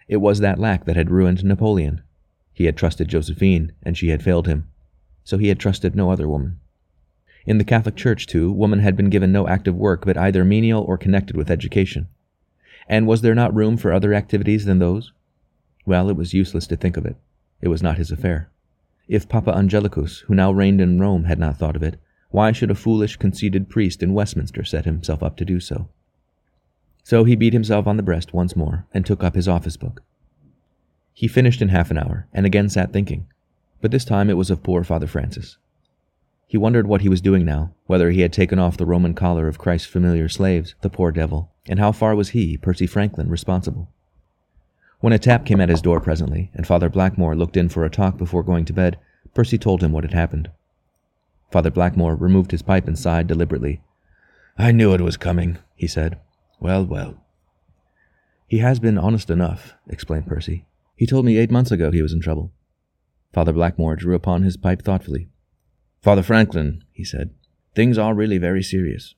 It 0.08 0.18
was 0.18 0.40
that 0.40 0.60
lack 0.60 0.86
that 0.86 0.96
had 0.96 1.12
ruined 1.12 1.44
Napoleon. 1.44 2.02
He 2.52 2.66
had 2.66 2.76
trusted 2.76 3.08
Josephine, 3.08 3.72
and 3.84 3.98
she 3.98 4.10
had 4.10 4.24
failed 4.24 4.48
him. 4.48 4.68
So 5.24 5.38
he 5.38 5.50
had 5.50 5.60
trusted 5.60 5.96
no 5.96 6.12
other 6.12 6.28
woman. 6.28 6.59
In 7.50 7.58
the 7.58 7.64
Catholic 7.64 7.96
Church, 7.96 8.28
too, 8.28 8.52
woman 8.52 8.78
had 8.78 8.96
been 8.96 9.10
given 9.10 9.32
no 9.32 9.48
active 9.48 9.76
work 9.76 10.06
but 10.06 10.20
either 10.20 10.46
menial 10.46 10.84
or 10.84 11.00
connected 11.00 11.36
with 11.36 11.50
education. 11.50 12.08
And 12.88 13.08
was 13.08 13.22
there 13.22 13.34
not 13.34 13.56
room 13.56 13.76
for 13.76 13.92
other 13.92 14.14
activities 14.14 14.66
than 14.66 14.78
those? 14.78 15.14
Well, 15.84 16.12
it 16.12 16.16
was 16.16 16.32
useless 16.32 16.68
to 16.68 16.76
think 16.76 16.96
of 16.96 17.08
it. 17.08 17.16
It 17.60 17.70
was 17.70 17.82
not 17.82 17.98
his 17.98 18.12
affair. 18.12 18.52
If 19.08 19.28
Papa 19.28 19.52
Angelicus, 19.52 20.20
who 20.28 20.36
now 20.36 20.52
reigned 20.52 20.80
in 20.80 21.00
Rome, 21.00 21.24
had 21.24 21.40
not 21.40 21.58
thought 21.58 21.76
of 21.76 21.82
it, 21.82 22.00
why 22.30 22.52
should 22.52 22.70
a 22.70 22.76
foolish, 22.76 23.16
conceited 23.16 23.68
priest 23.68 24.04
in 24.04 24.14
Westminster 24.14 24.64
set 24.64 24.86
himself 24.86 25.24
up 25.24 25.36
to 25.38 25.44
do 25.44 25.60
so? 25.60 25.90
So 27.04 27.24
he 27.24 27.36
beat 27.36 27.54
himself 27.54 27.88
on 27.88 27.98
the 27.98 28.04
breast 28.04 28.32
once 28.32 28.56
more 28.56 28.86
and 28.94 29.04
took 29.04 29.24
up 29.24 29.34
his 29.34 29.48
office 29.48 29.76
book. 29.76 30.04
He 31.16 31.28
finished 31.28 31.64
in 31.64 31.70
half 31.70 31.90
an 31.90 31.98
hour 31.98 32.28
and 32.32 32.46
again 32.46 32.70
sat 32.70 32.94
thinking, 32.94 33.26
but 33.82 33.90
this 33.90 34.06
time 34.06 34.30
it 34.30 34.38
was 34.38 34.52
of 34.52 34.62
poor 34.62 34.84
Father 34.84 35.08
Francis. 35.08 35.58
He 36.50 36.58
wondered 36.58 36.88
what 36.88 37.02
he 37.02 37.10
was 37.10 37.22
doing 37.22 37.46
now, 37.46 37.76
whether 37.86 38.10
he 38.10 38.22
had 38.22 38.34
taken 38.34 38.58
off 38.58 38.76
the 38.76 38.88
Roman 38.88 39.14
collar 39.14 39.48
of 39.48 39.60
Christ's 39.60 39.86
familiar 39.86 40.28
slaves, 40.28 40.74
the 40.82 40.90
poor 40.90 41.12
devil, 41.12 41.52
and 41.68 41.78
how 41.78 41.92
far 41.92 42.16
was 42.16 42.30
he, 42.30 42.58
Percy 42.58 42.88
Franklin, 42.88 43.30
responsible? 43.30 43.88
When 45.00 45.14
a 45.14 45.20
tap 45.20 45.46
came 45.46 45.62
at 45.62 45.70
his 45.70 45.84
door 45.84 46.02
presently, 46.02 46.50
and 46.56 46.66
Father 46.66 46.90
Blackmore 46.90 47.36
looked 47.36 47.56
in 47.56 47.70
for 47.70 47.86
a 47.86 47.90
talk 47.92 48.18
before 48.18 48.42
going 48.42 48.66
to 48.66 48.74
bed, 48.74 48.98
Percy 49.36 49.60
told 49.60 49.84
him 49.84 49.92
what 49.92 50.04
had 50.04 50.16
happened. 50.16 50.50
Father 51.52 51.70
Blackmore 51.70 52.16
removed 52.16 52.50
his 52.50 52.64
pipe 52.64 52.88
and 52.88 52.98
sighed 52.98 53.28
deliberately. 53.28 53.84
I 54.58 54.72
knew 54.72 54.96
it 54.96 55.02
was 55.02 55.18
coming, 55.18 55.60
he 55.76 55.86
said. 55.86 56.18
Well, 56.60 56.84
well. 56.84 57.24
He 58.48 58.58
has 58.58 58.80
been 58.80 58.98
honest 58.98 59.30
enough, 59.30 59.76
explained 59.88 60.26
Percy. 60.26 60.66
He 60.96 61.06
told 61.06 61.26
me 61.26 61.38
eight 61.38 61.52
months 61.52 61.70
ago 61.70 61.92
he 61.92 62.02
was 62.02 62.12
in 62.12 62.22
trouble. 62.22 62.52
Father 63.36 63.54
Blackmore 63.54 63.96
drew 63.96 64.16
upon 64.16 64.42
his 64.42 64.58
pipe 64.58 64.82
thoughtfully. 64.82 65.30
Father 66.02 66.24
Franklin, 66.24 66.84
he 66.92 67.04
said, 67.04 67.32
things 67.76 67.98
are 67.98 68.14
really 68.14 68.38
very 68.38 68.64
serious. 68.64 69.16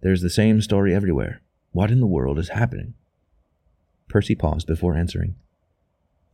There's 0.00 0.22
the 0.22 0.30
same 0.30 0.60
story 0.60 0.94
everywhere. 0.94 1.42
What 1.72 1.90
in 1.90 2.00
the 2.00 2.06
world 2.06 2.38
is 2.38 2.50
happening? 2.50 2.94
Percy 4.08 4.34
paused 4.34 4.66
before 4.66 4.96
answering. 4.96 5.36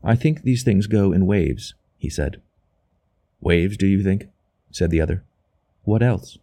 I 0.03 0.16
think 0.16 0.42
these 0.42 0.62
things 0.62 0.86
go 0.86 1.12
in 1.12 1.26
waves, 1.26 1.74
he 1.98 2.09
said. 2.09 2.40
Waves, 3.40 3.76
do 3.76 3.86
you 3.86 4.03
think? 4.03 4.28
said 4.70 4.90
the 4.90 5.01
other. 5.01 5.24
What 5.84 6.03
else? 6.03 6.38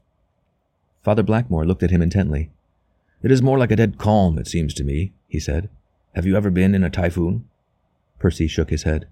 Father 1.03 1.23
Blackmore 1.23 1.65
looked 1.65 1.83
at 1.83 1.91
him 1.91 2.01
intently. 2.01 2.51
It 3.23 3.31
is 3.31 3.41
more 3.41 3.57
like 3.57 3.71
a 3.71 3.75
dead 3.75 3.97
calm, 3.97 4.37
it 4.37 4.47
seems 4.47 4.73
to 4.75 4.83
me, 4.83 5.13
he 5.27 5.39
said. 5.39 5.69
Have 6.13 6.25
you 6.25 6.35
ever 6.35 6.51
been 6.51 6.75
in 6.75 6.83
a 6.83 6.89
typhoon? 6.89 7.47
Percy 8.19 8.47
shook 8.47 8.69
his 8.69 8.83
head. 8.83 9.07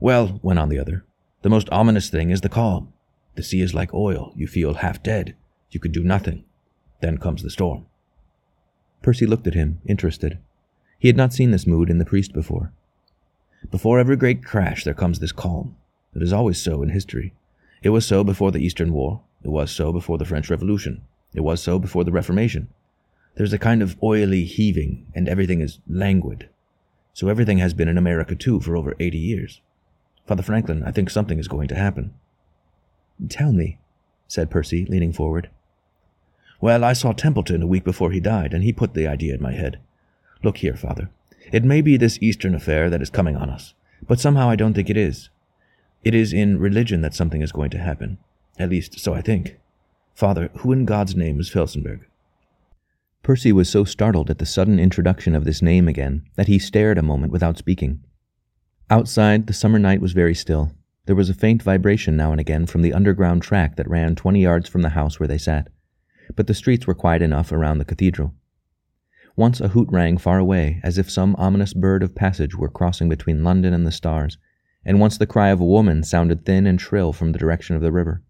Well, 0.00 0.40
went 0.42 0.58
on 0.58 0.68
the 0.68 0.78
other, 0.78 1.04
the 1.42 1.50
most 1.50 1.68
ominous 1.70 2.08
thing 2.08 2.30
is 2.30 2.40
the 2.40 2.48
calm. 2.48 2.93
The 3.34 3.42
sea 3.42 3.60
is 3.60 3.74
like 3.74 3.92
oil. 3.92 4.32
You 4.36 4.46
feel 4.46 4.74
half 4.74 5.02
dead. 5.02 5.34
You 5.70 5.80
can 5.80 5.92
do 5.92 6.04
nothing. 6.04 6.44
Then 7.00 7.18
comes 7.18 7.42
the 7.42 7.50
storm. 7.50 7.86
Percy 9.02 9.26
looked 9.26 9.46
at 9.46 9.54
him, 9.54 9.80
interested. 9.86 10.38
He 10.98 11.08
had 11.08 11.16
not 11.16 11.32
seen 11.32 11.50
this 11.50 11.66
mood 11.66 11.90
in 11.90 11.98
the 11.98 12.04
priest 12.04 12.32
before. 12.32 12.72
Before 13.70 13.98
every 13.98 14.16
great 14.16 14.44
crash, 14.44 14.84
there 14.84 14.94
comes 14.94 15.18
this 15.18 15.32
calm. 15.32 15.76
It 16.14 16.22
is 16.22 16.32
always 16.32 16.60
so 16.60 16.82
in 16.82 16.90
history. 16.90 17.34
It 17.82 17.90
was 17.90 18.06
so 18.06 18.24
before 18.24 18.52
the 18.52 18.64
Eastern 18.64 18.92
War. 18.92 19.20
It 19.42 19.48
was 19.48 19.70
so 19.70 19.92
before 19.92 20.16
the 20.16 20.24
French 20.24 20.48
Revolution. 20.48 21.02
It 21.34 21.40
was 21.40 21.62
so 21.62 21.78
before 21.78 22.04
the 22.04 22.12
Reformation. 22.12 22.68
There's 23.34 23.52
a 23.52 23.58
kind 23.58 23.82
of 23.82 23.96
oily 24.02 24.44
heaving, 24.44 25.06
and 25.14 25.28
everything 25.28 25.60
is 25.60 25.80
languid. 25.88 26.48
So 27.12 27.28
everything 27.28 27.58
has 27.58 27.74
been 27.74 27.88
in 27.88 27.98
America 27.98 28.34
too 28.34 28.60
for 28.60 28.76
over 28.76 28.94
80 28.98 29.18
years. 29.18 29.60
Father 30.26 30.42
Franklin, 30.42 30.82
I 30.84 30.92
think 30.92 31.10
something 31.10 31.38
is 31.38 31.48
going 31.48 31.68
to 31.68 31.74
happen. 31.74 32.14
Tell 33.28 33.52
me, 33.52 33.78
said 34.28 34.50
Percy, 34.50 34.86
leaning 34.86 35.12
forward. 35.12 35.50
Well, 36.60 36.84
I 36.84 36.92
saw 36.92 37.12
Templeton 37.12 37.62
a 37.62 37.66
week 37.66 37.84
before 37.84 38.10
he 38.10 38.20
died, 38.20 38.54
and 38.54 38.64
he 38.64 38.72
put 38.72 38.94
the 38.94 39.06
idea 39.06 39.34
in 39.34 39.42
my 39.42 39.52
head. 39.52 39.78
Look 40.42 40.58
here, 40.58 40.76
Father. 40.76 41.10
It 41.52 41.64
may 41.64 41.82
be 41.82 41.96
this 41.96 42.18
Eastern 42.22 42.54
affair 42.54 42.88
that 42.90 43.02
is 43.02 43.10
coming 43.10 43.36
on 43.36 43.50
us, 43.50 43.74
but 44.06 44.20
somehow 44.20 44.48
I 44.48 44.56
don't 44.56 44.74
think 44.74 44.88
it 44.88 44.96
is. 44.96 45.28
It 46.02 46.14
is 46.14 46.32
in 46.32 46.58
religion 46.58 47.02
that 47.02 47.14
something 47.14 47.42
is 47.42 47.52
going 47.52 47.70
to 47.70 47.78
happen. 47.78 48.18
At 48.58 48.70
least, 48.70 48.98
so 48.98 49.14
I 49.14 49.20
think. 49.20 49.58
Father, 50.14 50.50
who 50.58 50.72
in 50.72 50.84
God's 50.84 51.16
name 51.16 51.40
is 51.40 51.50
Felsenburgh? 51.50 52.06
Percy 53.22 53.52
was 53.52 53.68
so 53.68 53.84
startled 53.84 54.30
at 54.30 54.38
the 54.38 54.46
sudden 54.46 54.78
introduction 54.78 55.34
of 55.34 55.44
this 55.44 55.62
name 55.62 55.88
again 55.88 56.26
that 56.36 56.46
he 56.46 56.58
stared 56.58 56.98
a 56.98 57.02
moment 57.02 57.32
without 57.32 57.56
speaking. 57.56 58.02
Outside, 58.90 59.46
the 59.46 59.54
summer 59.54 59.78
night 59.78 60.00
was 60.00 60.12
very 60.12 60.34
still. 60.34 60.72
There 61.06 61.16
was 61.16 61.28
a 61.28 61.34
faint 61.34 61.62
vibration 61.62 62.16
now 62.16 62.32
and 62.32 62.40
again 62.40 62.66
from 62.66 62.82
the 62.82 62.94
underground 62.94 63.42
track 63.42 63.76
that 63.76 63.88
ran 63.88 64.14
twenty 64.14 64.42
yards 64.42 64.68
from 64.68 64.82
the 64.82 64.90
house 64.90 65.20
where 65.20 65.26
they 65.28 65.38
sat, 65.38 65.68
but 66.34 66.46
the 66.46 66.54
streets 66.54 66.86
were 66.86 66.94
quiet 66.94 67.20
enough 67.20 67.52
around 67.52 67.78
the 67.78 67.84
cathedral. 67.84 68.34
Once 69.36 69.60
a 69.60 69.68
hoot 69.68 69.88
rang 69.90 70.16
far 70.16 70.38
away, 70.38 70.80
as 70.82 70.96
if 70.96 71.10
some 71.10 71.34
ominous 71.36 71.74
bird 71.74 72.02
of 72.02 72.14
passage 72.14 72.54
were 72.56 72.70
crossing 72.70 73.08
between 73.08 73.44
London 73.44 73.74
and 73.74 73.86
the 73.86 73.92
stars, 73.92 74.38
and 74.84 75.00
once 75.00 75.18
the 75.18 75.26
cry 75.26 75.48
of 75.48 75.60
a 75.60 75.66
woman 75.66 76.02
sounded 76.02 76.44
thin 76.44 76.66
and 76.66 76.80
shrill 76.80 77.12
from 77.12 77.32
the 77.32 77.38
direction 77.38 77.74
of 77.76 77.82
the 77.82 77.92
river. 77.92 78.22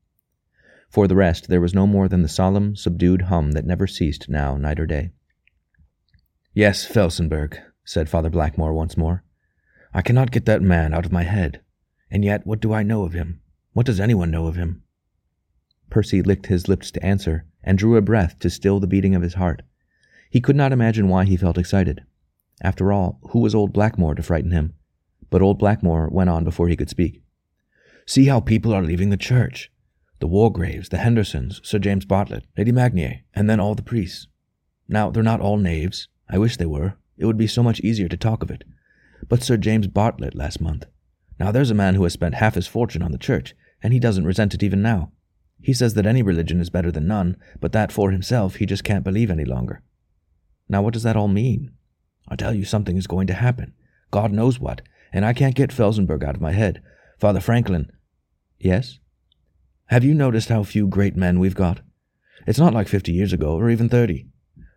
For 0.89 1.07
the 1.07 1.16
rest, 1.16 1.49
there 1.49 1.61
was 1.61 1.75
no 1.75 1.87
more 1.87 2.09
than 2.09 2.22
the 2.22 2.29
solemn, 2.29 2.75
subdued 2.75 3.22
hum 3.22 3.53
that 3.53 3.66
never 3.66 3.87
ceased 3.87 4.29
now, 4.29 4.57
night 4.57 4.81
or 4.81 4.87
day. 4.87 5.11
Yes, 6.55 6.87
Felsenburgh, 6.87 7.59
said 7.85 8.09
Father 8.09 8.31
Blackmore 8.31 8.72
once 8.72 8.97
more. 8.97 9.25
I 9.93 10.03
cannot 10.03 10.31
get 10.31 10.47
that 10.47 10.62
man 10.62 10.95
out 10.95 11.05
of 11.05 11.12
my 11.12 11.25
head. 11.25 11.61
And 12.11 12.25
yet, 12.25 12.47
what 12.47 12.61
do 12.61 12.73
I 12.73 12.83
know 12.83 13.05
of 13.05 13.13
him? 13.13 13.41
What 13.73 13.87
does 13.87 14.01
anyone 14.01 14.31
know 14.31 14.47
of 14.47 14.57
him? 14.57 14.83
Percy 15.91 16.23
licked 16.23 16.47
his 16.47 16.69
lips 16.69 16.91
to 16.93 17.05
answer, 17.05 17.47
and 17.63 17.79
drew 17.79 17.97
a 17.97 18.03
breath 18.03 18.39
to 18.41 18.51
still 18.51 18.81
the 18.81 18.87
beating 18.87 19.15
of 19.15 19.23
his 19.23 19.35
heart. 19.35 19.63
He 20.31 20.41
could 20.41 20.57
not 20.57 20.73
imagine 20.73 21.09
why 21.09 21.25
he 21.25 21.37
felt 21.37 21.59
excited. 21.59 22.03
After 22.61 22.93
all, 22.93 23.21
who 23.31 23.41
was 23.41 23.55
old 23.55 23.73
Blackmore 23.73 24.15
to 24.15 24.23
frighten 24.23 24.51
him? 24.51 24.75
But 25.31 25.43
old 25.43 25.59
Blackmore 25.59 26.09
went 26.11 26.31
on 26.31 26.45
before 26.45 26.69
he 26.69 26.77
could 26.77 26.91
speak. 26.91 27.23
See 28.07 28.27
how 28.27 28.41
people 28.41 28.73
are 28.73 28.83
leaving 28.83 29.11
the 29.11 29.17
church. 29.17 29.71
The 30.21 30.29
Wargraves, 30.29 30.91
the 30.91 30.99
Hendersons, 30.99 31.61
Sir 31.65 31.79
James 31.79 32.05
Bartlett, 32.05 32.45
Lady 32.57 32.73
Magnier, 32.73 33.21
and 33.35 33.49
then 33.49 33.61
all 33.61 33.75
the 33.75 33.83
priests. 33.83 34.29
Now, 34.89 35.11
they're 35.11 35.23
not 35.23 35.41
all 35.41 35.57
knaves. 35.57 36.09
I 36.29 36.39
wish 36.39 36.57
they 36.57 36.67
were. 36.67 36.95
It 37.17 37.27
would 37.27 37.39
be 37.39 37.47
so 37.47 37.63
much 37.63 37.81
easier 37.81 38.09
to 38.09 38.17
talk 38.17 38.43
of 38.43 38.51
it. 38.51 38.65
But 39.29 39.43
Sir 39.43 39.57
James 39.57 39.87
Bartlett 39.87 40.35
last 40.35 40.61
month. 40.61 40.87
Now, 41.39 41.51
there's 41.51 41.70
a 41.70 41.74
man 41.74 41.95
who 41.95 42.05
has 42.05 42.12
spent 42.12 42.35
half 42.35 42.55
his 42.55 42.66
fortune 42.66 43.03
on 43.03 43.12
the 43.12 43.18
church, 43.18 43.55
and 43.82 43.93
he 43.93 43.99
doesn't 43.99 44.26
resent 44.26 44.55
it 44.55 44.62
even 44.62 44.82
now. 44.82 45.12
He 45.61 45.72
says 45.72 45.95
that 45.95 46.07
any 46.07 46.22
religion 46.22 46.61
is 46.61 46.70
better 46.70 46.91
than 46.91 47.07
none, 47.07 47.37
but 47.61 47.72
that 47.72 47.93
for 47.93 48.11
himself 48.11 48.57
he 48.57 48.66
just 48.66 48.85
can't 48.85 49.05
believe 49.05 49.30
any 49.30 49.45
longer. 49.45 49.82
Now, 50.68 50.82
what 50.82 50.95
does 50.95 51.03
that 51.03 51.16
all 51.16 51.28
mean? 51.28 51.72
I 52.28 52.37
tell 52.37 52.55
you, 52.55 52.64
something 52.64 52.97
is 52.97 53.07
going 53.07 53.26
to 53.28 53.35
happen. 53.35 53.74
God 54.11 54.32
knows 54.32 54.59
what, 54.61 54.82
and 55.12 55.24
I 55.24 55.32
can't 55.32 55.55
get 55.55 55.70
Felsenburgh 55.70 56.24
out 56.24 56.35
of 56.35 56.41
my 56.41 56.53
head. 56.53 56.82
Father 57.18 57.41
Franklin. 57.41 57.91
Yes? 58.59 58.99
Have 59.87 60.05
you 60.05 60.14
noticed 60.14 60.49
how 60.49 60.62
few 60.62 60.87
great 60.87 61.16
men 61.16 61.39
we've 61.39 61.55
got? 61.55 61.80
It's 62.47 62.59
not 62.59 62.74
like 62.74 62.89
fifty 62.89 63.12
years 63.12 63.32
ago, 63.32 63.55
or 63.55 63.70
even 63.70 63.89
thirty. 63.89 64.26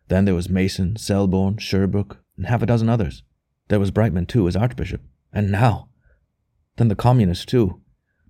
Then 0.10 0.26
there 0.26 0.36
was 0.36 0.50
Mason, 0.50 0.96
Selborne, 0.96 1.58
Sherbrooke, 1.58 2.20
and 2.38 2.46
half 2.48 2.62
a 2.62 2.66
dozen 2.66 2.90
others. 2.90 3.24
There 3.68 3.80
was 3.80 3.92
Brightman, 3.92 4.26
too, 4.26 4.48
as 4.48 4.56
Archbishop. 4.56 5.02
And 5.34 5.52
now! 5.52 5.90
Then 6.78 6.88
the 6.88 6.96
Communists, 6.96 7.46
too. 7.46 7.82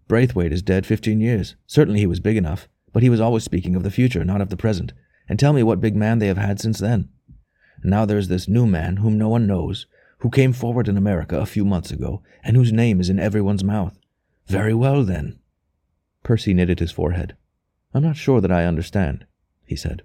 Braithwaite 0.07 0.53
is 0.53 0.61
dead 0.61 0.85
fifteen 0.85 1.21
years. 1.21 1.55
Certainly 1.67 1.99
he 1.99 2.07
was 2.07 2.19
big 2.19 2.37
enough, 2.37 2.67
but 2.93 3.03
he 3.03 3.09
was 3.09 3.21
always 3.21 3.43
speaking 3.43 3.75
of 3.75 3.83
the 3.83 3.91
future, 3.91 4.23
not 4.23 4.41
of 4.41 4.49
the 4.49 4.57
present. 4.57 4.93
And 5.29 5.37
tell 5.37 5.53
me 5.53 5.63
what 5.63 5.81
big 5.81 5.95
man 5.95 6.19
they 6.19 6.27
have 6.27 6.37
had 6.37 6.59
since 6.59 6.79
then. 6.79 7.09
And 7.81 7.91
now 7.91 8.05
there's 8.05 8.29
this 8.29 8.47
new 8.47 8.65
man 8.65 8.97
whom 8.97 9.17
no 9.17 9.29
one 9.29 9.45
knows, 9.45 9.85
who 10.19 10.29
came 10.29 10.53
forward 10.53 10.87
in 10.87 10.97
America 10.97 11.37
a 11.37 11.45
few 11.45 11.65
months 11.65 11.91
ago, 11.91 12.23
and 12.43 12.55
whose 12.55 12.71
name 12.71 13.01
is 13.01 13.09
in 13.09 13.19
everyone's 13.19 13.63
mouth. 13.63 13.99
Very 14.47 14.73
well, 14.73 15.03
then. 15.03 15.39
Percy 16.23 16.53
knitted 16.53 16.79
his 16.79 16.91
forehead. 16.91 17.35
I'm 17.93 18.03
not 18.03 18.15
sure 18.15 18.39
that 18.39 18.51
I 18.51 18.65
understand, 18.65 19.25
he 19.65 19.75
said. 19.75 20.03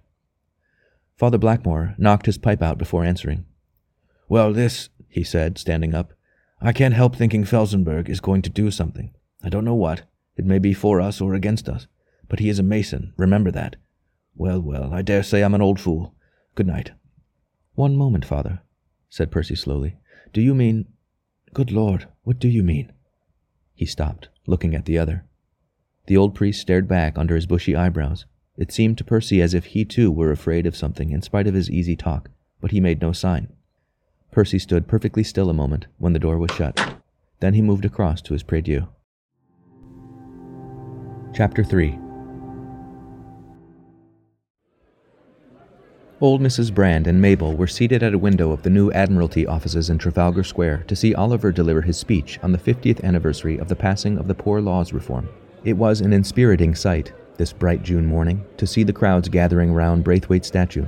Father 1.17 1.39
Blackmore 1.39 1.95
knocked 1.97 2.27
his 2.27 2.39
pipe 2.39 2.61
out 2.61 2.79
before 2.79 3.05
answering. 3.05 3.47
Well, 4.29 4.53
this, 4.53 4.89
he 5.09 5.23
said, 5.23 5.59
standing 5.59 5.95
up. 5.95 6.13
I 6.65 6.73
can't 6.73 6.95
help 6.95 7.17
thinking 7.17 7.45
Felsenburgh 7.45 8.09
is 8.09 8.21
going 8.21 8.43
to 8.43 8.51
do 8.51 8.71
something. 8.71 9.13
I 9.43 9.49
don't 9.49 9.65
know 9.65 9.75
what. 9.75 10.03
It 10.37 10.45
may 10.45 10.61
be 10.61 10.73
for 10.73 11.01
us 11.01 11.21
or 11.21 11.35
against 11.35 11.69
us. 11.69 11.89
But 12.29 12.39
he 12.39 12.49
is 12.49 12.61
a 12.61 12.63
Mason, 12.63 13.13
remember 13.17 13.51
that. 13.51 13.77
Well, 14.37 14.61
well, 14.61 14.95
I 14.95 15.03
dare 15.03 15.25
say 15.25 15.43
I'm 15.43 15.55
an 15.55 15.61
old 15.61 15.81
fool. 15.81 16.15
Good 16.55 16.69
night. 16.69 16.93
One 17.75 17.97
moment, 17.97 18.25
father, 18.25 18.61
said 19.09 19.33
Percy 19.33 19.57
slowly. 19.57 19.97
Do 20.33 20.41
you 20.41 20.55
mean. 20.55 20.87
Good 21.53 21.73
Lord, 21.73 22.07
what 22.23 22.39
do 22.39 22.49
you 22.49 22.63
mean? 22.63 22.93
He 23.75 23.85
stopped, 23.85 24.29
looking 24.47 24.75
at 24.75 24.85
the 24.85 24.99
other. 24.99 25.27
The 26.07 26.17
old 26.17 26.35
priest 26.35 26.61
stared 26.61 26.87
back 26.87 27.19
under 27.19 27.35
his 27.35 27.47
bushy 27.47 27.75
eyebrows. 27.75 28.25
It 28.57 28.71
seemed 28.71 28.99
to 28.99 29.05
Percy 29.05 29.43
as 29.43 29.53
if 29.53 29.67
he 29.67 29.85
too 29.85 30.13
were 30.13 30.31
afraid 30.31 30.67
of 30.67 30.77
something 30.77 31.11
in 31.11 31.23
spite 31.23 31.49
of 31.49 31.55
his 31.55 31.71
easy 31.71 31.97
talk, 31.97 32.31
but 32.61 32.71
he 32.71 32.81
made 32.81 33.03
no 33.03 33.13
sign. 33.13 33.53
Percy 34.33 34.59
stood 34.59 34.89
perfectly 34.89 35.23
still 35.23 35.51
a 35.51 35.55
moment 35.55 35.87
when 35.99 36.15
the 36.15 36.19
door 36.19 36.39
was 36.39 36.51
shut. 36.53 36.97
Then 37.41 37.53
he 37.53 37.61
moved 37.61 37.85
across 37.85 38.23
to 38.23 38.33
his 38.33 38.43
prie 38.43 38.63
dieu. 38.63 38.89
Chapter 41.35 41.63
3 41.63 41.99
Old 46.23 46.41
Mrs. 46.41 46.73
Brand 46.73 47.07
and 47.07 47.21
Mabel 47.21 47.55
were 47.55 47.67
seated 47.67 48.03
at 48.03 48.15
a 48.15 48.19
window 48.19 48.53
of 48.53 48.63
the 48.63 48.71
new 48.71 48.91
Admiralty 48.93 49.47
offices 49.47 49.91
in 49.91 49.99
Trafalgar 49.99 50.45
Square 50.45 50.85
to 50.87 50.97
see 50.97 51.15
Oliver 51.15 51.53
deliver 51.53 51.83
his 51.83 51.99
speech 51.99 52.39
on 52.43 52.53
the 52.53 52.59
50th 52.59 53.05
anniversary 53.05 53.59
of 53.59 53.69
the 53.69 53.77
passing 53.77 54.17
of 54.17 54.29
the 54.29 54.35
Poor 54.35 54.63
Laws 54.63 54.95
Reform. 54.95 55.29
It 55.65 55.75
was 55.75 56.01
an 56.01 56.13
inspiriting 56.13 56.75
sight, 56.75 57.13
this 57.37 57.53
bright 57.53 57.83
June 57.83 58.07
morning, 58.07 58.47
to 58.57 58.67
see 58.67 58.83
the 58.83 58.93
crowds 58.95 59.29
gathering 59.29 59.75
round 59.75 60.05
Braithwaite's 60.05 60.49
statue. 60.49 60.87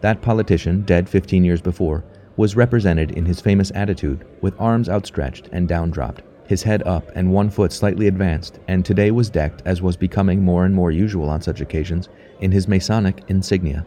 That 0.00 0.20
politician, 0.20 0.82
dead 0.82 1.08
15 1.08 1.44
years 1.44 1.62
before, 1.62 2.04
was 2.36 2.56
represented 2.56 3.10
in 3.12 3.24
his 3.24 3.40
famous 3.40 3.70
attitude, 3.74 4.24
with 4.40 4.60
arms 4.60 4.88
outstretched 4.88 5.48
and 5.52 5.68
down 5.68 5.90
dropped, 5.90 6.22
his 6.46 6.62
head 6.62 6.82
up 6.84 7.10
and 7.14 7.32
one 7.32 7.48
foot 7.48 7.72
slightly 7.72 8.06
advanced, 8.06 8.58
and 8.68 8.84
today 8.84 9.10
was 9.10 9.30
decked, 9.30 9.62
as 9.64 9.80
was 9.80 9.96
becoming 9.96 10.42
more 10.42 10.64
and 10.64 10.74
more 10.74 10.90
usual 10.90 11.28
on 11.28 11.40
such 11.40 11.60
occasions, 11.60 12.08
in 12.40 12.50
his 12.50 12.68
Masonic 12.68 13.22
insignia. 13.28 13.86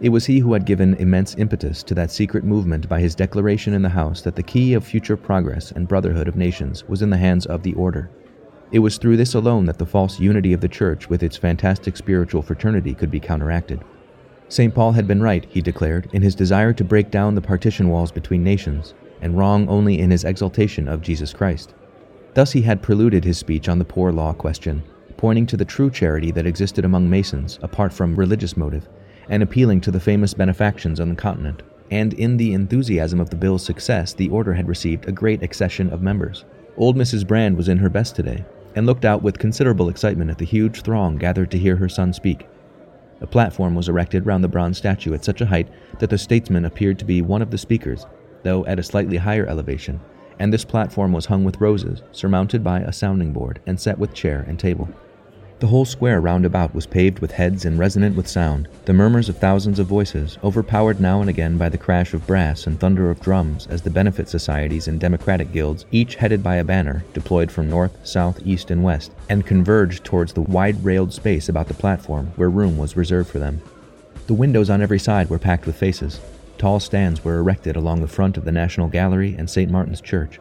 It 0.00 0.08
was 0.08 0.24
he 0.24 0.38
who 0.38 0.54
had 0.54 0.64
given 0.64 0.94
immense 0.94 1.34
impetus 1.36 1.82
to 1.82 1.94
that 1.94 2.10
secret 2.10 2.42
movement 2.42 2.88
by 2.88 3.00
his 3.00 3.14
declaration 3.14 3.74
in 3.74 3.82
the 3.82 3.88
House 3.90 4.22
that 4.22 4.34
the 4.34 4.42
key 4.42 4.72
of 4.72 4.82
future 4.82 5.16
progress 5.16 5.72
and 5.72 5.86
brotherhood 5.86 6.26
of 6.26 6.36
nations 6.36 6.88
was 6.88 7.02
in 7.02 7.10
the 7.10 7.18
hands 7.18 7.44
of 7.44 7.62
the 7.62 7.74
Order. 7.74 8.10
It 8.72 8.78
was 8.78 8.96
through 8.96 9.18
this 9.18 9.34
alone 9.34 9.66
that 9.66 9.78
the 9.78 9.84
false 9.84 10.18
unity 10.18 10.52
of 10.52 10.60
the 10.60 10.68
Church 10.68 11.10
with 11.10 11.22
its 11.22 11.36
fantastic 11.36 11.96
spiritual 11.96 12.40
fraternity 12.40 12.94
could 12.94 13.10
be 13.10 13.20
counteracted. 13.20 13.84
St. 14.50 14.74
Paul 14.74 14.90
had 14.90 15.06
been 15.06 15.22
right, 15.22 15.46
he 15.48 15.60
declared, 15.60 16.08
in 16.12 16.22
his 16.22 16.34
desire 16.34 16.72
to 16.72 16.82
break 16.82 17.12
down 17.12 17.36
the 17.36 17.40
partition 17.40 17.88
walls 17.88 18.10
between 18.10 18.42
nations, 18.42 18.94
and 19.22 19.38
wrong 19.38 19.68
only 19.68 20.00
in 20.00 20.10
his 20.10 20.24
exaltation 20.24 20.88
of 20.88 21.02
Jesus 21.02 21.32
Christ. 21.32 21.72
Thus 22.34 22.50
he 22.50 22.62
had 22.62 22.82
preluded 22.82 23.24
his 23.24 23.38
speech 23.38 23.68
on 23.68 23.78
the 23.78 23.84
poor 23.84 24.10
law 24.10 24.32
question, 24.32 24.82
pointing 25.16 25.46
to 25.46 25.56
the 25.56 25.64
true 25.64 25.88
charity 25.88 26.32
that 26.32 26.46
existed 26.46 26.84
among 26.84 27.08
Masons 27.08 27.60
apart 27.62 27.92
from 27.92 28.16
religious 28.16 28.56
motive, 28.56 28.88
and 29.28 29.40
appealing 29.40 29.80
to 29.82 29.92
the 29.92 30.00
famous 30.00 30.34
benefactions 30.34 30.98
on 30.98 31.08
the 31.08 31.14
continent. 31.14 31.62
And 31.92 32.12
in 32.14 32.36
the 32.36 32.52
enthusiasm 32.52 33.20
of 33.20 33.30
the 33.30 33.36
bill's 33.36 33.64
success, 33.64 34.14
the 34.14 34.30
order 34.30 34.54
had 34.54 34.66
received 34.66 35.06
a 35.06 35.12
great 35.12 35.44
accession 35.44 35.92
of 35.92 36.02
members. 36.02 36.44
Old 36.76 36.96
Mrs. 36.96 37.24
Brand 37.24 37.56
was 37.56 37.68
in 37.68 37.78
her 37.78 37.88
best 37.88 38.16
today, 38.16 38.44
and 38.74 38.84
looked 38.84 39.04
out 39.04 39.22
with 39.22 39.38
considerable 39.38 39.88
excitement 39.88 40.28
at 40.28 40.38
the 40.38 40.44
huge 40.44 40.82
throng 40.82 41.18
gathered 41.18 41.52
to 41.52 41.58
hear 41.58 41.76
her 41.76 41.88
son 41.88 42.12
speak. 42.12 42.48
A 43.20 43.26
platform 43.26 43.74
was 43.74 43.88
erected 43.88 44.26
round 44.26 44.42
the 44.42 44.48
bronze 44.48 44.78
statue 44.78 45.12
at 45.14 45.24
such 45.24 45.40
a 45.40 45.46
height 45.46 45.68
that 45.98 46.10
the 46.10 46.18
statesman 46.18 46.64
appeared 46.64 46.98
to 46.98 47.04
be 47.04 47.20
one 47.20 47.42
of 47.42 47.50
the 47.50 47.58
speakers, 47.58 48.06
though 48.42 48.64
at 48.66 48.78
a 48.78 48.82
slightly 48.82 49.18
higher 49.18 49.46
elevation, 49.46 50.00
and 50.38 50.52
this 50.52 50.64
platform 50.64 51.12
was 51.12 51.26
hung 51.26 51.44
with 51.44 51.60
roses, 51.60 52.02
surmounted 52.12 52.64
by 52.64 52.80
a 52.80 52.92
sounding 52.92 53.32
board, 53.32 53.60
and 53.66 53.78
set 53.78 53.98
with 53.98 54.14
chair 54.14 54.44
and 54.48 54.58
table. 54.58 54.88
The 55.60 55.66
whole 55.66 55.84
square 55.84 56.22
round 56.22 56.46
about 56.46 56.74
was 56.74 56.86
paved 56.86 57.18
with 57.18 57.32
heads 57.32 57.66
and 57.66 57.78
resonant 57.78 58.16
with 58.16 58.26
sound, 58.26 58.66
the 58.86 58.94
murmurs 58.94 59.28
of 59.28 59.36
thousands 59.36 59.78
of 59.78 59.86
voices, 59.86 60.38
overpowered 60.42 61.00
now 61.00 61.20
and 61.20 61.28
again 61.28 61.58
by 61.58 61.68
the 61.68 61.76
crash 61.76 62.14
of 62.14 62.26
brass 62.26 62.66
and 62.66 62.80
thunder 62.80 63.10
of 63.10 63.20
drums 63.20 63.66
as 63.66 63.82
the 63.82 63.90
benefit 63.90 64.26
societies 64.26 64.88
and 64.88 64.98
democratic 64.98 65.52
guilds, 65.52 65.84
each 65.92 66.14
headed 66.14 66.42
by 66.42 66.56
a 66.56 66.64
banner, 66.64 67.04
deployed 67.12 67.52
from 67.52 67.68
north, 67.68 67.94
south, 68.08 68.40
east, 68.42 68.70
and 68.70 68.82
west, 68.82 69.12
and 69.28 69.44
converged 69.44 70.02
towards 70.02 70.32
the 70.32 70.40
wide 70.40 70.82
railed 70.82 71.12
space 71.12 71.50
about 71.50 71.68
the 71.68 71.74
platform 71.74 72.28
where 72.36 72.48
room 72.48 72.78
was 72.78 72.96
reserved 72.96 73.28
for 73.28 73.38
them. 73.38 73.60
The 74.28 74.34
windows 74.34 74.70
on 74.70 74.80
every 74.80 74.98
side 74.98 75.28
were 75.28 75.38
packed 75.38 75.66
with 75.66 75.76
faces. 75.76 76.20
Tall 76.56 76.80
stands 76.80 77.22
were 77.22 77.36
erected 77.36 77.76
along 77.76 78.00
the 78.00 78.08
front 78.08 78.38
of 78.38 78.46
the 78.46 78.52
National 78.52 78.88
Gallery 78.88 79.34
and 79.36 79.50
St. 79.50 79.70
Martin's 79.70 80.00
Church. 80.00 80.40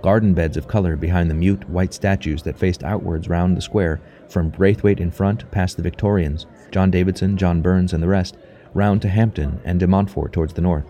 Garden 0.00 0.32
beds 0.32 0.56
of 0.56 0.68
color 0.68 0.94
behind 0.96 1.28
the 1.28 1.34
mute 1.34 1.68
white 1.68 1.92
statues 1.92 2.44
that 2.44 2.58
faced 2.58 2.84
outwards 2.84 3.28
round 3.28 3.56
the 3.56 3.60
square 3.60 4.00
from 4.30 4.50
Braithwaite 4.50 5.00
in 5.00 5.10
front 5.10 5.50
past 5.50 5.76
the 5.76 5.82
Victorians, 5.82 6.46
John 6.70 6.90
Davidson, 6.90 7.36
John 7.36 7.60
Burns, 7.62 7.92
and 7.92 8.02
the 8.02 8.08
rest, 8.08 8.36
round 8.74 9.02
to 9.02 9.08
Hampden 9.08 9.60
and 9.64 9.80
de 9.80 9.86
Montfort 9.86 10.32
towards 10.32 10.54
the 10.54 10.62
north. 10.62 10.86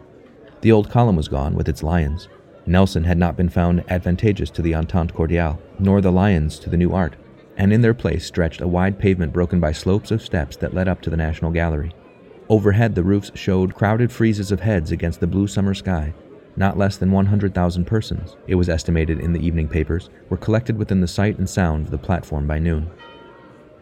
The 0.61 0.73
old 0.73 0.91
column 0.91 1.17
was 1.17 1.29
gone 1.29 1.55
with 1.55 1.69
its 1.69 1.83
lions. 1.83 2.29
Nelson 2.67 3.05
had 3.05 3.19
not 3.19 3.37
been 3.37 3.49
found 3.49 3.83
advantageous 3.89 4.51
to 4.51 4.63
the 4.63 4.75
Entente 4.75 5.15
Cordiale, 5.15 5.59
nor 5.79 6.01
the 6.01 6.13
lions 6.13 6.59
to 6.59 6.71
the 6.71 6.77
new 6.77 6.93
art, 6.93 7.17
and 7.57 7.73
in 7.73 7.81
their 7.81 7.95
place 7.95 8.27
stretched 8.27 8.61
a 8.61 8.69
wide 8.69 8.99
pavement 8.99 9.33
broken 9.33 9.59
by 9.59 9.73
slopes 9.73 10.11
of 10.11 10.23
steps 10.23 10.57
that 10.57 10.75
led 10.75 10.89
up 10.89 11.01
to 11.03 11.11
the 11.11 11.17
National 11.17 11.51
Gallery. 11.51 11.93
Overhead, 12.49 12.95
the 12.95 13.03
roofs 13.03 13.31
showed 13.35 13.75
crowded 13.75 14.11
friezes 14.11 14.53
of 14.53 14.61
heads 14.61 14.91
against 14.91 15.21
the 15.21 15.27
blue 15.27 15.47
summer 15.47 15.75
sky. 15.75 16.13
Not 16.57 16.77
less 16.77 16.97
than 16.97 17.13
100,000 17.13 17.85
persons, 17.87 18.37
it 18.47 18.57
was 18.57 18.69
estimated 18.69 19.21
in 19.21 19.33
the 19.33 19.45
evening 19.45 19.69
papers, 19.69 20.11
were 20.29 20.37
collected 20.37 20.77
within 20.77 21.01
the 21.01 21.09
sight 21.09 21.39
and 21.39 21.49
sound 21.49 21.87
of 21.87 21.91
the 21.91 21.99
platform 21.99 22.47
by 22.47 22.59
noon. 22.59 22.91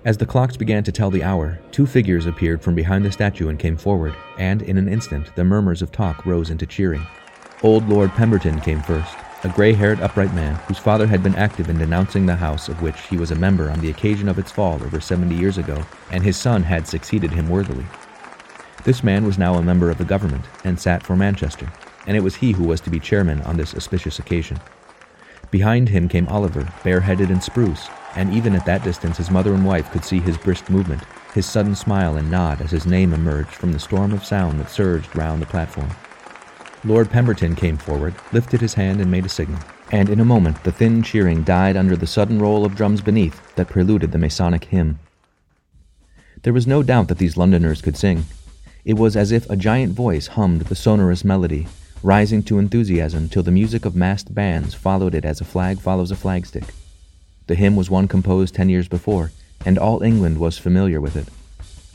As 0.04 0.16
the 0.16 0.26
clocks 0.26 0.56
began 0.56 0.84
to 0.84 0.92
tell 0.92 1.10
the 1.10 1.24
hour, 1.24 1.58
two 1.72 1.84
figures 1.84 2.26
appeared 2.26 2.62
from 2.62 2.76
behind 2.76 3.04
the 3.04 3.10
statue 3.10 3.48
and 3.48 3.58
came 3.58 3.76
forward, 3.76 4.14
and 4.38 4.62
in 4.62 4.78
an 4.78 4.88
instant 4.88 5.34
the 5.34 5.42
murmurs 5.42 5.82
of 5.82 5.90
talk 5.90 6.24
rose 6.24 6.50
into 6.50 6.66
cheering. 6.66 7.04
Old 7.64 7.88
Lord 7.88 8.12
Pemberton 8.12 8.60
came 8.60 8.80
first, 8.80 9.16
a 9.42 9.48
gray 9.48 9.72
haired, 9.72 10.00
upright 10.00 10.32
man 10.34 10.54
whose 10.66 10.78
father 10.78 11.08
had 11.08 11.24
been 11.24 11.34
active 11.34 11.68
in 11.68 11.78
denouncing 11.78 12.26
the 12.26 12.36
house 12.36 12.68
of 12.68 12.80
which 12.80 13.00
he 13.08 13.16
was 13.16 13.32
a 13.32 13.36
member 13.36 13.70
on 13.70 13.80
the 13.80 13.90
occasion 13.90 14.28
of 14.28 14.38
its 14.38 14.52
fall 14.52 14.74
over 14.84 15.00
70 15.00 15.34
years 15.34 15.58
ago, 15.58 15.84
and 16.12 16.22
his 16.22 16.36
son 16.36 16.62
had 16.62 16.86
succeeded 16.86 17.32
him 17.32 17.48
worthily. 17.48 17.84
This 18.84 19.02
man 19.02 19.24
was 19.24 19.36
now 19.36 19.54
a 19.54 19.62
member 19.62 19.90
of 19.90 19.98
the 19.98 20.04
government 20.04 20.44
and 20.62 20.78
sat 20.78 21.02
for 21.02 21.16
Manchester, 21.16 21.72
and 22.06 22.16
it 22.16 22.22
was 22.22 22.36
he 22.36 22.52
who 22.52 22.64
was 22.64 22.80
to 22.82 22.90
be 22.90 23.00
chairman 23.00 23.40
on 23.42 23.56
this 23.56 23.74
auspicious 23.74 24.20
occasion. 24.20 24.60
Behind 25.50 25.88
him 25.88 26.08
came 26.08 26.28
Oliver, 26.28 26.72
bareheaded 26.84 27.30
and 27.30 27.42
spruce, 27.42 27.88
and 28.18 28.34
even 28.34 28.56
at 28.56 28.66
that 28.66 28.82
distance 28.82 29.16
his 29.16 29.30
mother 29.30 29.54
and 29.54 29.64
wife 29.64 29.92
could 29.92 30.04
see 30.04 30.18
his 30.18 30.36
brisk 30.36 30.68
movement, 30.68 31.04
his 31.34 31.46
sudden 31.46 31.72
smile 31.72 32.16
and 32.16 32.28
nod 32.28 32.60
as 32.60 32.72
his 32.72 32.84
name 32.84 33.14
emerged 33.14 33.50
from 33.50 33.72
the 33.72 33.78
storm 33.78 34.12
of 34.12 34.24
sound 34.24 34.58
that 34.58 34.68
surged 34.68 35.14
round 35.14 35.40
the 35.40 35.46
platform. 35.46 35.88
Lord 36.84 37.10
Pemberton 37.10 37.54
came 37.54 37.76
forward, 37.76 38.16
lifted 38.32 38.60
his 38.60 38.74
hand, 38.74 39.00
and 39.00 39.08
made 39.08 39.24
a 39.24 39.28
signal, 39.28 39.60
and 39.92 40.08
in 40.08 40.18
a 40.18 40.24
moment 40.24 40.64
the 40.64 40.72
thin 40.72 41.00
cheering 41.00 41.44
died 41.44 41.76
under 41.76 41.94
the 41.94 42.08
sudden 42.08 42.40
roll 42.40 42.64
of 42.64 42.74
drums 42.74 43.00
beneath 43.00 43.40
that 43.54 43.68
preluded 43.68 44.10
the 44.10 44.18
Masonic 44.18 44.64
hymn. 44.64 44.98
There 46.42 46.52
was 46.52 46.66
no 46.66 46.82
doubt 46.82 47.06
that 47.08 47.18
these 47.18 47.36
Londoners 47.36 47.80
could 47.80 47.96
sing. 47.96 48.24
It 48.84 48.94
was 48.94 49.16
as 49.16 49.30
if 49.30 49.48
a 49.48 49.56
giant 49.56 49.92
voice 49.92 50.26
hummed 50.26 50.62
the 50.62 50.74
sonorous 50.74 51.24
melody, 51.24 51.68
rising 52.02 52.42
to 52.44 52.58
enthusiasm 52.58 53.28
till 53.28 53.44
the 53.44 53.52
music 53.52 53.84
of 53.84 53.94
massed 53.94 54.34
bands 54.34 54.74
followed 54.74 55.14
it 55.14 55.24
as 55.24 55.40
a 55.40 55.44
flag 55.44 55.78
follows 55.78 56.10
a 56.10 56.16
flagstick. 56.16 56.74
The 57.48 57.54
hymn 57.54 57.76
was 57.76 57.90
one 57.90 58.08
composed 58.08 58.54
ten 58.54 58.68
years 58.68 58.88
before, 58.88 59.32
and 59.64 59.78
all 59.78 60.02
England 60.02 60.38
was 60.38 60.58
familiar 60.58 61.00
with 61.00 61.16
it. 61.16 61.28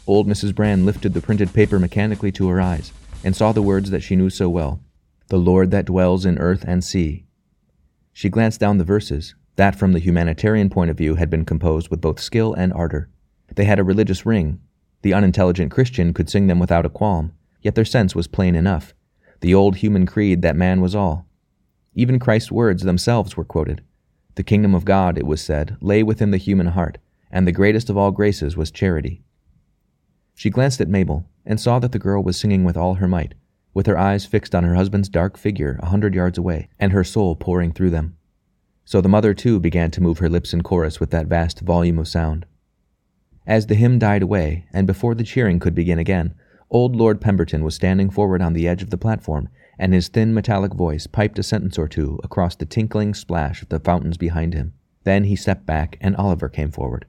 Old 0.07 0.27
Mrs. 0.27 0.53
Brand 0.53 0.83
lifted 0.83 1.13
the 1.13 1.21
printed 1.21 1.53
paper 1.53 1.77
mechanically 1.77 2.31
to 2.33 2.49
her 2.49 2.59
eyes, 2.59 2.91
and 3.23 3.35
saw 3.35 3.51
the 3.51 3.61
words 3.61 3.91
that 3.91 4.01
she 4.01 4.15
knew 4.15 4.31
so 4.31 4.49
well 4.49 4.81
The 5.27 5.37
Lord 5.37 5.69
that 5.69 5.85
dwells 5.85 6.25
in 6.25 6.39
earth 6.39 6.65
and 6.67 6.83
sea. 6.83 7.25
She 8.11 8.29
glanced 8.29 8.59
down 8.59 8.79
the 8.79 8.83
verses, 8.83 9.35
that 9.55 9.75
from 9.75 9.93
the 9.93 9.99
humanitarian 9.99 10.71
point 10.71 10.89
of 10.89 10.97
view 10.97 11.15
had 11.15 11.29
been 11.29 11.45
composed 11.45 11.89
with 11.89 12.01
both 12.01 12.19
skill 12.19 12.55
and 12.55 12.73
ardor. 12.73 13.09
They 13.55 13.65
had 13.65 13.77
a 13.77 13.83
religious 13.83 14.25
ring. 14.25 14.59
The 15.03 15.13
unintelligent 15.13 15.71
Christian 15.71 16.15
could 16.15 16.31
sing 16.31 16.47
them 16.47 16.57
without 16.57 16.85
a 16.85 16.89
qualm, 16.89 17.31
yet 17.61 17.75
their 17.75 17.85
sense 17.85 18.15
was 18.15 18.25
plain 18.25 18.55
enough. 18.55 18.95
The 19.41 19.53
old 19.53 19.75
human 19.75 20.07
creed 20.07 20.41
that 20.41 20.55
man 20.55 20.81
was 20.81 20.95
all. 20.95 21.27
Even 21.93 22.17
Christ's 22.17 22.51
words 22.51 22.81
themselves 22.81 23.37
were 23.37 23.45
quoted. 23.45 23.83
The 24.35 24.43
kingdom 24.43 24.73
of 24.73 24.85
God, 24.85 25.17
it 25.17 25.27
was 25.27 25.41
said, 25.41 25.77
lay 25.79 26.01
within 26.01 26.31
the 26.31 26.37
human 26.37 26.67
heart, 26.67 26.97
and 27.31 27.47
the 27.47 27.51
greatest 27.51 27.89
of 27.89 27.97
all 27.97 28.11
graces 28.11 28.57
was 28.57 28.71
charity. 28.71 29.23
She 30.33 30.49
glanced 30.49 30.81
at 30.81 30.89
Mabel, 30.89 31.25
and 31.45 31.59
saw 31.59 31.79
that 31.79 31.91
the 31.91 31.99
girl 31.99 32.23
was 32.23 32.39
singing 32.39 32.63
with 32.63 32.77
all 32.77 32.95
her 32.95 33.07
might, 33.07 33.35
with 33.73 33.85
her 33.85 33.97
eyes 33.97 34.25
fixed 34.25 34.55
on 34.55 34.63
her 34.63 34.75
husband's 34.75 35.09
dark 35.09 35.37
figure 35.37 35.79
a 35.81 35.87
hundred 35.87 36.15
yards 36.15 36.37
away, 36.37 36.69
and 36.79 36.91
her 36.91 37.03
soul 37.03 37.35
pouring 37.35 37.71
through 37.71 37.89
them. 37.91 38.17
So 38.85 39.01
the 39.01 39.09
mother 39.09 39.33
too 39.33 39.59
began 39.59 39.91
to 39.91 40.01
move 40.01 40.19
her 40.19 40.29
lips 40.29 40.53
in 40.53 40.61
chorus 40.61 40.99
with 40.99 41.11
that 41.11 41.27
vast 41.27 41.59
volume 41.61 41.99
of 41.99 42.07
sound. 42.07 42.45
As 43.45 43.67
the 43.67 43.75
hymn 43.75 43.99
died 43.99 44.23
away, 44.23 44.65
and 44.73 44.87
before 44.87 45.15
the 45.15 45.23
cheering 45.23 45.59
could 45.59 45.75
begin 45.75 45.99
again, 45.99 46.33
old 46.69 46.95
Lord 46.95 47.21
Pemberton 47.21 47.63
was 47.63 47.75
standing 47.75 48.09
forward 48.09 48.41
on 48.41 48.53
the 48.53 48.67
edge 48.67 48.81
of 48.81 48.89
the 48.89 48.97
platform, 48.97 49.49
and 49.77 49.93
his 49.93 50.07
thin 50.07 50.33
metallic 50.33 50.73
voice 50.73 51.07
piped 51.07 51.39
a 51.39 51.43
sentence 51.43 51.77
or 51.77 51.87
two 51.87 52.19
across 52.23 52.55
the 52.55 52.65
tinkling 52.65 53.13
splash 53.13 53.61
of 53.61 53.69
the 53.69 53.79
fountains 53.79 54.17
behind 54.17 54.53
him. 54.53 54.73
Then 55.03 55.25
he 55.25 55.35
stepped 55.35 55.65
back, 55.65 55.97
and 56.01 56.15
Oliver 56.15 56.49
came 56.49 56.71
forward. 56.71 57.05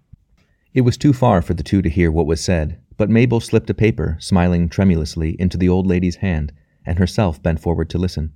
It 0.73 0.81
was 0.81 0.97
too 0.97 1.13
far 1.13 1.43
for 1.43 1.55
the 1.55 1.63
two 1.63 1.83
to 1.83 1.89
hear 1.89 2.11
what 2.11 2.27
was 2.27 2.41
said, 2.41 2.81
but 2.97 3.11
Mabel 3.11 3.41
slipped 3.41 3.71
a 3.71 3.75
paper, 3.75 4.17
smiling 4.21 4.69
tremulously, 4.69 5.37
into 5.41 5.57
the 5.57 5.69
old 5.69 5.87
lady's 5.87 6.17
hand, 6.17 6.53
and 6.85 6.99
herself 6.99 7.43
bent 7.43 7.61
forward 7.61 7.89
to 7.91 7.99
listen. 7.99 8.33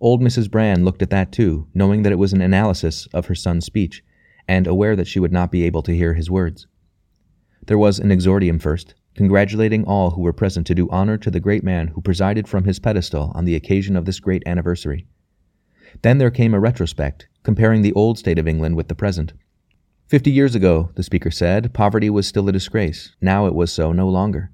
Old 0.00 0.20
Mrs. 0.20 0.50
Brand 0.50 0.84
looked 0.84 1.02
at 1.02 1.10
that 1.10 1.32
too, 1.32 1.66
knowing 1.72 2.02
that 2.02 2.12
it 2.12 2.18
was 2.18 2.32
an 2.32 2.42
analysis 2.42 3.06
of 3.14 3.26
her 3.26 3.34
son's 3.34 3.64
speech, 3.64 4.02
and 4.46 4.66
aware 4.66 4.96
that 4.96 5.06
she 5.06 5.20
would 5.20 5.32
not 5.32 5.50
be 5.50 5.62
able 5.62 5.82
to 5.82 5.96
hear 5.96 6.14
his 6.14 6.30
words. 6.30 6.66
There 7.66 7.78
was 7.78 7.98
an 7.98 8.10
exordium 8.10 8.60
first, 8.60 8.94
congratulating 9.14 9.84
all 9.84 10.10
who 10.10 10.22
were 10.22 10.32
present 10.32 10.66
to 10.66 10.74
do 10.74 10.88
honor 10.90 11.16
to 11.18 11.30
the 11.30 11.40
great 11.40 11.62
man 11.62 11.88
who 11.88 12.00
presided 12.00 12.48
from 12.48 12.64
his 12.64 12.78
pedestal 12.78 13.32
on 13.34 13.44
the 13.44 13.54
occasion 13.54 13.96
of 13.96 14.04
this 14.04 14.20
great 14.20 14.42
anniversary. 14.46 15.06
Then 16.02 16.18
there 16.18 16.30
came 16.30 16.54
a 16.54 16.60
retrospect, 16.60 17.28
comparing 17.42 17.82
the 17.82 17.92
old 17.92 18.18
state 18.18 18.38
of 18.38 18.48
England 18.48 18.76
with 18.76 18.88
the 18.88 18.94
present. 18.94 19.32
Fifty 20.06 20.30
years 20.30 20.54
ago, 20.54 20.90
the 20.96 21.02
speaker 21.02 21.30
said, 21.30 21.72
poverty 21.72 22.10
was 22.10 22.26
still 22.26 22.48
a 22.48 22.52
disgrace. 22.52 23.14
Now 23.20 23.46
it 23.46 23.54
was 23.54 23.72
so 23.72 23.92
no 23.92 24.08
longer. 24.08 24.50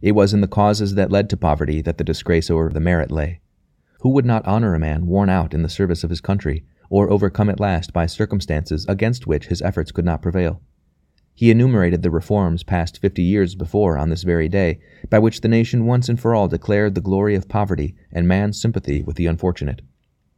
It 0.00 0.12
was 0.12 0.32
in 0.32 0.40
the 0.40 0.48
causes 0.48 0.94
that 0.94 1.10
led 1.10 1.28
to 1.30 1.36
poverty 1.36 1.80
that 1.82 1.98
the 1.98 2.04
disgrace 2.04 2.50
or 2.50 2.70
the 2.70 2.80
merit 2.80 3.10
lay. 3.10 3.40
Who 4.00 4.10
would 4.10 4.26
not 4.26 4.46
honor 4.46 4.74
a 4.74 4.78
man 4.78 5.06
worn 5.06 5.28
out 5.28 5.52
in 5.52 5.62
the 5.62 5.68
service 5.68 6.04
of 6.04 6.10
his 6.10 6.20
country, 6.20 6.64
or 6.88 7.10
overcome 7.10 7.50
at 7.50 7.58
last 7.58 7.92
by 7.92 8.06
circumstances 8.06 8.86
against 8.88 9.26
which 9.26 9.46
his 9.46 9.62
efforts 9.62 9.90
could 9.90 10.04
not 10.04 10.22
prevail? 10.22 10.62
He 11.36 11.50
enumerated 11.50 12.00
the 12.00 12.10
reforms 12.10 12.62
passed 12.62 12.98
fifty 12.98 13.22
years 13.22 13.54
before 13.54 13.98
on 13.98 14.08
this 14.08 14.22
very 14.22 14.48
day, 14.48 14.80
by 15.10 15.18
which 15.18 15.42
the 15.42 15.48
nation 15.48 15.84
once 15.84 16.08
and 16.08 16.18
for 16.18 16.34
all 16.34 16.48
declared 16.48 16.94
the 16.94 17.02
glory 17.02 17.34
of 17.34 17.46
poverty 17.46 17.94
and 18.10 18.26
man's 18.26 18.58
sympathy 18.58 19.02
with 19.02 19.16
the 19.16 19.26
unfortunate. 19.26 19.82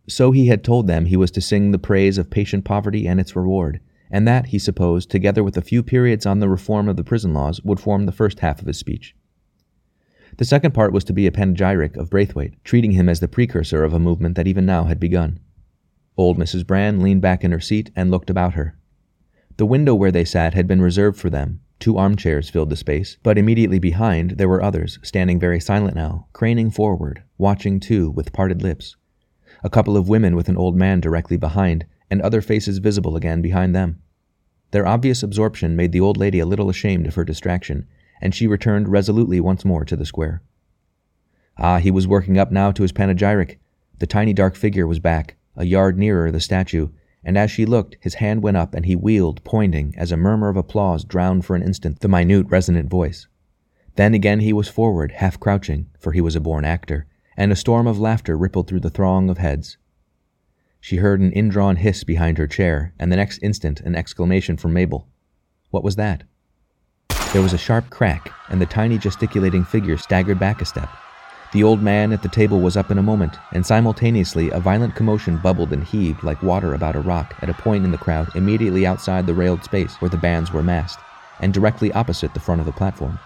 So 0.08 0.32
he 0.32 0.48
had 0.48 0.64
told 0.64 0.88
them 0.88 1.04
he 1.04 1.16
was 1.16 1.30
to 1.30 1.40
sing 1.40 1.70
the 1.70 1.78
praise 1.78 2.18
of 2.18 2.30
patient 2.30 2.64
poverty 2.64 3.06
and 3.06 3.20
its 3.20 3.36
reward, 3.36 3.78
and 4.10 4.26
that, 4.26 4.46
he 4.46 4.58
supposed, 4.58 5.08
together 5.08 5.44
with 5.44 5.56
a 5.56 5.62
few 5.62 5.84
periods 5.84 6.26
on 6.26 6.40
the 6.40 6.48
reform 6.48 6.88
of 6.88 6.96
the 6.96 7.04
prison 7.04 7.32
laws, 7.32 7.62
would 7.62 7.78
form 7.78 8.06
the 8.06 8.12
first 8.12 8.40
half 8.40 8.60
of 8.60 8.66
his 8.66 8.78
speech. 8.78 9.14
The 10.38 10.44
second 10.44 10.72
part 10.72 10.92
was 10.92 11.04
to 11.04 11.12
be 11.12 11.26
a 11.26 11.32
panegyric 11.32 11.96
of 11.96 12.10
Braithwaite, 12.10 12.54
treating 12.64 12.92
him 12.92 13.08
as 13.08 13.20
the 13.20 13.28
precursor 13.28 13.84
of 13.84 13.92
a 13.92 14.00
movement 14.00 14.34
that 14.34 14.48
even 14.48 14.66
now 14.66 14.84
had 14.84 14.98
begun. 14.98 15.38
Old 16.16 16.38
Mrs. 16.38 16.66
Brand 16.66 17.02
leaned 17.02 17.22
back 17.22 17.44
in 17.44 17.52
her 17.52 17.60
seat 17.60 17.90
and 17.94 18.10
looked 18.10 18.30
about 18.30 18.54
her. 18.54 18.77
The 19.58 19.66
window 19.66 19.92
where 19.92 20.12
they 20.12 20.24
sat 20.24 20.54
had 20.54 20.68
been 20.68 20.80
reserved 20.80 21.18
for 21.18 21.30
them. 21.30 21.60
Two 21.80 21.98
armchairs 21.98 22.48
filled 22.48 22.70
the 22.70 22.76
space, 22.76 23.18
but 23.24 23.36
immediately 23.36 23.80
behind 23.80 24.32
there 24.32 24.48
were 24.48 24.62
others, 24.62 25.00
standing 25.02 25.40
very 25.40 25.58
silent 25.58 25.96
now, 25.96 26.28
craning 26.32 26.70
forward, 26.70 27.24
watching 27.38 27.80
too, 27.80 28.08
with 28.08 28.32
parted 28.32 28.62
lips. 28.62 28.94
A 29.64 29.68
couple 29.68 29.96
of 29.96 30.08
women 30.08 30.36
with 30.36 30.48
an 30.48 30.56
old 30.56 30.76
man 30.76 31.00
directly 31.00 31.36
behind, 31.36 31.86
and 32.08 32.22
other 32.22 32.40
faces 32.40 32.78
visible 32.78 33.16
again 33.16 33.42
behind 33.42 33.74
them. 33.74 34.00
Their 34.70 34.86
obvious 34.86 35.24
absorption 35.24 35.74
made 35.74 35.90
the 35.90 36.00
old 36.00 36.16
lady 36.16 36.38
a 36.38 36.46
little 36.46 36.70
ashamed 36.70 37.08
of 37.08 37.16
her 37.16 37.24
distraction, 37.24 37.84
and 38.20 38.32
she 38.32 38.46
returned 38.46 38.86
resolutely 38.86 39.40
once 39.40 39.64
more 39.64 39.84
to 39.86 39.96
the 39.96 40.06
square. 40.06 40.40
Ah, 41.56 41.78
he 41.78 41.90
was 41.90 42.06
working 42.06 42.38
up 42.38 42.52
now 42.52 42.70
to 42.70 42.82
his 42.82 42.92
panegyric. 42.92 43.58
The 43.98 44.06
tiny 44.06 44.32
dark 44.32 44.54
figure 44.54 44.86
was 44.86 45.00
back, 45.00 45.34
a 45.56 45.64
yard 45.64 45.98
nearer 45.98 46.30
the 46.30 46.38
statue, 46.38 46.90
and 47.28 47.36
as 47.36 47.50
she 47.50 47.66
looked, 47.66 47.98
his 48.00 48.14
hand 48.14 48.42
went 48.42 48.56
up 48.56 48.74
and 48.74 48.86
he 48.86 48.96
wheeled, 48.96 49.44
pointing, 49.44 49.94
as 49.98 50.10
a 50.10 50.16
murmur 50.16 50.48
of 50.48 50.56
applause 50.56 51.04
drowned 51.04 51.44
for 51.44 51.54
an 51.54 51.62
instant 51.62 52.00
the 52.00 52.08
minute, 52.08 52.46
resonant 52.48 52.88
voice. 52.88 53.28
Then 53.96 54.14
again 54.14 54.40
he 54.40 54.54
was 54.54 54.66
forward, 54.66 55.12
half 55.12 55.38
crouching, 55.38 55.90
for 56.00 56.12
he 56.12 56.22
was 56.22 56.34
a 56.34 56.40
born 56.40 56.64
actor, 56.64 57.06
and 57.36 57.52
a 57.52 57.56
storm 57.56 57.86
of 57.86 57.98
laughter 57.98 58.34
rippled 58.34 58.66
through 58.66 58.80
the 58.80 58.88
throng 58.88 59.28
of 59.28 59.36
heads. 59.36 59.76
She 60.80 60.96
heard 60.96 61.20
an 61.20 61.32
indrawn 61.32 61.76
hiss 61.76 62.02
behind 62.02 62.38
her 62.38 62.46
chair, 62.46 62.94
and 62.98 63.12
the 63.12 63.16
next 63.16 63.42
instant 63.42 63.82
an 63.82 63.94
exclamation 63.94 64.56
from 64.56 64.72
Mabel. 64.72 65.06
What 65.68 65.84
was 65.84 65.96
that? 65.96 66.22
There 67.34 67.42
was 67.42 67.52
a 67.52 67.58
sharp 67.58 67.90
crack, 67.90 68.32
and 68.48 68.58
the 68.58 68.64
tiny 68.64 68.96
gesticulating 68.96 69.64
figure 69.64 69.98
staggered 69.98 70.38
back 70.38 70.62
a 70.62 70.64
step. 70.64 70.88
The 71.52 71.64
old 71.64 71.82
man 71.82 72.12
at 72.12 72.22
the 72.22 72.28
table 72.28 72.60
was 72.60 72.76
up 72.76 72.90
in 72.90 72.98
a 72.98 73.02
moment, 73.02 73.38
and 73.52 73.64
simultaneously 73.64 74.50
a 74.50 74.60
violent 74.60 74.94
commotion 74.94 75.38
bubbled 75.38 75.72
and 75.72 75.82
heaved 75.82 76.22
like 76.22 76.42
water 76.42 76.74
about 76.74 76.94
a 76.94 77.00
rock 77.00 77.34
at 77.40 77.48
a 77.48 77.54
point 77.54 77.86
in 77.86 77.90
the 77.90 77.96
crowd 77.96 78.28
immediately 78.34 78.86
outside 78.86 79.26
the 79.26 79.32
railed 79.32 79.64
space 79.64 79.94
where 79.94 80.10
the 80.10 80.18
bands 80.18 80.52
were 80.52 80.62
massed, 80.62 80.98
and 81.40 81.54
directly 81.54 81.90
opposite 81.92 82.34
the 82.34 82.40
front 82.40 82.60
of 82.60 82.66
the 82.66 82.72
platform. 82.72 83.18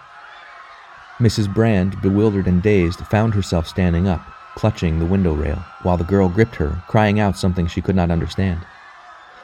Mrs. 1.19 1.53
Brand, 1.53 2.01
bewildered 2.01 2.47
and 2.47 2.63
dazed, 2.63 3.05
found 3.07 3.33
herself 3.33 3.67
standing 3.67 4.07
up, 4.07 4.25
clutching 4.55 4.99
the 4.99 5.05
window 5.05 5.33
rail, 5.33 5.61
while 5.81 5.97
the 5.97 6.05
girl 6.05 6.29
gripped 6.29 6.55
her, 6.55 6.81
crying 6.87 7.19
out 7.19 7.37
something 7.37 7.67
she 7.67 7.81
could 7.81 7.95
not 7.95 8.09
understand. 8.09 8.65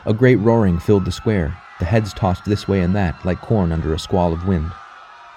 A 0.05 0.13
great 0.13 0.37
roaring 0.37 0.79
filled 0.79 1.03
the 1.03 1.11
square, 1.11 1.57
the 1.79 1.85
heads 1.85 2.13
tossed 2.13 2.45
this 2.45 2.67
way 2.67 2.79
and 2.79 2.95
that, 2.95 3.25
like 3.25 3.41
corn 3.41 3.73
under 3.73 3.93
a 3.93 3.99
squall 3.99 4.31
of 4.31 4.47
wind. 4.47 4.71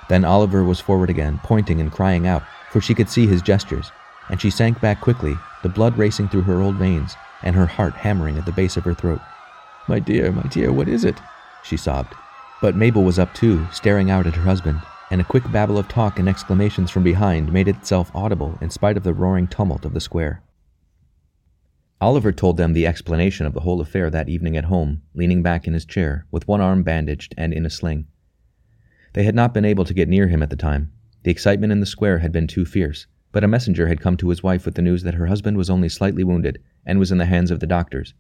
Then 0.09 0.25
Oliver 0.25 0.63
was 0.63 0.79
forward 0.79 1.11
again, 1.11 1.41
pointing 1.43 1.81
and 1.81 1.91
crying 1.91 2.27
out, 2.27 2.45
for 2.73 2.81
she 2.81 2.95
could 2.95 3.09
see 3.09 3.27
his 3.27 3.43
gestures, 3.43 3.93
and 4.31 4.41
she 4.41 4.49
sank 4.49 4.81
back 4.81 5.01
quickly, 5.01 5.35
the 5.63 5.69
blood 5.69 5.97
racing 5.99 6.29
through 6.29 6.43
her 6.43 6.63
old 6.63 6.77
veins, 6.77 7.15
and 7.43 7.55
her 7.55 7.67
heart 7.67 7.93
hammering 7.93 8.39
at 8.39 8.47
the 8.47 8.53
base 8.53 8.79
of 8.79 8.85
her 8.85 8.95
throat. 8.95 9.21
My 9.89 9.99
dear, 9.99 10.33
my 10.33 10.43
dear, 10.43 10.73
what 10.73 10.89
is 10.89 11.05
it? 11.05 11.21
she 11.63 11.77
sobbed. 11.77 12.15
But 12.63 12.77
Mabel 12.77 13.03
was 13.03 13.19
up 13.19 13.35
too, 13.35 13.67
staring 13.73 14.11
out 14.11 14.27
at 14.27 14.37
her 14.37 14.43
husband, 14.43 14.81
and 15.11 15.21
a 15.21 15.25
quick 15.25 15.43
babble 15.53 15.77
of 15.77 15.89
talk 15.89 16.19
and 16.19 16.29
exclamations 16.29 16.91
from 16.91 17.03
behind 17.03 17.53
made 17.53 17.69
itself 17.69 18.11
audible 18.15 18.57
in 18.63 18.71
spite 18.71 18.97
of 18.97 19.03
the 19.03 19.13
roaring 19.13 19.47
tumult 19.47 19.85
of 19.85 19.93
the 19.93 20.01
square. 20.01 20.43
Oliver 22.01 22.33
told 22.33 22.57
them 22.57 22.73
the 22.73 22.87
explanation 22.87 23.45
of 23.45 23.53
the 23.53 23.61
whole 23.61 23.81
affair 23.81 24.09
that 24.11 24.29
evening 24.29 24.57
at 24.57 24.65
home, 24.65 25.03
leaning 25.15 25.43
back 25.43 25.67
in 25.67 25.75
his 25.75 25.85
chair, 25.85 26.27
with 26.31 26.49
one 26.49 26.61
arm 26.61 26.83
bandaged 26.83 27.35
and 27.37 27.53
in 27.53 27.67
a 27.67 27.71
sling. 27.71 28.07
They 29.13 29.25
had 29.25 29.35
not 29.35 29.53
been 29.53 29.65
able 29.65 29.85
to 29.85 29.95
get 29.95 30.09
near 30.09 30.29
him 30.29 30.43
at 30.43 30.51
the 30.51 30.57
time. 30.57 30.91
The 31.25 31.31
excitement 31.31 31.73
in 31.73 31.81
the 31.81 31.87
square 31.87 32.19
had 32.19 32.33
been 32.33 32.47
too 32.47 32.65
fierce, 32.65 33.07
but 33.31 33.45
a 33.45 33.49
messenger 33.49 33.87
had 33.87 34.01
come 34.01 34.17
to 34.19 34.29
his 34.29 34.43
wife 34.43 34.65
with 34.65 34.75
the 34.75 34.83
news 34.83 35.03
that 35.05 35.15
her 35.15 35.27
husband 35.27 35.57
was 35.57 35.71
only 35.71 35.89
slightly 35.89 36.25
wounded 36.25 36.61
and 36.85 36.99
was 36.99 37.13
in 37.13 37.19
the 37.19 37.27
hands 37.27 37.51
of 37.51 37.61
the 37.61 37.67
doctors. 37.67 38.15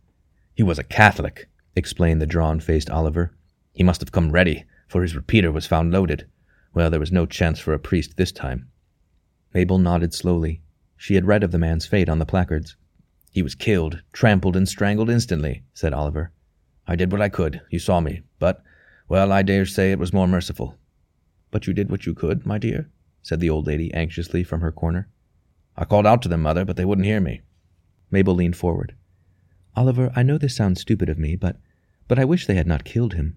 He 0.54 0.62
was 0.62 0.78
a 0.78 0.84
Catholic, 0.84 1.48
explained 1.74 2.20
the 2.20 2.26
drawn 2.26 2.60
faced 2.60 2.90
Oliver. 2.90 3.34
He 3.72 3.82
must 3.82 4.00
have 4.00 4.12
come 4.12 4.30
ready, 4.30 4.64
for 4.88 5.02
his 5.02 5.16
repeater 5.16 5.50
was 5.50 5.66
found 5.66 5.92
loaded. 5.92 6.26
Well, 6.74 6.90
there 6.90 7.00
was 7.00 7.12
no 7.12 7.26
chance 7.26 7.58
for 7.58 7.72
a 7.72 7.78
priest 7.78 8.16
this 8.16 8.32
time. 8.32 8.68
Mabel 9.52 9.78
nodded 9.78 10.14
slowly. 10.14 10.62
She 10.96 11.14
had 11.14 11.26
read 11.26 11.42
of 11.42 11.50
the 11.50 11.58
man's 11.58 11.86
fate 11.86 12.08
on 12.08 12.18
the 12.18 12.26
placards. 12.26 12.76
He 13.32 13.42
was 13.42 13.54
killed, 13.54 14.02
trampled, 14.12 14.56
and 14.56 14.68
strangled 14.68 15.10
instantly, 15.10 15.64
said 15.74 15.92
Oliver. 15.92 16.30
I 16.86 16.96
did 16.96 17.10
what 17.10 17.22
I 17.22 17.28
could. 17.28 17.62
You 17.70 17.78
saw 17.78 18.00
me. 18.00 18.22
But, 18.38 18.62
well, 19.08 19.32
I 19.32 19.42
dare 19.42 19.66
say 19.66 19.90
it 19.90 19.98
was 19.98 20.12
more 20.12 20.28
merciful. 20.28 20.78
But 21.52 21.68
you 21.68 21.72
did 21.72 21.90
what 21.90 22.06
you 22.06 22.14
could, 22.14 22.44
my 22.44 22.58
dear? 22.58 22.90
said 23.22 23.38
the 23.38 23.50
old 23.50 23.68
lady 23.68 23.94
anxiously 23.94 24.42
from 24.42 24.62
her 24.62 24.72
corner. 24.72 25.08
I 25.76 25.84
called 25.84 26.06
out 26.06 26.22
to 26.22 26.28
them, 26.28 26.42
mother, 26.42 26.64
but 26.64 26.76
they 26.76 26.84
wouldn't 26.84 27.06
hear 27.06 27.20
me. 27.20 27.42
Mabel 28.10 28.34
leaned 28.34 28.56
forward. 28.56 28.96
Oliver, 29.76 30.10
I 30.16 30.24
know 30.24 30.38
this 30.38 30.56
sounds 30.56 30.80
stupid 30.80 31.08
of 31.08 31.18
me, 31.18 31.36
but 31.36 31.58
but 32.08 32.18
I 32.18 32.24
wish 32.24 32.46
they 32.46 32.56
had 32.56 32.66
not 32.66 32.84
killed 32.84 33.14
him. 33.14 33.36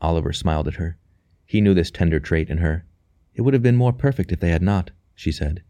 Oliver 0.00 0.32
smiled 0.32 0.68
at 0.68 0.74
her. 0.74 0.98
He 1.46 1.60
knew 1.60 1.74
this 1.74 1.90
tender 1.90 2.20
trait 2.20 2.50
in 2.50 2.58
her. 2.58 2.84
It 3.34 3.42
would 3.42 3.54
have 3.54 3.62
been 3.62 3.76
more 3.76 3.92
perfect 3.92 4.30
if 4.30 4.40
they 4.40 4.50
had 4.50 4.62
not, 4.62 4.90
she 5.14 5.32
said. 5.32 5.62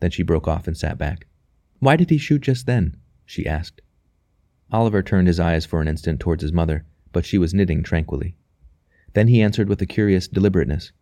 Then 0.00 0.10
she 0.10 0.22
broke 0.22 0.48
off 0.48 0.66
and 0.66 0.76
sat 0.76 0.98
back. 0.98 1.26
Why 1.78 1.96
did 1.96 2.10
he 2.10 2.18
shoot 2.18 2.42
just 2.42 2.66
then? 2.66 2.96
she 3.24 3.46
asked. 3.46 3.80
Oliver 4.72 5.02
turned 5.02 5.28
his 5.28 5.40
eyes 5.40 5.64
for 5.64 5.80
an 5.80 5.88
instant 5.88 6.20
towards 6.20 6.42
his 6.42 6.52
mother, 6.52 6.84
but 7.12 7.24
she 7.24 7.38
was 7.38 7.54
knitting 7.54 7.82
tranquilly. 7.82 8.36
Then 9.14 9.28
he 9.28 9.42
answered 9.42 9.68
with 9.68 9.80
a 9.80 9.86
curious 9.86 10.28
deliberateness. 10.28 10.92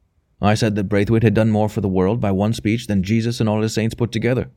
I 0.41 0.55
said 0.55 0.75
that 0.75 0.89
Braithwaite 0.89 1.23
had 1.23 1.35
done 1.35 1.51
more 1.51 1.69
for 1.69 1.81
the 1.81 1.89
world 1.89 2.21
by 2.21 2.33
one 2.33 2.53
speech 2.53 2.87
than 2.87 3.03
Jesus 3.03 3.41
and 3.41 3.49
all 3.49 3.63
his 3.63 3.75
saints 3.75 3.95
put 3.95 4.13
together. 4.13 4.51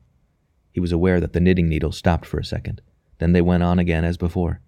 He 0.72 0.80
was 0.80 0.92
aware 0.92 1.20
that 1.20 1.32
the 1.32 1.40
knitting 1.40 1.68
needle 1.68 1.92
stopped 1.92 2.26
for 2.26 2.38
a 2.38 2.44
second. 2.44 2.82
Then 3.18 3.32
they 3.32 3.40
went 3.40 3.62
on 3.62 3.78
again 3.78 4.04
as 4.04 4.16
before. 4.16 4.60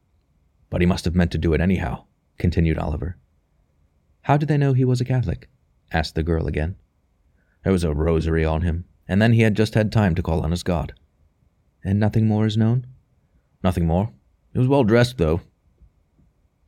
But 0.70 0.81
he 0.81 0.86
must 0.86 1.05
have 1.05 1.15
meant 1.15 1.32
to 1.32 1.39
do 1.39 1.52
it 1.55 1.60
anyhow, 1.60 2.05
continued 2.39 2.78
Oliver. 2.78 3.16
How 4.23 4.36
did 4.36 4.48
they 4.48 4.56
know 4.56 4.73
he 4.73 4.85
was 4.85 5.01
a 5.01 5.05
Catholic? 5.05 5.48
asked 5.93 6.15
the 6.15 6.23
girl 6.23 6.47
again. 6.47 6.77
There 7.65 7.73
was 7.73 7.85
a 7.85 7.94
rosary 7.94 8.44
on 8.44 8.62
him, 8.62 8.85
and 9.09 9.20
then 9.20 9.32
he 9.32 9.43
had 9.43 9.56
just 9.56 9.74
had 9.74 9.90
time 9.90 10.15
to 10.15 10.23
call 10.23 10.43
on 10.43 10.51
his 10.51 10.62
God. 10.62 10.93
And 11.85 11.98
nothing 11.98 12.27
more 12.27 12.47
is 12.47 12.56
known? 12.56 12.86
Nothing 13.62 13.86
more. 13.86 14.12
He 14.52 14.59
was 14.59 14.69
well 14.69 14.85
dressed, 14.85 15.19
though. 15.19 15.40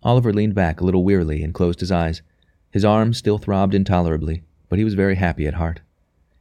Oliver 0.03 0.33
leaned 0.33 0.55
back 0.55 0.81
a 0.81 0.85
little 0.85 1.05
wearily 1.05 1.43
and 1.43 1.53
closed 1.53 1.81
his 1.81 1.93
eyes. 1.93 2.23
His 2.71 2.85
arms 2.85 3.19
still 3.19 3.39
throbbed 3.39 3.75
intolerably, 3.75 4.43
but 4.69 4.79
he 4.79 4.85
was 4.85 4.95
very 4.95 5.17
happy 5.17 5.47
at 5.47 5.55
heart. 5.55 5.81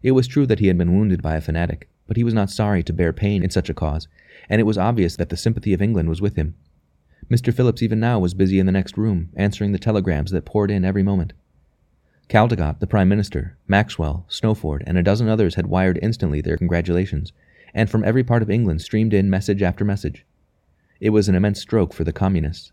It 0.02 0.12
was 0.12 0.28
true 0.28 0.46
that 0.46 0.60
he 0.60 0.68
had 0.68 0.78
been 0.78 0.96
wounded 0.96 1.22
by 1.22 1.36
a 1.36 1.42
fanatic, 1.42 1.90
but 2.08 2.16
he 2.16 2.24
was 2.24 2.34
not 2.34 2.50
sorry 2.50 2.84
to 2.84 2.94
bear 2.94 3.12
pain 3.12 3.44
in 3.44 3.50
such 3.50 3.70
a 3.70 3.74
cause, 3.74 4.08
and 4.50 4.62
it 4.62 4.66
was 4.66 4.78
obvious 4.78 5.16
that 5.18 5.30
the 5.30 5.38
sympathy 5.38 5.74
of 5.74 5.82
England 5.82 6.08
was 6.08 6.22
with 6.22 6.36
him. 6.36 6.56
Mr. 7.30 7.54
Phillips 7.54 7.84
even 7.84 8.00
now 8.00 8.18
was 8.18 8.34
busy 8.34 8.60
in 8.60 8.66
the 8.66 8.72
next 8.72 8.98
room, 8.98 9.30
answering 9.36 9.72
the 9.72 9.78
telegrams 9.78 10.32
that 10.32 10.46
poured 10.46 10.72
in 10.72 10.86
every 10.86 11.04
moment. 11.04 11.34
Caldecott, 12.30 12.80
the 12.80 12.88
Prime 12.88 13.10
Minister, 13.10 13.58
Maxwell, 13.68 14.26
Snowford, 14.30 14.84
and 14.88 14.98
a 14.98 15.04
dozen 15.04 15.28
others 15.28 15.56
had 15.56 15.68
wired 15.68 16.00
instantly 16.02 16.42
their 16.42 16.58
congratulations, 16.58 17.34
and 17.74 17.90
from 17.90 18.04
every 18.04 18.24
part 18.24 18.42
of 18.42 18.50
England 18.50 18.82
streamed 18.82 19.14
in 19.14 19.30
message 19.30 19.62
after 19.62 19.84
message. 19.84 20.26
It 21.00 21.10
was 21.10 21.28
an 21.28 21.36
immense 21.36 21.60
stroke 21.60 21.94
for 21.94 22.04
the 22.04 22.14
Communists. 22.14 22.72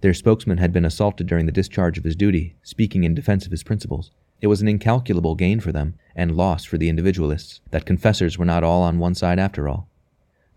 Their 0.00 0.14
spokesman 0.14 0.58
had 0.58 0.72
been 0.72 0.86
assaulted 0.86 1.26
during 1.26 1.46
the 1.46 1.52
discharge 1.52 1.98
of 1.98 2.04
his 2.04 2.16
duty, 2.16 2.56
speaking 2.62 3.04
in 3.04 3.14
defense 3.14 3.44
of 3.44 3.50
his 3.50 3.62
principles. 3.62 4.10
It 4.40 4.46
was 4.46 4.62
an 4.62 4.68
incalculable 4.68 5.34
gain 5.34 5.60
for 5.60 5.72
them, 5.72 5.94
and 6.16 6.36
loss 6.36 6.64
for 6.64 6.78
the 6.78 6.88
individualists, 6.88 7.60
that 7.70 7.84
confessors 7.84 8.38
were 8.38 8.46
not 8.46 8.64
all 8.64 8.82
on 8.82 8.98
one 8.98 9.14
side 9.14 9.38
after 9.38 9.68
all. 9.68 9.88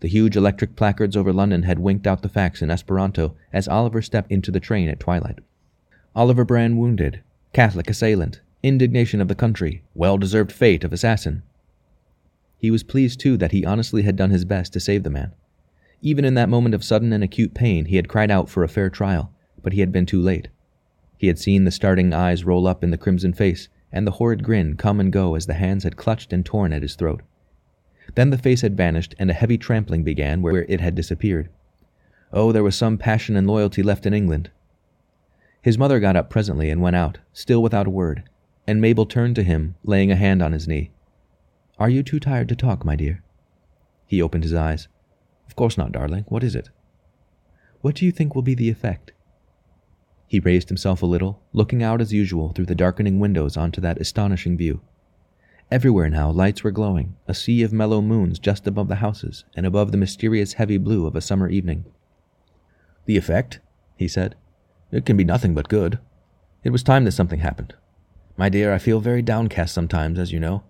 The 0.00 0.08
huge 0.08 0.36
electric 0.36 0.76
placards 0.76 1.16
over 1.16 1.32
London 1.32 1.64
had 1.64 1.78
winked 1.78 2.06
out 2.06 2.22
the 2.22 2.28
facts 2.28 2.62
in 2.62 2.70
Esperanto 2.70 3.36
as 3.52 3.68
Oliver 3.68 4.00
stepped 4.00 4.32
into 4.32 4.50
the 4.50 4.60
train 4.60 4.88
at 4.88 5.00
twilight. 5.00 5.40
Oliver 6.16 6.44
Brand 6.44 6.78
wounded, 6.78 7.22
Catholic 7.52 7.90
assailant, 7.90 8.40
indignation 8.62 9.20
of 9.20 9.28
the 9.28 9.34
country, 9.34 9.82
well 9.94 10.16
deserved 10.16 10.52
fate 10.52 10.84
of 10.84 10.92
assassin. 10.92 11.42
He 12.56 12.70
was 12.70 12.82
pleased, 12.82 13.20
too, 13.20 13.36
that 13.36 13.52
he 13.52 13.66
honestly 13.66 14.02
had 14.02 14.16
done 14.16 14.30
his 14.30 14.46
best 14.46 14.72
to 14.72 14.80
save 14.80 15.02
the 15.02 15.10
man. 15.10 15.32
Even 16.00 16.24
in 16.24 16.32
that 16.34 16.48
moment 16.48 16.74
of 16.74 16.82
sudden 16.82 17.12
and 17.12 17.22
acute 17.22 17.52
pain, 17.52 17.86
he 17.86 17.96
had 17.96 18.08
cried 18.08 18.30
out 18.30 18.48
for 18.48 18.64
a 18.64 18.68
fair 18.68 18.88
trial, 18.88 19.33
but 19.64 19.72
he 19.72 19.80
had 19.80 19.90
been 19.90 20.06
too 20.06 20.20
late. 20.20 20.46
He 21.18 21.26
had 21.26 21.40
seen 21.40 21.64
the 21.64 21.72
starting 21.72 22.14
eyes 22.14 22.44
roll 22.44 22.68
up 22.68 22.84
in 22.84 22.92
the 22.92 22.98
crimson 22.98 23.32
face, 23.32 23.68
and 23.90 24.06
the 24.06 24.12
horrid 24.12 24.44
grin 24.44 24.76
come 24.76 25.00
and 25.00 25.12
go 25.12 25.34
as 25.34 25.46
the 25.46 25.54
hands 25.54 25.82
had 25.82 25.96
clutched 25.96 26.32
and 26.32 26.46
torn 26.46 26.72
at 26.72 26.82
his 26.82 26.94
throat. 26.94 27.22
Then 28.14 28.30
the 28.30 28.38
face 28.38 28.60
had 28.60 28.76
vanished, 28.76 29.14
and 29.18 29.30
a 29.30 29.34
heavy 29.34 29.58
trampling 29.58 30.04
began 30.04 30.42
where 30.42 30.64
it 30.68 30.80
had 30.80 30.94
disappeared. 30.94 31.48
Oh, 32.32 32.52
there 32.52 32.62
was 32.62 32.76
some 32.76 32.98
passion 32.98 33.36
and 33.36 33.46
loyalty 33.46 33.82
left 33.82 34.06
in 34.06 34.12
England. 34.12 34.50
His 35.62 35.78
mother 35.78 35.98
got 35.98 36.14
up 36.14 36.28
presently 36.28 36.68
and 36.68 36.82
went 36.82 36.96
out, 36.96 37.18
still 37.32 37.62
without 37.62 37.86
a 37.86 37.90
word, 37.90 38.22
and 38.66 38.80
Mabel 38.80 39.06
turned 39.06 39.34
to 39.36 39.42
him, 39.42 39.76
laying 39.82 40.10
a 40.10 40.16
hand 40.16 40.42
on 40.42 40.52
his 40.52 40.68
knee. 40.68 40.90
Are 41.78 41.88
you 41.88 42.02
too 42.02 42.20
tired 42.20 42.50
to 42.50 42.56
talk, 42.56 42.84
my 42.84 42.96
dear? 42.96 43.22
He 44.06 44.20
opened 44.20 44.44
his 44.44 44.52
eyes. 44.52 44.88
Of 45.46 45.56
course 45.56 45.78
not, 45.78 45.92
darling. 45.92 46.24
What 46.28 46.44
is 46.44 46.54
it? 46.54 46.68
What 47.80 47.94
do 47.94 48.04
you 48.04 48.12
think 48.12 48.34
will 48.34 48.42
be 48.42 48.54
the 48.54 48.68
effect? 48.68 49.12
He 50.26 50.40
raised 50.40 50.68
himself 50.68 51.02
a 51.02 51.06
little, 51.06 51.40
looking 51.52 51.82
out 51.82 52.00
as 52.00 52.12
usual 52.12 52.52
through 52.52 52.66
the 52.66 52.74
darkening 52.74 53.20
windows 53.20 53.56
onto 53.56 53.80
that 53.80 54.00
astonishing 54.00 54.56
view. 54.56 54.80
Everywhere 55.70 56.10
now 56.10 56.30
lights 56.30 56.62
were 56.62 56.70
glowing, 56.70 57.16
a 57.26 57.34
sea 57.34 57.62
of 57.62 57.72
mellow 57.72 58.00
moons 58.00 58.38
just 58.38 58.66
above 58.66 58.88
the 58.88 58.96
houses 58.96 59.44
and 59.56 59.66
above 59.66 59.92
the 59.92 59.98
mysterious 59.98 60.54
heavy 60.54 60.78
blue 60.78 61.06
of 61.06 61.16
a 61.16 61.20
summer 61.20 61.48
evening. 61.48 61.84
The 63.06 63.16
effect? 63.16 63.60
he 63.96 64.08
said. 64.08 64.34
It 64.90 65.04
can 65.04 65.16
be 65.16 65.24
nothing 65.24 65.54
but 65.54 65.68
good. 65.68 65.98
It 66.62 66.70
was 66.70 66.82
time 66.82 67.04
that 67.04 67.12
something 67.12 67.40
happened. 67.40 67.74
My 68.36 68.48
dear, 68.48 68.72
I 68.72 68.78
feel 68.78 69.00
very 69.00 69.22
downcast 69.22 69.74
sometimes, 69.74 70.18
as 70.18 70.32
you 70.32 70.40
know. 70.40 70.64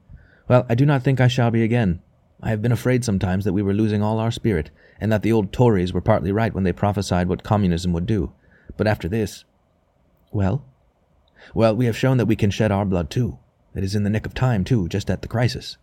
Well, 0.48 0.66
I 0.68 0.74
do 0.74 0.84
not 0.84 1.02
think 1.02 1.20
I 1.20 1.28
shall 1.28 1.50
be 1.50 1.62
again. 1.62 2.00
I 2.42 2.50
have 2.50 2.60
been 2.60 2.72
afraid 2.72 3.04
sometimes 3.04 3.44
that 3.44 3.52
we 3.52 3.62
were 3.62 3.72
losing 3.72 4.02
all 4.02 4.18
our 4.18 4.30
spirit, 4.30 4.70
and 5.00 5.10
that 5.10 5.22
the 5.22 5.32
old 5.32 5.52
Tories 5.52 5.92
were 5.92 6.00
partly 6.00 6.32
right 6.32 6.54
when 6.54 6.64
they 6.64 6.72
prophesied 6.72 7.28
what 7.28 7.42
communism 7.42 7.92
would 7.92 8.06
do. 8.06 8.32
But 8.76 8.86
after 8.86 9.08
this. 9.08 9.44
Well? 10.32 10.64
Well, 11.54 11.76
we 11.76 11.86
have 11.86 11.96
shown 11.96 12.16
that 12.18 12.26
we 12.26 12.36
can 12.36 12.50
shed 12.50 12.72
our 12.72 12.84
blood 12.84 13.10
too. 13.10 13.38
It 13.74 13.84
is 13.84 13.94
in 13.94 14.04
the 14.04 14.10
nick 14.10 14.26
of 14.26 14.34
time, 14.34 14.64
too, 14.64 14.88
just 14.88 15.10
at 15.10 15.22
the 15.22 15.28
crisis. 15.28 15.76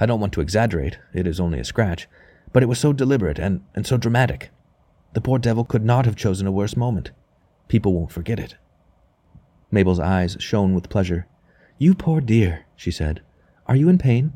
I 0.00 0.06
don't 0.06 0.20
want 0.20 0.32
to 0.34 0.40
exaggerate, 0.40 0.98
it 1.12 1.26
is 1.26 1.38
only 1.38 1.58
a 1.58 1.64
scratch, 1.64 2.08
but 2.52 2.62
it 2.62 2.66
was 2.66 2.78
so 2.78 2.92
deliberate 2.92 3.38
and, 3.38 3.62
and 3.74 3.86
so 3.86 3.96
dramatic. 3.96 4.50
The 5.12 5.20
poor 5.20 5.38
devil 5.38 5.64
could 5.64 5.84
not 5.84 6.06
have 6.06 6.16
chosen 6.16 6.46
a 6.46 6.52
worse 6.52 6.76
moment. 6.76 7.10
People 7.68 7.92
won't 7.92 8.12
forget 8.12 8.38
it. 8.38 8.56
Mabel's 9.70 10.00
eyes 10.00 10.36
shone 10.40 10.74
with 10.74 10.88
pleasure. 10.88 11.26
You 11.78 11.94
poor 11.94 12.20
dear, 12.20 12.66
she 12.74 12.90
said. 12.90 13.20
Are 13.66 13.76
you 13.76 13.88
in 13.88 13.98
pain? 13.98 14.32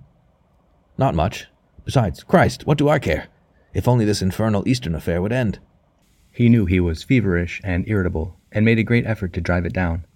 Not 0.98 1.14
much. 1.14 1.46
Besides, 1.84 2.22
Christ, 2.22 2.66
what 2.66 2.78
do 2.78 2.88
I 2.88 2.98
care? 2.98 3.28
If 3.72 3.88
only 3.88 4.04
this 4.04 4.22
infernal 4.22 4.66
Eastern 4.66 4.94
affair 4.94 5.22
would 5.22 5.32
end. 5.32 5.58
He 6.32 6.48
knew 6.48 6.66
he 6.66 6.80
was 6.80 7.02
feverish 7.02 7.60
and 7.64 7.86
irritable, 7.88 8.38
and 8.52 8.64
made 8.64 8.78
a 8.78 8.84
great 8.84 9.06
effort 9.06 9.32
to 9.34 9.40
drive 9.40 9.64
it 9.64 9.72
down. 9.72 10.06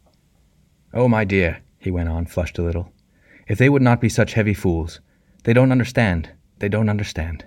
Oh, 0.93 1.09
my 1.09 1.25
dear, 1.25 1.59
he 1.79 1.91
went 1.91 2.09
on, 2.09 2.27
flushed 2.27 2.59
a 2.59 2.63
little, 2.63 2.93
if 3.49 3.59
they 3.59 3.69
would 3.69 3.83
not 3.83 4.01
be 4.01 4.09
such 4.09 4.35
heavy 4.35 4.55
fools. 4.55 5.01
They 5.45 5.53
don't 5.53 5.73
understand. 5.73 6.31
They 6.59 6.69
don't 6.69 6.89
understand. 6.89 7.45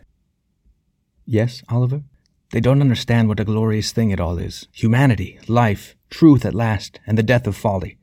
Yes, 1.25 1.63
Oliver? 1.69 2.03
They 2.51 2.61
don't 2.61 2.81
understand 2.81 3.27
what 3.27 3.39
a 3.39 3.45
glorious 3.45 3.91
thing 3.91 4.11
it 4.11 4.19
all 4.19 4.37
is 4.37 4.67
humanity, 4.71 5.39
life, 5.47 5.95
truth 6.09 6.45
at 6.45 6.55
last, 6.55 6.99
and 7.05 7.17
the 7.17 7.23
death 7.23 7.47
of 7.47 7.55
folly. 7.55 7.97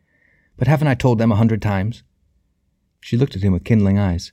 But 0.56 0.68
haven't 0.68 0.88
I 0.88 0.94
told 0.94 1.18
them 1.18 1.32
a 1.32 1.36
hundred 1.36 1.62
times? 1.62 2.02
She 3.00 3.16
looked 3.16 3.36
at 3.36 3.42
him 3.42 3.52
with 3.52 3.64
kindling 3.64 3.98
eyes. 3.98 4.32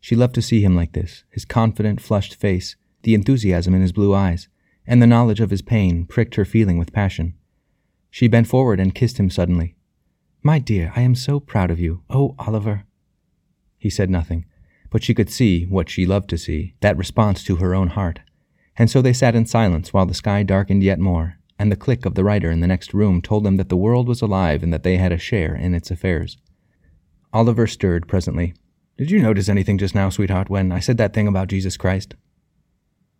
She 0.00 0.16
loved 0.16 0.34
to 0.34 0.42
see 0.42 0.62
him 0.62 0.76
like 0.76 0.92
this, 0.92 1.24
his 1.30 1.44
confident, 1.44 2.00
flushed 2.00 2.34
face, 2.34 2.76
the 3.02 3.14
enthusiasm 3.14 3.74
in 3.74 3.82
his 3.82 3.92
blue 3.92 4.14
eyes, 4.14 4.48
and 4.86 5.02
the 5.02 5.06
knowledge 5.06 5.40
of 5.40 5.50
his 5.50 5.62
pain 5.62 6.06
pricked 6.06 6.36
her 6.36 6.44
feeling 6.44 6.78
with 6.78 6.92
passion. 6.92 7.34
She 8.10 8.28
bent 8.28 8.46
forward 8.46 8.80
and 8.80 8.94
kissed 8.94 9.18
him 9.18 9.30
suddenly. 9.30 9.74
My 10.42 10.58
dear, 10.58 10.92
I 10.94 11.00
am 11.00 11.14
so 11.14 11.40
proud 11.40 11.70
of 11.70 11.80
you. 11.80 12.02
Oh, 12.08 12.34
Oliver. 12.38 12.84
He 13.78 13.90
said 13.90 14.10
nothing, 14.10 14.46
but 14.90 15.02
she 15.02 15.14
could 15.14 15.30
see 15.30 15.64
what 15.64 15.90
she 15.90 16.06
loved 16.06 16.30
to 16.30 16.38
see, 16.38 16.74
that 16.80 16.96
response 16.96 17.42
to 17.44 17.56
her 17.56 17.74
own 17.74 17.88
heart. 17.88 18.20
And 18.76 18.90
so 18.90 19.02
they 19.02 19.12
sat 19.12 19.34
in 19.34 19.46
silence 19.46 19.92
while 19.92 20.06
the 20.06 20.14
sky 20.14 20.42
darkened 20.42 20.82
yet 20.82 20.98
more, 20.98 21.38
and 21.58 21.72
the 21.72 21.76
click 21.76 22.06
of 22.06 22.14
the 22.14 22.24
writer 22.24 22.50
in 22.50 22.60
the 22.60 22.66
next 22.66 22.94
room 22.94 23.20
told 23.20 23.44
them 23.44 23.56
that 23.56 23.68
the 23.68 23.76
world 23.76 24.06
was 24.06 24.22
alive 24.22 24.62
and 24.62 24.72
that 24.72 24.82
they 24.82 24.98
had 24.98 25.12
a 25.12 25.18
share 25.18 25.54
in 25.54 25.74
its 25.74 25.90
affairs. 25.90 26.36
Oliver 27.32 27.66
stirred 27.66 28.06
presently. 28.06 28.54
Did 28.96 29.10
you 29.10 29.20
notice 29.20 29.48
anything 29.48 29.78
just 29.78 29.94
now, 29.94 30.08
sweetheart, 30.08 30.48
when 30.48 30.72
I 30.72 30.80
said 30.80 30.96
that 30.98 31.12
thing 31.12 31.26
about 31.26 31.48
Jesus 31.48 31.76
Christ? 31.76 32.14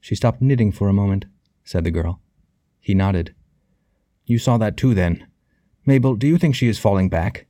She 0.01 0.15
stopped 0.15 0.41
knitting 0.41 0.73
for 0.73 0.89
a 0.89 0.95
moment, 0.95 1.27
said 1.67 1.85
the 1.85 1.91
girl. 1.91 2.23
He 2.81 2.95
nodded. 2.95 3.35
You 4.25 4.39
saw 4.39 4.57
that 4.57 4.79
too, 4.79 4.95
then. 4.95 5.27
Mabel, 5.85 6.15
do 6.15 6.27
you 6.27 6.39
think 6.39 6.55
she 6.55 6.69
is 6.69 6.79
falling 6.79 7.11
back? 7.11 7.47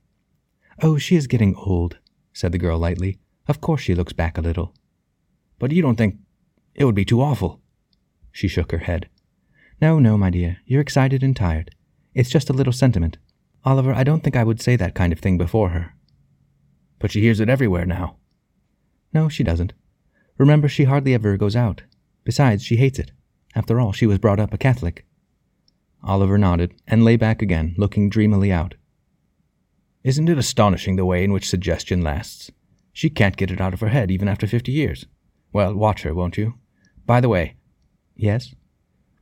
Oh, 0.83 0.99
she 0.99 1.15
is 1.15 1.27
getting 1.27 1.55
old, 1.55 1.99
said 2.33 2.51
the 2.51 2.59
girl 2.59 2.79
lightly. 2.79 3.19
Of 3.47 3.61
course 3.61 3.83
she 3.83 3.95
looks 3.95 4.13
back 4.13 4.37
a 4.37 4.41
little. 4.41 4.75
But 5.59 5.71
you 5.71 5.83
don't 5.83 5.97
think 5.97 6.17
it 6.75 6.85
would 6.85 6.95
be 6.95 7.05
too 7.05 7.21
awful? 7.23 7.61
She 8.33 8.49
shook 8.49 8.73
her 8.73 8.79
head. 8.79 9.09
No, 9.81 9.99
no, 9.99 10.19
my 10.19 10.31
dear. 10.31 10.59
You're 10.65 10.81
excited 10.81 11.23
and 11.23 11.37
tired. 11.37 11.75
It's 12.15 12.31
just 12.31 12.51
a 12.51 12.55
little 12.55 12.73
sentiment. 12.73 13.19
Oliver, 13.65 13.93
I 13.93 14.05
don't 14.05 14.23
think 14.23 14.37
I 14.37 14.45
would 14.45 14.61
say 14.61 14.77
that 14.77 14.95
kind 14.95 15.13
of 15.13 15.19
thing 15.19 15.37
before 15.37 15.71
her. 15.71 15.95
But 16.99 17.11
she 17.11 17.21
hears 17.21 17.41
it 17.41 17.51
everywhere 17.51 17.85
now. 17.85 18.17
No, 19.13 19.29
she 19.29 19.45
doesn't. 19.45 19.75
Remember, 20.39 20.69
she 20.69 20.85
hardly 20.85 21.13
ever 21.13 21.37
goes 21.37 21.57
out. 21.57 21.83
Besides, 22.25 22.63
she 22.63 22.77
hates 22.77 22.99
it. 22.99 23.13
After 23.57 23.81
all, 23.81 23.91
she 23.91 24.07
was 24.07 24.19
brought 24.19 24.39
up 24.39 24.55
a 24.55 24.59
Catholic. 24.59 25.05
Oliver 26.05 26.39
nodded 26.39 26.75
and 26.87 27.05
lay 27.05 27.17
back 27.17 27.43
again, 27.43 27.75
looking 27.77 28.09
dreamily 28.09 28.53
out. 28.53 28.75
Isn't 30.05 30.29
it 30.29 30.39
astonishing 30.39 30.95
the 30.95 31.05
way 31.05 31.25
in 31.25 31.33
which 31.33 31.49
suggestion 31.49 32.03
lasts? 32.03 32.53
She 32.93 33.11
can't 33.11 33.37
get 33.37 33.51
it 33.51 33.61
out 33.61 33.75
of 33.75 33.81
her 33.81 33.89
head 33.89 34.13
even 34.13 34.29
after 34.29 34.47
fifty 34.47 34.71
years. 34.71 35.07
Well, 35.53 35.75
watch 35.75 36.03
her, 36.03 36.15
won't 36.15 36.37
you? 36.37 36.55
By 37.05 37.21
the 37.21 37.29
way, 37.29 37.57
Yes? 38.17 38.55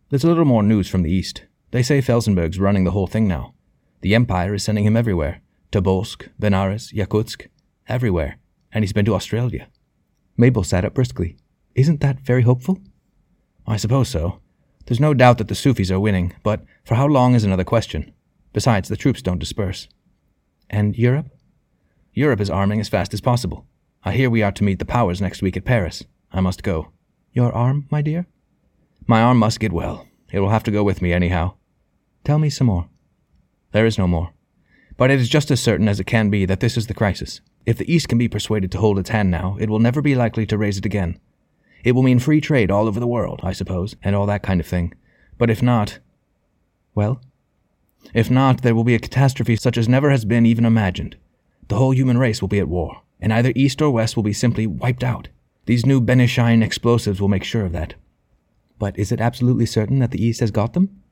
There's 0.09 0.25
a 0.25 0.29
little 0.29 0.45
more 0.45 0.63
news 0.63 0.89
from 0.89 1.03
the 1.03 1.11
East. 1.11 1.45
They 1.73 1.83
say 1.83 2.01
Felsenburgh's 2.01 2.61
running 2.61 2.85
the 2.85 2.93
whole 2.93 3.09
thing 3.09 3.27
now. 3.27 3.55
The 4.01 4.15
Empire 4.15 4.55
is 4.55 4.63
sending 4.63 4.85
him 4.85 4.97
everywhere 4.97 5.41
Tobolsk, 5.73 6.29
Benares, 6.41 6.93
Yakutsk, 6.93 7.49
everywhere, 7.89 8.39
and 8.71 8.85
he's 8.85 8.93
been 8.93 9.05
to 9.07 9.15
Australia. 9.15 9.69
Mabel 10.37 10.63
sat 10.63 10.85
up 10.85 10.95
briskly. 10.95 11.37
Isn't 11.75 12.01
that 12.01 12.21
very 12.21 12.43
hopeful? 12.43 12.79
I 13.67 13.77
suppose 13.77 14.09
so. 14.09 14.41
There's 14.87 15.01
no 15.01 15.15
doubt 15.15 15.39
that 15.39 15.49
the 15.49 15.55
Sufis 15.55 15.91
are 15.91 16.01
winning, 16.01 16.35
but 16.43 16.65
for 16.85 16.97
how 16.97 17.07
long 17.07 17.35
is 17.35 17.45
another 17.45 17.65
question. 17.65 18.13
Besides, 18.53 18.89
the 18.89 18.97
troops 18.97 19.23
don't 19.23 19.39
disperse. 19.39 19.89
And 20.69 20.97
Europe? 20.97 21.31
Europe 22.13 22.41
is 22.41 22.51
arming 22.51 22.81
as 22.81 22.89
fast 22.89 23.15
as 23.15 23.21
possible. 23.21 23.67
I 24.05 24.13
hear 24.13 24.29
we 24.29 24.43
are 24.43 24.53
to 24.53 24.65
meet 24.65 24.79
the 24.79 24.85
powers 24.85 25.21
next 25.21 25.43
week 25.43 25.57
at 25.57 25.65
Paris. 25.65 26.05
I 26.33 26.41
must 26.41 26.63
go. 26.63 26.93
Your 27.33 27.53
arm, 27.53 27.87
my 27.91 28.03
dear? 28.03 28.27
My 29.07 29.23
arm 29.23 29.39
must 29.39 29.61
get 29.61 29.73
well. 29.73 30.07
It 30.31 30.41
will 30.41 30.51
have 30.51 30.65
to 30.65 30.71
go 30.71 30.85
with 30.85 31.01
me 31.01 31.13
anyhow. 31.13 31.55
Tell 32.23 32.39
me 32.39 32.51
some 32.51 32.67
more. 32.67 32.89
There 33.73 33.87
is 33.87 33.99
no 33.99 34.07
more. 34.07 34.33
But 34.97 35.11
it 35.11 35.21
is 35.21 35.29
just 35.29 35.51
as 35.51 35.61
certain 35.61 35.89
as 35.89 35.99
it 35.99 36.07
can 36.07 36.31
be 36.31 36.47
that 36.47 36.61
this 36.61 36.77
is 36.77 36.87
the 36.87 36.95
crisis. 36.95 37.41
If 37.67 37.79
the 37.79 37.93
East 37.93 38.09
can 38.09 38.19
be 38.19 38.29
persuaded 38.29 38.71
to 38.73 38.79
hold 38.79 38.99
its 38.99 39.11
hand 39.11 39.31
now, 39.31 39.57
it 39.59 39.69
will 39.69 39.79
never 39.79 40.01
be 40.01 40.15
likely 40.15 40.47
to 40.47 40.59
raise 40.59 40.79
it 40.79 40.87
again. 40.87 41.19
It 41.85 41.93
will 41.93 42.03
mean 42.03 42.19
free 42.19 42.41
trade 42.41 42.71
all 42.71 42.89
over 42.89 42.99
the 42.99 43.07
world, 43.07 43.41
I 43.43 43.53
suppose, 43.53 43.95
and 44.03 44.17
all 44.17 44.27
that 44.27 44.43
kind 44.43 44.59
of 44.59 44.67
thing. 44.67 44.95
But 45.37 45.51
if 45.51 45.63
not. 45.63 45.99
Well? 46.95 47.21
If 48.15 48.31
not, 48.31 48.63
there 48.63 48.75
will 48.75 48.85
be 48.85 48.95
a 48.95 48.99
catastrophe 48.99 49.57
such 49.57 49.77
as 49.77 49.89
never 49.89 50.11
has 50.11 50.25
been 50.25 50.47
even 50.47 50.65
imagined. 50.65 51.17
The 51.69 51.77
whole 51.77 51.95
human 51.95 52.19
race 52.19 52.41
will 52.41 52.49
be 52.49 52.59
at 52.59 52.69
war, 52.69 53.03
and 53.21 53.33
either 53.33 53.53
East 53.55 53.83
or 53.83 53.91
West 53.91 54.17
will 54.17 54.23
be 54.23 54.33
simply 54.33 54.67
wiped 54.67 55.05
out. 55.05 55.29
These 55.67 55.87
new 55.87 56.01
Benninschein 56.01 56.63
explosives 56.63 57.21
will 57.21 57.29
make 57.29 57.45
sure 57.45 57.67
of 57.67 57.73
that. 57.73 57.95
But 58.79 58.99
is 58.99 59.13
it 59.13 59.21
absolutely 59.21 59.67
certain 59.67 59.99
that 59.99 60.11
the 60.11 60.25
East 60.25 60.41
has 60.41 60.51
got 60.51 60.73
them? 60.73 61.03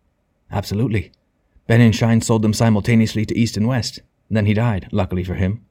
Absolutely. 0.50 1.12
Benninschein 1.68 2.22
sold 2.22 2.42
them 2.42 2.52
simultaneously 2.52 3.24
to 3.26 3.38
East 3.38 3.56
and 3.56 3.68
West. 3.68 4.00
Then 4.30 4.46
he 4.46 4.54
died, 4.54 4.88
luckily 4.90 5.24
for 5.24 5.34
him. 5.34 5.64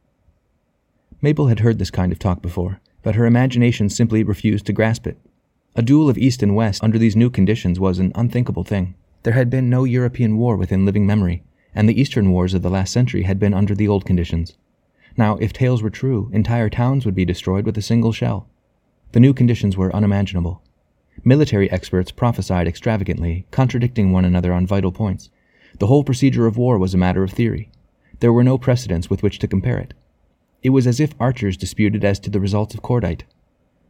Mabel 1.22 1.48
had 1.48 1.60
heard 1.60 1.80
this 1.80 1.92
kind 1.92 2.12
of 2.12 2.20
talk 2.20 2.42
before, 2.42 2.80
but 3.04 3.16
her 3.16 3.26
imagination 3.26 3.90
simply 3.90 4.24
refused 4.24 4.66
to 4.66 4.74
grasp 4.74 5.08
it. 5.08 5.18
A 5.76 5.82
duel 5.82 6.10
of 6.10 6.18
East 6.18 6.44
and 6.44 6.56
West 6.56 6.84
under 6.84 6.98
these 6.98 7.16
new 7.16 7.30
conditions 7.30 7.80
was 7.80 8.00
an 8.00 8.12
unthinkable 8.16 8.64
thing. 8.64 8.96
There 9.24 9.34
had 9.34 9.50
been 9.50 9.70
no 9.70 9.84
European 9.84 10.38
war 10.38 10.58
within 10.58 10.86
living 10.86 11.06
memory, 11.06 11.44
and 11.74 11.88
the 11.88 12.00
Eastern 12.00 12.32
wars 12.32 12.54
of 12.54 12.62
the 12.62 12.70
last 12.70 12.92
century 12.92 13.24
had 13.24 13.40
been 13.40 13.54
under 13.54 13.74
the 13.74 13.88
old 13.88 14.06
conditions. 14.06 14.58
Now, 15.18 15.38
if 15.38 15.54
tales 15.54 15.82
were 15.82 15.90
true, 15.90 16.30
entire 16.34 16.70
towns 16.70 17.06
would 17.06 17.16
be 17.16 17.26
destroyed 17.26 17.66
with 17.66 17.78
a 17.78 17.82
single 17.82 18.12
shell. 18.12 18.48
The 19.14 19.20
new 19.20 19.34
conditions 19.34 19.78
were 19.78 19.96
unimaginable. 19.96 20.62
Military 21.24 21.70
experts 21.70 22.12
prophesied 22.12 22.68
extravagantly, 22.68 23.46
contradicting 23.52 24.12
one 24.12 24.26
another 24.26 24.54
on 24.54 24.66
vital 24.66 24.92
points. 24.92 25.30
The 25.80 25.88
whole 25.88 26.04
procedure 26.04 26.48
of 26.48 26.58
war 26.58 26.78
was 26.78 26.94
a 26.94 26.98
matter 26.98 27.24
of 27.24 27.32
theory. 27.32 27.72
There 28.20 28.34
were 28.34 28.44
no 28.44 28.58
precedents 28.58 29.10
with 29.10 29.24
which 29.24 29.40
to 29.40 29.48
compare 29.48 29.78
it. 29.78 29.94
It 30.64 30.70
was 30.70 30.86
as 30.86 31.00
if 31.00 31.16
archers 31.20 31.58
disputed 31.58 32.06
as 32.06 32.20
to 32.20 32.30
the 32.30 32.40
results 32.40 32.74
of 32.74 32.82
cordite. 32.82 33.24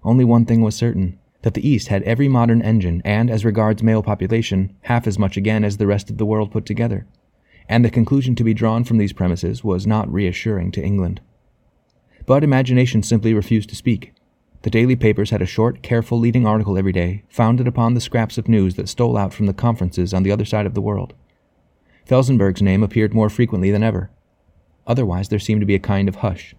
Only 0.04 0.24
one 0.24 0.46
thing 0.46 0.62
was 0.62 0.76
certain 0.76 1.20
that 1.42 1.54
the 1.54 1.68
East 1.68 1.88
had 1.88 2.04
every 2.04 2.28
modern 2.28 2.62
engine, 2.62 3.02
and, 3.04 3.30
as 3.30 3.44
regards 3.44 3.82
male 3.82 4.04
population, 4.04 4.76
half 4.82 5.08
as 5.08 5.18
much 5.18 5.38
again 5.38 5.64
as 5.64 5.78
the 5.78 5.88
rest 5.88 6.10
of 6.10 6.18
the 6.18 6.26
world 6.26 6.52
put 6.52 6.66
together. 6.66 7.08
And 7.68 7.84
the 7.84 7.90
conclusion 7.90 8.36
to 8.36 8.44
be 8.44 8.54
drawn 8.54 8.84
from 8.84 8.98
these 8.98 9.14
premises 9.14 9.64
was 9.64 9.88
not 9.88 10.12
reassuring 10.12 10.72
to 10.74 10.84
England. 10.84 11.20
But 12.26 12.44
imagination 12.44 13.02
simply 13.02 13.34
refused 13.34 13.70
to 13.70 13.76
speak. 13.76 14.14
The 14.62 14.70
daily 14.70 14.96
papers 14.96 15.32
had 15.32 15.42
a 15.42 15.48
short, 15.48 15.82
careful 15.82 16.20
leading 16.20 16.46
article 16.46 16.78
every 16.78 16.92
day, 16.92 17.24
founded 17.30 17.68
upon 17.68 17.96
the 17.96 18.02
scraps 18.02 18.38
of 18.38 18.48
news 18.48 18.76
that 18.76 18.90
stole 18.90 19.18
out 19.18 19.34
from 19.34 19.48
the 19.48 19.54
conferences 19.54 20.14
on 20.14 20.22
the 20.22 20.32
other 20.32 20.46
side 20.46 20.68
of 20.68 20.76
the 20.76 20.82
world. 20.82 21.14
Felsenburgh's 22.06 22.62
name 22.62 22.84
appeared 22.84 23.14
more 23.14 23.30
frequently 23.30 23.72
than 23.72 23.84
ever. 23.84 24.12
Otherwise, 24.86 25.30
there 25.30 25.40
seemed 25.40 25.62
to 25.62 25.66
be 25.66 25.76
a 25.76 25.80
kind 25.80 26.08
of 26.08 26.18
hush. 26.18 26.54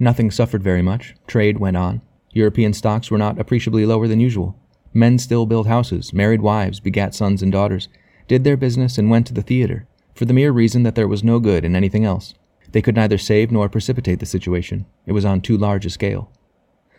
Nothing 0.00 0.30
suffered 0.30 0.62
very 0.62 0.82
much. 0.82 1.14
Trade 1.26 1.58
went 1.58 1.76
on. 1.76 2.02
European 2.32 2.72
stocks 2.72 3.10
were 3.10 3.18
not 3.18 3.38
appreciably 3.38 3.84
lower 3.84 4.06
than 4.06 4.20
usual. 4.20 4.56
Men 4.94 5.18
still 5.18 5.46
built 5.46 5.66
houses, 5.66 6.12
married 6.12 6.40
wives, 6.40 6.80
begat 6.80 7.14
sons 7.14 7.42
and 7.42 7.50
daughters, 7.50 7.88
did 8.26 8.44
their 8.44 8.56
business, 8.56 8.98
and 8.98 9.10
went 9.10 9.26
to 9.26 9.34
the 9.34 9.42
theater, 9.42 9.86
for 10.14 10.24
the 10.24 10.32
mere 10.32 10.52
reason 10.52 10.82
that 10.82 10.94
there 10.94 11.08
was 11.08 11.24
no 11.24 11.40
good 11.40 11.64
in 11.64 11.74
anything 11.74 12.04
else. 12.04 12.34
They 12.72 12.82
could 12.82 12.96
neither 12.96 13.18
save 13.18 13.50
nor 13.50 13.68
precipitate 13.68 14.20
the 14.20 14.26
situation. 14.26 14.86
It 15.06 15.12
was 15.12 15.24
on 15.24 15.40
too 15.40 15.56
large 15.56 15.86
a 15.86 15.90
scale. 15.90 16.30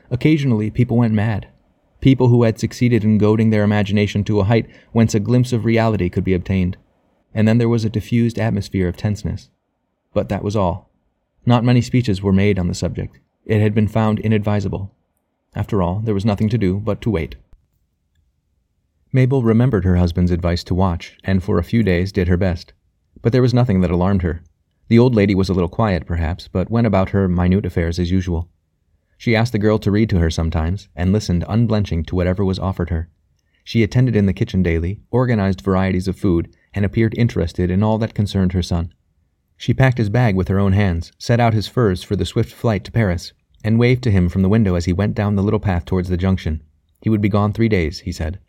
Occasionally, 0.09 0.71
people 0.71 0.97
went 0.97 1.13
mad. 1.13 1.47
People 2.01 2.29
who 2.29 2.43
had 2.43 2.59
succeeded 2.59 3.03
in 3.03 3.17
goading 3.17 3.49
their 3.49 3.63
imagination 3.63 4.23
to 4.23 4.39
a 4.39 4.45
height 4.45 4.67
whence 4.91 5.13
a 5.13 5.19
glimpse 5.19 5.53
of 5.53 5.65
reality 5.65 6.09
could 6.09 6.23
be 6.23 6.33
obtained. 6.33 6.77
And 7.33 7.47
then 7.47 7.59
there 7.59 7.69
was 7.69 7.85
a 7.85 7.89
diffused 7.89 8.39
atmosphere 8.39 8.87
of 8.87 8.97
tenseness. 8.97 9.49
But 10.13 10.29
that 10.29 10.43
was 10.43 10.55
all. 10.55 10.88
Not 11.45 11.63
many 11.63 11.81
speeches 11.81 12.21
were 12.21 12.33
made 12.33 12.59
on 12.59 12.67
the 12.67 12.73
subject. 12.73 13.19
It 13.45 13.61
had 13.61 13.73
been 13.73 13.87
found 13.87 14.19
inadvisable. 14.19 14.93
After 15.55 15.81
all, 15.81 15.99
there 15.99 16.13
was 16.13 16.25
nothing 16.25 16.49
to 16.49 16.57
do 16.57 16.79
but 16.79 17.01
to 17.01 17.09
wait. 17.09 17.35
Mabel 19.11 19.41
remembered 19.41 19.85
her 19.85 19.95
husband's 19.95 20.31
advice 20.31 20.63
to 20.65 20.75
watch, 20.75 21.17
and 21.23 21.41
for 21.41 21.57
a 21.57 21.63
few 21.63 21.81
days 21.81 22.11
did 22.11 22.27
her 22.27 22.37
best. 22.37 22.73
But 23.21 23.31
there 23.31 23.41
was 23.41 23.53
nothing 23.53 23.81
that 23.81 23.89
alarmed 23.89 24.21
her. 24.21 24.43
The 24.87 24.99
old 24.99 25.15
lady 25.15 25.33
was 25.33 25.49
a 25.49 25.53
little 25.53 25.69
quiet, 25.69 26.05
perhaps, 26.05 26.47
but 26.47 26.69
went 26.69 26.85
about 26.85 27.09
her 27.09 27.27
minute 27.27 27.65
affairs 27.65 27.97
as 27.97 28.11
usual. 28.11 28.49
She 29.17 29.35
asked 29.35 29.51
the 29.51 29.59
girl 29.59 29.79
to 29.79 29.91
read 29.91 30.09
to 30.11 30.19
her 30.19 30.29
sometimes, 30.29 30.89
and 30.95 31.11
listened 31.11 31.43
unblenching 31.47 32.05
to 32.05 32.15
whatever 32.15 32.45
was 32.45 32.59
offered 32.59 32.89
her. 32.91 33.09
She 33.63 33.83
attended 33.83 34.15
in 34.15 34.27
the 34.27 34.33
kitchen 34.33 34.63
daily, 34.63 35.01
organized 35.11 35.61
varieties 35.61 36.07
of 36.07 36.17
food, 36.17 36.55
and 36.73 36.85
appeared 36.85 37.17
interested 37.17 37.69
in 37.69 37.83
all 37.83 37.97
that 37.97 38.13
concerned 38.13 38.53
her 38.53 38.63
son. 38.63 38.93
She 39.59 39.73
packed 39.73 39.97
his 39.97 40.09
bag 40.09 40.37
with 40.37 40.47
her 40.47 40.57
own 40.57 40.71
hands, 40.71 41.11
set 41.19 41.41
out 41.41 41.53
his 41.53 41.67
furs 41.67 42.01
for 42.01 42.15
the 42.15 42.25
swift 42.25 42.53
flight 42.53 42.85
to 42.85 42.93
Paris, 42.93 43.33
and 43.61 43.77
waved 43.77 44.01
to 44.03 44.11
him 44.11 44.29
from 44.29 44.41
the 44.41 44.47
window 44.47 44.75
as 44.75 44.85
he 44.85 44.93
went 44.93 45.15
down 45.15 45.35
the 45.35 45.43
little 45.43 45.59
path 45.59 45.83
towards 45.83 46.07
the 46.07 46.15
junction. 46.15 46.63
He 47.01 47.09
would 47.09 47.19
be 47.19 47.27
gone 47.27 47.51
three 47.51 47.67
days, 47.67 47.99
he 47.99 48.13
said. 48.13 48.39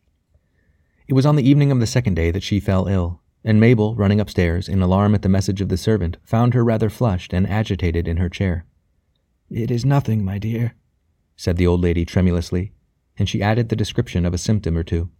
It 1.08 1.14
was 1.14 1.26
on 1.26 1.34
the 1.34 1.42
evening 1.42 1.72
of 1.72 1.80
the 1.80 1.86
second 1.88 2.14
day 2.14 2.30
that 2.30 2.44
she 2.44 2.60
fell 2.60 2.86
ill, 2.86 3.20
and 3.42 3.58
Mabel, 3.58 3.96
running 3.96 4.20
upstairs 4.20 4.68
in 4.68 4.80
alarm 4.80 5.16
at 5.16 5.22
the 5.22 5.28
message 5.28 5.60
of 5.60 5.68
the 5.68 5.76
servant, 5.76 6.16
found 6.22 6.54
her 6.54 6.62
rather 6.62 6.88
flushed 6.88 7.32
and 7.32 7.44
agitated 7.44 8.06
in 8.06 8.18
her 8.18 8.28
chair. 8.28 8.64
It 9.50 9.72
is 9.72 9.84
nothing, 9.84 10.24
my 10.24 10.38
dear, 10.38 10.76
said 11.36 11.56
the 11.56 11.66
old 11.66 11.80
lady 11.80 12.04
tremulously, 12.04 12.70
and 13.18 13.28
she 13.28 13.42
added 13.42 13.68
the 13.68 13.74
description 13.74 14.24
of 14.24 14.32
a 14.32 14.38
symptom 14.38 14.78
or 14.78 14.84
two. 14.84 15.10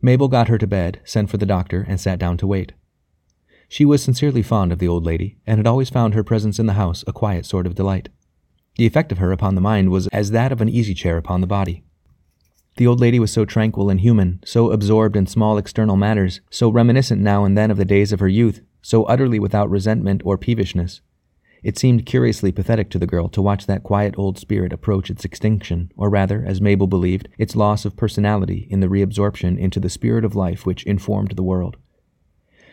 Mabel 0.00 0.28
got 0.28 0.48
her 0.48 0.56
to 0.56 0.66
bed, 0.66 1.02
sent 1.04 1.28
for 1.28 1.36
the 1.36 1.44
doctor, 1.44 1.84
and 1.86 2.00
sat 2.00 2.18
down 2.18 2.38
to 2.38 2.46
wait. 2.46 2.72
She 3.72 3.84
was 3.84 4.02
sincerely 4.02 4.42
fond 4.42 4.72
of 4.72 4.80
the 4.80 4.88
old 4.88 5.06
lady, 5.06 5.38
and 5.46 5.58
had 5.58 5.66
always 5.66 5.90
found 5.90 6.14
her 6.14 6.24
presence 6.24 6.58
in 6.58 6.66
the 6.66 6.72
house 6.72 7.04
a 7.06 7.12
quiet 7.12 7.46
sort 7.46 7.68
of 7.68 7.76
delight. 7.76 8.08
The 8.76 8.84
effect 8.84 9.12
of 9.12 9.18
her 9.18 9.30
upon 9.30 9.54
the 9.54 9.60
mind 9.60 9.90
was 9.90 10.08
as 10.08 10.32
that 10.32 10.50
of 10.50 10.60
an 10.60 10.68
easy 10.68 10.92
chair 10.92 11.16
upon 11.16 11.40
the 11.40 11.46
body. 11.46 11.84
The 12.78 12.88
old 12.88 12.98
lady 12.98 13.20
was 13.20 13.30
so 13.30 13.44
tranquil 13.44 13.88
and 13.88 14.00
human, 14.00 14.40
so 14.44 14.72
absorbed 14.72 15.14
in 15.14 15.28
small 15.28 15.56
external 15.56 15.96
matters, 15.96 16.40
so 16.50 16.68
reminiscent 16.68 17.22
now 17.22 17.44
and 17.44 17.56
then 17.56 17.70
of 17.70 17.76
the 17.76 17.84
days 17.84 18.12
of 18.12 18.18
her 18.18 18.28
youth, 18.28 18.60
so 18.82 19.04
utterly 19.04 19.38
without 19.38 19.70
resentment 19.70 20.20
or 20.24 20.36
peevishness, 20.36 21.00
it 21.62 21.78
seemed 21.78 22.06
curiously 22.06 22.52
pathetic 22.52 22.90
to 22.90 22.98
the 22.98 23.06
girl 23.06 23.28
to 23.28 23.42
watch 23.42 23.66
that 23.66 23.82
quiet 23.82 24.14
old 24.16 24.38
spirit 24.38 24.72
approach 24.72 25.10
its 25.10 25.24
extinction, 25.24 25.92
or 25.96 26.08
rather, 26.08 26.42
as 26.44 26.60
Mabel 26.60 26.86
believed, 26.86 27.28
its 27.38 27.54
loss 27.54 27.84
of 27.84 27.96
personality 27.96 28.66
in 28.70 28.80
the 28.80 28.88
reabsorption 28.88 29.58
into 29.58 29.78
the 29.78 29.90
spirit 29.90 30.24
of 30.24 30.34
life 30.34 30.64
which 30.64 30.84
informed 30.84 31.32
the 31.32 31.42
world. 31.42 31.76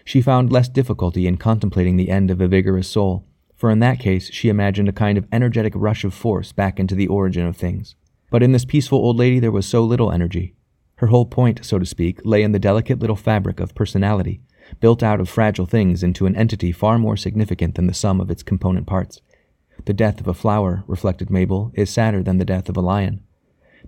She 0.08 0.22
found 0.22 0.54
less 0.54 0.70
difficulty 0.70 1.28
in 1.28 1.36
contemplating 1.36 1.98
the 1.98 2.10
end 2.10 2.32
of 2.32 2.40
a 2.40 2.48
vigorous 2.48 2.88
soul, 2.88 3.26
for 3.58 3.70
in 3.70 3.80
that 3.80 4.00
case 4.00 4.32
she 4.32 4.48
imagined 4.48 4.88
a 4.88 4.94
kind 4.94 5.18
of 5.18 5.28
energetic 5.34 5.74
rush 5.76 6.06
of 6.06 6.14
force 6.14 6.54
back 6.54 6.80
into 6.80 6.96
the 6.96 7.10
origin 7.10 7.46
of 7.46 7.58
things. 7.58 7.94
But 8.32 8.42
in 8.42 8.54
this 8.54 8.64
peaceful 8.64 9.00
old 9.00 9.18
lady 9.18 9.42
there 9.42 9.52
was 9.52 9.66
so 9.66 9.84
little 9.84 10.10
energy. 10.10 10.56
Her 11.00 11.08
whole 11.08 11.26
point, 11.26 11.66
so 11.66 11.78
to 11.78 11.86
speak, 11.86 12.22
lay 12.24 12.42
in 12.42 12.54
the 12.54 12.58
delicate 12.58 13.00
little 13.00 13.18
fabric 13.18 13.60
of 13.60 13.76
personality, 13.76 14.40
built 14.80 15.04
out 15.04 15.20
of 15.20 15.28
fragile 15.28 15.66
things 15.66 16.04
into 16.04 16.26
an 16.26 16.38
entity 16.38 16.72
far 16.72 16.98
more 16.98 17.18
significant 17.18 17.76
than 17.76 17.88
the 17.88 17.94
sum 17.94 18.22
of 18.22 18.32
its 18.32 18.44
component 18.44 18.88
parts. 18.88 19.20
The 19.84 19.94
death 19.94 20.22
of 20.22 20.28
a 20.30 20.34
flower, 20.34 20.86
reflected 20.88 21.30
Mabel, 21.30 21.74
is 21.74 21.90
sadder 21.90 22.24
than 22.24 22.38
the 22.38 22.46
death 22.46 22.70
of 22.70 22.78
a 22.78 22.82
lion. 22.82 23.26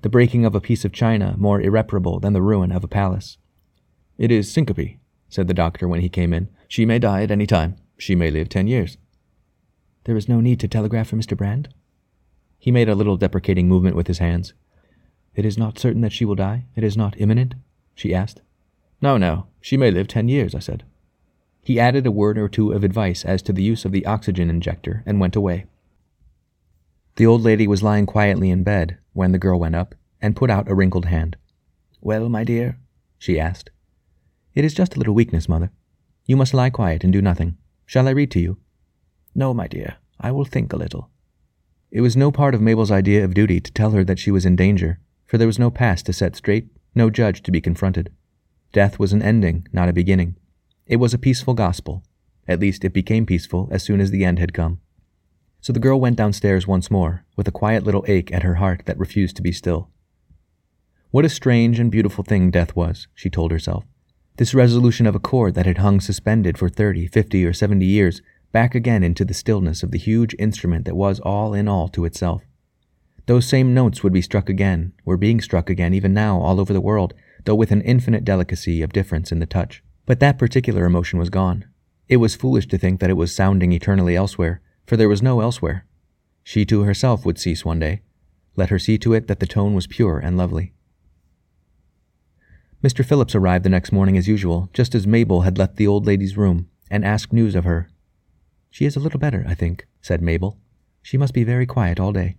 The 0.02 0.10
breaking 0.10 0.44
of 0.44 0.54
a 0.54 0.60
piece 0.60 0.84
of 0.84 0.92
china 0.92 1.36
more 1.38 1.62
irreparable 1.62 2.20
than 2.20 2.34
the 2.34 2.42
ruin 2.42 2.74
of 2.74 2.84
a 2.84 2.90
palace. 2.90 3.38
It 4.18 4.32
is 4.32 4.52
syncope, 4.52 4.99
said 5.30 5.48
the 5.48 5.54
doctor 5.54 5.88
when 5.88 6.02
he 6.02 6.10
came 6.10 6.34
in. 6.34 6.50
She 6.68 6.86
may 6.86 7.00
die 7.00 7.24
at 7.24 7.32
any 7.32 7.48
time. 7.48 7.76
She 7.98 8.16
may 8.16 8.32
live 8.32 8.50
ten 8.50 8.68
years. 8.68 8.98
There 10.06 10.18
is 10.18 10.30
no 10.30 10.42
need 10.42 10.60
to 10.62 10.68
telegraph 10.68 11.10
for 11.10 11.16
Mr. 11.16 11.38
Brand? 11.38 11.70
He 12.58 12.72
made 12.72 12.90
a 12.90 12.96
little 12.96 13.18
deprecating 13.18 13.68
movement 13.68 13.96
with 13.96 14.08
his 14.08 14.18
hands. 14.18 14.54
It 15.36 15.46
is 15.46 15.58
not 15.58 15.80
certain 15.80 16.02
that 16.02 16.12
she 16.12 16.26
will 16.26 16.36
die? 16.36 16.66
It 16.76 16.84
is 16.84 16.98
not 16.98 17.20
imminent? 17.20 17.56
she 17.96 18.14
asked. 18.14 18.42
No, 19.02 19.18
no. 19.18 19.48
She 19.62 19.78
may 19.78 19.92
live 19.92 20.08
ten 20.08 20.28
years, 20.28 20.54
I 20.56 20.60
said. 20.60 20.84
He 21.62 21.80
added 21.80 22.06
a 22.06 22.12
word 22.12 22.38
or 22.38 22.50
two 22.50 22.72
of 22.72 22.84
advice 22.84 23.24
as 23.24 23.42
to 23.44 23.54
the 23.54 23.64
use 23.64 23.86
of 23.86 23.92
the 23.92 24.06
oxygen 24.06 24.50
injector 24.50 25.04
and 25.06 25.20
went 25.20 25.36
away. 25.36 25.66
The 27.16 27.26
old 27.26 27.42
lady 27.42 27.68
was 27.68 27.84
lying 27.84 28.06
quietly 28.06 28.50
in 28.50 28.64
bed 28.64 28.98
when 29.14 29.32
the 29.32 29.40
girl 29.40 29.60
went 29.60 29.76
up 29.76 29.96
and 30.22 30.36
put 30.36 30.50
out 30.50 30.70
a 30.70 30.76
wrinkled 30.76 31.06
hand. 31.06 31.38
Well, 32.02 32.30
my 32.30 32.44
dear? 32.44 32.80
she 33.18 33.40
asked. 33.40 33.70
It 34.56 34.66
is 34.66 34.74
just 34.74 34.96
a 34.96 34.98
little 34.98 35.14
weakness, 35.14 35.48
mother. 35.48 35.72
You 36.26 36.36
must 36.36 36.54
lie 36.54 36.70
quiet 36.70 37.04
and 37.04 37.14
do 37.14 37.22
nothing. 37.22 37.58
Shall 37.86 38.08
I 38.08 38.12
read 38.12 38.32
to 38.32 38.40
you? 38.40 38.58
No, 39.36 39.54
my 39.54 39.68
dear, 39.68 39.98
I 40.20 40.32
will 40.32 40.46
think 40.46 40.74
a 40.74 40.78
little. 40.78 41.10
It 41.92 42.02
was 42.02 42.18
no 42.18 42.32
part 42.32 42.54
of 42.54 42.62
Mabel's 42.62 42.92
idea 42.92 43.24
of 43.24 43.34
duty 43.34 43.60
to 43.60 43.72
tell 43.72 43.92
her 43.92 44.04
that 44.04 44.20
she 44.20 44.32
was 44.32 44.46
in 44.46 44.56
danger, 44.56 45.00
for 45.26 45.38
there 45.38 45.48
was 45.48 45.60
no 45.60 45.72
past 45.72 46.06
to 46.06 46.14
set 46.14 46.36
straight, 46.36 46.68
no 46.94 47.10
judge 47.10 47.42
to 47.44 47.52
be 47.52 47.62
confronted. 47.62 48.12
Death 48.72 49.00
was 49.00 49.14
an 49.14 49.22
ending, 49.22 49.68
not 49.72 49.90
a 49.90 49.94
beginning. 49.94 50.36
It 50.86 50.98
was 50.98 51.14
a 51.14 51.20
peaceful 51.20 51.54
gospel. 51.54 52.04
At 52.48 52.60
least 52.60 52.84
it 52.86 52.94
became 52.94 53.26
peaceful 53.26 53.68
as 53.72 53.84
soon 53.84 54.02
as 54.02 54.12
the 54.12 54.26
end 54.26 54.40
had 54.40 54.54
come. 54.54 54.82
So 55.62 55.74
the 55.74 55.80
girl 55.80 56.00
went 56.00 56.16
downstairs 56.16 56.68
once 56.68 56.90
more, 56.92 57.26
with 57.36 57.48
a 57.48 57.52
quiet 57.52 57.84
little 57.84 58.06
ache 58.08 58.32
at 58.32 58.44
her 58.44 58.56
heart 58.56 58.84
that 58.86 58.98
refused 58.98 59.36
to 59.38 59.42
be 59.42 59.52
still. 59.52 59.90
What 61.12 61.26
a 61.26 61.30
strange 61.30 61.80
and 61.80 61.92
beautiful 61.92 62.24
thing 62.24 62.52
death 62.52 62.76
was, 62.76 63.08
she 63.16 63.30
told 63.30 63.52
herself. 63.52 63.86
This 64.40 64.54
resolution 64.54 65.06
of 65.06 65.16
a 65.16 65.20
chord 65.20 65.54
that 65.56 65.66
had 65.66 65.80
hung 65.80 66.00
suspended 66.00 66.58
for 66.58 66.70
thirty, 66.70 67.08
fifty, 67.08 67.44
or 67.44 67.52
seventy 67.52 67.86
years, 67.86 68.22
back 68.54 68.74
again 68.74 69.04
into 69.04 69.26
the 69.26 69.34
stillness 69.34 69.84
of 69.84 69.92
the 69.92 69.98
huge 69.98 70.34
instrument 70.40 70.86
that 70.86 70.96
was 70.96 71.20
all 71.20 71.54
in 71.54 71.68
all 71.68 71.90
to 71.90 72.06
itself. 72.06 72.44
Those 73.26 73.46
same 73.46 73.74
notes 73.74 74.02
would 74.02 74.14
be 74.14 74.22
struck 74.22 74.48
again, 74.48 74.94
were 75.04 75.18
being 75.18 75.42
struck 75.42 75.70
again 75.70 75.94
even 75.94 76.14
now 76.14 76.40
all 76.40 76.62
over 76.62 76.72
the 76.72 76.80
world, 76.80 77.14
though 77.44 77.54
with 77.54 77.70
an 77.72 77.82
infinite 77.82 78.24
delicacy 78.24 78.82
of 78.82 78.94
difference 78.94 79.34
in 79.34 79.40
the 79.40 79.46
touch. 79.46 79.84
But 80.06 80.22
that 80.22 80.40
particular 80.40 80.86
emotion 80.86 81.20
was 81.20 81.30
gone. 81.30 81.66
It 82.08 82.18
was 82.24 82.38
foolish 82.38 82.68
to 82.68 82.78
think 82.78 83.02
that 83.02 83.10
it 83.10 83.18
was 83.18 83.36
sounding 83.36 83.74
eternally 83.74 84.16
elsewhere, 84.16 84.62
for 84.88 84.96
there 84.96 85.10
was 85.10 85.22
no 85.22 85.42
elsewhere. 85.42 85.86
She 86.46 86.64
too 86.64 86.84
herself 86.84 87.26
would 87.26 87.40
cease 87.40 87.66
one 87.66 87.80
day. 87.80 88.04
Let 88.56 88.70
her 88.70 88.80
see 88.80 88.98
to 89.00 89.12
it 89.12 89.28
that 89.28 89.42
the 89.42 89.46
tone 89.46 89.74
was 89.74 89.86
pure 89.86 90.18
and 90.18 90.38
lovely. 90.38 90.72
Mr. 92.84 93.04
Phillips 93.04 93.36
arrived 93.36 93.66
the 93.66 93.70
next 93.70 93.92
morning 93.92 94.18
as 94.18 94.28
usual, 94.28 94.70
just 94.74 94.96
as 94.96 95.06
Mabel 95.06 95.42
had 95.42 95.58
left 95.58 95.76
the 95.76 95.88
old 95.88 96.06
lady's 96.06 96.38
room, 96.38 96.70
and 96.90 97.04
asked 97.04 97.34
news 97.34 97.54
of 97.54 97.66
her. 97.66 97.90
She 98.72 98.86
is 98.86 98.96
a 98.96 99.02
little 99.02 99.20
better, 99.20 99.44
I 99.48 99.54
think, 99.54 99.86
said 100.02 100.22
Mabel. 100.22 100.58
She 101.02 101.18
must 101.18 101.34
be 101.34 101.44
very 101.44 101.66
quiet 101.66 102.00
all 102.00 102.14
day. 102.14 102.38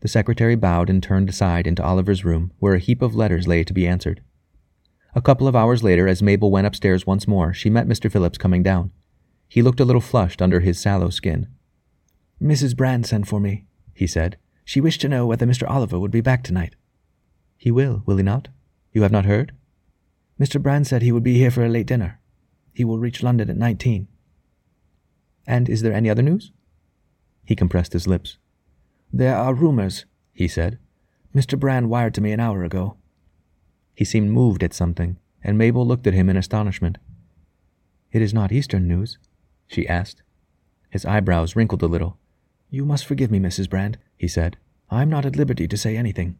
The 0.00 0.08
secretary 0.08 0.54
bowed 0.54 0.88
and 0.88 1.02
turned 1.02 1.28
aside 1.28 1.66
into 1.66 1.84
Oliver's 1.84 2.24
room, 2.24 2.52
where 2.58 2.74
a 2.74 2.78
heap 2.78 3.02
of 3.02 3.16
letters 3.16 3.48
lay 3.48 3.64
to 3.64 3.72
be 3.72 3.88
answered. 3.88 4.22
A 5.14 5.20
couple 5.20 5.48
of 5.48 5.56
hours 5.56 5.82
later, 5.82 6.06
as 6.06 6.22
Mabel 6.22 6.52
went 6.52 6.68
upstairs 6.68 7.06
once 7.06 7.26
more, 7.26 7.52
she 7.52 7.68
met 7.68 7.88
Mr. 7.88 8.10
Phillips 8.10 8.38
coming 8.38 8.62
down. 8.62 8.92
He 9.48 9.62
looked 9.62 9.80
a 9.80 9.84
little 9.84 10.00
flushed 10.00 10.40
under 10.40 10.60
his 10.60 10.78
sallow 10.78 11.10
skin. 11.10 11.48
Mrs. 12.40 12.76
Brand 12.76 13.04
sent 13.04 13.26
for 13.26 13.40
me, 13.40 13.66
he 13.92 14.06
said. 14.06 14.36
She 14.64 14.80
wished 14.80 15.00
to 15.00 15.08
know 15.08 15.26
whether 15.26 15.44
Mr. 15.44 15.68
Oliver 15.68 15.98
would 15.98 16.12
be 16.12 16.20
back 16.20 16.44
tonight. 16.44 16.76
He 17.56 17.72
will, 17.72 18.04
will 18.06 18.16
he 18.16 18.22
not? 18.22 18.48
You 18.92 19.02
have 19.02 19.12
not 19.12 19.24
heard? 19.24 19.52
Mr. 20.40 20.60
Brand 20.60 20.86
said 20.86 21.02
he 21.02 21.12
would 21.12 21.22
be 21.22 21.38
here 21.38 21.50
for 21.50 21.64
a 21.64 21.68
late 21.68 21.86
dinner. 21.86 22.18
He 22.72 22.84
will 22.84 22.98
reach 22.98 23.22
London 23.22 23.50
at 23.50 23.56
nineteen. 23.56 24.08
And 25.46 25.68
is 25.68 25.82
there 25.82 25.92
any 25.92 26.08
other 26.08 26.22
news? 26.22 26.52
He 27.44 27.56
compressed 27.56 27.92
his 27.92 28.06
lips. 28.06 28.38
There 29.12 29.36
are 29.36 29.54
rumors, 29.54 30.06
he 30.32 30.48
said. 30.48 30.78
Mr. 31.34 31.58
Brand 31.58 31.90
wired 31.90 32.14
to 32.14 32.20
me 32.20 32.32
an 32.32 32.40
hour 32.40 32.64
ago. 32.64 32.96
He 33.94 34.04
seemed 34.04 34.30
moved 34.30 34.62
at 34.62 34.72
something, 34.72 35.18
and 35.42 35.58
Mabel 35.58 35.86
looked 35.86 36.06
at 36.06 36.14
him 36.14 36.28
in 36.28 36.36
astonishment. 36.36 36.98
It 38.12 38.22
is 38.22 38.34
not 38.34 38.52
Eastern 38.52 38.88
news? 38.88 39.18
she 39.66 39.86
asked. 39.86 40.22
His 40.90 41.04
eyebrows 41.04 41.54
wrinkled 41.54 41.82
a 41.82 41.86
little. 41.86 42.18
You 42.70 42.84
must 42.84 43.06
forgive 43.06 43.30
me, 43.30 43.38
Mrs. 43.38 43.68
Brand, 43.68 43.98
he 44.16 44.26
said. 44.26 44.56
I 44.90 45.02
am 45.02 45.10
not 45.10 45.26
at 45.26 45.36
liberty 45.36 45.68
to 45.68 45.76
say 45.76 45.96
anything. 45.96 46.38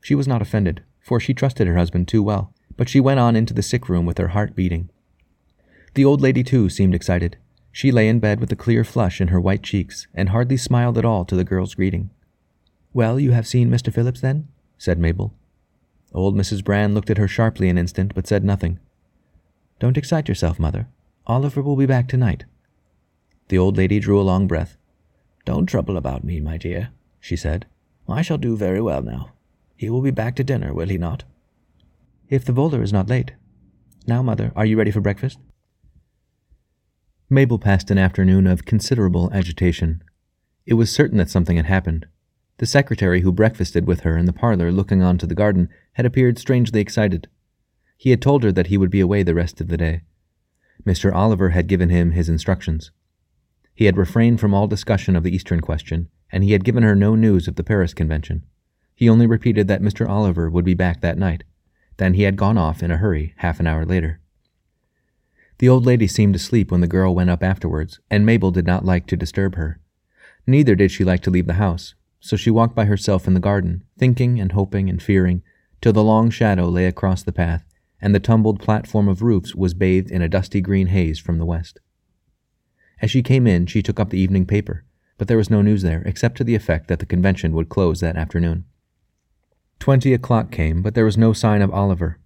She 0.00 0.14
was 0.14 0.28
not 0.28 0.42
offended, 0.42 0.82
for 1.04 1.20
she 1.20 1.34
trusted 1.34 1.66
her 1.66 1.76
husband 1.76 2.08
too 2.08 2.22
well, 2.22 2.52
but 2.76 2.88
she 2.88 2.98
went 2.98 3.20
on 3.20 3.36
into 3.36 3.54
the 3.54 3.62
sick 3.62 3.88
room 3.88 4.06
with 4.06 4.18
her 4.18 4.28
heart 4.28 4.56
beating. 4.56 4.88
The 5.92 6.04
old 6.04 6.20
lady, 6.20 6.42
too, 6.42 6.68
seemed 6.68 6.94
excited. 6.94 7.36
She 7.70 7.92
lay 7.92 8.08
in 8.08 8.20
bed 8.20 8.40
with 8.40 8.50
a 8.50 8.56
clear 8.56 8.82
flush 8.84 9.20
in 9.20 9.28
her 9.28 9.40
white 9.40 9.62
cheeks 9.62 10.08
and 10.14 10.30
hardly 10.30 10.56
smiled 10.56 10.96
at 10.96 11.04
all 11.04 11.24
to 11.26 11.36
the 11.36 11.44
girl's 11.44 11.74
greeting. 11.74 12.10
Well, 12.92 13.20
you 13.20 13.32
have 13.32 13.46
seen 13.46 13.70
Mr. 13.70 13.92
Phillips, 13.92 14.20
then? 14.20 14.48
said 14.78 14.98
Mabel. 14.98 15.34
Old 16.12 16.36
Mrs. 16.36 16.64
Brand 16.64 16.94
looked 16.94 17.10
at 17.10 17.18
her 17.18 17.28
sharply 17.28 17.68
an 17.68 17.76
instant, 17.76 18.14
but 18.14 18.26
said 18.26 18.44
nothing. 18.44 18.78
Don't 19.78 19.98
excite 19.98 20.28
yourself, 20.28 20.58
mother. 20.58 20.88
Oliver 21.26 21.60
will 21.60 21.76
be 21.76 21.86
back 21.86 22.08
tonight. 22.08 22.44
The 23.48 23.58
old 23.58 23.76
lady 23.76 23.98
drew 24.00 24.20
a 24.20 24.22
long 24.22 24.46
breath. 24.46 24.78
Don't 25.44 25.66
trouble 25.66 25.96
about 25.96 26.24
me, 26.24 26.40
my 26.40 26.56
dear, 26.56 26.90
she 27.20 27.36
said. 27.36 27.66
I 28.08 28.22
shall 28.22 28.38
do 28.38 28.56
very 28.56 28.80
well 28.80 29.02
now. 29.02 29.33
He 29.84 29.90
will 29.90 30.00
be 30.00 30.10
back 30.10 30.34
to 30.36 30.42
dinner, 30.42 30.72
will 30.72 30.88
he 30.88 30.96
not? 30.96 31.24
If 32.30 32.46
the 32.46 32.54
volor 32.54 32.82
is 32.82 32.90
not 32.90 33.10
late. 33.10 33.32
Now, 34.06 34.22
mother, 34.22 34.50
are 34.56 34.64
you 34.64 34.78
ready 34.78 34.90
for 34.90 35.02
breakfast? 35.02 35.38
Mabel 37.28 37.58
passed 37.58 37.90
an 37.90 37.98
afternoon 37.98 38.46
of 38.46 38.64
considerable 38.64 39.30
agitation. 39.34 40.02
It 40.64 40.74
was 40.74 40.90
certain 40.90 41.18
that 41.18 41.28
something 41.28 41.58
had 41.58 41.66
happened. 41.66 42.06
The 42.56 42.64
secretary 42.64 43.20
who 43.20 43.30
breakfasted 43.30 43.86
with 43.86 44.00
her 44.00 44.16
in 44.16 44.24
the 44.24 44.32
parlor 44.32 44.72
looking 44.72 45.02
on 45.02 45.18
to 45.18 45.26
the 45.26 45.34
garden 45.34 45.68
had 45.92 46.06
appeared 46.06 46.38
strangely 46.38 46.80
excited. 46.80 47.28
He 47.98 48.08
had 48.08 48.22
told 48.22 48.42
her 48.42 48.52
that 48.52 48.68
he 48.68 48.78
would 48.78 48.90
be 48.90 49.00
away 49.00 49.22
the 49.22 49.34
rest 49.34 49.60
of 49.60 49.68
the 49.68 49.76
day. 49.76 50.00
Mr. 50.86 51.14
Oliver 51.14 51.50
had 51.50 51.66
given 51.66 51.90
him 51.90 52.12
his 52.12 52.30
instructions. 52.30 52.90
He 53.74 53.84
had 53.84 53.98
refrained 53.98 54.40
from 54.40 54.54
all 54.54 54.66
discussion 54.66 55.14
of 55.14 55.24
the 55.24 55.34
Eastern 55.36 55.60
question, 55.60 56.08
and 56.32 56.42
he 56.42 56.52
had 56.52 56.64
given 56.64 56.84
her 56.84 56.94
no 56.94 57.14
news 57.14 57.46
of 57.46 57.56
the 57.56 57.64
Paris 57.64 57.92
convention. 57.92 58.46
He 58.94 59.08
only 59.08 59.26
repeated 59.26 59.66
that 59.68 59.82
Mr. 59.82 60.08
Oliver 60.08 60.48
would 60.48 60.64
be 60.64 60.74
back 60.74 61.00
that 61.00 61.18
night. 61.18 61.44
Then 61.96 62.14
he 62.14 62.22
had 62.22 62.36
gone 62.36 62.58
off 62.58 62.82
in 62.82 62.90
a 62.90 62.96
hurry 62.96 63.34
half 63.38 63.60
an 63.60 63.66
hour 63.66 63.84
later. 63.84 64.20
The 65.58 65.68
old 65.68 65.86
lady 65.86 66.06
seemed 66.06 66.34
asleep 66.34 66.70
when 66.70 66.80
the 66.80 66.86
girl 66.86 67.14
went 67.14 67.30
up 67.30 67.42
afterwards, 67.42 68.00
and 68.10 68.26
Mabel 68.26 68.50
did 68.50 68.66
not 68.66 68.84
like 68.84 69.06
to 69.06 69.16
disturb 69.16 69.54
her. 69.54 69.80
Neither 70.46 70.74
did 70.74 70.90
she 70.90 71.04
like 71.04 71.22
to 71.22 71.30
leave 71.30 71.46
the 71.46 71.54
house, 71.54 71.94
so 72.20 72.36
she 72.36 72.50
walked 72.50 72.74
by 72.74 72.86
herself 72.86 73.26
in 73.26 73.34
the 73.34 73.40
garden, 73.40 73.84
thinking 73.96 74.40
and 74.40 74.52
hoping 74.52 74.90
and 74.90 75.02
fearing, 75.02 75.42
till 75.80 75.92
the 75.92 76.02
long 76.02 76.30
shadow 76.30 76.68
lay 76.68 76.86
across 76.86 77.22
the 77.22 77.32
path, 77.32 77.64
and 78.00 78.14
the 78.14 78.20
tumbled 78.20 78.60
platform 78.60 79.08
of 79.08 79.22
roofs 79.22 79.54
was 79.54 79.74
bathed 79.74 80.10
in 80.10 80.22
a 80.22 80.28
dusty 80.28 80.60
green 80.60 80.88
haze 80.88 81.18
from 81.18 81.38
the 81.38 81.46
west. 81.46 81.80
As 83.00 83.10
she 83.10 83.22
came 83.22 83.46
in, 83.46 83.66
she 83.66 83.82
took 83.82 84.00
up 84.00 84.10
the 84.10 84.20
evening 84.20 84.46
paper, 84.46 84.84
but 85.18 85.28
there 85.28 85.36
was 85.36 85.50
no 85.50 85.62
news 85.62 85.82
there, 85.82 86.02
except 86.04 86.36
to 86.38 86.44
the 86.44 86.54
effect 86.54 86.88
that 86.88 86.98
the 86.98 87.06
convention 87.06 87.52
would 87.52 87.68
close 87.68 88.00
that 88.00 88.16
afternoon. 88.16 88.64
Twenty 89.84 90.14
o'clock 90.14 90.50
came, 90.50 90.80
but 90.80 90.94
there 90.94 91.04
was 91.04 91.18
no 91.18 91.34
sign 91.34 91.60
of 91.60 91.70
Oliver. 91.70 92.18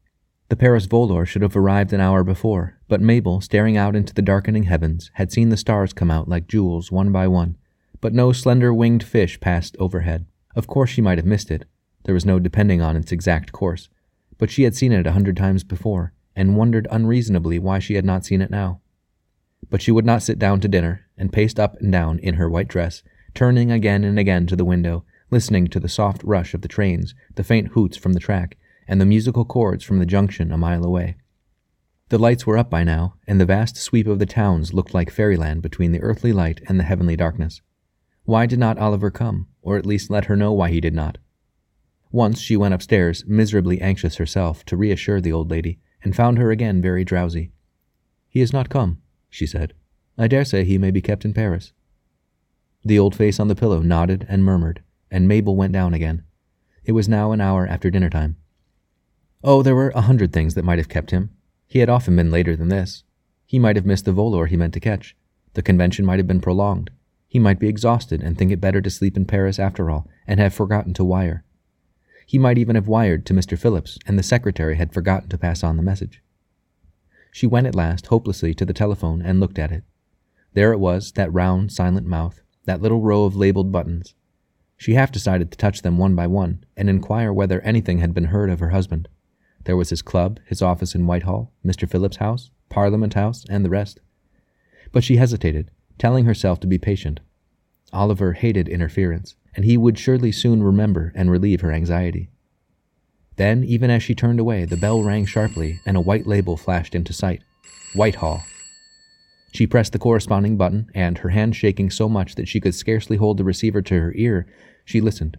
The 0.49 0.55
Paris 0.55 0.87
volor 0.87 1.27
should 1.27 1.43
have 1.43 1.57
arrived 1.57 1.93
an 1.93 2.01
hour 2.01 2.23
before, 2.23 2.79
but 2.87 3.01
Mabel, 3.01 3.41
staring 3.41 3.77
out 3.77 3.97
into 3.97 4.15
the 4.15 4.23
darkening 4.23 4.63
heavens, 4.63 5.11
had 5.15 5.33
seen 5.33 5.49
the 5.49 5.57
stars 5.57 5.93
come 5.93 6.09
out 6.09 6.29
like 6.29 6.47
jewels 6.47 6.93
one 6.93 7.11
by 7.11 7.27
one, 7.27 7.57
but 8.01 8.15
no 8.15 8.31
slender 8.31 8.73
winged 8.73 9.03
fish 9.03 9.41
passed 9.41 9.77
overhead. 9.81 10.27
Of 10.55 10.69
course 10.69 10.91
she 10.91 11.03
might 11.03 11.19
have 11.19 11.27
missed 11.27 11.51
it. 11.51 11.65
There 12.05 12.15
was 12.15 12.25
no 12.25 12.39
depending 12.39 12.81
on 12.81 12.95
its 12.95 13.11
exact 13.11 13.51
course, 13.51 13.89
but 14.39 14.53
she 14.53 14.63
had 14.63 14.77
seen 14.77 14.93
it 14.93 15.09
a 15.09 15.11
hundred 15.11 15.37
times 15.37 15.65
before, 15.65 16.13
and 16.37 16.57
wondered 16.57 16.87
unreasonably 16.93 17.59
why 17.59 17.81
she 17.81 17.95
had 17.95 18.05
not 18.05 18.25
seen 18.25 18.41
it 18.41 18.53
now. 18.53 18.83
But 19.69 19.83
she 19.83 19.91
would 19.91 20.07
not 20.07 20.23
sit 20.23 20.39
down 20.39 20.61
to 20.61 20.69
dinner, 20.69 21.07
and 21.17 21.33
paced 21.33 21.59
up 21.59 21.75
and 21.81 21.91
down 21.91 22.21
in 22.21 22.35
her 22.35 22.49
white 22.49 22.69
dress, 22.69 23.03
turning 23.35 23.73
again 23.73 24.05
and 24.05 24.17
again 24.17 24.47
to 24.47 24.55
the 24.55 24.65
window, 24.65 25.05
listening 25.31 25.67
to 25.69 25.81
the 25.81 25.89
soft 25.89 26.23
rush 26.25 26.55
of 26.55 26.63
the 26.63 26.69
trains, 26.69 27.15
the 27.35 27.45
faint 27.45 27.69
hoots 27.69 27.97
from 27.97 28.13
the 28.15 28.21
track, 28.21 28.57
and 28.87 29.01
the 29.01 29.07
musical 29.07 29.45
chords 29.45 29.85
from 29.85 29.99
the 29.99 30.07
junction 30.07 30.51
a 30.51 30.57
mile 30.59 30.85
away. 30.85 31.17
The 32.09 32.19
lights 32.19 32.47
were 32.47 32.57
up 32.57 32.71
by 32.71 32.85
now, 32.85 33.15
and 33.27 33.39
the 33.39 33.45
vast 33.45 33.77
sweep 33.77 34.07
of 34.07 34.19
the 34.19 34.27
towns 34.27 34.73
looked 34.73 34.95
like 34.95 35.11
fairyland 35.11 35.61
between 35.61 35.93
the 35.93 36.01
earthly 36.01 36.33
light 36.33 36.63
and 36.67 36.81
the 36.81 36.85
heavenly 36.85 37.17
darkness. 37.17 37.61
Why 38.25 38.47
did 38.47 38.59
not 38.59 38.79
Oliver 38.79 39.11
come, 39.11 39.47
or 39.61 39.77
at 39.77 39.85
least 39.87 40.11
let 40.11 40.25
her 40.27 40.37
know 40.37 40.53
why 40.53 40.71
he 40.71 40.81
did 40.81 40.95
not? 40.95 41.19
Once 42.11 42.41
she 42.41 42.57
went 42.57 42.73
upstairs, 42.73 43.25
miserably 43.27 43.81
anxious 43.83 44.17
herself, 44.17 44.65
to 44.65 44.77
reassure 44.77 45.21
the 45.21 45.33
old 45.33 45.51
lady, 45.51 45.79
and 46.03 46.17
found 46.17 46.39
her 46.39 46.51
again 46.51 46.81
very 46.81 47.05
drowsy. 47.05 47.53
He 48.29 48.41
has 48.41 48.53
not 48.53 48.71
come, 48.71 49.03
she 49.29 49.47
said. 49.47 49.75
I 50.17 50.29
dare 50.29 50.45
say 50.45 50.65
he 50.65 50.79
may 50.79 50.91
be 50.91 51.03
kept 51.03 51.27
in 51.27 51.35
Paris. 51.35 51.73
The 52.83 52.99
old 52.99 53.15
face 53.15 53.39
on 53.39 53.49
the 53.49 53.55
pillow 53.55 53.83
nodded 53.83 54.25
and 54.31 54.45
murmured, 54.45 54.83
and 55.11 55.29
Mabel 55.29 55.57
went 55.57 55.73
down 55.73 55.95
again. 55.95 56.25
It 56.85 56.93
was 56.93 57.09
now 57.09 57.33
an 57.33 57.41
hour 57.41 57.67
after 57.67 57.91
dinner 57.91 58.11
time. 58.11 58.37
Oh, 59.45 59.63
there 59.63 59.75
were 59.75 59.91
a 59.91 60.03
hundred 60.03 60.33
things 60.33 60.55
that 60.55 60.65
might 60.65 60.79
have 60.79 60.89
kept 60.89 61.11
him. 61.11 61.31
He 61.67 61.79
had 61.81 61.89
often 61.89 62.17
been 62.17 62.31
later 62.31 62.57
than 62.57 62.69
this. 62.69 63.05
He 63.47 63.59
might 63.59 63.77
have 63.77 63.87
missed 63.87 64.05
the 64.05 64.13
volor 64.13 64.49
he 64.49 64.57
meant 64.57 64.75
to 64.75 64.81
catch. 64.81 65.17
The 65.55 65.63
convention 65.63 66.05
might 66.05 66.19
have 66.19 66.27
been 66.27 66.41
prolonged. 66.41 66.91
He 67.29 67.39
might 67.39 67.59
be 67.59 67.69
exhausted 67.69 68.23
and 68.23 68.37
think 68.37 68.51
it 68.51 68.61
better 68.61 68.81
to 68.81 68.91
sleep 68.91 69.17
in 69.17 69.27
Paris 69.27 69.59
after 69.59 69.91
all, 69.91 70.09
and 70.27 70.41
have 70.41 70.55
forgotten 70.55 70.95
to 70.95 71.05
wire. 71.05 71.45
He 72.27 72.39
might 72.39 72.59
even 72.59 72.75
have 72.75 72.89
wired 72.89 73.25
to 73.27 73.35
Mr. 73.35 73.59
Phillips, 73.59 73.99
and 74.07 74.19
the 74.19 74.23
secretary 74.23 74.77
had 74.77 74.93
forgotten 74.93 75.29
to 75.31 75.39
pass 75.39 75.63
on 75.63 75.77
the 75.77 75.83
message. 75.83 76.23
She 77.33 77.47
went 77.47 77.67
at 77.67 77.75
last, 77.75 78.07
hopelessly, 78.07 78.55
to 78.55 78.65
the 78.65 78.73
telephone 78.73 79.23
and 79.23 79.41
looked 79.41 79.59
at 79.59 79.73
it. 79.73 79.85
There 80.55 80.73
it 80.73 80.79
was, 80.79 81.13
that 81.13 81.33
round, 81.33 81.71
silent 81.73 82.07
mouth, 82.07 82.41
that 82.65 82.83
little 82.83 83.01
row 83.01 83.25
of 83.25 83.37
labeled 83.37 83.71
buttons. 83.71 84.15
She 84.79 84.95
half 84.95 85.11
decided 85.13 85.51
to 85.51 85.59
touch 85.59 85.83
them 85.83 85.99
one 85.99 86.15
by 86.15 86.29
one 86.29 86.65
and 86.77 86.89
inquire 86.89 87.33
whether 87.33 87.61
anything 87.61 87.99
had 87.99 88.15
been 88.15 88.27
heard 88.27 88.49
of 88.49 88.61
her 88.61 88.71
husband. 88.71 89.09
There 89.65 89.77
was 89.77 89.91
his 89.91 90.03
club, 90.03 90.39
his 90.47 90.63
office 90.63 90.95
in 90.95 91.07
Whitehall, 91.07 91.53
Mr. 91.67 91.87
Phillips' 91.87 92.19
house, 92.19 92.51
Parliament 92.69 93.15
House, 93.15 93.45
and 93.51 93.65
the 93.65 93.71
rest. 93.71 94.01
But 94.93 95.03
she 95.03 95.17
hesitated, 95.17 95.71
telling 95.99 96.25
herself 96.25 96.61
to 96.61 96.69
be 96.69 96.79
patient. 96.79 97.19
Oliver 97.93 98.35
hated 98.35 98.69
interference, 98.69 99.35
and 99.55 99.65
he 99.65 99.77
would 99.77 99.99
surely 99.99 100.31
soon 100.31 100.63
remember 100.63 101.13
and 101.17 101.31
relieve 101.31 101.61
her 101.61 101.73
anxiety. 101.73 102.31
Then, 103.37 103.65
even 103.65 103.91
as 103.91 104.03
she 104.03 104.15
turned 104.15 104.39
away, 104.39 104.65
the 104.65 104.77
bell 104.77 105.03
rang 105.03 105.27
sharply 105.27 105.81
and 105.85 105.97
a 105.97 106.01
white 106.01 106.27
label 106.27 106.57
flashed 106.57 106.95
into 106.95 107.13
sight 107.13 107.43
Whitehall. 107.95 108.45
She 109.53 109.67
pressed 109.67 109.93
the 109.93 109.99
corresponding 109.99 110.57
button, 110.57 110.91
and, 110.95 111.19
her 111.19 111.31
hand 111.31 111.57
shaking 111.57 111.91
so 111.91 112.09
much 112.09 112.35
that 112.35 112.49
she 112.49 112.61
could 112.61 112.75
scarcely 112.75 113.17
hold 113.17 113.39
the 113.39 113.45
receiver 113.45 113.83
to 113.83 114.01
her 114.01 114.13
ear, 114.15 114.47
she 114.85 115.01
listened. 115.01 115.37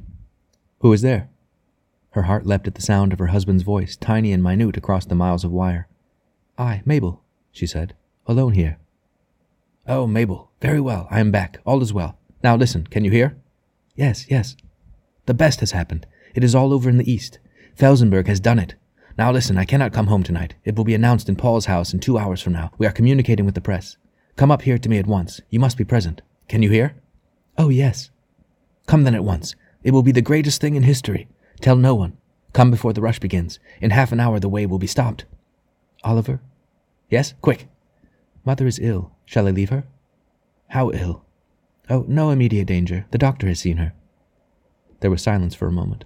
Who 0.79 0.91
is 0.93 1.01
there? 1.01 1.29
Her 2.11 2.23
heart 2.23 2.45
leapt 2.45 2.67
at 2.67 2.75
the 2.75 2.81
sound 2.81 3.13
of 3.13 3.19
her 3.19 3.27
husband's 3.27 3.63
voice, 3.63 3.95
tiny 3.95 4.33
and 4.33 4.41
minute 4.41 4.77
across 4.77 5.05
the 5.05 5.15
miles 5.15 5.43
of 5.43 5.51
wire. 5.51 5.87
I, 6.57 6.81
Mabel, 6.85 7.23
she 7.51 7.67
said, 7.67 7.95
alone 8.25 8.53
here. 8.53 8.79
Oh, 9.87 10.07
Mabel, 10.07 10.51
very 10.61 10.79
well, 10.79 11.07
I 11.11 11.19
am 11.19 11.31
back, 11.31 11.59
all 11.65 11.81
is 11.81 11.93
well. 11.93 12.17
Now 12.43 12.55
listen, 12.55 12.87
can 12.87 13.05
you 13.05 13.11
hear? 13.11 13.37
Yes, 13.95 14.25
yes. 14.29 14.55
The 15.25 15.33
best 15.33 15.59
has 15.59 15.71
happened. 15.71 16.07
It 16.33 16.43
is 16.43 16.55
all 16.55 16.73
over 16.73 16.89
in 16.89 16.97
the 16.97 17.11
east. 17.11 17.39
Felsenburgh 17.77 18.27
has 18.27 18.39
done 18.39 18.59
it. 18.59 18.75
Now 19.19 19.33
listen, 19.33 19.57
I 19.57 19.65
cannot 19.65 19.91
come 19.91 20.07
home 20.07 20.23
tonight. 20.23 20.55
It 20.63 20.77
will 20.77 20.85
be 20.85 20.95
announced 20.95 21.27
in 21.27 21.35
Paul's 21.35 21.65
house 21.65 21.93
in 21.93 21.99
two 21.99 22.17
hours 22.17 22.41
from 22.41 22.53
now. 22.53 22.71
We 22.77 22.87
are 22.87 22.91
communicating 22.93 23.45
with 23.45 23.53
the 23.53 23.59
press. 23.59 23.97
Come 24.37 24.49
up 24.49 24.61
here 24.61 24.77
to 24.77 24.87
me 24.87 24.97
at 24.97 25.07
once. 25.07 25.41
You 25.49 25.59
must 25.59 25.75
be 25.75 25.83
present. 25.83 26.21
Can 26.47 26.63
you 26.63 26.69
hear? 26.69 26.95
Oh, 27.57 27.67
yes. 27.67 28.11
Come 28.87 29.03
then 29.03 29.15
at 29.15 29.25
once. 29.25 29.57
It 29.83 29.91
will 29.91 30.03
be 30.03 30.13
the 30.13 30.21
greatest 30.21 30.61
thing 30.61 30.75
in 30.75 30.83
history. 30.83 31.27
Tell 31.59 31.75
no 31.75 31.95
one. 31.95 32.15
Come 32.53 32.71
before 32.71 32.93
the 32.93 33.01
rush 33.01 33.19
begins. 33.19 33.59
In 33.81 33.91
half 33.91 34.13
an 34.13 34.21
hour 34.21 34.39
the 34.39 34.47
way 34.47 34.65
will 34.65 34.79
be 34.79 34.87
stopped. 34.87 35.25
Oliver? 36.05 36.39
Yes, 37.09 37.33
quick. 37.41 37.67
Mother 38.45 38.67
is 38.67 38.79
ill. 38.79 39.11
Shall 39.25 39.49
I 39.49 39.51
leave 39.51 39.69
her? 39.69 39.83
How 40.69 40.91
ill? 40.91 41.25
Oh, 41.89 42.05
no 42.07 42.29
immediate 42.29 42.67
danger. 42.67 43.05
The 43.11 43.17
doctor 43.17 43.49
has 43.49 43.59
seen 43.59 43.75
her. 43.83 43.91
There 45.01 45.11
was 45.11 45.21
silence 45.21 45.55
for 45.55 45.67
a 45.67 45.73
moment. 45.73 46.05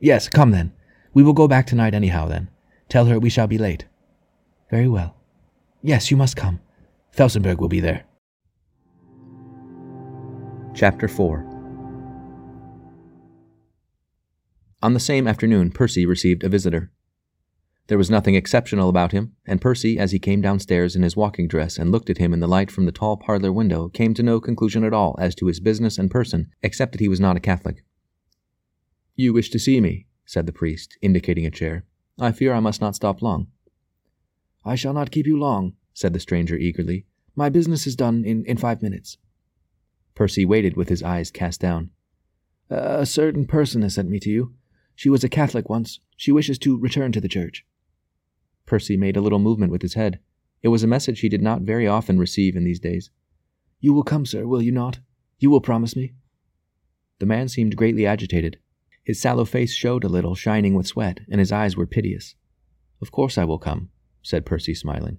Yes, 0.00 0.28
come 0.28 0.50
then. 0.50 0.72
We 1.16 1.22
will 1.22 1.32
go 1.32 1.48
back 1.48 1.66
tonight 1.66 1.94
anyhow, 1.94 2.28
then. 2.28 2.50
Tell 2.90 3.06
her 3.06 3.18
we 3.18 3.30
shall 3.30 3.46
be 3.46 3.56
late. 3.56 3.86
Very 4.70 4.86
well. 4.86 5.16
Yes, 5.80 6.10
you 6.10 6.16
must 6.18 6.36
come. 6.36 6.60
Felsenburgh 7.10 7.58
will 7.58 7.70
be 7.70 7.80
there. 7.80 8.04
Chapter 10.74 11.08
4 11.08 11.38
On 14.82 14.92
the 14.92 15.00
same 15.00 15.26
afternoon, 15.26 15.70
Percy 15.70 16.04
received 16.04 16.44
a 16.44 16.50
visitor. 16.50 16.92
There 17.86 17.96
was 17.96 18.10
nothing 18.10 18.34
exceptional 18.34 18.90
about 18.90 19.12
him, 19.12 19.36
and 19.46 19.58
Percy, 19.58 19.98
as 19.98 20.12
he 20.12 20.18
came 20.18 20.42
downstairs 20.42 20.94
in 20.94 21.02
his 21.02 21.16
walking 21.16 21.48
dress 21.48 21.78
and 21.78 21.90
looked 21.90 22.10
at 22.10 22.18
him 22.18 22.34
in 22.34 22.40
the 22.40 22.46
light 22.46 22.70
from 22.70 22.84
the 22.84 22.92
tall 22.92 23.16
parlor 23.16 23.54
window, 23.54 23.88
came 23.88 24.12
to 24.12 24.22
no 24.22 24.38
conclusion 24.38 24.84
at 24.84 24.92
all 24.92 25.16
as 25.18 25.34
to 25.36 25.46
his 25.46 25.60
business 25.60 25.96
and 25.96 26.10
person, 26.10 26.50
except 26.62 26.92
that 26.92 27.00
he 27.00 27.08
was 27.08 27.20
not 27.20 27.38
a 27.38 27.40
Catholic. 27.40 27.82
You 29.14 29.32
wish 29.32 29.48
to 29.48 29.58
see 29.58 29.80
me, 29.80 30.05
said 30.26 30.46
the 30.46 30.52
priest, 30.52 30.98
indicating 31.00 31.46
a 31.46 31.50
chair. 31.50 31.84
I 32.18 32.32
fear 32.32 32.52
I 32.52 32.60
must 32.60 32.80
not 32.80 32.94
stop 32.94 33.22
long. 33.22 33.46
I 34.64 34.74
shall 34.74 34.92
not 34.92 35.10
keep 35.10 35.26
you 35.26 35.38
long, 35.38 35.74
said 35.94 36.12
the 36.12 36.20
stranger 36.20 36.56
eagerly. 36.56 37.06
My 37.34 37.48
business 37.48 37.86
is 37.86 37.96
done 37.96 38.24
in, 38.24 38.44
in 38.44 38.56
five 38.56 38.82
minutes. 38.82 39.16
Percy 40.14 40.44
waited 40.44 40.76
with 40.76 40.88
his 40.88 41.02
eyes 41.02 41.30
cast 41.30 41.60
down. 41.60 41.90
A 42.68 43.06
certain 43.06 43.46
person 43.46 43.82
has 43.82 43.94
sent 43.94 44.10
me 44.10 44.18
to 44.20 44.30
you. 44.30 44.54
She 44.94 45.08
was 45.08 45.22
a 45.22 45.28
Catholic 45.28 45.68
once. 45.68 46.00
She 46.16 46.32
wishes 46.32 46.58
to 46.60 46.78
return 46.78 47.12
to 47.12 47.20
the 47.20 47.28
church. 47.28 47.64
Percy 48.64 48.96
made 48.96 49.16
a 49.16 49.20
little 49.20 49.38
movement 49.38 49.70
with 49.70 49.82
his 49.82 49.94
head. 49.94 50.18
It 50.62 50.68
was 50.68 50.82
a 50.82 50.88
message 50.88 51.20
he 51.20 51.28
did 51.28 51.42
not 51.42 51.62
very 51.62 51.86
often 51.86 52.18
receive 52.18 52.56
in 52.56 52.64
these 52.64 52.80
days. 52.80 53.10
You 53.78 53.92
will 53.92 54.02
come, 54.02 54.26
sir, 54.26 54.46
will 54.46 54.62
you 54.62 54.72
not? 54.72 54.98
You 55.38 55.50
will 55.50 55.60
promise 55.60 55.94
me? 55.94 56.14
The 57.18 57.26
man 57.26 57.48
seemed 57.48 57.76
greatly 57.76 58.06
agitated. 58.06 58.58
His 59.06 59.20
sallow 59.20 59.44
face 59.44 59.72
showed 59.72 60.02
a 60.02 60.08
little, 60.08 60.34
shining 60.34 60.74
with 60.74 60.88
sweat, 60.88 61.20
and 61.30 61.38
his 61.38 61.52
eyes 61.52 61.76
were 61.76 61.86
piteous. 61.86 62.34
Of 63.00 63.12
course 63.12 63.38
I 63.38 63.44
will 63.44 63.60
come, 63.60 63.90
said 64.20 64.44
Percy, 64.44 64.74
smiling. 64.74 65.18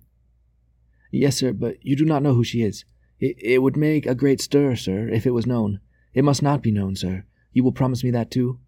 Yes, 1.09 1.37
sir, 1.37 1.53
but 1.53 1.77
you 1.81 1.95
do 1.95 2.03
not 2.03 2.21
know 2.21 2.33
who 2.33 2.43
she 2.43 2.63
is. 2.63 2.83
It, 3.17 3.37
it 3.41 3.59
would 3.59 3.77
make 3.77 4.05
a 4.05 4.13
great 4.13 4.41
stir, 4.41 4.75
sir, 4.75 5.07
if 5.07 5.25
it 5.25 5.31
was 5.31 5.47
known. 5.47 5.79
It 6.13 6.25
must 6.25 6.43
not 6.43 6.61
be 6.61 6.69
known, 6.69 6.97
sir. 6.97 7.23
You 7.53 7.63
will 7.63 7.71
promise 7.71 8.03
me 8.03 8.11
that 8.11 8.29
too? 8.29 8.59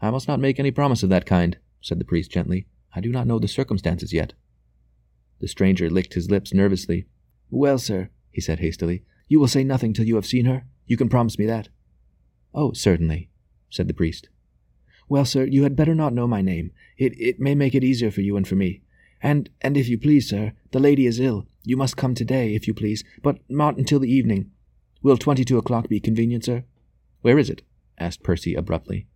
I 0.00 0.10
must 0.10 0.26
not 0.26 0.40
make 0.40 0.58
any 0.58 0.72
promise 0.72 1.04
of 1.04 1.08
that 1.10 1.24
kind, 1.24 1.58
said 1.80 2.00
the 2.00 2.04
priest 2.04 2.32
gently. 2.32 2.66
I 2.92 3.00
do 3.00 3.12
not 3.12 3.28
know 3.28 3.38
the 3.38 3.46
circumstances 3.46 4.12
yet. 4.12 4.32
The 5.38 5.46
stranger 5.46 5.88
licked 5.88 6.14
his 6.14 6.32
lips 6.32 6.52
nervously. 6.52 7.06
Well, 7.48 7.78
sir, 7.78 8.10
he 8.32 8.40
said 8.40 8.58
hastily, 8.58 9.04
you 9.28 9.38
will 9.38 9.46
say 9.46 9.62
nothing 9.62 9.92
till 9.92 10.06
you 10.06 10.16
have 10.16 10.26
seen 10.26 10.46
her? 10.46 10.64
You 10.86 10.96
can 10.96 11.08
promise 11.08 11.38
me 11.38 11.46
that? 11.46 11.68
Oh, 12.52 12.72
certainly, 12.72 13.29
said 13.70 13.88
the 13.88 13.94
priest. 13.94 14.28
Well, 15.08 15.24
sir, 15.24 15.44
you 15.44 15.62
had 15.62 15.74
better 15.74 15.94
not 15.94 16.12
know 16.12 16.26
my 16.26 16.42
name. 16.42 16.72
It, 16.98 17.18
it 17.18 17.40
may 17.40 17.54
make 17.54 17.74
it 17.74 17.82
easier 17.82 18.10
for 18.10 18.20
you 18.20 18.36
and 18.36 18.46
for 18.46 18.56
me. 18.56 18.82
And, 19.22 19.48
and 19.60 19.76
if 19.76 19.88
you 19.88 19.98
please, 19.98 20.28
sir, 20.28 20.52
the 20.70 20.78
lady 20.78 21.06
is 21.06 21.18
ill. 21.18 21.46
You 21.62 21.76
must 21.76 21.96
come 21.96 22.14
today, 22.14 22.54
if 22.54 22.66
you 22.66 22.74
please, 22.74 23.04
but 23.22 23.38
not 23.48 23.76
until 23.76 23.98
the 23.98 24.12
evening. 24.12 24.50
Will 25.02 25.16
twenty-two 25.16 25.58
o'clock 25.58 25.88
be 25.88 26.00
convenient, 26.00 26.44
sir? 26.44 26.64
Where 27.22 27.38
is 27.38 27.50
it? 27.50 27.62
asked 27.98 28.22
Percy 28.22 28.54
abruptly. 28.54 29.06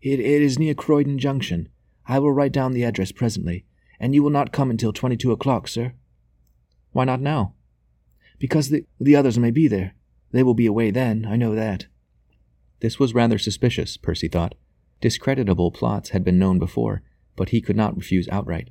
It, 0.00 0.20
it 0.20 0.42
is 0.42 0.58
near 0.58 0.74
Croydon 0.74 1.18
Junction. 1.18 1.68
I 2.06 2.18
will 2.18 2.32
write 2.32 2.52
down 2.52 2.72
the 2.72 2.84
address 2.84 3.12
presently, 3.12 3.64
and 3.98 4.14
you 4.14 4.22
will 4.22 4.30
not 4.30 4.52
come 4.52 4.70
until 4.70 4.92
twenty-two 4.92 5.32
o'clock, 5.32 5.68
sir. 5.68 5.92
Why 6.92 7.04
not 7.04 7.20
now? 7.20 7.54
Because 8.38 8.70
the, 8.70 8.86
the 8.98 9.14
others 9.14 9.38
may 9.38 9.50
be 9.50 9.68
there. 9.68 9.94
They 10.32 10.42
will 10.42 10.54
be 10.54 10.66
away 10.66 10.90
then, 10.90 11.26
I 11.28 11.36
know 11.36 11.54
that. 11.54 11.86
This 12.80 12.98
was 12.98 13.14
rather 13.14 13.38
suspicious, 13.38 13.96
Percy 13.96 14.28
thought. 14.28 14.54
Discreditable 15.00 15.70
plots 15.70 16.10
had 16.10 16.24
been 16.24 16.38
known 16.38 16.58
before, 16.58 17.02
but 17.36 17.50
he 17.50 17.60
could 17.60 17.76
not 17.76 17.96
refuse 17.96 18.28
outright. 18.28 18.70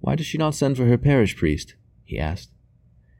Why 0.00 0.16
does 0.16 0.26
she 0.26 0.38
not 0.38 0.54
send 0.54 0.76
for 0.76 0.86
her 0.86 0.98
parish 0.98 1.36
priest? 1.36 1.76
he 2.04 2.18
asked. 2.18 2.50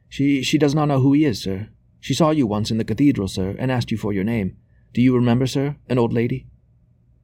She 0.09 0.43
she 0.43 0.59
does 0.59 0.75
not 0.75 0.87
know 0.87 1.01
who 1.01 1.13
he 1.13 1.25
is, 1.25 1.41
sir. 1.41 1.71
She 1.99 2.15
saw 2.15 2.31
you 2.31 2.47
once 2.47 2.71
in 2.71 2.77
the 2.77 2.85
cathedral, 2.85 3.29
sir, 3.29 3.57
and 3.59 3.73
asked 3.73 3.91
you 3.91 3.97
for 3.97 4.13
your 4.13 4.25
name. 4.25 4.57
Do 4.93 5.01
you 5.01 5.15
remember, 5.15 5.47
sir, 5.47 5.77
an 5.89 5.99
old 5.99 6.13
lady? 6.13 6.47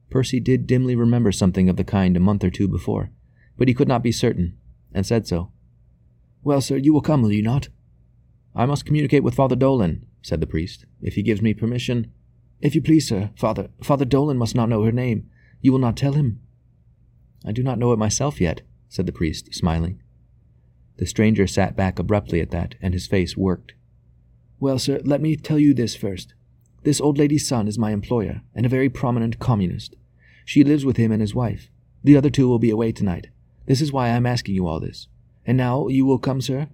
Percy 0.09 0.39
did 0.39 0.67
dimly 0.67 0.95
remember 0.95 1.31
something 1.31 1.69
of 1.69 1.77
the 1.77 1.83
kind 1.83 2.17
a 2.17 2.19
month 2.19 2.43
or 2.43 2.49
two 2.49 2.67
before, 2.67 3.11
but 3.57 3.67
he 3.67 3.73
could 3.73 3.87
not 3.87 4.03
be 4.03 4.11
certain, 4.11 4.57
and 4.93 5.05
said 5.05 5.25
so. 5.25 5.51
Well, 6.43 6.59
sir, 6.59 6.77
you 6.77 6.91
will 6.91 7.01
come, 7.01 7.21
will 7.21 7.31
you 7.31 7.43
not? 7.43 7.69
I 8.55 8.65
must 8.65 8.85
communicate 8.85 9.23
with 9.23 9.35
Father 9.35 9.55
Dolan, 9.55 10.05
said 10.21 10.41
the 10.41 10.47
priest. 10.47 10.85
If 11.01 11.13
he 11.13 11.23
gives 11.23 11.41
me 11.41 11.53
permission, 11.53 12.11
if 12.61 12.75
you 12.75 12.81
please, 12.81 13.07
sir, 13.07 13.31
Father, 13.35 13.69
Father 13.83 14.05
Dolan 14.05 14.37
must 14.37 14.55
not 14.55 14.69
know 14.69 14.83
her 14.83 14.91
name. 14.91 15.29
You 15.61 15.71
will 15.71 15.79
not 15.79 15.97
tell 15.97 16.13
him. 16.13 16.39
I 17.45 17.51
do 17.51 17.63
not 17.63 17.79
know 17.79 17.91
it 17.91 17.99
myself 17.99 18.39
yet, 18.39 18.61
said 18.89 19.05
the 19.05 19.11
priest, 19.11 19.53
smiling. 19.53 20.01
The 20.97 21.05
stranger 21.05 21.47
sat 21.47 21.75
back 21.75 21.97
abruptly 21.97 22.41
at 22.41 22.51
that, 22.51 22.75
and 22.81 22.93
his 22.93 23.07
face 23.07 23.35
worked. 23.35 23.73
Well, 24.59 24.77
sir, 24.77 25.01
let 25.03 25.21
me 25.21 25.35
tell 25.35 25.57
you 25.57 25.73
this 25.73 25.95
first. 25.95 26.35
This 26.83 27.01
old 27.01 27.17
lady's 27.17 27.47
son 27.47 27.67
is 27.67 27.79
my 27.79 27.91
employer, 27.91 28.41
and 28.53 28.65
a 28.65 28.69
very 28.69 28.89
prominent 28.89 29.39
communist. 29.39 29.95
She 30.45 30.63
lives 30.63 30.85
with 30.85 30.97
him 30.97 31.11
and 31.11 31.21
his 31.21 31.35
wife. 31.35 31.69
The 32.03 32.17
other 32.17 32.29
two 32.29 32.47
will 32.47 32.59
be 32.59 32.69
away 32.69 32.91
tonight. 32.91 33.27
This 33.65 33.81
is 33.81 33.91
why 33.91 34.07
I 34.07 34.09
am 34.17 34.25
asking 34.25 34.55
you 34.55 34.67
all 34.67 34.79
this. 34.79 35.07
And 35.45 35.57
now 35.57 35.87
you 35.87 36.05
will 36.05 36.19
come, 36.19 36.41
sir? 36.41 36.67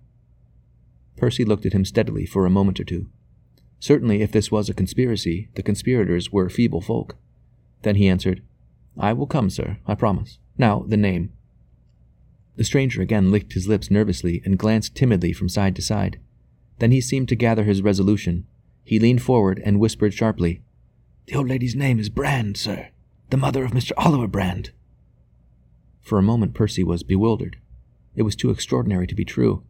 Percy 1.16 1.46
looked 1.46 1.66
at 1.66 1.74
him 1.74 1.86
steadily 1.86 2.26
for 2.26 2.46
a 2.46 2.50
moment 2.50 2.80
or 2.80 2.84
two. 2.84 3.10
Certainly, 3.80 4.22
if 4.22 4.32
this 4.32 4.52
was 4.52 4.70
a 4.70 4.74
conspiracy, 4.74 5.50
the 5.56 5.64
conspirators 5.64 6.32
were 6.32 6.50
feeble 6.50 6.82
folk. 6.82 7.16
Then 7.84 7.96
he 7.96 8.08
answered, 8.08 8.42
I 8.98 9.14
will 9.14 9.28
come, 9.28 9.50
sir, 9.50 9.78
I 9.86 9.96
promise. 9.96 10.40
Now, 10.58 10.84
the 10.88 10.98
name. 10.98 11.32
The 12.56 12.64
stranger 12.64 13.02
again 13.02 13.32
licked 13.32 13.54
his 13.54 13.68
lips 13.68 13.92
nervously 13.92 14.42
and 14.44 14.58
glanced 14.58 14.96
timidly 14.96 15.32
from 15.32 15.48
side 15.48 15.76
to 15.76 15.82
side. 15.82 16.20
Then 16.80 16.92
he 16.92 17.02
seemed 17.02 17.30
to 17.30 17.36
gather 17.36 17.64
his 17.64 17.84
resolution. 17.84 18.48
He 18.84 19.00
leaned 19.00 19.22
forward 19.22 19.62
and 19.64 19.80
whispered 19.80 20.14
sharply, 20.14 20.62
The 21.28 21.36
old 21.36 21.50
lady's 21.50 21.76
name 21.76 22.00
is 22.00 22.10
Brand, 22.10 22.58
sir. 22.58 22.90
The 23.30 23.38
mother 23.38 23.64
of 23.64 23.72
Mr. 23.72 23.92
Oliver 23.98 24.28
Brand. 24.28 24.72
For 26.02 26.18
a 26.18 26.24
moment 26.24 26.54
Percy 26.54 26.84
was 26.84 27.04
bewildered. 27.04 27.58
It 28.16 28.24
was 28.24 28.36
too 28.36 28.50
extraordinary 28.50 29.06
to 29.06 29.16
be 29.16 29.26
true. 29.26 29.64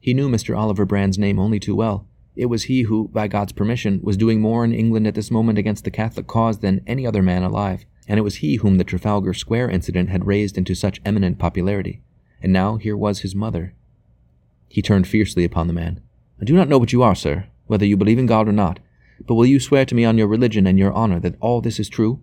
He 0.00 0.14
knew 0.14 0.28
Mr. 0.28 0.56
Oliver 0.56 0.86
Brand's 0.86 1.18
name 1.18 1.38
only 1.38 1.60
too 1.60 1.76
well, 1.76 2.06
it 2.34 2.46
was 2.46 2.64
he 2.64 2.82
who, 2.82 3.08
by 3.08 3.28
God's 3.28 3.52
permission, 3.52 4.00
was 4.02 4.16
doing 4.16 4.40
more 4.40 4.64
in 4.64 4.72
England 4.72 5.06
at 5.06 5.14
this 5.14 5.30
moment 5.30 5.58
against 5.58 5.84
the 5.84 5.90
Catholic 5.90 6.26
cause 6.26 6.60
than 6.60 6.82
any 6.86 7.06
other 7.06 7.22
man 7.22 7.42
alive, 7.42 7.84
and 8.08 8.18
it 8.18 8.22
was 8.22 8.36
he 8.36 8.56
whom 8.56 8.78
the 8.78 8.84
Trafalgar 8.84 9.34
Square 9.34 9.70
incident 9.70 10.08
had 10.08 10.26
raised 10.26 10.56
into 10.56 10.74
such 10.74 11.00
eminent 11.04 11.38
popularity. 11.38 12.00
And 12.42 12.52
now 12.52 12.76
here 12.76 12.96
was 12.96 13.20
his 13.20 13.34
mother. 13.34 13.74
He 14.68 14.80
turned 14.80 15.06
fiercely 15.06 15.44
upon 15.44 15.66
the 15.66 15.74
man. 15.74 16.00
I 16.40 16.44
do 16.44 16.54
not 16.54 16.68
know 16.68 16.78
what 16.78 16.92
you 16.92 17.02
are, 17.02 17.14
sir, 17.14 17.46
whether 17.66 17.84
you 17.84 17.96
believe 17.96 18.18
in 18.18 18.26
God 18.26 18.48
or 18.48 18.52
not, 18.52 18.80
but 19.26 19.34
will 19.34 19.46
you 19.46 19.60
swear 19.60 19.84
to 19.84 19.94
me 19.94 20.04
on 20.04 20.16
your 20.16 20.26
religion 20.26 20.66
and 20.66 20.78
your 20.78 20.92
honor 20.92 21.20
that 21.20 21.36
all 21.40 21.60
this 21.60 21.78
is 21.78 21.90
true? 21.90 22.20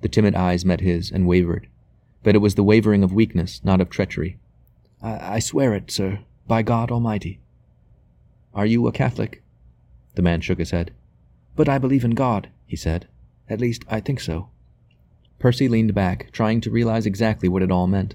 The 0.00 0.08
timid 0.08 0.34
eyes 0.34 0.64
met 0.64 0.80
his 0.80 1.10
and 1.10 1.28
wavered, 1.28 1.68
but 2.22 2.34
it 2.34 2.38
was 2.38 2.54
the 2.54 2.64
wavering 2.64 3.04
of 3.04 3.12
weakness, 3.12 3.60
not 3.62 3.80
of 3.80 3.90
treachery. 3.90 4.38
I, 5.02 5.36
I 5.36 5.38
swear 5.38 5.74
it, 5.74 5.90
sir, 5.90 6.20
by 6.48 6.62
God 6.62 6.90
Almighty. 6.90 7.41
Are 8.54 8.66
you 8.66 8.86
a 8.86 8.92
Catholic? 8.92 9.42
The 10.14 10.22
man 10.22 10.40
shook 10.40 10.58
his 10.58 10.72
head. 10.72 10.92
But 11.56 11.68
I 11.68 11.78
believe 11.78 12.04
in 12.04 12.12
God, 12.12 12.50
he 12.66 12.76
said. 12.76 13.08
At 13.48 13.60
least, 13.60 13.84
I 13.88 14.00
think 14.00 14.20
so. 14.20 14.48
Percy 15.38 15.68
leaned 15.68 15.94
back, 15.94 16.30
trying 16.32 16.60
to 16.60 16.70
realize 16.70 17.06
exactly 17.06 17.48
what 17.48 17.62
it 17.62 17.70
all 17.70 17.86
meant. 17.86 18.14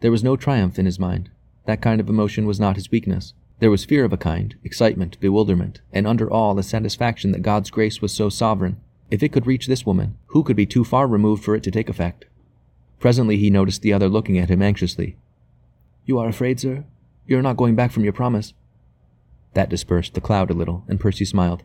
There 0.00 0.10
was 0.10 0.24
no 0.24 0.36
triumph 0.36 0.78
in 0.78 0.86
his 0.86 0.98
mind. 0.98 1.30
That 1.66 1.82
kind 1.82 2.00
of 2.00 2.08
emotion 2.08 2.46
was 2.46 2.60
not 2.60 2.76
his 2.76 2.90
weakness. 2.90 3.34
There 3.58 3.70
was 3.70 3.84
fear 3.84 4.04
of 4.04 4.12
a 4.12 4.18
kind, 4.18 4.54
excitement, 4.64 5.18
bewilderment, 5.20 5.80
and 5.92 6.06
under 6.06 6.30
all 6.30 6.54
the 6.54 6.62
satisfaction 6.62 7.32
that 7.32 7.42
God's 7.42 7.70
grace 7.70 8.02
was 8.02 8.12
so 8.12 8.28
sovereign. 8.28 8.78
If 9.10 9.22
it 9.22 9.32
could 9.32 9.46
reach 9.46 9.66
this 9.66 9.86
woman, 9.86 10.16
who 10.26 10.42
could 10.42 10.56
be 10.56 10.66
too 10.66 10.84
far 10.84 11.06
removed 11.06 11.44
for 11.44 11.54
it 11.54 11.62
to 11.64 11.70
take 11.70 11.88
effect? 11.88 12.26
Presently 12.98 13.36
he 13.36 13.50
noticed 13.50 13.82
the 13.82 13.92
other 13.92 14.08
looking 14.08 14.38
at 14.38 14.50
him 14.50 14.62
anxiously. 14.62 15.16
You 16.04 16.18
are 16.18 16.28
afraid, 16.28 16.60
sir? 16.60 16.84
You 17.26 17.38
are 17.38 17.42
not 17.42 17.56
going 17.56 17.74
back 17.74 17.92
from 17.92 18.04
your 18.04 18.12
promise? 18.12 18.54
That 19.54 19.68
dispersed 19.70 20.14
the 20.14 20.20
cloud 20.20 20.50
a 20.50 20.54
little, 20.54 20.84
and 20.88 21.00
Percy 21.00 21.24
smiled. 21.24 21.62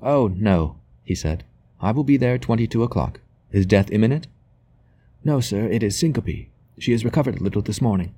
Oh, 0.00 0.28
no, 0.28 0.76
he 1.04 1.14
said. 1.14 1.44
I 1.80 1.90
will 1.90 2.04
be 2.04 2.16
there 2.16 2.38
twenty 2.38 2.66
two 2.66 2.82
o'clock. 2.82 3.20
Is 3.50 3.66
death 3.66 3.90
imminent? 3.90 4.28
No, 5.24 5.40
sir, 5.40 5.66
it 5.66 5.82
is 5.82 5.98
syncope. 5.98 6.48
She 6.78 6.92
has 6.92 7.04
recovered 7.04 7.40
a 7.40 7.42
little 7.42 7.62
this 7.62 7.82
morning. 7.82 8.14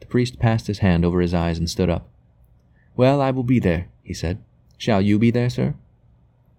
The 0.00 0.06
priest 0.06 0.38
passed 0.38 0.66
his 0.66 0.78
hand 0.78 1.04
over 1.04 1.20
his 1.20 1.34
eyes 1.34 1.58
and 1.58 1.70
stood 1.70 1.90
up. 1.90 2.08
Well, 2.96 3.20
I 3.20 3.30
will 3.30 3.44
be 3.44 3.58
there, 3.58 3.88
he 4.02 4.14
said. 4.14 4.42
Shall 4.78 5.00
you 5.00 5.18
be 5.18 5.30
there, 5.30 5.48
sir? 5.48 5.74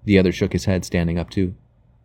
The 0.06 0.18
other 0.18 0.32
shook 0.32 0.54
his 0.54 0.66
head, 0.66 0.86
standing 0.86 1.20
up 1.20 1.30
too. 1.30 1.56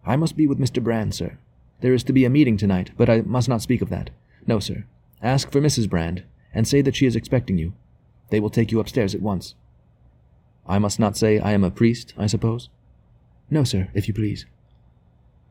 I 0.05 0.17
must 0.17 0.37
be 0.37 0.47
with 0.47 0.59
Mr. 0.59 0.83
Brand, 0.83 1.15
sir. 1.15 1.39
There 1.81 1.95
is 1.95 2.05
to 2.05 2.13
be 2.13 2.25
a 2.25 2.31
meeting 2.31 2.57
tonight, 2.57 2.91
but 2.97 3.09
I 3.09 3.23
must 3.23 3.49
not 3.49 3.63
speak 3.63 3.83
of 3.83 3.89
that. 3.91 4.11
No, 4.47 4.59
sir. 4.59 4.85
Ask 5.23 5.51
for 5.51 5.61
Mrs. 5.61 5.89
Brand, 5.89 6.25
and 6.53 6.67
say 6.67 6.81
that 6.83 6.97
she 6.97 7.07
is 7.07 7.17
expecting 7.17 7.59
you. 7.59 7.73
They 8.31 8.41
will 8.41 8.51
take 8.51 8.71
you 8.71 8.81
upstairs 8.81 9.15
at 9.15 9.23
once. 9.23 9.55
I 10.67 10.79
must 10.79 10.99
not 11.01 11.17
say 11.17 11.39
I 11.39 11.53
am 11.53 11.65
a 11.65 11.71
priest, 11.71 12.13
I 12.19 12.27
suppose? 12.27 12.69
No, 13.51 13.65
sir, 13.65 13.89
if 13.95 14.07
you 14.07 14.15
please. 14.15 14.45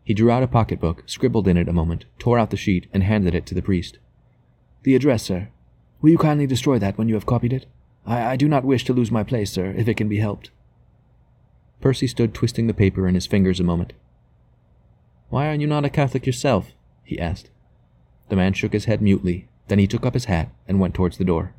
He 0.04 0.14
drew 0.14 0.32
out 0.32 0.44
a 0.44 0.48
pocketbook, 0.48 1.04
scribbled 1.06 1.48
in 1.48 1.58
it 1.58 1.68
a 1.68 1.74
moment, 1.74 2.06
tore 2.20 2.38
out 2.38 2.52
the 2.52 2.58
sheet, 2.58 2.88
and 2.94 3.04
handed 3.04 3.36
it 3.36 3.46
to 3.48 3.56
the 3.56 3.62
priest. 3.62 3.98
The 4.84 4.96
address, 4.96 5.24
sir. 5.24 5.50
Will 6.02 6.12
you 6.12 6.18
kindly 6.18 6.48
destroy 6.48 6.80
that 6.80 6.98
when 6.98 7.10
you 7.10 7.16
have 7.16 7.26
copied 7.26 7.52
it? 7.52 7.66
I, 8.06 8.22
I 8.22 8.36
do 8.36 8.48
not 8.48 8.64
wish 8.64 8.86
to 8.86 8.94
lose 8.94 9.12
my 9.12 9.24
place, 9.24 9.52
sir, 9.52 9.74
if 9.76 9.88
it 9.88 9.98
can 9.98 10.08
be 10.08 10.20
helped. 10.20 10.52
Percy 11.82 12.08
stood 12.08 12.34
twisting 12.34 12.68
the 12.68 12.74
paper 12.74 13.08
in 13.08 13.16
his 13.16 13.28
fingers 13.28 13.60
a 13.60 13.64
moment. 13.64 13.94
Why 15.30 15.48
are 15.50 15.56
you 15.56 15.68
not 15.68 15.86
a 15.86 15.90
Catholic 15.90 16.26
yourself? 16.26 16.72
he 17.04 17.20
asked. 17.20 17.50
The 18.30 18.36
man 18.36 18.54
shook 18.54 18.74
his 18.74 18.86
head 18.86 19.02
mutely, 19.02 19.48
then 19.68 19.80
he 19.80 19.88
took 19.88 20.06
up 20.06 20.14
his 20.14 20.26
hat 20.26 20.50
and 20.68 20.80
went 20.80 20.94
towards 20.94 21.18
the 21.18 21.26
door. 21.26 21.54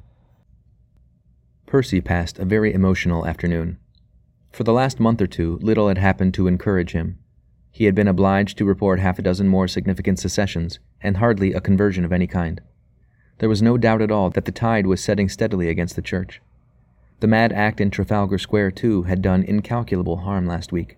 Percy 1.68 2.00
passed 2.00 2.38
a 2.38 2.46
very 2.46 2.72
emotional 2.72 3.26
afternoon. 3.26 3.76
For 4.52 4.64
the 4.64 4.72
last 4.72 4.98
month 4.98 5.20
or 5.20 5.26
two, 5.26 5.58
little 5.60 5.88
had 5.88 5.98
happened 5.98 6.32
to 6.34 6.46
encourage 6.46 6.92
him. 6.92 7.18
He 7.70 7.84
had 7.84 7.94
been 7.94 8.08
obliged 8.08 8.56
to 8.56 8.64
report 8.64 9.00
half 9.00 9.18
a 9.18 9.22
dozen 9.22 9.48
more 9.48 9.68
significant 9.68 10.18
secessions, 10.18 10.78
and 11.02 11.18
hardly 11.18 11.52
a 11.52 11.60
conversion 11.60 12.06
of 12.06 12.12
any 12.12 12.26
kind. 12.26 12.62
There 13.36 13.50
was 13.50 13.60
no 13.60 13.76
doubt 13.76 14.00
at 14.00 14.10
all 14.10 14.30
that 14.30 14.46
the 14.46 14.50
tide 14.50 14.86
was 14.86 15.04
setting 15.04 15.28
steadily 15.28 15.68
against 15.68 15.94
the 15.94 16.00
church. 16.00 16.40
The 17.20 17.26
mad 17.26 17.52
act 17.52 17.82
in 17.82 17.90
Trafalgar 17.90 18.38
Square, 18.38 18.70
too, 18.70 19.02
had 19.02 19.20
done 19.20 19.42
incalculable 19.42 20.16
harm 20.16 20.46
last 20.46 20.72
week. 20.72 20.96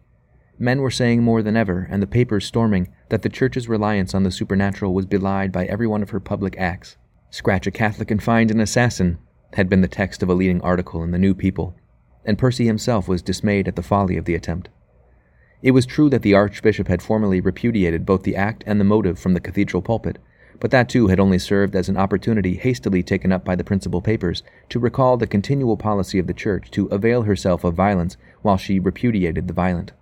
Men 0.57 0.83
were 0.83 0.91
saying 0.93 1.25
more 1.25 1.43
than 1.43 1.57
ever, 1.57 1.89
and 1.91 2.01
the 2.01 2.07
papers 2.07 2.47
storming, 2.47 2.95
that 3.09 3.23
the 3.23 3.29
church's 3.29 3.69
reliance 3.69 4.15
on 4.15 4.23
the 4.23 4.31
supernatural 4.31 4.95
was 4.95 5.07
belied 5.07 5.51
by 5.51 5.65
every 5.65 5.89
one 5.89 6.05
of 6.05 6.11
her 6.11 6.21
public 6.21 6.57
acts. 6.57 6.97
Scratch 7.29 7.67
a 7.67 7.73
Catholic 7.73 8.13
and 8.13 8.23
find 8.23 8.53
an 8.53 8.61
assassin, 8.61 9.19
had 9.55 9.69
been 9.69 9.81
the 9.81 9.89
text 9.89 10.23
of 10.23 10.29
a 10.29 10.35
leading 10.35 10.61
article 10.61 11.03
in 11.03 11.11
the 11.11 11.19
New 11.19 11.35
People, 11.35 11.75
and 12.25 12.39
Percy 12.39 12.67
himself 12.67 13.09
was 13.09 13.23
dismayed 13.23 13.67
at 13.67 13.77
the 13.77 13.83
folly 13.83 14.17
of 14.17 14.25
the 14.25 14.35
attempt. 14.35 14.69
It 15.63 15.73
was 15.73 15.87
true 15.87 16.09
that 16.11 16.23
the 16.23 16.35
Archbishop 16.35 16.89
had 16.89 17.03
formally 17.03 17.41
repudiated 17.41 18.07
both 18.07 18.23
the 18.23 18.37
act 18.37 18.65
and 18.67 18.81
the 18.81 18.85
motive 18.85 19.19
from 19.19 19.35
the 19.35 19.41
cathedral 19.41 19.83
pulpit, 19.83 20.19
but 20.59 20.71
that 20.71 20.89
too 20.89 21.09
had 21.09 21.19
only 21.19 21.39
served 21.39 21.75
as 21.75 21.89
an 21.89 21.97
opportunity 21.97 22.57
hastily 22.57 23.03
taken 23.03 23.33
up 23.33 23.45
by 23.45 23.57
the 23.57 23.65
principal 23.65 24.01
papers 24.01 24.43
to 24.69 24.79
recall 24.79 25.17
the 25.17 25.27
continual 25.27 25.77
policy 25.77 26.19
of 26.19 26.27
the 26.27 26.35
Church 26.35 26.71
to 26.71 26.87
avail 26.87 27.23
herself 27.23 27.65
of 27.65 27.75
violence 27.75 28.17
while 28.43 28.57
she 28.57 28.79
repudiated 28.79 29.49
the 29.49 29.55
violent. 29.55 29.93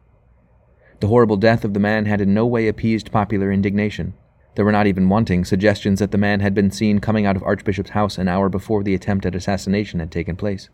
The 1.01 1.07
horrible 1.07 1.37
death 1.37 1.65
of 1.65 1.75
the 1.75 1.81
man 1.81 2.07
had 2.07 2.21
in 2.21 2.35
no 2.35 2.45
way 2.45 2.67
appeased 2.67 3.13
popular 3.13 3.53
indignation. 3.53 4.15
There 4.59 4.65
were 4.65 4.73
not 4.73 4.89
even 4.89 5.09
wanting 5.09 5.45
suggestions 5.45 6.01
that 6.01 6.11
the 6.11 6.19
man 6.19 6.41
had 6.41 6.53
been 6.53 6.73
seen 6.73 6.99
coming 6.99 7.25
out 7.25 7.37
of 7.37 7.45
Archbishop's 7.45 7.91
house 7.91 8.19
an 8.19 8.27
hour 8.27 8.49
before 8.49 8.83
the 8.83 8.93
attempt 8.93 9.25
at 9.25 9.37
assassination 9.37 10.01
had 10.01 10.11
taken 10.11 10.35
place. 10.35 10.69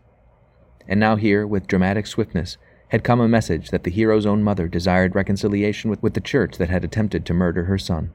And 0.88 0.98
now 0.98 1.16
here, 1.16 1.46
with 1.46 1.66
dramatic 1.66 2.06
swiftness, 2.06 2.56
had 2.88 3.04
come 3.04 3.20
a 3.20 3.28
message 3.28 3.68
that 3.68 3.84
the 3.84 3.90
hero's 3.90 4.24
own 4.24 4.42
mother 4.42 4.68
desired 4.68 5.14
reconciliation 5.14 5.90
with, 5.90 6.02
with 6.02 6.14
the 6.14 6.22
church 6.22 6.56
that 6.56 6.70
had 6.70 6.82
attempted 6.82 7.26
to 7.26 7.34
murder 7.34 7.64
her 7.64 7.76
son. 7.76 8.12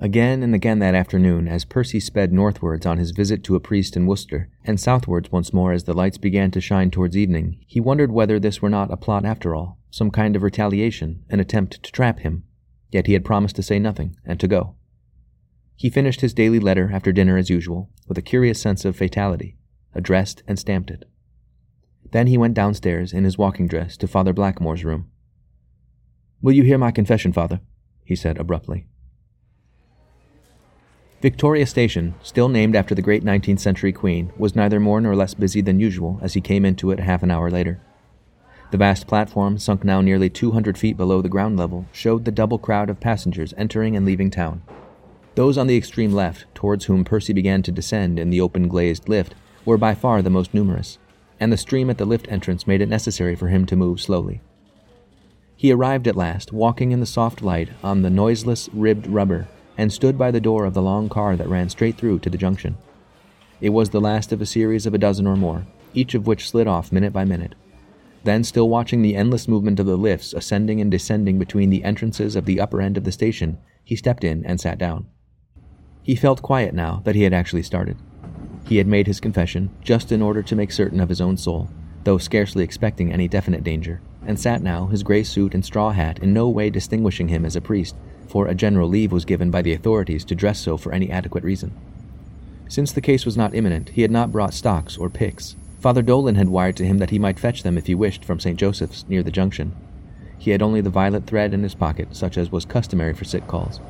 Again 0.00 0.42
and 0.42 0.52
again 0.52 0.80
that 0.80 0.96
afternoon, 0.96 1.46
as 1.46 1.64
Percy 1.64 2.00
sped 2.00 2.32
northwards 2.32 2.84
on 2.84 2.98
his 2.98 3.12
visit 3.12 3.44
to 3.44 3.54
a 3.54 3.60
priest 3.60 3.96
in 3.96 4.06
Worcester, 4.06 4.50
and 4.64 4.80
southwards 4.80 5.30
once 5.30 5.52
more 5.52 5.70
as 5.70 5.84
the 5.84 5.94
lights 5.94 6.18
began 6.18 6.50
to 6.50 6.60
shine 6.60 6.90
towards 6.90 7.16
evening, 7.16 7.60
he 7.68 7.78
wondered 7.78 8.10
whether 8.10 8.40
this 8.40 8.60
were 8.60 8.68
not 8.68 8.92
a 8.92 8.96
plot 8.96 9.24
after 9.24 9.54
all, 9.54 9.78
some 9.92 10.10
kind 10.10 10.34
of 10.34 10.42
retaliation, 10.42 11.22
an 11.30 11.38
attempt 11.38 11.84
to 11.84 11.92
trap 11.92 12.18
him. 12.18 12.42
Yet 12.94 13.08
he 13.08 13.14
had 13.14 13.24
promised 13.24 13.56
to 13.56 13.62
say 13.64 13.80
nothing, 13.80 14.14
and 14.24 14.38
to 14.38 14.46
go. 14.46 14.76
He 15.74 15.90
finished 15.90 16.20
his 16.20 16.32
daily 16.32 16.60
letter 16.60 16.92
after 16.92 17.10
dinner 17.10 17.36
as 17.36 17.50
usual, 17.50 17.90
with 18.06 18.16
a 18.16 18.22
curious 18.22 18.60
sense 18.60 18.84
of 18.84 18.94
fatality, 18.94 19.56
addressed 19.96 20.44
and 20.46 20.60
stamped 20.60 20.92
it. 20.92 21.04
Then 22.12 22.28
he 22.28 22.38
went 22.38 22.54
downstairs 22.54 23.12
in 23.12 23.24
his 23.24 23.36
walking 23.36 23.66
dress 23.66 23.96
to 23.96 24.06
Father 24.06 24.32
Blackmore's 24.32 24.84
room. 24.84 25.10
Will 26.40 26.52
you 26.52 26.62
hear 26.62 26.78
my 26.78 26.92
confession, 26.92 27.32
Father? 27.32 27.60
he 28.04 28.14
said 28.14 28.38
abruptly. 28.38 28.86
Victoria 31.20 31.66
Station, 31.66 32.14
still 32.22 32.48
named 32.48 32.76
after 32.76 32.94
the 32.94 33.02
great 33.02 33.24
19th 33.24 33.58
century 33.58 33.92
queen, 33.92 34.32
was 34.36 34.54
neither 34.54 34.78
more 34.78 35.00
nor 35.00 35.16
less 35.16 35.34
busy 35.34 35.60
than 35.60 35.80
usual 35.80 36.20
as 36.22 36.34
he 36.34 36.40
came 36.40 36.64
into 36.64 36.92
it 36.92 37.00
half 37.00 37.24
an 37.24 37.32
hour 37.32 37.50
later. 37.50 37.82
The 38.70 38.78
vast 38.78 39.06
platform, 39.06 39.58
sunk 39.58 39.84
now 39.84 40.00
nearly 40.00 40.28
200 40.28 40.76
feet 40.76 40.96
below 40.96 41.22
the 41.22 41.28
ground 41.28 41.56
level, 41.56 41.86
showed 41.92 42.24
the 42.24 42.32
double 42.32 42.58
crowd 42.58 42.90
of 42.90 43.00
passengers 43.00 43.54
entering 43.56 43.96
and 43.96 44.04
leaving 44.04 44.30
town. 44.30 44.62
Those 45.34 45.58
on 45.58 45.66
the 45.66 45.76
extreme 45.76 46.12
left, 46.12 46.46
towards 46.54 46.84
whom 46.84 47.04
Percy 47.04 47.32
began 47.32 47.62
to 47.62 47.72
descend 47.72 48.18
in 48.18 48.30
the 48.30 48.40
open 48.40 48.68
glazed 48.68 49.08
lift, 49.08 49.34
were 49.64 49.78
by 49.78 49.94
far 49.94 50.22
the 50.22 50.30
most 50.30 50.54
numerous, 50.54 50.98
and 51.40 51.52
the 51.52 51.56
stream 51.56 51.90
at 51.90 51.98
the 51.98 52.04
lift 52.04 52.26
entrance 52.30 52.66
made 52.66 52.80
it 52.80 52.88
necessary 52.88 53.34
for 53.34 53.48
him 53.48 53.66
to 53.66 53.76
move 53.76 54.00
slowly. 54.00 54.40
He 55.56 55.72
arrived 55.72 56.06
at 56.06 56.16
last, 56.16 56.52
walking 56.52 56.92
in 56.92 57.00
the 57.00 57.06
soft 57.06 57.42
light 57.42 57.70
on 57.82 58.02
the 58.02 58.10
noiseless 58.10 58.68
ribbed 58.72 59.06
rubber 59.06 59.48
and 59.76 59.92
stood 59.92 60.16
by 60.16 60.30
the 60.30 60.40
door 60.40 60.64
of 60.64 60.74
the 60.74 60.82
long 60.82 61.08
car 61.08 61.36
that 61.36 61.48
ran 61.48 61.68
straight 61.68 61.96
through 61.96 62.18
to 62.20 62.30
the 62.30 62.38
junction. 62.38 62.76
It 63.60 63.70
was 63.70 63.90
the 63.90 64.00
last 64.00 64.32
of 64.32 64.40
a 64.40 64.46
series 64.46 64.86
of 64.86 64.94
a 64.94 64.98
dozen 64.98 65.26
or 65.26 65.36
more, 65.36 65.66
each 65.94 66.14
of 66.14 66.26
which 66.26 66.48
slid 66.48 66.66
off 66.66 66.92
minute 66.92 67.12
by 67.12 67.24
minute. 67.24 67.54
Then, 68.24 68.42
still 68.42 68.68
watching 68.68 69.02
the 69.02 69.16
endless 69.16 69.46
movement 69.46 69.78
of 69.78 69.86
the 69.86 69.96
lifts 69.96 70.32
ascending 70.32 70.80
and 70.80 70.90
descending 70.90 71.38
between 71.38 71.70
the 71.70 71.84
entrances 71.84 72.36
of 72.36 72.46
the 72.46 72.58
upper 72.58 72.80
end 72.80 72.96
of 72.96 73.04
the 73.04 73.12
station, 73.12 73.58
he 73.84 73.96
stepped 73.96 74.24
in 74.24 74.44
and 74.46 74.58
sat 74.58 74.78
down. 74.78 75.06
He 76.02 76.16
felt 76.16 76.42
quiet 76.42 76.74
now 76.74 77.02
that 77.04 77.14
he 77.14 77.22
had 77.22 77.34
actually 77.34 77.62
started. 77.62 77.98
He 78.66 78.78
had 78.78 78.86
made 78.86 79.06
his 79.06 79.20
confession 79.20 79.70
just 79.82 80.10
in 80.10 80.22
order 80.22 80.42
to 80.42 80.56
make 80.56 80.72
certain 80.72 81.00
of 81.00 81.10
his 81.10 81.20
own 81.20 81.36
soul, 81.36 81.68
though 82.04 82.18
scarcely 82.18 82.64
expecting 82.64 83.12
any 83.12 83.28
definite 83.28 83.62
danger, 83.62 84.00
and 84.26 84.38
sat 84.38 84.62
now, 84.62 84.86
his 84.86 85.02
gray 85.02 85.22
suit 85.22 85.54
and 85.54 85.64
straw 85.64 85.90
hat 85.90 86.18
in 86.20 86.32
no 86.32 86.48
way 86.48 86.70
distinguishing 86.70 87.28
him 87.28 87.44
as 87.44 87.56
a 87.56 87.60
priest, 87.60 87.94
for 88.26 88.46
a 88.46 88.54
general 88.54 88.88
leave 88.88 89.12
was 89.12 89.26
given 89.26 89.50
by 89.50 89.60
the 89.60 89.74
authorities 89.74 90.24
to 90.24 90.34
dress 90.34 90.58
so 90.58 90.78
for 90.78 90.92
any 90.92 91.10
adequate 91.10 91.44
reason. 91.44 91.74
Since 92.68 92.92
the 92.92 93.02
case 93.02 93.26
was 93.26 93.36
not 93.36 93.54
imminent, 93.54 93.90
he 93.90 94.02
had 94.02 94.10
not 94.10 94.32
brought 94.32 94.54
stocks 94.54 94.96
or 94.96 95.10
pyx. 95.10 95.56
Father 95.84 96.00
Dolan 96.00 96.36
had 96.36 96.48
wired 96.48 96.76
to 96.76 96.86
him 96.86 96.96
that 96.96 97.10
he 97.10 97.18
might 97.18 97.38
fetch 97.38 97.62
them 97.62 97.76
if 97.76 97.86
he 97.86 97.94
wished 97.94 98.24
from 98.24 98.40
St. 98.40 98.58
Joseph's, 98.58 99.04
near 99.06 99.22
the 99.22 99.30
junction. 99.30 99.76
He 100.38 100.50
had 100.50 100.62
only 100.62 100.80
the 100.80 100.88
violet 100.88 101.26
thread 101.26 101.52
in 101.52 101.62
his 101.62 101.74
pocket, 101.74 102.16
such 102.16 102.38
as 102.38 102.50
was 102.50 102.64
customary 102.64 103.12
for 103.12 103.26
sick 103.26 103.46
calls. 103.46 103.80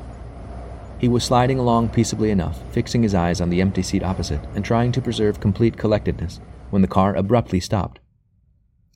He 0.98 1.06
was 1.06 1.22
sliding 1.22 1.60
along 1.60 1.90
peaceably 1.90 2.32
enough, 2.32 2.60
fixing 2.72 3.04
his 3.04 3.14
eyes 3.14 3.40
on 3.40 3.48
the 3.48 3.60
empty 3.60 3.80
seat 3.80 4.02
opposite 4.02 4.40
and 4.56 4.64
trying 4.64 4.90
to 4.90 5.00
preserve 5.00 5.38
complete 5.38 5.76
collectedness, 5.76 6.40
when 6.70 6.82
the 6.82 6.88
car 6.88 7.14
abruptly 7.14 7.60
stopped. 7.60 8.00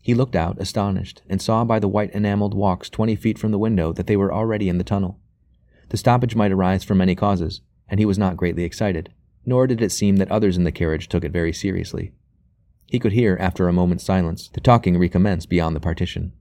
He 0.02 0.12
looked 0.12 0.34
out, 0.34 0.60
astonished, 0.60 1.22
and 1.28 1.40
saw 1.40 1.62
by 1.64 1.78
the 1.78 1.86
white 1.86 2.10
enameled 2.10 2.54
walks 2.54 2.90
twenty 2.90 3.14
feet 3.14 3.38
from 3.38 3.52
the 3.52 3.60
window 3.60 3.92
that 3.92 4.08
they 4.08 4.16
were 4.16 4.34
already 4.34 4.68
in 4.68 4.78
the 4.78 4.82
tunnel. 4.82 5.20
The 5.90 5.96
stoppage 5.96 6.34
might 6.34 6.50
arise 6.50 6.82
from 6.82 6.98
many 6.98 7.14
causes, 7.14 7.60
and 7.88 8.00
he 8.00 8.06
was 8.06 8.18
not 8.18 8.36
greatly 8.36 8.64
excited, 8.64 9.14
nor 9.46 9.68
did 9.68 9.82
it 9.82 9.92
seem 9.92 10.16
that 10.16 10.32
others 10.32 10.56
in 10.56 10.64
the 10.64 10.72
carriage 10.72 11.08
took 11.08 11.22
it 11.22 11.30
very 11.30 11.52
seriously. 11.52 12.10
He 12.88 12.98
could 12.98 13.12
hear, 13.12 13.36
after 13.38 13.68
a 13.68 13.72
moment's 13.72 14.04
silence, 14.04 14.48
the 14.48 14.60
talking 14.60 14.98
recommence 14.98 15.44
beyond 15.44 15.76
the 15.76 15.80
partition. 15.80 16.32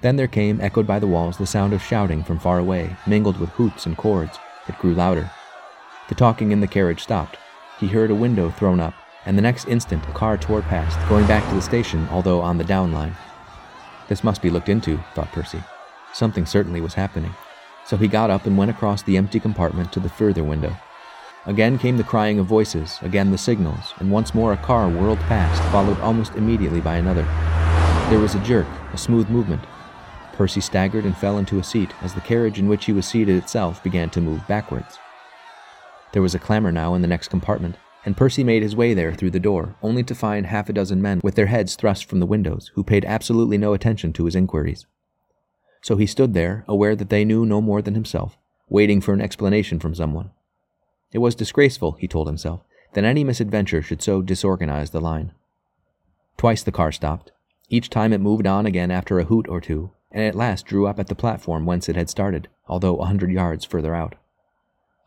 Then 0.00 0.14
there 0.14 0.28
came, 0.28 0.60
echoed 0.60 0.86
by 0.86 1.00
the 1.00 1.08
walls, 1.08 1.36
the 1.36 1.46
sound 1.46 1.72
of 1.72 1.82
shouting 1.82 2.22
from 2.22 2.38
far 2.38 2.58
away, 2.58 2.96
mingled 3.06 3.38
with 3.38 3.50
hoots 3.50 3.84
and 3.84 3.96
chords. 3.96 4.38
It 4.68 4.78
grew 4.78 4.94
louder. 4.94 5.30
The 6.08 6.14
talking 6.14 6.52
in 6.52 6.60
the 6.60 6.68
carriage 6.68 7.02
stopped. 7.02 7.38
He 7.80 7.88
heard 7.88 8.12
a 8.12 8.14
window 8.14 8.50
thrown 8.50 8.78
up, 8.78 8.94
and 9.26 9.36
the 9.36 9.42
next 9.42 9.66
instant 9.66 10.04
a 10.08 10.12
car 10.12 10.36
tore 10.36 10.62
past, 10.62 10.96
going 11.08 11.26
back 11.26 11.48
to 11.48 11.54
the 11.56 11.62
station, 11.62 12.08
although 12.10 12.40
on 12.40 12.58
the 12.58 12.64
down 12.64 12.92
line. 12.92 13.16
This 14.08 14.22
must 14.22 14.42
be 14.42 14.50
looked 14.50 14.68
into, 14.68 14.98
thought 15.14 15.32
Percy. 15.32 15.62
Something 16.12 16.46
certainly 16.46 16.80
was 16.80 16.94
happening. 16.94 17.34
So 17.84 17.96
he 17.96 18.06
got 18.06 18.30
up 18.30 18.46
and 18.46 18.56
went 18.56 18.70
across 18.70 19.02
the 19.02 19.16
empty 19.16 19.40
compartment 19.40 19.92
to 19.92 20.00
the 20.00 20.08
further 20.08 20.44
window. 20.44 20.76
Again 21.44 21.76
came 21.76 21.96
the 21.96 22.04
crying 22.04 22.38
of 22.38 22.46
voices, 22.46 23.00
again 23.02 23.32
the 23.32 23.38
signals, 23.38 23.94
and 23.98 24.12
once 24.12 24.32
more 24.32 24.52
a 24.52 24.56
car 24.56 24.88
whirled 24.88 25.18
past, 25.20 25.60
followed 25.72 25.98
almost 25.98 26.36
immediately 26.36 26.80
by 26.80 26.98
another. 26.98 27.24
There 28.10 28.20
was 28.20 28.36
a 28.36 28.44
jerk, 28.44 28.68
a 28.92 28.96
smooth 28.96 29.28
movement. 29.28 29.64
Percy 30.34 30.60
staggered 30.60 31.04
and 31.04 31.16
fell 31.16 31.38
into 31.38 31.58
a 31.58 31.64
seat 31.64 31.90
as 32.00 32.14
the 32.14 32.20
carriage 32.20 32.60
in 32.60 32.68
which 32.68 32.84
he 32.84 32.92
was 32.92 33.06
seated 33.06 33.36
itself 33.36 33.82
began 33.82 34.08
to 34.10 34.20
move 34.20 34.46
backwards. 34.46 35.00
There 36.12 36.22
was 36.22 36.36
a 36.36 36.38
clamor 36.38 36.70
now 36.70 36.94
in 36.94 37.02
the 37.02 37.08
next 37.08 37.26
compartment, 37.26 37.74
and 38.04 38.16
Percy 38.16 38.44
made 38.44 38.62
his 38.62 38.76
way 38.76 38.94
there 38.94 39.12
through 39.12 39.32
the 39.32 39.40
door, 39.40 39.74
only 39.82 40.04
to 40.04 40.14
find 40.14 40.46
half 40.46 40.68
a 40.68 40.72
dozen 40.72 41.02
men 41.02 41.20
with 41.24 41.34
their 41.34 41.46
heads 41.46 41.74
thrust 41.74 42.04
from 42.04 42.20
the 42.20 42.26
windows, 42.26 42.70
who 42.74 42.84
paid 42.84 43.04
absolutely 43.04 43.58
no 43.58 43.72
attention 43.72 44.12
to 44.12 44.26
his 44.26 44.36
inquiries. 44.36 44.86
So 45.80 45.96
he 45.96 46.06
stood 46.06 46.34
there, 46.34 46.64
aware 46.68 46.94
that 46.94 47.10
they 47.10 47.24
knew 47.24 47.44
no 47.44 47.60
more 47.60 47.82
than 47.82 47.94
himself, 47.94 48.38
waiting 48.68 49.00
for 49.00 49.12
an 49.12 49.20
explanation 49.20 49.80
from 49.80 49.96
someone. 49.96 50.30
It 51.12 51.18
was 51.18 51.34
disgraceful, 51.34 51.92
he 51.92 52.08
told 52.08 52.26
himself, 52.26 52.62
that 52.94 53.04
any 53.04 53.24
misadventure 53.24 53.82
should 53.82 54.02
so 54.02 54.22
disorganize 54.22 54.90
the 54.90 55.00
line. 55.00 55.32
Twice 56.36 56.62
the 56.62 56.72
car 56.72 56.92
stopped. 56.92 57.32
Each 57.68 57.88
time 57.88 58.12
it 58.12 58.20
moved 58.20 58.46
on 58.46 58.66
again 58.66 58.90
after 58.90 59.18
a 59.18 59.24
hoot 59.24 59.46
or 59.48 59.60
two, 59.60 59.90
and 60.10 60.24
at 60.24 60.34
last 60.34 60.66
drew 60.66 60.86
up 60.86 60.98
at 60.98 61.06
the 61.06 61.14
platform 61.14 61.64
whence 61.64 61.88
it 61.88 61.96
had 61.96 62.10
started, 62.10 62.48
although 62.66 62.96
a 62.98 63.06
hundred 63.06 63.30
yards 63.30 63.64
further 63.64 63.94
out. 63.94 64.14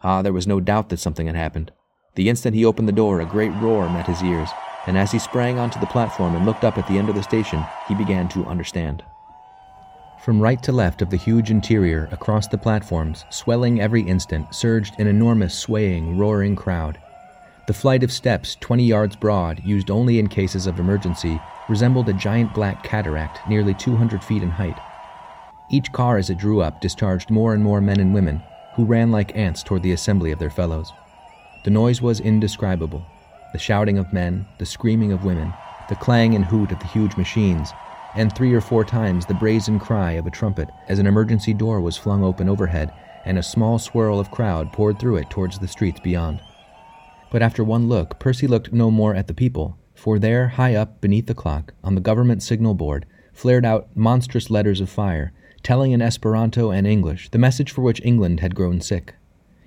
Ah, 0.03 0.21
there 0.21 0.33
was 0.33 0.47
no 0.47 0.59
doubt 0.59 0.89
that 0.89 0.99
something 0.99 1.27
had 1.27 1.35
happened. 1.35 1.71
The 2.15 2.29
instant 2.29 2.55
he 2.55 2.65
opened 2.65 2.87
the 2.87 2.93
door, 2.93 3.19
a 3.19 3.25
great 3.25 3.53
roar 3.55 3.89
met 3.89 4.07
his 4.07 4.23
ears, 4.23 4.49
and 4.87 4.97
as 4.97 5.11
he 5.11 5.19
sprang 5.19 5.57
onto 5.57 5.79
the 5.79 5.85
platform 5.87 6.35
and 6.35 6.45
looked 6.45 6.63
up 6.63 6.77
at 6.77 6.87
the 6.87 6.97
end 6.97 7.09
of 7.09 7.15
the 7.15 7.23
station, 7.23 7.65
he 7.87 7.95
began 7.95 8.27
to 8.29 8.45
understand. 8.45 9.03
From 10.25 10.41
right 10.41 10.63
to 10.63 10.71
left 10.71 11.03
of 11.03 11.11
the 11.11 11.17
huge 11.17 11.51
interior, 11.51 12.09
across 12.11 12.47
the 12.47 12.57
platforms, 12.57 13.25
swelling 13.29 13.79
every 13.79 14.01
instant, 14.01 14.55
surged 14.55 14.99
an 14.99 15.05
enormous, 15.05 15.53
swaying, 15.53 16.17
roaring 16.17 16.55
crowd. 16.55 16.97
The 17.67 17.75
flight 17.75 18.01
of 18.01 18.11
steps, 18.11 18.55
20 18.59 18.83
yards 18.83 19.15
broad, 19.15 19.61
used 19.63 19.91
only 19.91 20.17
in 20.17 20.27
cases 20.27 20.65
of 20.65 20.79
emergency, 20.79 21.39
resembled 21.69 22.09
a 22.09 22.13
giant 22.13 22.55
black 22.55 22.81
cataract 22.81 23.47
nearly 23.47 23.75
200 23.75 24.23
feet 24.23 24.41
in 24.41 24.49
height. 24.49 24.79
Each 25.69 25.91
car 25.91 26.17
as 26.17 26.31
it 26.31 26.39
drew 26.39 26.59
up 26.59 26.81
discharged 26.81 27.29
more 27.29 27.53
and 27.53 27.63
more 27.63 27.79
men 27.79 27.99
and 27.99 28.11
women, 28.11 28.41
who 28.73 28.83
ran 28.83 29.11
like 29.11 29.35
ants 29.35 29.61
toward 29.61 29.83
the 29.83 29.91
assembly 29.91 30.31
of 30.31 30.39
their 30.39 30.49
fellows. 30.49 30.91
The 31.65 31.69
noise 31.69 32.01
was 32.01 32.19
indescribable 32.19 33.05
the 33.53 33.59
shouting 33.59 33.99
of 33.99 34.11
men, 34.11 34.47
the 34.57 34.65
screaming 34.65 35.11
of 35.11 35.23
women, 35.23 35.53
the 35.87 35.95
clang 35.95 36.33
and 36.33 36.45
hoot 36.45 36.71
of 36.71 36.79
the 36.79 36.87
huge 36.87 37.15
machines, 37.15 37.73
and 38.15 38.33
three 38.33 38.53
or 38.53 38.61
four 38.61 38.83
times 38.83 39.25
the 39.25 39.33
brazen 39.33 39.79
cry 39.79 40.13
of 40.13 40.25
a 40.25 40.31
trumpet 40.31 40.69
as 40.87 40.99
an 40.99 41.07
emergency 41.07 41.53
door 41.53 41.81
was 41.81 41.97
flung 41.97 42.23
open 42.23 42.49
overhead 42.49 42.91
and 43.25 43.37
a 43.37 43.43
small 43.43 43.79
swirl 43.79 44.19
of 44.19 44.31
crowd 44.31 44.71
poured 44.71 44.99
through 44.99 45.17
it 45.17 45.29
towards 45.29 45.59
the 45.59 45.67
streets 45.67 45.99
beyond. 45.99 46.39
But 47.31 47.41
after 47.41 47.63
one 47.63 47.89
look, 47.89 48.19
Percy 48.19 48.47
looked 48.47 48.71
no 48.71 48.89
more 48.91 49.15
at 49.15 49.27
the 49.27 49.33
people, 49.33 49.77
for 49.93 50.19
there, 50.19 50.49
high 50.49 50.75
up 50.75 51.01
beneath 51.01 51.25
the 51.25 51.33
clock, 51.33 51.73
on 51.83 51.95
the 51.95 52.01
government 52.01 52.43
signal 52.43 52.75
board, 52.75 53.05
flared 53.33 53.65
out 53.65 53.89
monstrous 53.95 54.49
letters 54.49 54.79
of 54.79 54.89
fire, 54.89 55.33
telling 55.63 55.91
in 55.91 56.01
Esperanto 56.01 56.71
and 56.71 56.85
English 56.85 57.29
the 57.29 57.39
message 57.39 57.71
for 57.71 57.81
which 57.81 58.01
England 58.05 58.39
had 58.39 58.55
grown 58.55 58.79
sick. 58.79 59.15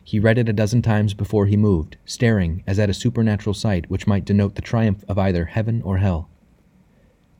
He 0.04 0.18
read 0.18 0.38
it 0.38 0.48
a 0.48 0.54
dozen 0.54 0.80
times 0.80 1.12
before 1.12 1.46
he 1.46 1.56
moved, 1.56 1.96
staring 2.06 2.62
as 2.66 2.78
at 2.78 2.88
a 2.88 2.94
supernatural 2.94 3.52
sight 3.52 3.90
which 3.90 4.06
might 4.06 4.24
denote 4.24 4.54
the 4.54 4.62
triumph 4.62 5.04
of 5.08 5.18
either 5.18 5.46
heaven 5.46 5.82
or 5.82 5.98
hell. 5.98 6.30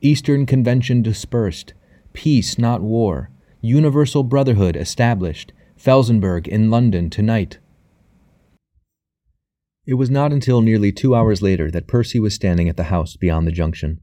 Eastern 0.01 0.45
Convention 0.45 1.01
dispersed, 1.01 1.73
peace, 2.13 2.57
not 2.57 2.81
war, 2.81 3.31
universal 3.59 4.23
brotherhood 4.23 4.77
established, 4.77 5.51
Felsenburgh 5.75 6.47
in 6.47 6.69
London 6.69 7.09
tonight. 7.09 7.59
It 9.85 9.95
was 9.95 10.09
not 10.09 10.31
until 10.31 10.61
nearly 10.61 10.93
two 10.93 11.15
hours 11.15 11.41
later 11.41 11.69
that 11.71 11.87
Percy 11.87 12.19
was 12.19 12.33
standing 12.33 12.69
at 12.69 12.77
the 12.77 12.85
house 12.85 13.17
beyond 13.17 13.45
the 13.45 13.51
junction. 13.51 13.99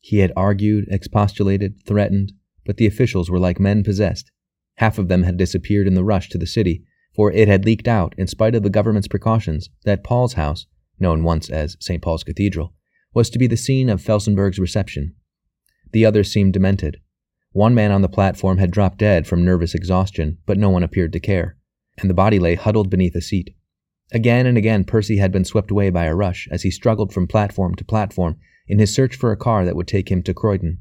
He 0.00 0.18
had 0.18 0.32
argued, 0.36 0.86
expostulated, 0.88 1.82
threatened, 1.84 2.32
but 2.64 2.76
the 2.76 2.86
officials 2.86 3.28
were 3.28 3.40
like 3.40 3.58
men 3.58 3.82
possessed. 3.82 4.30
Half 4.76 4.96
of 4.96 5.08
them 5.08 5.24
had 5.24 5.36
disappeared 5.36 5.88
in 5.88 5.94
the 5.94 6.04
rush 6.04 6.28
to 6.28 6.38
the 6.38 6.46
city, 6.46 6.84
for 7.16 7.32
it 7.32 7.48
had 7.48 7.64
leaked 7.64 7.88
out, 7.88 8.14
in 8.16 8.28
spite 8.28 8.54
of 8.54 8.62
the 8.62 8.70
government's 8.70 9.08
precautions, 9.08 9.70
that 9.84 10.04
Paul's 10.04 10.34
house, 10.34 10.66
known 11.00 11.24
once 11.24 11.50
as 11.50 11.76
St. 11.80 12.00
Paul's 12.00 12.22
Cathedral, 12.22 12.74
was 13.16 13.30
to 13.30 13.38
be 13.38 13.46
the 13.46 13.56
scene 13.56 13.88
of 13.88 14.02
Felsenburgh's 14.02 14.58
reception. 14.58 15.14
The 15.92 16.04
others 16.04 16.30
seemed 16.30 16.52
demented. 16.52 16.98
One 17.52 17.74
man 17.74 17.90
on 17.90 18.02
the 18.02 18.10
platform 18.10 18.58
had 18.58 18.70
dropped 18.70 18.98
dead 18.98 19.26
from 19.26 19.42
nervous 19.42 19.74
exhaustion, 19.74 20.36
but 20.44 20.58
no 20.58 20.68
one 20.68 20.82
appeared 20.82 21.14
to 21.14 21.18
care, 21.18 21.56
and 21.96 22.10
the 22.10 22.14
body 22.14 22.38
lay 22.38 22.56
huddled 22.56 22.90
beneath 22.90 23.14
a 23.14 23.22
seat. 23.22 23.56
Again 24.12 24.44
and 24.44 24.58
again 24.58 24.84
Percy 24.84 25.16
had 25.16 25.32
been 25.32 25.46
swept 25.46 25.70
away 25.70 25.88
by 25.88 26.04
a 26.04 26.14
rush 26.14 26.46
as 26.50 26.62
he 26.62 26.70
struggled 26.70 27.10
from 27.10 27.26
platform 27.26 27.74
to 27.76 27.86
platform 27.86 28.36
in 28.68 28.78
his 28.78 28.94
search 28.94 29.16
for 29.16 29.32
a 29.32 29.36
car 29.36 29.64
that 29.64 29.76
would 29.76 29.88
take 29.88 30.10
him 30.10 30.22
to 30.24 30.34
Croydon. 30.34 30.80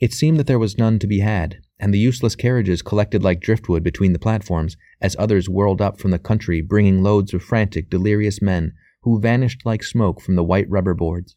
It 0.00 0.12
seemed 0.12 0.38
that 0.38 0.46
there 0.46 0.58
was 0.58 0.76
none 0.76 0.98
to 0.98 1.06
be 1.06 1.20
had, 1.20 1.60
and 1.80 1.94
the 1.94 1.98
useless 1.98 2.36
carriages 2.36 2.82
collected 2.82 3.22
like 3.22 3.40
driftwood 3.40 3.82
between 3.82 4.12
the 4.12 4.18
platforms 4.18 4.76
as 5.00 5.16
others 5.18 5.48
whirled 5.48 5.80
up 5.80 5.98
from 5.98 6.10
the 6.10 6.18
country 6.18 6.60
bringing 6.60 7.02
loads 7.02 7.32
of 7.32 7.42
frantic, 7.42 7.88
delirious 7.88 8.42
men 8.42 8.74
who 9.02 9.20
vanished 9.20 9.64
like 9.64 9.84
smoke 9.84 10.20
from 10.20 10.36
the 10.36 10.44
white 10.44 10.68
rubber 10.68 10.94
boards. 10.94 11.36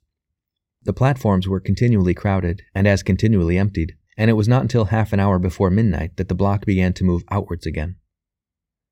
The 0.84 0.94
platforms 0.94 1.48
were 1.48 1.60
continually 1.60 2.14
crowded 2.14 2.62
and 2.74 2.88
as 2.88 3.04
continually 3.04 3.58
emptied, 3.58 3.96
and 4.18 4.30
it 4.30 4.34
was 4.34 4.48
not 4.48 4.62
until 4.62 4.86
half 4.86 5.14
an 5.14 5.20
hour 5.20 5.40
before 5.40 5.70
midnight 5.70 6.18
that 6.18 6.30
the 6.30 6.36
block 6.36 6.66
began 6.66 6.94
to 6.94 7.04
move 7.04 7.24
outwards 7.30 7.66
again. 7.66 7.98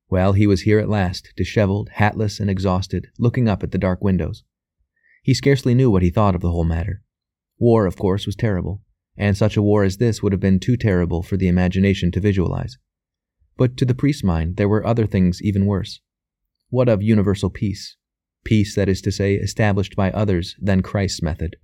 Well, 0.09 0.33
he 0.33 0.47
was 0.47 0.61
here 0.61 0.79
at 0.79 0.89
last, 0.89 1.33
disheveled, 1.35 1.89
hatless, 1.93 2.39
and 2.39 2.49
exhausted, 2.49 3.07
looking 3.17 3.47
up 3.47 3.63
at 3.63 3.71
the 3.71 3.77
dark 3.77 4.03
windows. 4.03 4.43
He 5.23 5.33
scarcely 5.33 5.73
knew 5.73 5.89
what 5.89 6.03
he 6.03 6.09
thought 6.09 6.35
of 6.35 6.41
the 6.41 6.51
whole 6.51 6.65
matter. 6.65 7.01
War, 7.57 7.85
of 7.85 7.97
course, 7.97 8.25
was 8.25 8.35
terrible, 8.35 8.81
and 9.15 9.37
such 9.37 9.55
a 9.55 9.61
war 9.61 9.83
as 9.83 9.97
this 9.97 10.21
would 10.21 10.33
have 10.33 10.41
been 10.41 10.59
too 10.59 10.75
terrible 10.75 11.23
for 11.23 11.37
the 11.37 11.47
imagination 11.47 12.11
to 12.11 12.19
visualize. 12.19 12.77
But 13.55 13.77
to 13.77 13.85
the 13.85 13.95
priest's 13.95 14.23
mind, 14.23 14.57
there 14.57 14.67
were 14.67 14.85
other 14.85 15.05
things 15.05 15.41
even 15.41 15.65
worse. 15.65 16.01
What 16.69 16.89
of 16.89 17.03
universal 17.03 17.49
peace? 17.49 17.97
Peace, 18.43 18.75
that 18.75 18.89
is 18.89 19.01
to 19.01 19.11
say, 19.11 19.35
established 19.35 19.95
by 19.95 20.11
others 20.11 20.55
than 20.59 20.81
Christ's 20.81 21.21
method. 21.21 21.55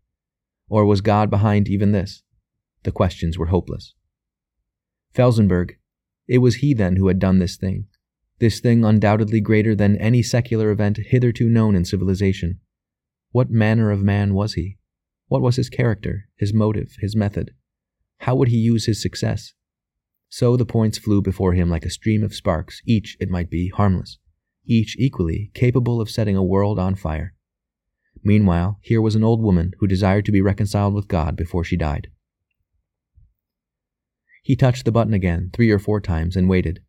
Or 0.69 0.85
was 0.85 1.01
God 1.01 1.29
behind 1.29 1.67
even 1.67 1.91
this? 1.91 2.23
The 2.83 2.91
questions 2.91 3.37
were 3.37 3.47
hopeless. 3.47 3.93
Felsenburgh, 5.13 5.75
it 6.27 6.37
was 6.37 6.55
he 6.55 6.73
then 6.73 6.95
who 6.95 7.07
had 7.07 7.19
done 7.19 7.39
this 7.39 7.57
thing, 7.57 7.87
this 8.37 8.59
thing 8.59 8.85
undoubtedly 8.85 9.41
greater 9.41 9.75
than 9.75 9.97
any 9.97 10.21
secular 10.21 10.69
event 10.69 10.97
hitherto 10.97 11.49
known 11.49 11.75
in 11.75 11.83
civilization. 11.83 12.59
What 13.31 13.49
manner 13.49 13.91
of 13.91 14.01
man 14.01 14.33
was 14.33 14.53
he? 14.53 14.77
What 15.27 15.41
was 15.41 15.55
his 15.55 15.69
character, 15.69 16.29
his 16.37 16.53
motive, 16.53 16.95
his 16.99 17.15
method? 17.15 17.51
How 18.19 18.35
would 18.35 18.47
he 18.47 18.57
use 18.57 18.85
his 18.85 19.01
success? 19.01 19.53
So 20.29 20.55
the 20.55 20.65
points 20.65 20.99
flew 20.99 21.21
before 21.21 21.53
him 21.53 21.69
like 21.69 21.85
a 21.85 21.89
stream 21.89 22.23
of 22.23 22.35
sparks, 22.35 22.81
each, 22.85 23.17
it 23.19 23.29
might 23.29 23.49
be, 23.49 23.69
harmless, 23.69 24.18
each 24.69 24.95
equally 24.99 25.51
capable 25.53 25.99
of 25.99 26.09
setting 26.09 26.37
a 26.37 26.43
world 26.43 26.79
on 26.79 26.95
fire. 26.95 27.33
Meanwhile, 28.23 28.77
here 28.81 29.01
was 29.01 29.15
an 29.15 29.23
old 29.23 29.41
woman 29.41 29.71
who 29.79 29.87
desired 29.87 30.25
to 30.25 30.31
be 30.31 30.41
reconciled 30.41 30.93
with 30.93 31.07
God 31.07 31.35
before 31.35 31.63
she 31.63 31.75
died. 31.75 32.09
He 34.43 34.55
touched 34.55 34.85
the 34.85 34.91
button 34.91 35.13
again 35.13 35.49
three 35.53 35.71
or 35.71 35.79
four 35.79 35.99
times 35.99 36.35
and 36.35 36.47
waited. 36.47 36.81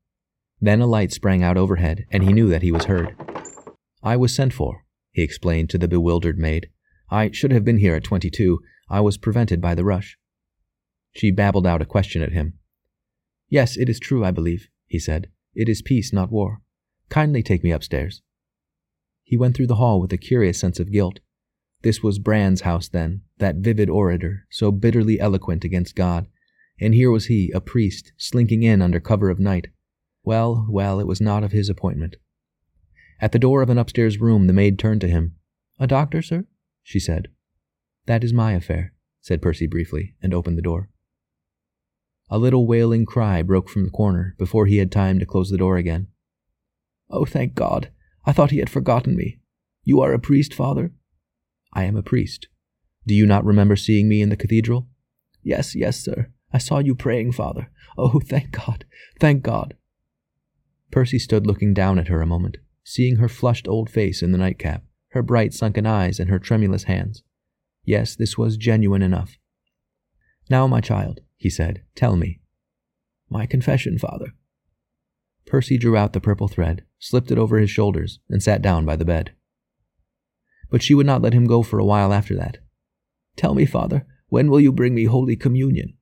Then 0.61 0.81
a 0.81 0.87
light 0.87 1.13
sprang 1.13 1.43
out 1.43 1.57
overhead, 1.57 2.05
and 2.11 2.23
he 2.23 2.33
knew 2.33 2.49
that 2.49 2.63
he 2.63 2.71
was 2.71 2.85
heard. 2.85 3.15
I 4.03 4.17
was 4.17 4.35
sent 4.35 4.53
for, 4.53 4.85
he 5.13 5.23
explained 5.23 5.71
to 5.71 5.79
the 5.79 5.89
bewildered 5.89 6.39
maid. 6.39 6.69
I 7.11 7.31
should 7.31 7.53
have 7.53 7.65
been 7.65 7.79
here 7.79 7.95
at 7.95 8.05
twenty 8.05 8.31
two. 8.31 8.61
I 8.89 9.01
was 9.01 9.17
prevented 9.17 9.61
by 9.61 9.75
the 9.75 9.85
rush. 9.85 10.19
She 11.13 11.31
babbled 11.31 11.67
out 11.67 11.83
a 11.83 11.87
question 11.87 12.23
at 12.23 12.33
him. 12.33 12.59
Yes, 13.49 13.77
it 13.77 13.89
is 13.89 13.99
true, 13.99 14.25
I 14.25 14.31
believe, 14.31 14.69
he 14.87 14.99
said. 14.99 15.29
It 15.55 15.69
is 15.69 15.83
peace, 15.83 16.13
not 16.13 16.31
war. 16.31 16.61
Kindly 17.11 17.43
take 17.43 17.65
me 17.65 17.73
upstairs. 17.73 18.23
He 19.25 19.37
went 19.37 19.57
through 19.57 19.67
the 19.67 19.77
hall 19.77 20.01
with 20.01 20.13
a 20.13 20.17
curious 20.17 20.59
sense 20.59 20.79
of 20.79 20.93
guilt. 20.93 21.19
This 21.83 22.03
was 22.03 22.19
Brand's 22.19 22.61
house, 22.61 22.89
then, 22.89 23.23
that 23.39 23.57
vivid 23.57 23.91
orator, 23.91 24.47
so 24.51 24.71
bitterly 24.71 25.19
eloquent 25.19 25.65
against 25.65 25.97
God, 25.97 26.29
and 26.81 26.95
here 26.95 27.11
was 27.11 27.27
he, 27.27 27.51
a 27.53 27.61
priest, 27.61 28.13
slinking 28.17 28.63
in 28.63 28.81
under 28.81 29.01
cover 29.01 29.29
of 29.29 29.41
night. 29.41 29.69
Well, 30.23 30.67
well, 30.71 31.01
it 31.01 31.07
was 31.07 31.21
not 31.21 31.43
of 31.43 31.53
his 31.53 31.69
appointment. 31.69 32.17
At 33.21 33.33
the 33.33 33.39
door 33.39 33.61
of 33.61 33.71
an 33.71 33.79
upstairs 33.79 34.21
room, 34.21 34.47
the 34.47 34.53
maid 34.53 34.79
turned 34.79 35.01
to 35.03 35.09
him. 35.09 35.35
A 35.79 35.87
doctor, 35.87 36.23
sir? 36.23 36.47
she 36.83 37.01
said. 37.01 37.29
That 38.07 38.23
is 38.23 38.33
my 38.33 38.53
affair, 38.53 38.95
said 39.21 39.43
Percy 39.43 39.67
briefly, 39.67 40.15
and 40.23 40.33
opened 40.33 40.59
the 40.59 40.63
door. 40.63 40.91
A 42.29 42.39
little 42.39 42.67
wailing 42.67 43.05
cry 43.05 43.43
broke 43.43 43.69
from 43.69 43.85
the 43.85 43.91
corner 43.91 44.37
before 44.39 44.67
he 44.67 44.77
had 44.77 44.93
time 44.93 45.19
to 45.19 45.27
close 45.27 45.51
the 45.51 45.59
door 45.59 45.77
again. 45.77 46.07
Oh, 47.11 47.25
thank 47.25 47.55
God! 47.55 47.91
I 48.25 48.33
thought 48.33 48.51
he 48.51 48.59
had 48.59 48.71
forgotten 48.71 49.17
me. 49.17 49.41
You 49.83 50.01
are 50.01 50.13
a 50.13 50.19
priest, 50.19 50.55
father? 50.55 50.93
I 51.73 51.85
am 51.85 51.97
a 51.97 52.03
priest. 52.03 52.49
Do 53.07 53.15
you 53.15 53.27
not 53.27 53.45
remember 53.45 53.77
seeing 53.77 54.09
me 54.09 54.21
in 54.21 54.29
the 54.29 54.37
cathedral? 54.37 54.89
Yes, 55.43 55.75
yes, 55.75 55.99
sir. 55.99 56.31
I 56.53 56.59
saw 56.59 56.79
you 56.79 56.95
praying, 56.95 57.33
Father. 57.33 57.71
Oh, 57.97 58.21
thank 58.25 58.53
God, 58.53 58.85
thank 59.19 59.43
God. 59.43 59.75
Percy 60.91 61.19
stood 61.19 61.47
looking 61.47 61.73
down 61.73 61.99
at 61.99 62.09
her 62.09 62.21
a 62.21 62.27
moment, 62.27 62.59
seeing 62.85 63.17
her 63.17 63.29
flushed 63.29 63.69
old 63.69 63.89
face 63.89 64.23
in 64.23 64.33
the 64.33 64.39
nightcap, 64.39 64.85
her 65.11 65.23
bright 65.23 65.55
sunken 65.55 65.87
eyes, 65.87 66.19
and 66.19 66.29
her 66.31 66.39
tremulous 66.39 66.85
hands. 66.85 67.23
Yes, 67.85 68.17
this 68.17 68.37
was 68.37 68.57
genuine 68.57 69.03
enough. 69.03 69.39
Now, 70.49 70.67
my 70.67 70.81
child, 70.81 71.21
he 71.37 71.49
said, 71.49 71.83
tell 71.95 72.17
me. 72.17 72.41
My 73.29 73.47
confession, 73.47 73.99
Father. 73.99 74.35
Percy 75.51 75.77
drew 75.77 75.97
out 75.97 76.13
the 76.13 76.21
purple 76.21 76.47
thread, 76.47 76.85
slipped 77.01 77.33
it 77.33 77.39
over 77.39 77.59
his 77.59 77.71
shoulders, 77.71 78.21
and 78.29 78.41
sat 78.41 78.63
down 78.63 78.87
by 78.87 78.95
the 78.95 79.05
bed. 79.05 79.33
But 80.71 80.81
she 80.81 80.95
would 80.95 81.07
not 81.07 81.23
let 81.23 81.33
him 81.33 81.45
go 81.45 81.65
for 81.65 81.81
a 81.81 81.85
while 81.85 82.13
after 82.13 82.37
that. 82.37 82.59
Tell 83.37 83.53
me, 83.53 83.67
Father, 83.67 84.07
when 84.29 84.49
will 84.49 84.61
you 84.61 84.71
bring 84.71 84.95
me 84.95 85.07
Holy 85.07 85.35
Communion? 85.35 85.95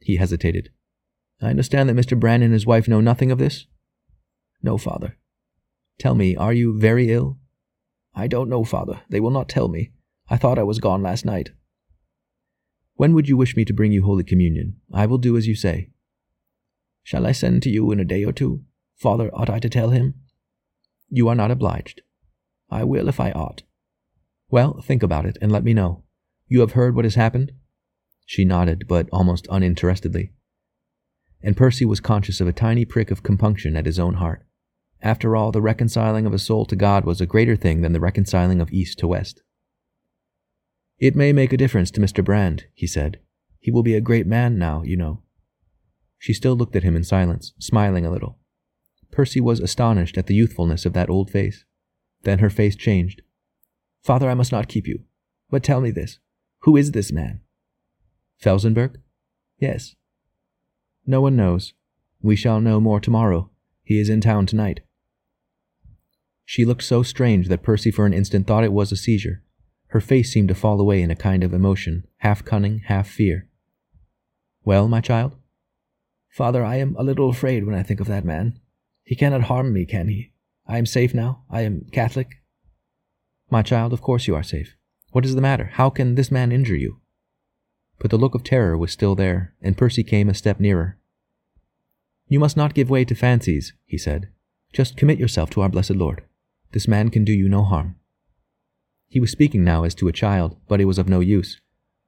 He 0.00 0.16
hesitated. 0.16 0.70
I 1.42 1.50
understand 1.50 1.90
that 1.90 1.96
Mr. 1.96 2.18
Brand 2.18 2.42
and 2.42 2.54
his 2.54 2.64
wife 2.64 2.88
know 2.88 3.02
nothing 3.02 3.30
of 3.30 3.36
this? 3.36 3.66
No, 4.62 4.78
Father. 4.78 5.18
Tell 5.98 6.14
me, 6.14 6.34
are 6.34 6.54
you 6.54 6.78
very 6.78 7.12
ill? 7.12 7.38
I 8.14 8.28
don't 8.28 8.48
know, 8.48 8.64
Father. 8.64 9.02
They 9.10 9.20
will 9.20 9.30
not 9.30 9.50
tell 9.50 9.68
me. 9.68 9.92
I 10.30 10.38
thought 10.38 10.58
I 10.58 10.62
was 10.62 10.78
gone 10.78 11.02
last 11.02 11.26
night. 11.26 11.50
When 12.94 13.12
would 13.12 13.28
you 13.28 13.36
wish 13.36 13.56
me 13.56 13.66
to 13.66 13.74
bring 13.74 13.92
you 13.92 14.04
Holy 14.04 14.24
Communion? 14.24 14.76
I 14.90 15.04
will 15.04 15.18
do 15.18 15.36
as 15.36 15.46
you 15.46 15.54
say. 15.54 15.90
Shall 17.02 17.26
I 17.26 17.32
send 17.32 17.62
to 17.64 17.70
you 17.70 17.90
in 17.92 18.00
a 18.00 18.06
day 18.06 18.24
or 18.24 18.32
two? 18.32 18.64
Father, 19.00 19.30
ought 19.32 19.48
I 19.48 19.58
to 19.60 19.70
tell 19.70 19.90
him? 19.90 20.14
You 21.08 21.28
are 21.28 21.34
not 21.34 21.50
obliged. 21.50 22.02
I 22.70 22.84
will 22.84 23.08
if 23.08 23.18
I 23.18 23.32
ought. 23.32 23.62
Well, 24.50 24.82
think 24.82 25.02
about 25.02 25.24
it 25.24 25.38
and 25.40 25.50
let 25.50 25.64
me 25.64 25.72
know. 25.72 26.04
You 26.48 26.60
have 26.60 26.72
heard 26.72 26.94
what 26.94 27.06
has 27.06 27.14
happened? 27.14 27.52
She 28.26 28.44
nodded, 28.44 28.84
but 28.86 29.08
almost 29.10 29.48
uninterestedly. 29.48 30.32
And 31.42 31.56
Percy 31.56 31.86
was 31.86 32.00
conscious 32.00 32.42
of 32.42 32.48
a 32.48 32.52
tiny 32.52 32.84
prick 32.84 33.10
of 33.10 33.22
compunction 33.22 33.74
at 33.74 33.86
his 33.86 33.98
own 33.98 34.14
heart. 34.14 34.44
After 35.00 35.34
all, 35.34 35.50
the 35.50 35.62
reconciling 35.62 36.26
of 36.26 36.34
a 36.34 36.38
soul 36.38 36.66
to 36.66 36.76
God 36.76 37.06
was 37.06 37.22
a 37.22 37.26
greater 37.26 37.56
thing 37.56 37.80
than 37.80 37.94
the 37.94 38.00
reconciling 38.00 38.60
of 38.60 38.70
east 38.70 38.98
to 38.98 39.08
west. 39.08 39.40
It 40.98 41.16
may 41.16 41.32
make 41.32 41.54
a 41.54 41.56
difference 41.56 41.90
to 41.92 42.00
Mr. 42.00 42.22
Brand, 42.22 42.66
he 42.74 42.86
said. 42.86 43.18
He 43.60 43.70
will 43.70 43.82
be 43.82 43.94
a 43.94 44.02
great 44.02 44.26
man 44.26 44.58
now, 44.58 44.82
you 44.82 44.98
know. 44.98 45.22
She 46.18 46.34
still 46.34 46.54
looked 46.54 46.76
at 46.76 46.82
him 46.82 46.96
in 46.96 47.04
silence, 47.04 47.54
smiling 47.58 48.04
a 48.04 48.10
little. 48.10 48.39
Percy 49.10 49.40
was 49.40 49.60
astonished 49.60 50.16
at 50.16 50.26
the 50.26 50.34
youthfulness 50.34 50.86
of 50.86 50.92
that 50.92 51.10
old 51.10 51.30
face. 51.30 51.64
Then 52.22 52.38
her 52.40 52.50
face 52.50 52.76
changed. 52.76 53.22
Father, 54.02 54.30
I 54.30 54.34
must 54.34 54.52
not 54.52 54.68
keep 54.68 54.86
you. 54.86 55.00
But 55.50 55.62
tell 55.62 55.80
me 55.80 55.90
this. 55.90 56.18
Who 56.60 56.76
is 56.76 56.92
this 56.92 57.10
man? 57.10 57.40
Felsenburgh? 58.42 58.96
Yes. 59.58 59.96
No 61.06 61.20
one 61.20 61.36
knows. 61.36 61.74
We 62.22 62.36
shall 62.36 62.60
know 62.60 62.80
more 62.80 63.00
tomorrow. 63.00 63.50
He 63.82 63.98
is 63.98 64.08
in 64.08 64.20
town 64.20 64.46
tonight. 64.46 64.80
She 66.44 66.64
looked 66.64 66.82
so 66.82 67.02
strange 67.02 67.48
that 67.48 67.62
Percy 67.62 67.90
for 67.90 68.06
an 68.06 68.12
instant 68.12 68.46
thought 68.46 68.64
it 68.64 68.72
was 68.72 68.92
a 68.92 68.96
seizure. 68.96 69.42
Her 69.88 70.00
face 70.00 70.32
seemed 70.32 70.48
to 70.48 70.54
fall 70.54 70.80
away 70.80 71.02
in 71.02 71.10
a 71.10 71.16
kind 71.16 71.42
of 71.42 71.52
emotion, 71.52 72.06
half 72.18 72.44
cunning, 72.44 72.82
half 72.86 73.08
fear. 73.08 73.48
Well, 74.64 74.88
my 74.88 75.00
child? 75.00 75.36
Father, 76.28 76.64
I 76.64 76.76
am 76.76 76.94
a 76.96 77.02
little 77.02 77.28
afraid 77.28 77.64
when 77.64 77.74
I 77.74 77.82
think 77.82 77.98
of 77.98 78.06
that 78.06 78.24
man. 78.24 78.60
He 79.10 79.16
cannot 79.16 79.42
harm 79.42 79.72
me, 79.72 79.86
can 79.86 80.06
he? 80.06 80.30
I 80.68 80.78
am 80.78 80.86
safe 80.86 81.12
now. 81.12 81.42
I 81.50 81.62
am 81.62 81.84
Catholic. 81.90 82.44
My 83.50 83.60
child, 83.60 83.92
of 83.92 84.00
course 84.00 84.28
you 84.28 84.36
are 84.36 84.44
safe. 84.44 84.76
What 85.10 85.24
is 85.24 85.34
the 85.34 85.40
matter? 85.40 85.70
How 85.72 85.90
can 85.90 86.14
this 86.14 86.30
man 86.30 86.52
injure 86.52 86.76
you? 86.76 87.00
But 87.98 88.12
the 88.12 88.16
look 88.16 88.36
of 88.36 88.44
terror 88.44 88.78
was 88.78 88.92
still 88.92 89.16
there, 89.16 89.52
and 89.60 89.76
Percy 89.76 90.04
came 90.04 90.28
a 90.28 90.34
step 90.34 90.60
nearer. 90.60 90.96
You 92.28 92.38
must 92.38 92.56
not 92.56 92.72
give 92.72 92.88
way 92.88 93.04
to 93.04 93.16
fancies, 93.16 93.72
he 93.84 93.98
said. 93.98 94.28
Just 94.72 94.96
commit 94.96 95.18
yourself 95.18 95.50
to 95.50 95.60
our 95.62 95.68
blessed 95.68 95.96
Lord. 95.96 96.22
This 96.70 96.86
man 96.86 97.08
can 97.08 97.24
do 97.24 97.32
you 97.32 97.48
no 97.48 97.64
harm. 97.64 97.96
He 99.08 99.18
was 99.18 99.32
speaking 99.32 99.64
now 99.64 99.82
as 99.82 99.96
to 99.96 100.06
a 100.06 100.12
child, 100.12 100.56
but 100.68 100.80
it 100.80 100.84
was 100.84 100.98
of 100.98 101.08
no 101.08 101.18
use. 101.18 101.60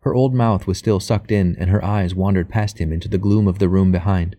Her 0.02 0.14
old 0.14 0.34
mouth 0.34 0.68
was 0.68 0.78
still 0.78 1.00
sucked 1.00 1.32
in, 1.32 1.56
and 1.58 1.68
her 1.68 1.84
eyes 1.84 2.14
wandered 2.14 2.48
past 2.48 2.78
him 2.78 2.92
into 2.92 3.08
the 3.08 3.18
gloom 3.18 3.48
of 3.48 3.58
the 3.58 3.68
room 3.68 3.90
behind. 3.90 4.36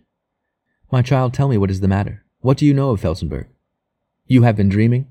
My 0.90 1.02
child, 1.02 1.34
tell 1.34 1.49
me 1.49 1.57
what 1.57 1.69
is 1.69 1.81
the 1.81 1.90
matter. 1.90 2.22
What 2.43 2.57
do 2.57 2.65
you 2.65 2.73
know 2.73 2.89
of 2.89 2.99
Felsenburgh? 2.99 3.47
You 4.27 4.43
have 4.43 4.57
been 4.57 4.67
dreaming? 4.67 5.07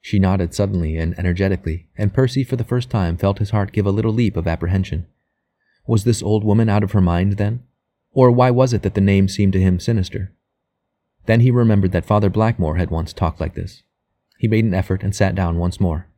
She 0.00 0.18
nodded 0.18 0.52
suddenly 0.52 0.96
and 0.96 1.16
energetically, 1.16 1.86
and 1.96 2.12
Percy 2.12 2.42
for 2.42 2.56
the 2.56 2.64
first 2.64 2.90
time 2.90 3.16
felt 3.16 3.38
his 3.38 3.50
heart 3.50 3.70
give 3.70 3.86
a 3.86 3.92
little 3.92 4.12
leap 4.12 4.36
of 4.36 4.48
apprehension. 4.48 5.06
Was 5.86 6.02
this 6.02 6.20
old 6.20 6.42
woman 6.42 6.68
out 6.68 6.82
of 6.82 6.90
her 6.90 7.00
mind, 7.00 7.34
then? 7.34 7.62
Or 8.10 8.32
why 8.32 8.50
was 8.50 8.72
it 8.72 8.82
that 8.82 8.94
the 8.94 9.00
name 9.00 9.28
seemed 9.28 9.52
to 9.52 9.60
him 9.60 9.78
sinister? 9.78 10.32
Then 11.26 11.42
he 11.42 11.52
remembered 11.52 11.92
that 11.92 12.04
Father 12.04 12.28
Blackmore 12.28 12.76
had 12.76 12.90
once 12.90 13.12
talked 13.12 13.40
like 13.40 13.54
this. 13.54 13.84
He 14.40 14.48
made 14.48 14.64
an 14.64 14.74
effort 14.74 15.04
and 15.04 15.14
sat 15.14 15.36
down 15.36 15.58
once 15.58 15.78
more. 15.78 16.08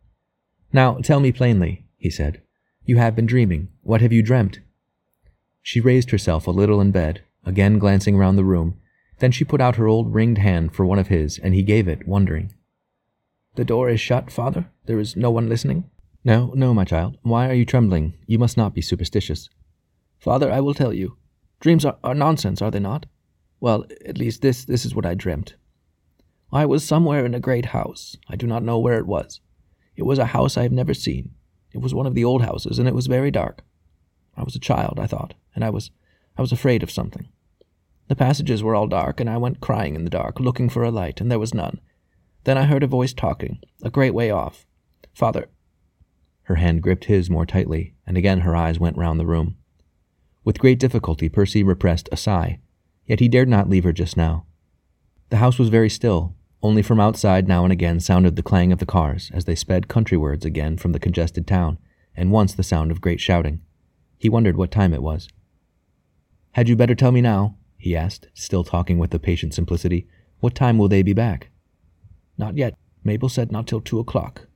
Now 0.72 0.94
tell 1.02 1.20
me 1.20 1.32
plainly, 1.32 1.84
he 1.98 2.08
said. 2.08 2.40
You 2.86 2.96
have 2.96 3.14
been 3.14 3.26
dreaming. 3.26 3.68
What 3.82 4.00
have 4.00 4.10
you 4.12 4.22
dreamt? 4.22 4.60
She 5.60 5.80
raised 5.80 6.12
herself 6.12 6.46
a 6.46 6.50
little 6.50 6.80
in 6.80 6.92
bed, 6.92 7.24
again 7.44 7.78
glancing 7.78 8.16
round 8.16 8.38
the 8.38 8.44
room. 8.44 8.78
Then 9.20 9.30
she 9.32 9.44
put 9.44 9.60
out 9.60 9.76
her 9.76 9.86
old 9.86 10.12
ringed 10.12 10.38
hand 10.38 10.74
for 10.74 10.84
one 10.84 10.98
of 10.98 11.09
his, 11.09 11.38
and 11.38 11.55
he 11.55 11.62
gave 11.62 11.86
it, 11.86 12.09
wondering. 12.09 12.52
The 13.55 13.64
door 13.64 13.88
is 13.88 14.01
shut, 14.01 14.30
father? 14.30 14.70
There 14.86 14.98
is 14.98 15.16
no 15.16 15.30
one 15.30 15.48
listening? 15.48 15.90
No, 16.24 16.52
no, 16.55 16.74
my 16.74 16.84
child. 16.84 17.18
Why 17.22 17.48
are 17.48 17.55
you 17.55 17.64
trembling? 17.64 18.14
You 18.26 18.38
must 18.38 18.56
not 18.56 18.74
be 18.74 18.80
superstitious. 18.80 19.48
Father, 20.18 20.51
I 20.51 20.60
will 20.60 20.74
tell 20.74 20.92
you. 20.92 21.16
Dreams 21.60 21.84
are, 21.84 21.98
are 22.02 22.14
nonsense, 22.14 22.62
are 22.62 22.70
they 22.70 22.80
not? 22.80 23.06
Well, 23.60 23.84
at 24.06 24.16
least 24.16 24.40
this 24.40 24.64
this 24.64 24.86
is 24.86 24.94
what 24.94 25.05
I 25.05 25.14
dreamt. 25.14 25.55
I 26.51 26.64
was 26.64 26.82
somewhere 26.82 27.26
in 27.26 27.34
a 27.34 27.40
great 27.40 27.66
house. 27.66 28.16
I 28.28 28.36
do 28.36 28.47
not 28.47 28.62
know 28.62 28.78
where 28.78 28.98
it 28.98 29.06
was. 29.06 29.40
It 29.97 30.05
was 30.05 30.18
a 30.18 30.26
house 30.26 30.56
I 30.56 30.62
have 30.62 30.72
never 30.72 30.94
seen. 30.94 31.34
It 31.72 31.78
was 31.82 31.94
one 31.94 32.06
of 32.06 32.14
the 32.14 32.24
old 32.24 32.42
houses, 32.42 32.78
and 32.78 32.88
it 32.88 32.94
was 32.94 33.06
very 33.06 33.30
dark. 33.30 33.62
I 34.34 34.42
was 34.42 34.56
a 34.56 34.60
child, 34.60 34.98
I 34.98 35.06
thought, 35.06 35.34
and 35.55 35.62
I 35.62 35.70
was 35.70 35.90
I 36.38 36.40
was 36.40 36.52
afraid 36.52 36.82
of 36.82 36.90
something. 36.90 37.28
The 38.11 38.16
passages 38.16 38.61
were 38.61 38.74
all 38.74 38.89
dark, 38.89 39.20
and 39.20 39.31
I 39.31 39.37
went 39.37 39.61
crying 39.61 39.95
in 39.95 40.03
the 40.03 40.11
dark, 40.11 40.41
looking 40.41 40.69
for 40.69 40.82
a 40.82 40.91
light, 40.91 41.20
and 41.20 41.31
there 41.31 41.39
was 41.39 41.55
none. 41.55 41.78
Then 42.43 42.59
I 42.59 42.65
heard 42.65 42.82
a 42.82 42.89
voice 42.89 43.12
talking, 43.12 43.61
a 43.85 43.89
great 43.89 44.15
way 44.15 44.32
off. 44.32 44.66
Father. 45.15 45.49
Her 46.43 46.57
hand 46.57 46.82
gripped 46.82 47.05
his 47.05 47.31
more 47.31 47.47
tightly, 47.47 47.95
and 48.05 48.16
again 48.16 48.41
her 48.41 48.57
eyes 48.57 48.81
went 48.81 48.97
round 48.97 49.20
the 49.20 49.27
room. 49.27 49.59
With 50.43 50.59
great 50.59 50.81
difficulty, 50.81 51.28
Percy 51.28 51.62
repressed 51.62 52.09
a 52.11 52.16
sigh, 52.16 52.59
yet 53.07 53.20
he 53.20 53.28
dared 53.28 53.49
not 53.49 53.69
leave 53.69 53.85
her 53.85 53.93
just 53.93 54.16
now. 54.16 54.45
The 55.28 55.37
house 55.37 55.61
was 55.61 55.69
very 55.69 55.89
still, 55.89 56.35
only 56.65 56.82
from 56.82 56.99
outside 56.99 57.47
now 57.47 57.62
and 57.62 57.73
again 57.73 58.01
sounded 58.01 58.35
the 58.35 58.43
clang 58.43 58.73
of 58.73 58.81
the 58.81 58.87
cars 58.87 59.31
as 59.32 59.45
they 59.45 59.55
sped 59.55 59.87
countrywards 59.87 60.45
again 60.45 60.78
from 60.78 60.91
the 60.91 60.99
congested 60.99 61.47
town, 61.47 61.78
and 62.16 62.32
once 62.32 62.55
the 62.55 62.65
sound 62.65 62.91
of 62.91 63.01
great 63.01 63.20
shouting. 63.20 63.61
He 64.19 64.28
wondered 64.28 64.57
what 64.57 64.73
time 64.73 64.93
it 64.93 65.01
was. 65.01 65.28
Had 66.55 66.69
you 66.69 66.74
better 66.74 66.97
tell 66.97 67.12
me 67.12 67.20
now? 67.20 67.55
He 67.81 67.97
asked, 67.97 68.28
still 68.35 68.62
talking 68.62 68.98
with 68.98 69.12
a 69.15 69.19
patient 69.19 69.55
simplicity. 69.55 70.07
What 70.40 70.55
time 70.55 70.77
will 70.77 70.89
they 70.89 71.02
be 71.02 71.15
back? 71.15 71.48
Not 72.36 72.57
yet. 72.57 72.74
Mabel 73.02 73.31
said 73.31 73.51
not 73.51 73.66
till 73.66 73.81
two 73.81 73.98
o'clock. 73.98 74.47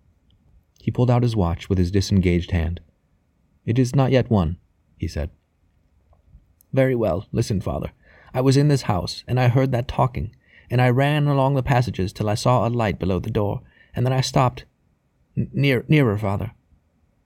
He 0.82 0.90
pulled 0.90 1.10
out 1.10 1.22
his 1.22 1.34
watch 1.34 1.70
with 1.70 1.78
his 1.78 1.90
disengaged 1.90 2.50
hand. 2.50 2.80
It 3.64 3.78
is 3.78 3.96
not 3.96 4.12
yet 4.12 4.30
one, 4.30 4.58
he 4.98 5.08
said. 5.08 5.30
Very 6.74 6.94
well. 6.94 7.26
Listen, 7.32 7.62
father. 7.62 7.92
I 8.34 8.42
was 8.42 8.58
in 8.58 8.68
this 8.68 8.82
house, 8.82 9.24
and 9.26 9.40
I 9.40 9.48
heard 9.48 9.72
that 9.72 9.88
talking, 9.88 10.36
and 10.68 10.82
I 10.82 10.90
ran 10.90 11.26
along 11.26 11.54
the 11.54 11.62
passages 11.62 12.12
till 12.12 12.28
I 12.28 12.34
saw 12.34 12.66
a 12.66 12.68
light 12.68 12.98
below 12.98 13.20
the 13.20 13.30
door, 13.30 13.62
and 13.94 14.04
then 14.04 14.12
I 14.12 14.20
stopped. 14.20 14.66
N- 15.34 15.48
near, 15.54 15.86
nearer, 15.88 16.18
father. 16.18 16.52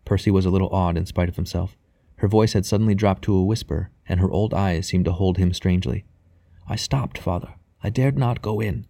Percy 0.05 0.31
was 0.31 0.47
a 0.47 0.51
little 0.51 0.69
awed 0.69 0.97
in 0.97 1.07
spite 1.07 1.29
of 1.29 1.37
himself. 1.37 1.77
Her 2.16 2.29
voice 2.29 2.53
had 2.53 2.66
suddenly 2.66 2.95
dropped 2.95 3.23
to 3.23 3.35
a 3.35 3.45
whisper, 3.45 3.91
and 4.09 4.20
her 4.20 4.30
old 4.30 4.55
eyes 4.55 4.86
seemed 4.86 5.05
to 5.05 5.12
hold 5.12 5.36
him 5.36 5.52
strangely. 5.52 6.05
I 6.68 6.76
stopped, 6.76 7.18
father. 7.18 7.55
I 7.82 7.90
dared 7.90 8.18
not 8.18 8.43
go 8.43 8.60
in. 8.60 8.86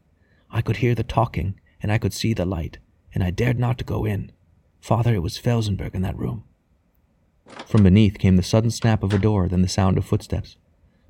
I 0.51 0.63
could 0.63 0.79
hear 0.79 0.95
the 0.95 1.03
talking, 1.03 1.61
and 1.83 1.93
I 1.93 1.99
could 1.99 2.13
see 2.13 2.33
the 2.33 2.47
light, 2.47 2.79
and 3.15 3.23
I 3.23 3.31
dared 3.31 3.59
not 3.59 3.79
to 3.79 3.85
go 3.85 4.05
in. 4.05 4.33
Father, 4.81 5.15
it 5.15 5.23
was 5.23 5.39
Felsenburgh 5.39 5.95
in 5.95 6.03
that 6.03 6.19
room. 6.19 6.45
From 7.67 7.83
beneath 7.83 8.19
came 8.19 8.37
the 8.37 8.43
sudden 8.43 8.71
snap 8.71 9.03
of 9.03 9.13
a 9.13 9.19
door, 9.19 9.49
then 9.49 9.63
the 9.63 9.69
sound 9.69 9.99
of 9.99 10.05
footsteps. 10.05 10.57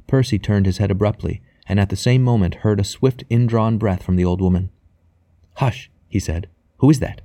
Percy 0.06 0.38
turned 0.38 0.66
his 0.66 0.78
head 0.78 0.90
abruptly, 0.90 1.42
and 1.66 1.78
at 1.78 1.90
the 1.90 1.96
same 1.96 2.22
moment 2.22 2.56
heard 2.56 2.80
a 2.80 2.84
swift 2.84 3.24
indrawn 3.28 3.76
breath 3.78 4.02
from 4.02 4.16
the 4.16 4.24
old 4.24 4.40
woman. 4.40 4.70
Hush, 5.54 5.90
he 6.08 6.18
said. 6.18 6.48
Who 6.78 6.90
is 6.90 7.00
that? 7.00 7.20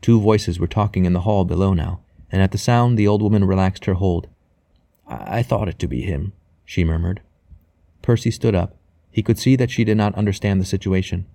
Two 0.00 0.20
voices 0.20 0.58
were 0.58 0.66
talking 0.66 1.04
in 1.04 1.12
the 1.12 1.22
hall 1.22 1.44
below 1.44 1.74
now, 1.74 2.00
and 2.30 2.40
at 2.40 2.52
the 2.52 2.58
sound 2.58 2.98
the 2.98 3.08
old 3.08 3.22
woman 3.22 3.44
relaxed 3.44 3.84
her 3.84 3.94
hold. 3.94 4.28
I, 5.06 5.42
thought 5.42 5.68
it 5.68 5.78
to 5.80 5.88
be 5.88 6.02
him, 6.02 6.32
she 6.64 6.84
murmured. 6.84 7.20
Percy 8.02 8.30
stood 8.30 8.54
up. 8.54 8.76
He 9.10 9.22
could 9.22 9.38
see 9.38 9.56
that 9.56 9.70
she 9.70 9.84
did 9.84 9.96
not 9.96 10.14
understand 10.14 10.60
the 10.60 10.66
situation. 10.66 11.26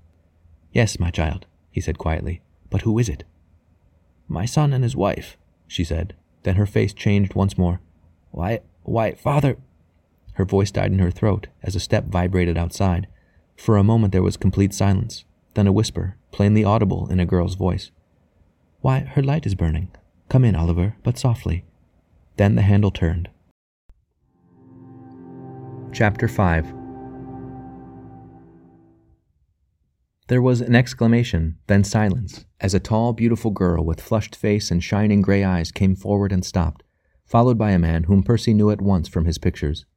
Yes, 0.74 1.00
my 1.00 1.12
child, 1.12 1.46
he 1.72 1.82
said 1.82 1.98
quietly, 1.98 2.41
but 2.70 2.82
who 2.82 2.98
is 3.00 3.10
it? 3.10 3.24
My 4.28 4.46
son 4.46 4.74
and 4.74 4.84
his 4.84 4.96
wife, 4.96 5.38
she 5.68 5.84
said. 5.84 6.16
Then 6.44 6.56
her 6.56 6.66
face 6.66 6.94
changed 6.94 7.36
once 7.36 7.58
more. 7.58 7.82
Why, 8.32 8.62
why, 8.84 9.14
father. 9.14 9.58
Her 10.34 10.46
voice 10.46 10.72
died 10.72 10.91
in 10.91 11.00
her 11.00 11.12
throat 11.12 11.48
as 11.64 11.76
a 11.76 11.80
step 11.80 12.06
vibrated 12.06 12.58
outside. 12.58 13.08
For 13.58 13.76
a 13.76 13.84
moment 13.84 14.14
there 14.14 14.24
was 14.24 14.38
complete 14.38 14.74
silence, 14.74 15.26
then 15.54 15.68
a 15.68 15.72
whisper, 15.72 16.16
plainly 16.32 16.64
audible 16.64 17.10
in 17.10 17.20
a 17.20 17.26
girl's 17.26 17.56
voice. 17.56 17.91
Why, 18.82 19.00
her 19.00 19.22
light 19.22 19.46
is 19.46 19.56
burning. 19.56 19.91
Come 20.30 20.46
in, 20.46 20.56
Oliver, 20.56 20.96
but 21.04 21.18
softly. 21.18 21.66
Then 22.38 22.56
the 22.56 22.62
handle 22.62 22.91
turned. 22.91 23.30
Chapter 25.91 26.28
5 26.28 26.72
There 30.28 30.41
was 30.41 30.61
an 30.61 30.76
exclamation, 30.76 31.57
then 31.66 31.84
silence, 31.84 32.45
as 32.60 32.76
a 32.76 32.80
tall, 32.80 33.14
beautiful 33.14 33.49
girl 33.49 33.84
with 33.84 33.99
flushed 33.99 34.36
face 34.36 34.70
and 34.70 34.84
shining 34.84 35.24
gray 35.24 35.44
eyes 35.44 35.72
came 35.72 35.95
forward 35.95 36.32
and 36.32 36.45
stopped, 36.45 36.84
followed 37.26 37.57
by 37.57 37.72
a 37.72 37.80
man 37.80 38.03
whom 38.03 38.22
Percy 38.22 38.53
knew 38.53 38.70
at 38.70 38.82
once 38.82 39.07
from 39.07 39.26
his 39.26 39.40
pictures. 39.40 39.88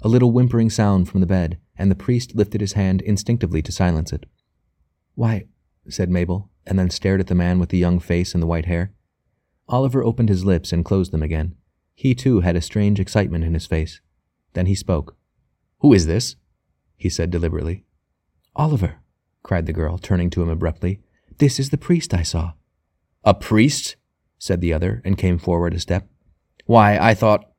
A 0.00 0.08
little 0.08 0.32
whimpering 0.32 0.70
sound 0.70 1.10
from 1.10 1.20
the 1.20 1.26
bed, 1.26 1.58
and 1.76 1.90
the 1.90 1.94
priest 1.94 2.34
lifted 2.34 2.62
his 2.62 2.72
hand 2.72 3.02
instinctively 3.02 3.60
to 3.60 3.72
silence 3.72 4.14
it. 4.14 4.24
Why, 5.16 5.44
said 5.86 6.08
Mabel, 6.08 6.50
and 6.66 6.78
then 6.78 6.88
stared 6.88 7.20
at 7.20 7.26
the 7.26 7.34
man 7.34 7.58
with 7.58 7.68
the 7.68 7.78
young 7.78 8.00
face 8.00 8.32
and 8.32 8.42
the 8.42 8.46
white 8.46 8.66
hair. 8.66 8.94
Oliver 9.68 10.02
opened 10.02 10.30
his 10.30 10.46
lips 10.46 10.72
and 10.72 10.82
closed 10.82 11.12
them 11.12 11.22
again. 11.22 11.56
He 11.94 12.14
too 12.14 12.40
had 12.40 12.56
a 12.56 12.62
strange 12.62 12.98
excitement 12.98 13.44
in 13.44 13.52
his 13.52 13.66
face. 13.66 14.00
Then 14.52 14.66
he 14.66 14.74
spoke. 14.74 15.16
Who 15.80 15.92
is 15.92 16.06
this? 16.06 16.36
he 16.96 17.08
said 17.08 17.30
deliberately. 17.30 17.84
Oliver, 18.54 18.96
cried 19.42 19.66
the 19.66 19.72
girl, 19.72 19.96
turning 19.96 20.30
to 20.30 20.42
him 20.42 20.48
abruptly. 20.48 21.00
This 21.38 21.58
is 21.58 21.70
the 21.70 21.78
priest 21.78 22.12
I 22.12 22.22
saw. 22.22 22.52
A 23.24 23.34
priest? 23.34 23.96
said 24.38 24.60
the 24.60 24.72
other, 24.72 25.02
and 25.04 25.18
came 25.18 25.38
forward 25.38 25.74
a 25.74 25.80
step. 25.80 26.08
Why, 26.66 26.98
I 26.98 27.14
thought. 27.14 27.50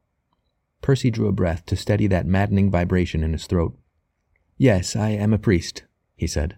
Percy 0.81 1.11
drew 1.11 1.27
a 1.27 1.31
breath 1.31 1.65
to 1.67 1.75
steady 1.75 2.07
that 2.07 2.25
maddening 2.25 2.71
vibration 2.71 3.23
in 3.23 3.33
his 3.33 3.45
throat. 3.45 3.77
Yes, 4.57 4.95
I 4.95 5.09
am 5.09 5.33
a 5.33 5.39
priest, 5.39 5.83
he 6.15 6.27
said. 6.27 6.57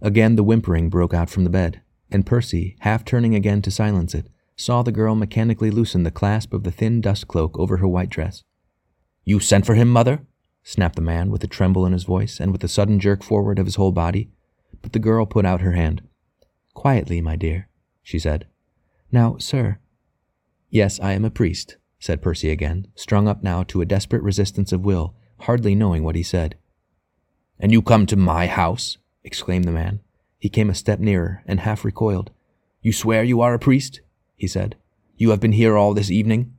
Again 0.00 0.36
the 0.36 0.42
whimpering 0.42 0.88
broke 0.88 1.14
out 1.14 1.30
from 1.30 1.44
the 1.44 1.50
bed, 1.50 1.82
and 2.10 2.26
Percy, 2.26 2.76
half 2.80 3.04
turning 3.04 3.34
again 3.34 3.62
to 3.62 3.70
silence 3.70 4.14
it, 4.14 4.28
saw 4.56 4.82
the 4.82 4.92
girl 4.92 5.14
mechanically 5.14 5.70
loosen 5.70 6.02
the 6.02 6.10
clasp 6.10 6.52
of 6.52 6.64
the 6.64 6.70
thin 6.70 7.00
dust 7.00 7.28
cloak 7.28 7.58
over 7.58 7.78
her 7.78 7.88
white 7.88 8.10
dress. 8.10 8.44
You 9.24 9.40
sent 9.40 9.66
for 9.66 9.74
him, 9.74 9.88
mother? 9.88 10.26
snapped 10.64 10.96
the 10.96 11.02
man 11.02 11.30
with 11.30 11.42
a 11.42 11.48
tremble 11.48 11.84
in 11.86 11.92
his 11.92 12.04
voice 12.04 12.38
and 12.38 12.52
with 12.52 12.62
a 12.62 12.68
sudden 12.68 13.00
jerk 13.00 13.22
forward 13.22 13.58
of 13.58 13.66
his 13.66 13.76
whole 13.76 13.92
body. 13.92 14.30
But 14.80 14.92
the 14.92 14.98
girl 14.98 15.26
put 15.26 15.44
out 15.44 15.60
her 15.60 15.72
hand. 15.72 16.02
Quietly, 16.74 17.20
my 17.20 17.36
dear, 17.36 17.68
she 18.02 18.18
said. 18.18 18.46
Now, 19.10 19.36
sir. 19.38 19.78
Yes, 20.70 20.98
I 21.00 21.12
am 21.12 21.24
a 21.24 21.30
priest, 21.30 21.76
said 21.98 22.22
Percy 22.22 22.50
again, 22.50 22.88
strung 22.94 23.28
up 23.28 23.42
now 23.42 23.62
to 23.64 23.80
a 23.80 23.86
desperate 23.86 24.22
resistance 24.22 24.72
of 24.72 24.84
will, 24.84 25.14
hardly 25.40 25.74
knowing 25.74 26.02
what 26.02 26.16
he 26.16 26.22
said. 26.22 26.56
And 27.58 27.70
you 27.70 27.82
come 27.82 28.06
to 28.06 28.16
my 28.16 28.46
house? 28.46 28.98
exclaimed 29.22 29.64
the 29.64 29.72
man. 29.72 30.00
He 30.38 30.48
came 30.48 30.70
a 30.70 30.74
step 30.74 30.98
nearer 30.98 31.42
and 31.46 31.60
half 31.60 31.84
recoiled. 31.84 32.30
You 32.80 32.92
swear 32.92 33.22
you 33.22 33.40
are 33.40 33.54
a 33.54 33.58
priest? 33.58 34.00
he 34.34 34.48
said. 34.48 34.76
You 35.16 35.30
have 35.30 35.40
been 35.40 35.52
here 35.52 35.76
all 35.76 35.94
this 35.94 36.10
evening? 36.10 36.54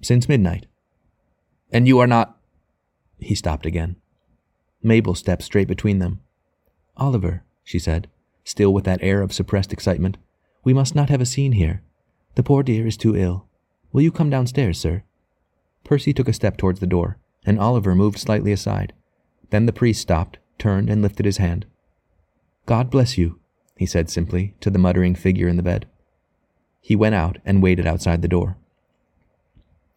Since 0.00 0.28
midnight. 0.28 0.66
And 1.74 1.88
you 1.88 1.98
are 1.98 2.06
not 2.06 2.38
he 3.18 3.34
stopped 3.34 3.66
again. 3.66 3.96
Mabel 4.82 5.14
stepped 5.14 5.42
straight 5.42 5.66
between 5.66 5.98
them. 5.98 6.20
Oliver, 6.96 7.42
she 7.64 7.78
said, 7.78 8.08
still 8.44 8.72
with 8.72 8.84
that 8.84 9.02
air 9.02 9.22
of 9.22 9.32
suppressed 9.32 9.72
excitement, 9.72 10.16
we 10.62 10.74
must 10.74 10.94
not 10.94 11.10
have 11.10 11.20
a 11.20 11.26
scene 11.26 11.52
here. 11.52 11.82
The 12.36 12.42
poor 12.42 12.62
dear 12.62 12.86
is 12.86 12.96
too 12.96 13.16
ill. 13.16 13.46
Will 13.92 14.02
you 14.02 14.12
come 14.12 14.30
downstairs, 14.30 14.78
sir? 14.78 15.02
Percy 15.84 16.12
took 16.12 16.28
a 16.28 16.32
step 16.32 16.56
towards 16.56 16.80
the 16.80 16.86
door, 16.86 17.18
and 17.44 17.58
Oliver 17.58 17.94
moved 17.94 18.18
slightly 18.18 18.52
aside. 18.52 18.92
Then 19.50 19.66
the 19.66 19.72
priest 19.72 20.00
stopped, 20.00 20.38
turned, 20.58 20.88
and 20.88 21.02
lifted 21.02 21.26
his 21.26 21.38
hand. 21.38 21.66
God 22.66 22.90
bless 22.90 23.18
you, 23.18 23.40
he 23.76 23.86
said 23.86 24.10
simply 24.10 24.54
to 24.60 24.70
the 24.70 24.78
muttering 24.78 25.14
figure 25.14 25.48
in 25.48 25.56
the 25.56 25.62
bed. 25.62 25.86
He 26.80 26.94
went 26.94 27.14
out 27.14 27.38
and 27.44 27.62
waited 27.62 27.86
outside 27.86 28.22
the 28.22 28.28
door. 28.28 28.58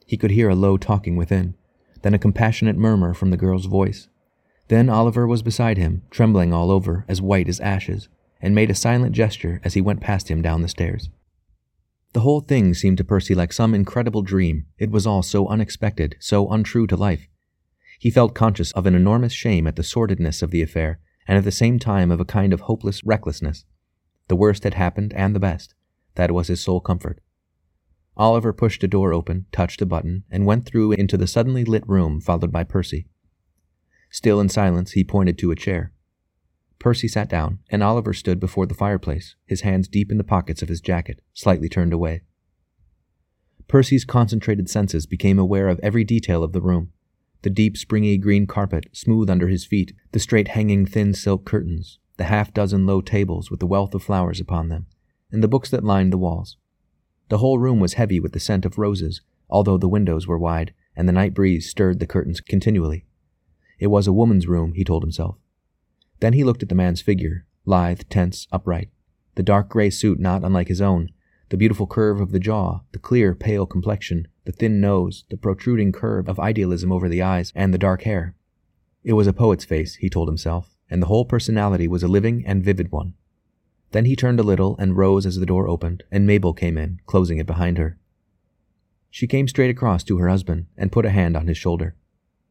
He 0.06 0.18
could 0.18 0.32
hear 0.32 0.50
a 0.50 0.56
low 0.56 0.78
talking 0.78 1.18
within, 1.18 1.56
then 2.02 2.14
a 2.14 2.20
compassionate 2.20 2.78
murmur 2.78 3.14
from 3.14 3.32
the 3.32 3.38
girl's 3.38 3.66
voice. 3.66 4.10
Then 4.68 4.90
Oliver 4.90 5.26
was 5.26 5.42
beside 5.42 5.78
him, 5.78 6.04
trembling 6.10 6.54
all 6.54 6.72
over, 6.72 7.06
as 7.08 7.22
white 7.22 7.48
as 7.48 7.60
ashes, 7.60 8.10
and 8.42 8.54
made 8.54 8.70
a 8.70 8.76
silent 8.76 9.14
gesture 9.14 9.62
as 9.64 9.74
he 9.74 9.82
went 9.82 10.02
past 10.02 10.30
him 10.30 10.42
down 10.42 10.62
the 10.62 10.68
stairs. 10.68 11.10
The 12.14 12.22
whole 12.22 12.42
thing 12.42 12.74
seemed 12.74 12.98
to 12.98 13.04
Percy 13.04 13.36
like 13.36 13.54
some 13.54 13.74
incredible 13.74 14.22
dream. 14.22 14.66
It 14.78 14.92
was 14.92 15.06
all 15.06 15.24
so 15.24 15.48
unexpected, 15.48 16.16
so 16.20 16.50
untrue 16.50 16.88
to 16.88 16.96
life. 16.96 17.28
He 18.00 18.12
felt 18.12 18.36
conscious 18.36 18.72
of 18.72 18.86
an 18.86 18.96
enormous 18.96 19.34
shame 19.34 19.68
at 19.68 19.76
the 19.76 19.84
sordidness 19.84 20.42
of 20.42 20.52
the 20.52 20.62
affair, 20.62 21.00
and 21.28 21.38
at 21.38 21.44
the 21.44 21.52
same 21.52 21.80
time 21.80 22.12
of 22.12 22.20
a 22.20 22.26
kind 22.26 22.54
of 22.54 22.62
hopeless 22.62 23.04
recklessness. 23.04 23.66
The 24.28 24.36
worst 24.36 24.64
had 24.64 24.74
happened, 24.76 25.14
and 25.14 25.36
the 25.36 25.40
best. 25.40 25.74
That 26.16 26.32
was 26.32 26.48
his 26.48 26.62
sole 26.62 26.80
comfort. 26.80 27.22
Oliver 28.18 28.52
pushed 28.52 28.84
a 28.84 28.88
door 28.88 29.14
open, 29.14 29.46
touched 29.52 29.82
a 29.82 29.86
button, 29.86 30.24
and 30.32 30.46
went 30.46 30.66
through 30.66 30.92
into 30.94 31.18
the 31.18 31.28
suddenly 31.28 31.64
lit 31.64 31.88
room, 31.88 32.20
followed 32.20 32.52
by 32.52 32.64
Percy. 32.64 33.08
Still 34.10 34.40
in 34.40 34.50
silence, 34.50 34.94
he 34.94 35.04
pointed 35.04 35.38
to 35.38 35.52
a 35.52 35.56
chair. 35.56 35.94
Percy 36.80 37.08
sat 37.08 37.30
down, 37.30 37.60
and 37.70 37.84
Oliver 37.84 38.14
stood 38.14 38.40
before 38.40 38.66
the 38.66 38.74
fireplace, 38.74 39.36
his 39.46 39.62
hands 39.62 39.88
deep 39.88 40.12
in 40.12 40.18
the 40.18 40.24
pockets 40.24 40.62
of 40.62 40.70
his 40.70 40.82
jacket, 40.82 41.22
slightly 41.34 41.70
turned 41.70 41.94
away. 41.94 42.22
Percy's 43.68 44.06
concentrated 44.06 44.70
senses 44.70 45.06
became 45.06 45.38
aware 45.38 45.68
of 45.68 45.80
every 45.84 46.04
detail 46.04 46.44
of 46.44 46.54
the 46.54 46.62
room 46.62 46.92
the 47.44 47.50
deep, 47.52 47.78
springy 47.78 48.18
green 48.18 48.48
carpet, 48.48 48.88
smooth 48.94 49.30
under 49.30 49.48
his 49.48 49.64
feet, 49.64 49.94
the 50.12 50.20
straight 50.20 50.50
hanging 50.50 50.88
thin 50.88 51.14
silk 51.14 51.46
curtains, 51.46 52.00
the 52.18 52.24
half 52.24 52.52
dozen 52.52 52.86
low 52.88 53.00
tables 53.00 53.52
with 53.52 53.60
the 53.60 53.68
wealth 53.68 53.94
of 53.94 54.02
flowers 54.02 54.40
upon 54.40 54.70
them, 54.70 54.88
and 55.32 55.44
the 55.44 55.48
books 55.48 55.70
that 55.70 55.84
lined 55.84 56.12
the 56.12 56.18
walls. 56.18 56.58
The 57.30 57.40
whole 57.40 57.60
room 57.60 57.80
was 57.80 57.94
heavy 57.94 58.20
with 58.20 58.32
the 58.32 58.40
scent 58.40 58.66
of 58.66 58.78
roses, 58.78 59.22
although 59.50 59.78
the 59.78 59.88
windows 59.88 60.28
were 60.28 60.38
wide 60.38 60.74
and 60.98 61.08
the 61.08 61.14
night 61.14 61.34
breeze 61.34 61.70
stirred 61.70 62.00
the 62.00 62.08
curtains 62.08 62.42
continually. 62.42 63.06
It 63.80 63.88
was 63.88 64.08
a 64.08 64.14
woman's 64.14 64.48
room, 64.48 64.74
he 64.74 64.84
told 64.84 65.04
himself. 65.04 65.38
Then 66.20 66.34
he 66.34 66.44
looked 66.44 66.64
at 66.64 66.70
the 66.70 66.76
man's 66.76 67.02
figure, 67.02 67.46
lithe, 67.66 68.02
tense, 68.10 68.48
upright, 68.52 68.90
the 69.36 69.44
dark 69.44 69.70
gray 69.70 69.92
suit 69.92 70.20
not 70.20 70.44
unlike 70.44 70.68
his 70.68 70.82
own, 70.82 71.12
the 71.50 71.58
beautiful 71.58 71.86
curve 71.86 72.20
of 72.20 72.32
the 72.32 72.40
jaw, 72.40 72.82
the 72.92 73.00
clear, 73.00 73.36
pale 73.36 73.68
complexion, 73.68 74.28
the 74.46 74.52
thin 74.52 74.82
nose, 74.82 75.26
the 75.30 75.38
protruding 75.38 75.92
curve 75.92 76.28
of 76.28 76.40
idealism 76.40 76.92
over 76.92 77.08
the 77.08 77.22
eyes, 77.22 77.54
and 77.56 77.72
the 77.74 77.78
dark 77.78 78.02
hair. 78.02 78.36
It 79.04 79.14
was 79.14 79.28
a 79.28 79.34
poet's 79.34 79.64
face, 79.64 79.96
he 79.96 80.10
told 80.10 80.28
himself, 80.28 80.76
and 80.90 81.02
the 81.02 81.08
whole 81.08 81.26
personality 81.26 81.88
was 81.88 82.02
a 82.02 82.08
living 82.08 82.44
and 82.46 82.64
vivid 82.64 82.92
one. 82.92 83.14
Then 83.92 84.06
he 84.06 84.16
turned 84.16 84.40
a 84.40 84.44
little 84.44 84.76
and 84.78 84.98
rose 84.98 85.26
as 85.26 85.38
the 85.38 85.46
door 85.46 85.68
opened, 85.68 86.04
and 86.12 86.28
Mabel 86.28 86.54
came 86.54 86.78
in, 86.78 87.00
closing 87.06 87.38
it 87.38 87.48
behind 87.48 87.78
her. 87.78 87.98
She 89.10 89.28
came 89.28 89.48
straight 89.48 89.70
across 89.70 90.04
to 90.04 90.18
her 90.18 90.28
husband 90.28 90.68
and 90.78 90.92
put 90.92 91.06
a 91.06 91.12
hand 91.12 91.38
on 91.38 91.48
his 91.48 91.58
shoulder. 91.58 91.96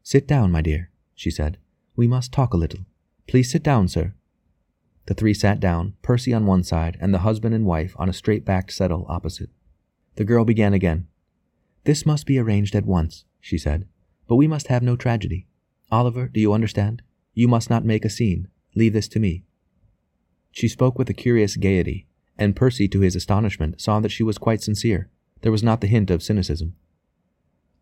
Sit 0.03 0.27
down, 0.27 0.51
my 0.51 0.63
dear, 0.63 0.91
she 1.15 1.31
said. 1.31 1.59
We 1.95 2.07
must 2.07 2.33
talk 2.33 2.53
a 2.53 2.57
little. 2.57 2.81
Please 3.27 3.51
sit 3.51 3.63
down, 3.63 3.89
sir. 3.89 4.15
The 5.07 5.15
three 5.15 5.35
sat 5.35 5.61
down, 5.61 5.95
Percy 6.03 6.33
on 6.35 6.47
one 6.47 6.65
side 6.65 6.97
and 7.01 7.15
the 7.15 7.21
husband 7.21 7.55
and 7.55 7.65
wife 7.65 7.95
on 7.97 8.09
a 8.09 8.13
straight 8.13 8.45
backed 8.45 8.73
settle 8.73 9.07
opposite. 9.09 9.51
The 10.17 10.25
girl 10.25 10.45
began 10.45 10.75
again. 10.75 11.07
This 11.85 12.05
must 12.05 12.27
be 12.27 12.39
arranged 12.39 12.75
at 12.75 12.87
once, 12.87 13.25
she 13.41 13.59
said, 13.59 13.87
but 14.27 14.37
we 14.37 14.49
must 14.49 14.67
have 14.67 14.83
no 14.83 14.97
tragedy. 14.97 15.47
Oliver, 15.91 16.27
do 16.27 16.41
you 16.41 16.53
understand? 16.53 17.03
You 17.33 17.47
must 17.47 17.71
not 17.71 17.85
make 17.85 18.05
a 18.05 18.11
scene. 18.11 18.49
Leave 18.75 18.93
this 18.93 19.09
to 19.09 19.21
me. 19.21 19.45
She 20.57 20.69
spoke 20.69 20.99
with 20.99 21.11
a 21.11 21.13
curious 21.13 21.55
gaiety, 21.55 22.07
and 22.39 22.57
Percy, 22.57 22.89
to 22.89 23.01
his 23.01 23.15
astonishment, 23.15 23.79
saw 23.79 24.01
that 24.01 24.09
she 24.09 24.23
was 24.23 24.39
quite 24.39 24.63
sincere. 24.63 25.11
There 25.43 25.53
was 25.53 25.63
not 25.63 25.83
the 25.83 25.87
hint 25.87 26.11
of 26.11 26.23
cynicism. 26.23 26.75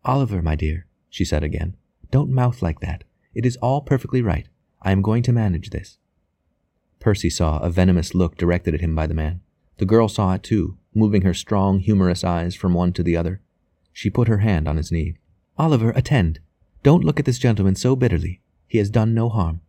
Oliver, 0.03 0.41
my 0.41 0.55
dear, 0.55 0.85
she 1.09 1.23
said 1.23 1.41
again, 1.41 1.77
don't 2.11 2.29
mouth 2.29 2.61
like 2.61 2.81
that. 2.81 3.05
It 3.33 3.45
is 3.45 3.55
all 3.61 3.79
perfectly 3.79 4.21
right. 4.21 4.49
I 4.81 4.91
am 4.91 5.01
going 5.01 5.23
to 5.23 5.31
manage 5.31 5.69
this. 5.69 5.99
Percy 6.99 7.29
saw 7.29 7.59
a 7.59 7.69
venomous 7.69 8.13
look 8.13 8.35
directed 8.35 8.73
at 8.73 8.81
him 8.81 8.93
by 8.93 9.07
the 9.07 9.13
man. 9.13 9.39
The 9.77 9.85
girl 9.85 10.09
saw 10.09 10.33
it 10.33 10.43
too, 10.43 10.77
moving 10.93 11.21
her 11.21 11.33
strong, 11.33 11.79
humorous 11.79 12.25
eyes 12.25 12.55
from 12.55 12.73
one 12.73 12.91
to 12.91 13.03
the 13.03 13.15
other. 13.15 13.39
She 13.93 14.09
put 14.09 14.27
her 14.27 14.39
hand 14.39 14.67
on 14.67 14.75
his 14.75 14.91
knee. 14.91 15.15
Oliver, 15.57 15.91
attend. 15.91 16.41
Don't 16.83 17.05
look 17.05 17.19
at 17.19 17.25
this 17.25 17.39
gentleman 17.39 17.75
so 17.75 17.95
bitterly. 17.95 18.41
He 18.67 18.79
has 18.79 18.89
done 18.89 19.13
no 19.13 19.29
harm. 19.29 19.61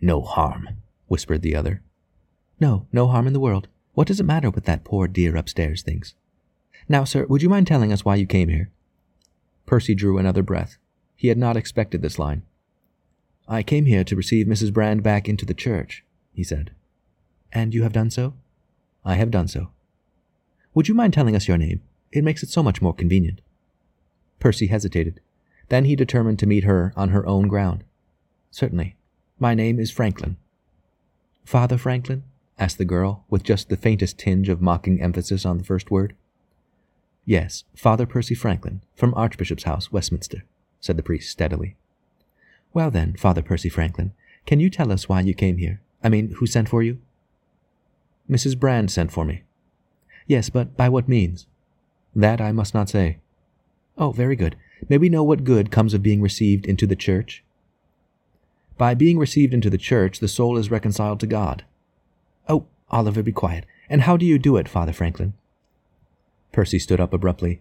No 0.00 0.22
harm, 0.22 0.66
whispered 1.08 1.42
the 1.42 1.54
other. 1.54 1.82
No, 2.60 2.86
no 2.92 3.06
harm 3.06 3.26
in 3.26 3.32
the 3.32 3.40
world. 3.40 3.68
What 3.94 4.06
does 4.06 4.20
it 4.20 4.26
matter 4.26 4.50
what 4.50 4.64
that 4.64 4.84
poor 4.84 5.08
dear 5.08 5.36
upstairs 5.36 5.82
thinks? 5.82 6.14
Now, 6.88 7.04
sir, 7.04 7.26
would 7.26 7.42
you 7.42 7.48
mind 7.48 7.66
telling 7.66 7.92
us 7.92 8.04
why 8.04 8.16
you 8.16 8.26
came 8.26 8.48
here? 8.48 8.70
Percy 9.66 9.94
drew 9.94 10.18
another 10.18 10.42
breath. 10.42 10.78
He 11.14 11.28
had 11.28 11.38
not 11.38 11.56
expected 11.56 12.00
this 12.00 12.18
line. 12.18 12.42
I 13.48 13.62
came 13.62 13.86
here 13.86 14.04
to 14.04 14.16
receive 14.16 14.46
Mrs. 14.46 14.72
Brand 14.72 15.02
back 15.02 15.28
into 15.28 15.44
the 15.44 15.54
church, 15.54 16.04
he 16.32 16.44
said. 16.44 16.70
And 17.52 17.74
you 17.74 17.82
have 17.82 17.92
done 17.92 18.10
so? 18.10 18.34
I 19.04 19.14
have 19.14 19.30
done 19.30 19.48
so. 19.48 19.70
Would 20.74 20.88
you 20.88 20.94
mind 20.94 21.12
telling 21.12 21.34
us 21.34 21.48
your 21.48 21.58
name? 21.58 21.80
It 22.12 22.24
makes 22.24 22.42
it 22.42 22.50
so 22.50 22.62
much 22.62 22.80
more 22.80 22.94
convenient. 22.94 23.40
Percy 24.38 24.68
hesitated. 24.68 25.20
Then 25.68 25.84
he 25.84 25.96
determined 25.96 26.38
to 26.38 26.46
meet 26.46 26.64
her 26.64 26.92
on 26.96 27.10
her 27.10 27.26
own 27.26 27.48
ground. 27.48 27.84
Certainly. 28.50 28.96
My 29.38 29.54
name 29.54 29.78
is 29.78 29.90
Franklin. 29.90 30.36
Father 31.44 31.78
Franklin? 31.78 32.22
Asked 32.58 32.78
the 32.78 32.84
girl, 32.84 33.24
with 33.30 33.42
just 33.42 33.68
the 33.68 33.76
faintest 33.76 34.18
tinge 34.18 34.48
of 34.48 34.60
mocking 34.60 35.00
emphasis 35.00 35.46
on 35.46 35.58
the 35.58 35.64
first 35.64 35.90
word. 35.90 36.14
Yes, 37.24 37.64
Father 37.74 38.06
Percy 38.06 38.34
Franklin, 38.34 38.82
from 38.94 39.14
Archbishop's 39.14 39.64
House, 39.64 39.92
Westminster, 39.92 40.44
said 40.80 40.96
the 40.96 41.02
priest 41.02 41.30
steadily. 41.30 41.76
Well 42.72 42.90
then, 42.90 43.14
Father 43.16 43.42
Percy 43.42 43.68
Franklin, 43.68 44.12
can 44.46 44.60
you 44.60 44.70
tell 44.70 44.90
us 44.90 45.08
why 45.08 45.20
you 45.20 45.34
came 45.34 45.58
here? 45.58 45.80
I 46.02 46.08
mean, 46.08 46.34
who 46.38 46.46
sent 46.46 46.68
for 46.68 46.82
you? 46.82 46.98
Mrs. 48.30 48.58
Brand 48.58 48.90
sent 48.90 49.12
for 49.12 49.24
me. 49.24 49.42
Yes, 50.26 50.50
but 50.50 50.76
by 50.76 50.88
what 50.88 51.08
means? 51.08 51.46
That 52.14 52.40
I 52.40 52.52
must 52.52 52.74
not 52.74 52.88
say. 52.88 53.18
Oh, 53.96 54.12
very 54.12 54.36
good. 54.36 54.56
May 54.88 54.98
we 54.98 55.08
know 55.08 55.24
what 55.24 55.44
good 55.44 55.70
comes 55.70 55.94
of 55.94 56.02
being 56.02 56.20
received 56.20 56.66
into 56.66 56.86
the 56.86 56.96
church? 56.96 57.42
By 58.76 58.94
being 58.94 59.18
received 59.18 59.52
into 59.52 59.70
the 59.70 59.78
church, 59.78 60.20
the 60.20 60.28
soul 60.28 60.56
is 60.56 60.70
reconciled 60.70 61.20
to 61.20 61.26
God. 61.26 61.64
Oliver, 62.90 63.22
be 63.22 63.32
quiet. 63.32 63.64
And 63.88 64.02
how 64.02 64.16
do 64.16 64.26
you 64.26 64.38
do 64.38 64.56
it, 64.56 64.68
Father 64.68 64.92
Franklin? 64.92 65.34
Percy 66.52 66.78
stood 66.78 67.00
up 67.00 67.12
abruptly. 67.12 67.60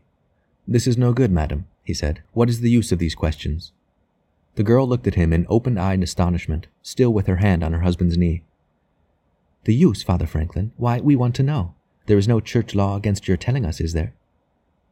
This 0.68 0.88
is 0.88 0.98
no 0.98 1.14
good, 1.14 1.32
madam, 1.32 1.68
he 1.84 1.94
said. 1.94 2.22
What 2.34 2.50
is 2.50 2.62
the 2.62 2.70
use 2.70 2.92
of 2.92 3.00
these 3.00 3.16
questions? 3.16 3.72
The 4.56 4.64
girl 4.64 4.88
looked 4.88 5.08
at 5.08 5.16
him 5.16 5.32
in 5.32 5.46
open 5.50 5.78
eyed 5.78 6.02
astonishment, 6.02 6.68
still 6.82 7.14
with 7.14 7.28
her 7.28 7.38
hand 7.38 7.64
on 7.64 7.74
her 7.74 7.82
husband's 7.82 8.18
knee. 8.18 8.44
The 9.66 9.76
use, 9.76 10.02
Father 10.02 10.26
Franklin? 10.26 10.72
Why, 10.78 11.00
we 11.00 11.16
want 11.16 11.36
to 11.36 11.44
know. 11.44 11.76
There 12.08 12.18
is 12.18 12.28
no 12.28 12.40
church 12.40 12.74
law 12.74 12.96
against 12.96 13.28
your 13.28 13.38
telling 13.38 13.66
us, 13.66 13.80
is 13.80 13.94
there? 13.94 14.14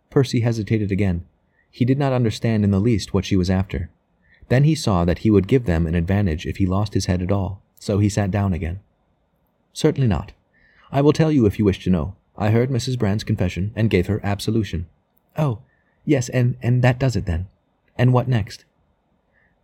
Percy 0.10 0.42
hesitated 0.42 0.92
again. 0.92 1.26
He 1.72 1.84
did 1.84 1.98
not 1.98 2.14
understand 2.14 2.64
in 2.64 2.72
the 2.72 2.80
least 2.80 3.14
what 3.14 3.26
she 3.26 3.36
was 3.36 3.50
after. 3.50 3.90
Then 4.50 4.64
he 4.64 4.76
saw 4.76 5.04
that 5.06 5.20
he 5.20 5.32
would 5.32 5.48
give 5.48 5.66
them 5.66 5.88
an 5.88 5.96
advantage 5.96 6.46
if 6.46 6.58
he 6.58 6.66
lost 6.66 6.94
his 6.94 7.08
head 7.08 7.22
at 7.22 7.32
all, 7.32 7.62
so 7.80 8.00
he 8.00 8.10
sat 8.10 8.32
down 8.32 8.54
again. 8.54 8.80
Certainly 9.76 10.08
not. 10.08 10.32
I 10.90 11.02
will 11.02 11.12
tell 11.12 11.34
you 11.34 11.46
if 11.46 11.60
you 11.60 11.66
wish 11.66 11.84
to 11.84 11.90
know. 11.90 12.16
I 12.38 12.52
heard 12.52 12.70
Mrs. 12.70 12.98
Brand's 12.98 13.26
confession 13.26 13.74
and 13.76 13.90
gave 13.90 14.08
her 14.08 14.22
absolution. 14.24 14.88
Oh, 15.38 15.60
yes, 16.06 16.30
and, 16.30 16.56
and 16.62 16.82
that 16.82 16.98
does 16.98 17.18
it 17.18 17.26
then. 17.26 17.48
And 17.98 18.14
what 18.14 18.30
next? 18.30 18.64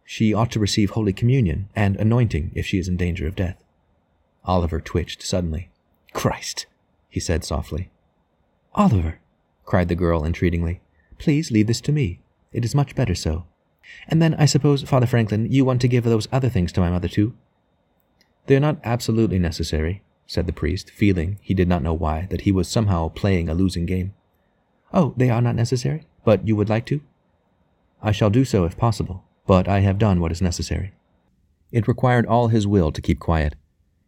She 0.04 0.34
ought 0.34 0.52
to 0.52 0.60
receive 0.60 0.90
Holy 0.90 1.14
Communion 1.14 1.70
and 1.78 1.96
anointing 1.96 2.52
if 2.54 2.66
she 2.66 2.78
is 2.78 2.90
in 2.90 2.98
danger 2.98 3.26
of 3.26 3.38
death. 3.38 3.56
Oliver 4.44 4.82
twitched 4.82 5.24
suddenly. 5.24 5.70
Christ, 6.12 6.66
he 7.10 7.22
said 7.22 7.46
softly. 7.46 7.90
Oliver, 8.76 9.20
cried 9.64 9.88
the 9.88 9.96
girl 9.96 10.26
entreatingly, 10.26 10.82
please 11.20 11.52
leave 11.52 11.68
this 11.68 11.80
to 11.82 11.94
me. 11.94 12.20
It 12.52 12.66
is 12.66 12.76
much 12.76 12.96
better 12.96 13.16
so. 13.16 13.46
And 14.10 14.22
then 14.22 14.34
I 14.34 14.46
suppose, 14.46 14.84
Father 14.84 15.08
Franklin, 15.08 15.50
you 15.50 15.64
want 15.64 15.80
to 15.82 15.88
give 15.88 16.04
those 16.04 16.28
other 16.34 16.50
things 16.50 16.74
to 16.74 16.82
my 16.82 16.90
mother 16.90 17.08
too? 17.08 17.34
They 18.48 18.56
are 18.56 18.60
not 18.62 18.80
absolutely 18.84 19.40
necessary, 19.40 20.02
said 20.26 20.48
the 20.48 20.54
priest, 20.54 20.90
feeling, 20.90 21.38
he 21.42 21.54
did 21.54 21.68
not 21.68 21.84
know 21.84 21.94
why, 21.94 22.28
that 22.30 22.42
he 22.42 22.52
was 22.52 22.68
somehow 22.68 23.10
playing 23.10 23.50
a 23.50 23.54
losing 23.54 23.86
game. 23.86 24.14
Oh, 24.94 25.14
they 25.18 25.30
are 25.30 25.42
not 25.42 25.56
necessary? 25.56 26.06
But 26.24 26.48
you 26.48 26.56
would 26.56 26.70
like 26.70 26.86
to? 26.88 27.02
I 28.02 28.12
shall 28.12 28.30
do 28.30 28.46
so 28.46 28.66
if 28.66 28.78
possible, 28.78 29.24
but 29.46 29.68
I 29.68 29.80
have 29.80 30.00
done 30.00 30.20
what 30.20 30.32
is 30.32 30.42
necessary. 30.42 30.94
It 31.72 31.88
required 31.88 32.26
all 32.26 32.48
his 32.48 32.68
will 32.68 32.92
to 32.92 33.02
keep 33.02 33.20
quiet. 33.20 33.56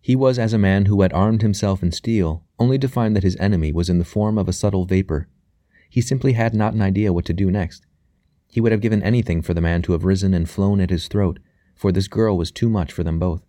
He 0.01 0.15
was 0.15 0.37
as 0.37 0.51
a 0.51 0.57
man 0.57 0.85
who 0.85 1.01
had 1.01 1.13
armed 1.13 1.41
himself 1.41 1.81
in 1.81 1.91
steel, 1.91 2.43
only 2.59 2.77
to 2.79 2.89
find 2.89 3.15
that 3.15 3.23
his 3.23 3.37
enemy 3.37 3.71
was 3.71 3.89
in 3.89 3.99
the 3.99 4.05
form 4.05 4.37
of 4.37 4.49
a 4.49 4.53
subtle 4.53 4.85
vapor. 4.85 5.29
He 5.89 6.01
simply 6.01 6.33
had 6.33 6.53
not 6.53 6.73
an 6.73 6.81
idea 6.81 7.13
what 7.13 7.25
to 7.25 7.33
do 7.33 7.51
next. 7.51 7.85
He 8.47 8.59
would 8.59 8.71
have 8.71 8.81
given 8.81 9.01
anything 9.03 9.41
for 9.41 9.53
the 9.53 9.61
man 9.61 9.81
to 9.83 9.91
have 9.93 10.03
risen 10.03 10.33
and 10.33 10.49
flown 10.49 10.81
at 10.81 10.89
his 10.89 11.07
throat, 11.07 11.39
for 11.75 11.91
this 11.91 12.07
girl 12.07 12.37
was 12.37 12.51
too 12.51 12.69
much 12.69 12.91
for 12.91 13.03
them 13.03 13.19
both. 13.19 13.42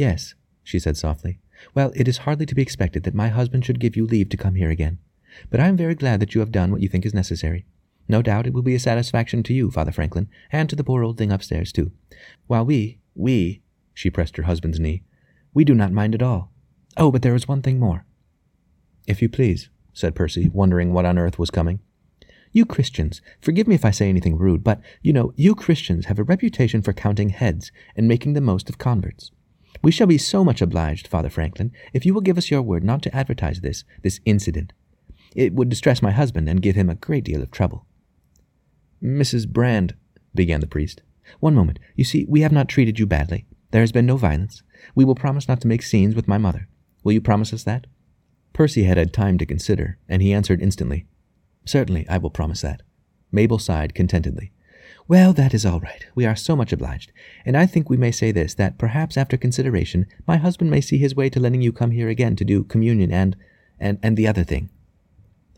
Yes, 0.00 0.34
she 0.64 0.78
said 0.78 0.96
softly. 0.96 1.40
Well, 1.74 1.92
it 1.94 2.08
is 2.08 2.24
hardly 2.24 2.46
to 2.46 2.54
be 2.54 2.62
expected 2.62 3.02
that 3.02 3.14
my 3.14 3.28
husband 3.28 3.66
should 3.66 3.78
give 3.78 3.96
you 3.96 4.06
leave 4.06 4.30
to 4.30 4.38
come 4.38 4.54
here 4.54 4.70
again. 4.70 4.96
But 5.50 5.60
I 5.60 5.68
am 5.68 5.76
very 5.76 5.94
glad 5.94 6.20
that 6.20 6.34
you 6.34 6.40
have 6.40 6.50
done 6.50 6.72
what 6.72 6.80
you 6.80 6.88
think 6.88 7.04
is 7.04 7.12
necessary. 7.12 7.66
No 8.08 8.22
doubt 8.22 8.46
it 8.46 8.54
will 8.54 8.62
be 8.62 8.74
a 8.74 8.80
satisfaction 8.80 9.42
to 9.42 9.52
you, 9.52 9.70
Father 9.70 9.92
Franklin, 9.92 10.30
and 10.50 10.70
to 10.70 10.74
the 10.74 10.82
poor 10.82 11.04
old 11.04 11.18
thing 11.18 11.30
upstairs, 11.30 11.70
too. 11.70 11.92
While 12.46 12.64
we, 12.64 12.98
we, 13.14 13.60
she 13.92 14.08
pressed 14.08 14.38
her 14.38 14.44
husband's 14.44 14.80
knee, 14.80 15.02
we 15.52 15.66
do 15.66 15.74
not 15.74 15.92
mind 15.92 16.14
at 16.14 16.22
all. 16.22 16.50
Oh, 16.96 17.10
but 17.10 17.20
there 17.20 17.34
is 17.34 17.46
one 17.46 17.60
thing 17.60 17.78
more. 17.78 18.06
If 19.06 19.20
you 19.20 19.28
please, 19.28 19.68
said 19.92 20.14
Percy, 20.14 20.48
wondering 20.48 20.94
what 20.94 21.04
on 21.04 21.18
earth 21.18 21.38
was 21.38 21.50
coming. 21.50 21.78
You 22.52 22.64
Christians, 22.64 23.20
forgive 23.42 23.68
me 23.68 23.74
if 23.74 23.84
I 23.84 23.90
say 23.90 24.08
anything 24.08 24.38
rude, 24.38 24.64
but, 24.64 24.80
you 25.02 25.12
know, 25.12 25.34
you 25.36 25.54
Christians 25.54 26.06
have 26.06 26.18
a 26.18 26.24
reputation 26.24 26.80
for 26.80 26.94
counting 26.94 27.28
heads 27.28 27.70
and 27.94 28.08
making 28.08 28.32
the 28.32 28.40
most 28.40 28.70
of 28.70 28.78
converts. 28.78 29.30
We 29.82 29.90
shall 29.90 30.06
be 30.06 30.18
so 30.18 30.44
much 30.44 30.60
obliged, 30.60 31.08
Father 31.08 31.30
Franklin, 31.30 31.72
if 31.92 32.04
you 32.04 32.12
will 32.12 32.20
give 32.20 32.38
us 32.38 32.50
your 32.50 32.62
word 32.62 32.84
not 32.84 33.02
to 33.02 33.16
advertise 33.16 33.60
this, 33.60 33.84
this 34.02 34.20
incident. 34.24 34.72
It 35.34 35.54
would 35.54 35.68
distress 35.68 36.02
my 36.02 36.10
husband 36.10 36.48
and 36.48 36.62
give 36.62 36.76
him 36.76 36.90
a 36.90 36.94
great 36.94 37.24
deal 37.24 37.42
of 37.42 37.50
trouble. 37.50 37.86
Mrs. 39.02 39.48
Brand, 39.48 39.94
began 40.34 40.60
the 40.60 40.66
priest. 40.66 41.02
One 41.38 41.54
moment. 41.54 41.78
You 41.96 42.04
see, 42.04 42.26
we 42.28 42.40
have 42.42 42.52
not 42.52 42.68
treated 42.68 42.98
you 42.98 43.06
badly. 43.06 43.46
There 43.70 43.82
has 43.82 43.92
been 43.92 44.06
no 44.06 44.16
violence. 44.16 44.62
We 44.94 45.04
will 45.04 45.14
promise 45.14 45.48
not 45.48 45.60
to 45.62 45.68
make 45.68 45.82
scenes 45.82 46.14
with 46.14 46.28
my 46.28 46.38
mother. 46.38 46.68
Will 47.04 47.12
you 47.12 47.20
promise 47.20 47.52
us 47.52 47.64
that? 47.64 47.86
Percy 48.52 48.84
had 48.84 48.98
had 48.98 49.12
time 49.12 49.38
to 49.38 49.46
consider, 49.46 49.98
and 50.08 50.22
he 50.22 50.32
answered 50.32 50.60
instantly. 50.60 51.06
Certainly, 51.64 52.06
I 52.08 52.18
will 52.18 52.30
promise 52.30 52.62
that. 52.62 52.82
Mabel 53.30 53.58
sighed 53.58 53.94
contentedly. 53.94 54.52
Well, 55.10 55.32
that 55.32 55.54
is 55.54 55.66
all 55.66 55.80
right. 55.80 56.06
We 56.14 56.24
are 56.24 56.36
so 56.36 56.54
much 56.54 56.72
obliged. 56.72 57.10
And 57.44 57.56
I 57.56 57.66
think 57.66 57.90
we 57.90 57.96
may 57.96 58.12
say 58.12 58.30
this 58.30 58.54
that 58.54 58.78
perhaps 58.78 59.16
after 59.16 59.36
consideration, 59.36 60.06
my 60.24 60.36
husband 60.36 60.70
may 60.70 60.80
see 60.80 60.98
his 60.98 61.16
way 61.16 61.28
to 61.30 61.40
letting 61.40 61.60
you 61.60 61.72
come 61.72 61.90
here 61.90 62.08
again 62.08 62.36
to 62.36 62.44
do 62.44 62.62
communion 62.62 63.10
and 63.10 63.34
and 63.80 63.98
and 64.04 64.16
the 64.16 64.28
other 64.28 64.44
thing. 64.44 64.70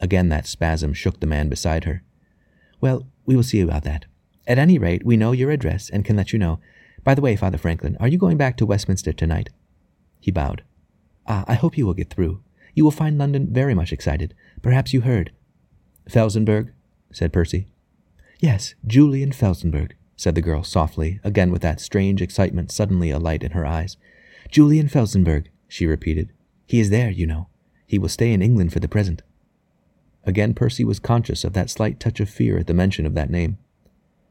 Again 0.00 0.30
that 0.30 0.46
spasm 0.46 0.94
shook 0.94 1.20
the 1.20 1.26
man 1.26 1.50
beside 1.50 1.84
her. 1.84 2.02
Well, 2.80 3.06
we 3.26 3.36
will 3.36 3.42
see 3.42 3.60
about 3.60 3.84
that. 3.84 4.06
At 4.46 4.56
any 4.56 4.78
rate, 4.78 5.04
we 5.04 5.18
know 5.18 5.32
your 5.32 5.50
address 5.50 5.90
and 5.90 6.02
can 6.02 6.16
let 6.16 6.32
you 6.32 6.38
know. 6.38 6.58
By 7.04 7.14
the 7.14 7.20
way, 7.20 7.36
Father 7.36 7.58
Franklin, 7.58 7.98
are 8.00 8.08
you 8.08 8.16
going 8.16 8.38
back 8.38 8.56
to 8.56 8.64
Westminster 8.64 9.12
tonight? 9.12 9.50
He 10.18 10.30
bowed. 10.30 10.62
Ah, 11.26 11.44
I 11.46 11.56
hope 11.56 11.76
you 11.76 11.84
will 11.84 11.92
get 11.92 12.08
through. 12.08 12.40
You 12.74 12.84
will 12.84 12.90
find 12.90 13.18
London 13.18 13.48
very 13.52 13.74
much 13.74 13.92
excited. 13.92 14.32
Perhaps 14.62 14.94
you 14.94 15.02
heard. 15.02 15.30
Felsenburgh, 16.08 16.72
said 17.12 17.34
Percy. 17.34 17.66
Yes, 18.42 18.74
Julian 18.84 19.30
Felsenburgh, 19.30 19.92
said 20.16 20.34
the 20.34 20.42
girl 20.42 20.64
softly, 20.64 21.20
again 21.22 21.52
with 21.52 21.62
that 21.62 21.80
strange 21.80 22.20
excitement 22.20 22.72
suddenly 22.72 23.08
alight 23.08 23.44
in 23.44 23.52
her 23.52 23.64
eyes. 23.64 23.96
Julian 24.50 24.88
Felsenburgh, 24.88 25.46
she 25.68 25.86
repeated. 25.86 26.32
He 26.66 26.80
is 26.80 26.90
there, 26.90 27.08
you 27.08 27.24
know. 27.24 27.46
He 27.86 28.00
will 28.00 28.08
stay 28.08 28.32
in 28.32 28.42
England 28.42 28.72
for 28.72 28.80
the 28.80 28.88
present. 28.88 29.22
Again 30.24 30.54
Percy 30.54 30.84
was 30.84 30.98
conscious 30.98 31.44
of 31.44 31.52
that 31.52 31.70
slight 31.70 32.00
touch 32.00 32.18
of 32.18 32.28
fear 32.28 32.58
at 32.58 32.66
the 32.66 32.74
mention 32.74 33.06
of 33.06 33.14
that 33.14 33.30
name. 33.30 33.58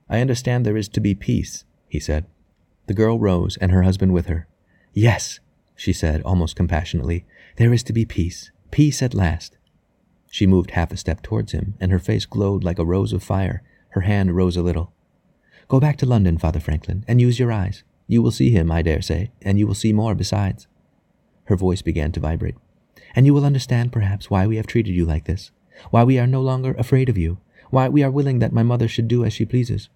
I 0.10 0.20
understand 0.20 0.66
there 0.66 0.76
is 0.76 0.90
to 0.90 1.00
be 1.00 1.16
peace, 1.16 1.64
he 1.88 2.02
said. 2.02 2.26
The 2.88 2.94
girl 2.94 3.18
rose, 3.18 3.56
and 3.62 3.72
her 3.72 3.84
husband 3.84 4.12
with 4.12 4.26
her. 4.26 4.46
Yes, 4.92 5.40
she 5.74 5.94
said, 5.94 6.22
almost 6.24 6.58
compassionately, 6.58 7.24
there 7.56 7.72
is 7.72 7.82
to 7.84 7.94
be 7.94 8.04
peace, 8.04 8.52
peace 8.72 9.02
at 9.02 9.14
last. 9.14 9.58
She 10.30 10.46
moved 10.46 10.72
half 10.72 10.92
a 10.92 10.98
step 10.98 11.22
towards 11.22 11.54
him, 11.54 11.76
and 11.80 11.94
her 11.94 12.00
face 12.00 12.26
glowed 12.26 12.66
like 12.66 12.78
a 12.78 12.84
rose 12.84 13.14
of 13.14 13.24
fire, 13.24 13.64
her 13.92 14.02
hand 14.02 14.36
rose 14.36 14.58
a 14.58 14.62
little. 14.62 14.92
Go 15.68 15.80
back 15.80 15.98
to 15.98 16.06
London, 16.06 16.38
Father 16.38 16.60
Franklin, 16.60 17.06
and 17.08 17.22
use 17.22 17.40
your 17.40 17.52
eyes. 17.52 17.84
You 18.08 18.22
will 18.22 18.32
see 18.32 18.52
him, 18.52 18.72
I 18.72 18.82
dare 18.82 19.02
say, 19.02 19.32
and 19.42 19.58
you 19.58 19.66
will 19.66 19.76
see 19.76 19.94
more 19.94 20.16
besides. 20.16 20.68
Her 21.46 21.56
voice 21.56 21.82
began 21.82 22.12
to 22.12 22.20
vibrate. 22.20 22.56
And 23.16 23.26
you 23.26 23.34
will 23.34 23.46
understand, 23.46 23.92
perhaps, 23.92 24.30
why 24.30 24.48
we 24.48 24.58
have 24.58 24.68
treated 24.68 24.94
you 24.94 25.06
like 25.06 25.26
this, 25.26 25.52
why 25.90 26.04
we 26.04 26.20
are 26.20 26.28
no 26.28 26.42
longer 26.42 26.74
afraid 26.78 27.10
of 27.10 27.18
you, 27.18 27.40
why 27.70 27.88
we 27.88 28.04
are 28.04 28.12
willing 28.12 28.40
that 28.40 28.54
my 28.54 28.64
mother 28.64 28.88
should 28.88 29.08
do 29.08 29.24
as 29.24 29.34
she 29.34 29.46
pleases. 29.46 29.90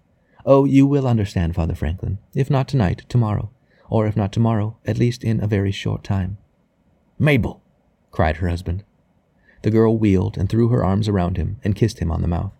Oh, 0.44 0.64
you 0.64 0.86
will 0.86 1.06
understand, 1.06 1.54
Father 1.54 1.74
Franklin, 1.74 2.18
if 2.34 2.48
not 2.48 2.68
tonight, 2.68 3.04
tomorrow, 3.08 3.50
or 3.90 4.06
if 4.06 4.16
not 4.16 4.32
tomorrow, 4.32 4.78
at 4.86 4.98
least 4.98 5.24
in 5.24 5.42
a 5.42 5.46
very 5.46 5.72
short 5.72 6.02
time. 6.02 6.38
Mabel! 7.18 7.62
cried 8.10 8.38
her 8.38 8.48
husband. 8.48 8.82
The 9.62 9.70
girl 9.70 9.98
wheeled 9.98 10.38
and 10.38 10.48
threw 10.48 10.68
her 10.68 10.84
arms 10.84 11.08
around 11.08 11.36
him 11.36 11.58
and 11.62 11.74
kissed 11.74 11.98
him 11.98 12.10
on 12.10 12.22
the 12.22 12.28
mouth. 12.28 12.55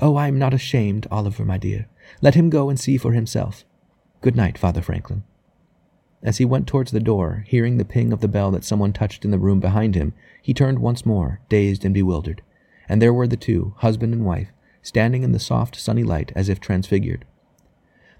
Oh, 0.00 0.16
I 0.16 0.28
am 0.28 0.38
not 0.38 0.54
ashamed, 0.54 1.06
Oliver, 1.10 1.44
my 1.44 1.58
dear. 1.58 1.86
Let 2.22 2.34
him 2.34 2.50
go 2.50 2.70
and 2.70 2.80
see 2.80 2.96
for 2.96 3.12
himself. 3.12 3.64
Good 4.22 4.34
night, 4.34 4.58
Father 4.58 4.82
Franklin. 4.82 5.24
As 6.22 6.38
he 6.38 6.44
went 6.44 6.66
towards 6.66 6.90
the 6.90 7.00
door, 7.00 7.44
hearing 7.46 7.76
the 7.76 7.84
ping 7.84 8.12
of 8.12 8.20
the 8.20 8.28
bell 8.28 8.50
that 8.50 8.64
someone 8.64 8.92
touched 8.92 9.24
in 9.24 9.30
the 9.30 9.38
room 9.38 9.60
behind 9.60 9.94
him, 9.94 10.12
he 10.42 10.54
turned 10.54 10.78
once 10.78 11.06
more, 11.06 11.40
dazed 11.48 11.84
and 11.84 11.94
bewildered, 11.94 12.42
and 12.88 13.00
there 13.00 13.12
were 13.12 13.26
the 13.26 13.36
two, 13.36 13.74
husband 13.78 14.12
and 14.12 14.24
wife, 14.24 14.48
standing 14.82 15.22
in 15.22 15.32
the 15.32 15.38
soft, 15.38 15.76
sunny 15.76 16.02
light 16.02 16.32
as 16.34 16.48
if 16.48 16.60
transfigured. 16.60 17.24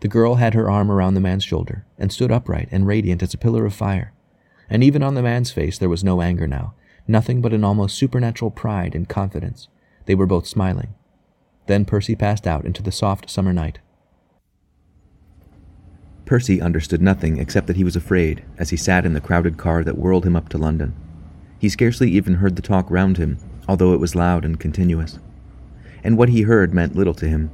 The 0.01 0.09
girl 0.09 0.37
had 0.37 0.55
her 0.55 0.71
arm 0.71 0.91
around 0.91 1.15
the 1.15 1.21
man's 1.21 1.45
shoulder, 1.45 1.85
and 1.99 2.13
stood 2.13 2.33
upright 2.33 2.69
and 2.71 2.87
radiant 2.87 3.23
as 3.23 3.35
a 3.35 3.39
pillar 3.39 3.67
of 3.67 3.75
fire, 3.75 4.13
and 4.69 4.85
even 4.85 5.03
on 5.03 5.15
the 5.15 5.23
man's 5.23 5.51
face 5.51 5.79
there 5.79 5.89
was 5.89 6.05
no 6.05 6.21
anger 6.21 6.47
now, 6.47 6.75
Nothing 7.11 7.41
but 7.41 7.53
an 7.53 7.65
almost 7.65 7.97
supernatural 7.97 8.53
pride 8.53 8.95
and 8.95 9.09
confidence. 9.09 9.67
They 10.07 10.15
were 10.15 10.27
both 10.27 10.47
smiling. 10.47 10.95
Then 11.67 11.85
Percy 11.85 12.15
passed 12.15 12.47
out 12.47 12.65
into 12.65 12.83
the 12.83 12.93
soft 12.93 13.31
summer 13.31 13.53
night. 13.53 13.79
Percy 16.25 16.61
understood 16.61 17.03
nothing 17.03 17.39
except 17.39 17.67
that 17.67 17.77
he 17.77 17.85
was 17.85 17.97
afraid 17.97 18.45
as 18.57 18.71
he 18.71 18.77
sat 18.77 19.05
in 19.05 19.15
the 19.15 19.21
crowded 19.21 19.57
car 19.57 19.83
that 19.83 19.99
whirled 19.99 20.25
him 20.25 20.37
up 20.37 20.49
to 20.51 20.59
London. 20.59 20.95
He 21.59 21.69
scarcely 21.69 22.11
even 22.11 22.35
heard 22.35 22.57
the 22.57 22.63
talk 22.63 22.89
round 22.91 23.17
him, 23.17 23.39
although 23.69 23.93
it 23.93 24.01
was 24.01 24.15
loud 24.15 24.45
and 24.45 24.59
continuous. 24.59 25.19
And 26.05 26.17
what 26.17 26.29
he 26.29 26.43
heard 26.43 26.73
meant 26.73 26.95
little 26.95 27.15
to 27.15 27.29
him. 27.29 27.51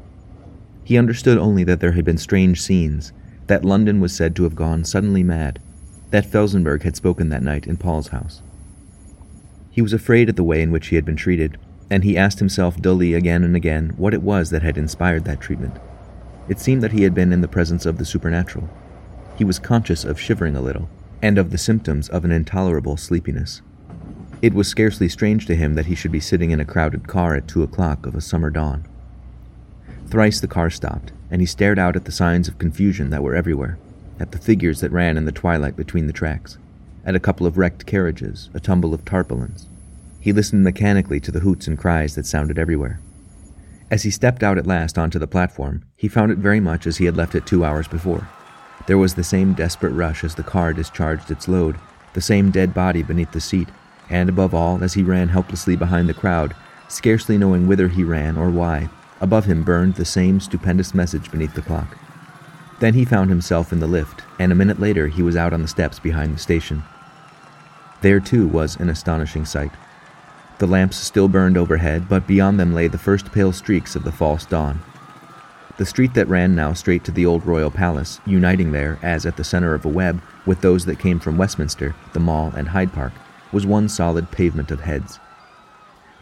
He 0.85 0.99
understood 0.99 1.39
only 1.39 1.65
that 1.65 1.81
there 1.81 1.93
had 1.93 2.05
been 2.05 2.19
strange 2.19 2.61
scenes, 2.61 3.13
that 3.47 3.65
London 3.65 4.01
was 4.01 4.15
said 4.15 4.37
to 4.37 4.45
have 4.45 4.55
gone 4.55 4.85
suddenly 4.85 5.23
mad, 5.23 5.59
that 6.11 6.27
Felsenburgh 6.27 6.83
had 6.83 6.97
spoken 6.97 7.31
that 7.31 7.43
night 7.43 7.67
in 7.67 7.77
Paul's 7.77 8.09
house. 8.09 8.43
He 9.71 9.83
was 9.83 9.93
afraid 9.93 10.29
at 10.29 10.37
the 10.37 10.45
way 10.45 10.63
in 10.63 10.71
which 10.71 10.89
he 10.89 10.97
had 10.97 11.05
been 11.05 11.17
treated, 11.17 11.59
and 11.91 12.05
he 12.05 12.17
asked 12.17 12.39
himself 12.39 12.81
dully 12.81 13.15
again 13.15 13.45
and 13.45 13.55
again 13.55 13.95
what 13.97 14.15
it 14.15 14.23
was 14.23 14.51
that 14.51 14.63
had 14.63 14.77
inspired 14.77 15.25
that 15.25 15.41
treatment. 15.41 15.77
It 16.49 16.61
seemed 16.61 16.83
that 16.83 16.93
he 16.93 17.03
had 17.03 17.15
been 17.15 17.33
in 17.33 17.41
the 17.41 17.49
presence 17.49 17.87
of 17.87 17.99
the 17.99 18.05
supernatural. 18.05 18.69
He 19.37 19.45
was 19.45 19.59
conscious 19.59 20.05
of 20.05 20.21
shivering 20.21 20.57
a 20.57 20.61
little, 20.61 20.89
and 21.23 21.39
of 21.39 21.51
the 21.51 21.59
symptoms 21.59 22.09
of 22.09 22.25
an 22.25 22.31
intolerable 22.31 22.97
sleepiness. 22.97 23.63
It 24.43 24.55
was 24.55 24.69
scarcely 24.69 25.09
strange 25.09 25.47
to 25.47 25.57
him 25.57 25.75
that 25.75 25.87
he 25.87 25.95
should 25.95 26.13
be 26.13 26.21
sitting 26.21 26.51
in 26.51 26.61
a 26.61 26.65
crowded 26.65 27.09
car 27.09 27.35
at 27.35 27.49
two 27.49 27.63
o'clock 27.63 28.07
of 28.07 28.15
a 28.15 28.21
summer 28.21 28.51
dawn. 28.51 28.87
Thrice 30.07 30.41
the 30.41 30.47
car 30.49 30.71
stopped, 30.71 31.13
and 31.31 31.41
he 31.41 31.47
stared 31.47 31.79
out 31.79 31.97
at 31.97 32.05
the 32.05 32.13
signs 32.13 32.47
of 32.47 32.59
confusion 32.59 33.11
that 33.11 33.23
were 33.23 33.35
everywhere, 33.35 33.79
at 34.21 34.33
the 34.33 34.39
figures 34.39 34.81
that 34.81 34.93
ran 34.93 35.17
in 35.17 35.25
the 35.25 35.33
twilight 35.33 35.77
between 35.77 36.07
the 36.07 36.13
tracks, 36.13 36.59
at 37.05 37.17
a 37.17 37.21
couple 37.21 37.47
of 37.47 37.59
wrecked 37.59 37.87
carriages, 37.87 38.51
a 38.55 38.61
tumble 38.61 38.95
of 38.95 39.05
tarpaulins. 39.05 39.67
He 40.27 40.33
listened 40.33 40.65
mechanically 40.65 41.21
to 41.21 41.31
the 41.31 41.39
hoots 41.39 41.69
and 41.69 41.79
cries 41.79 42.17
that 42.17 42.27
sounded 42.27 42.59
everywhere. 42.59 42.99
As 43.93 44.03
he 44.03 44.11
stepped 44.11 44.43
out 44.43 44.59
at 44.59 44.67
last 44.67 44.99
onto 44.99 45.21
the 45.21 45.29
platform, 45.29 45.85
he 45.95 46.09
found 46.09 46.33
it 46.33 46.39
very 46.39 46.59
much 46.59 46.85
as 46.85 46.97
he 46.97 47.05
had 47.05 47.17
left 47.17 47.37
it 47.37 47.47
two 47.47 47.65
hours 47.65 47.87
before. 47.87 48.29
There 48.89 48.99
was 48.99 49.15
the 49.15 49.23
same 49.23 49.55
desperate 49.55 49.93
rush 49.93 50.25
as 50.25 50.35
the 50.35 50.43
car 50.43 50.73
discharged 50.73 51.31
its 51.31 51.47
load, 51.47 51.77
the 52.15 52.21
same 52.21 52.51
dead 52.51 52.75
body 52.75 53.05
beneath 53.05 53.31
the 53.31 53.41
seat, 53.41 53.69
and 54.11 54.29
above 54.29 54.53
all, 54.53 54.83
as 54.83 54.95
he 54.95 55.05
ran 55.05 55.29
helplessly 55.29 55.77
behind 55.77 56.09
the 56.09 56.13
crowd, 56.13 56.57
scarcely 56.89 57.39
knowing 57.39 57.69
whither 57.69 57.87
he 57.87 58.03
ran 58.03 58.37
or 58.37 58.51
why, 58.51 58.91
above 59.21 59.45
him 59.45 59.63
burned 59.63 59.95
the 59.95 60.05
same 60.05 60.41
stupendous 60.41 60.93
message 60.93 61.31
beneath 61.31 61.55
the 61.55 61.63
clock. 61.63 61.97
Then 62.81 62.95
he 62.95 63.05
found 63.05 63.31
himself 63.31 63.73
in 63.73 63.79
the 63.79 63.87
lift, 63.87 64.23
and 64.41 64.51
a 64.51 64.57
minute 64.57 64.81
later 64.81 65.07
he 65.07 65.23
was 65.23 65.37
out 65.37 65.53
on 65.53 65.63
the 65.63 65.69
steps 65.69 66.01
behind 66.01 66.35
the 66.35 66.41
station. 66.41 66.83
There, 68.01 68.19
too, 68.19 68.49
was 68.49 68.75
an 68.75 68.91
astonishing 68.91 69.45
sight. 69.45 69.71
The 70.59 70.67
lamps 70.67 70.97
still 70.97 71.29
burned 71.29 71.59
overhead, 71.59 72.09
but 72.09 72.27
beyond 72.27 72.59
them 72.59 72.75
lay 72.75 72.89
the 72.89 72.97
first 72.97 73.31
pale 73.31 73.53
streaks 73.53 73.95
of 73.95 74.05
the 74.05 74.13
false 74.13 74.47
dawn. 74.47 74.81
The 75.77 75.85
street 75.85 76.15
that 76.15 76.29
ran 76.29 76.55
now 76.55 76.73
straight 76.73 77.05
to 77.05 77.13
the 77.13 77.27
old 77.27 77.45
royal 77.45 77.71
palace, 77.71 78.21
uniting 78.25 78.73
there, 78.73 78.99
as 79.03 79.27
at 79.27 79.37
the 79.37 79.45
center 79.45 79.75
of 79.75 79.85
a 79.85 79.89
web, 79.89 80.23
with 80.47 80.63
those 80.63 80.87
that 80.87 80.99
came 80.99 81.21
from 81.21 81.37
Westminster, 81.37 81.95
the 82.15 82.21
Mall, 82.21 82.55
and 82.57 82.69
Hyde 82.69 82.95
Park, 82.95 83.13
was 83.53 83.67
one 83.67 83.91
solid 83.91 84.31
pavement 84.31 84.71
of 84.71 84.81
heads. 84.81 85.19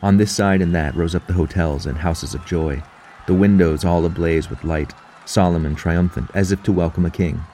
On 0.03 0.17
this 0.17 0.33
side 0.33 0.61
and 0.61 0.75
that 0.75 0.97
rose 0.97 1.15
up 1.15 1.29
the 1.29 1.35
hotels 1.35 1.87
and 1.87 1.99
houses 1.99 2.35
of 2.35 2.45
joy, 2.45 2.83
the 3.29 3.35
windows 3.35 3.85
all 3.85 4.05
ablaze 4.05 4.51
with 4.51 4.65
light, 4.65 4.93
solemn 5.25 5.65
and 5.65 5.77
triumphant, 5.77 6.29
as 6.35 6.51
if 6.51 6.61
to 6.65 6.73
welcome 6.73 7.07
a 7.07 7.11
king, 7.11 7.45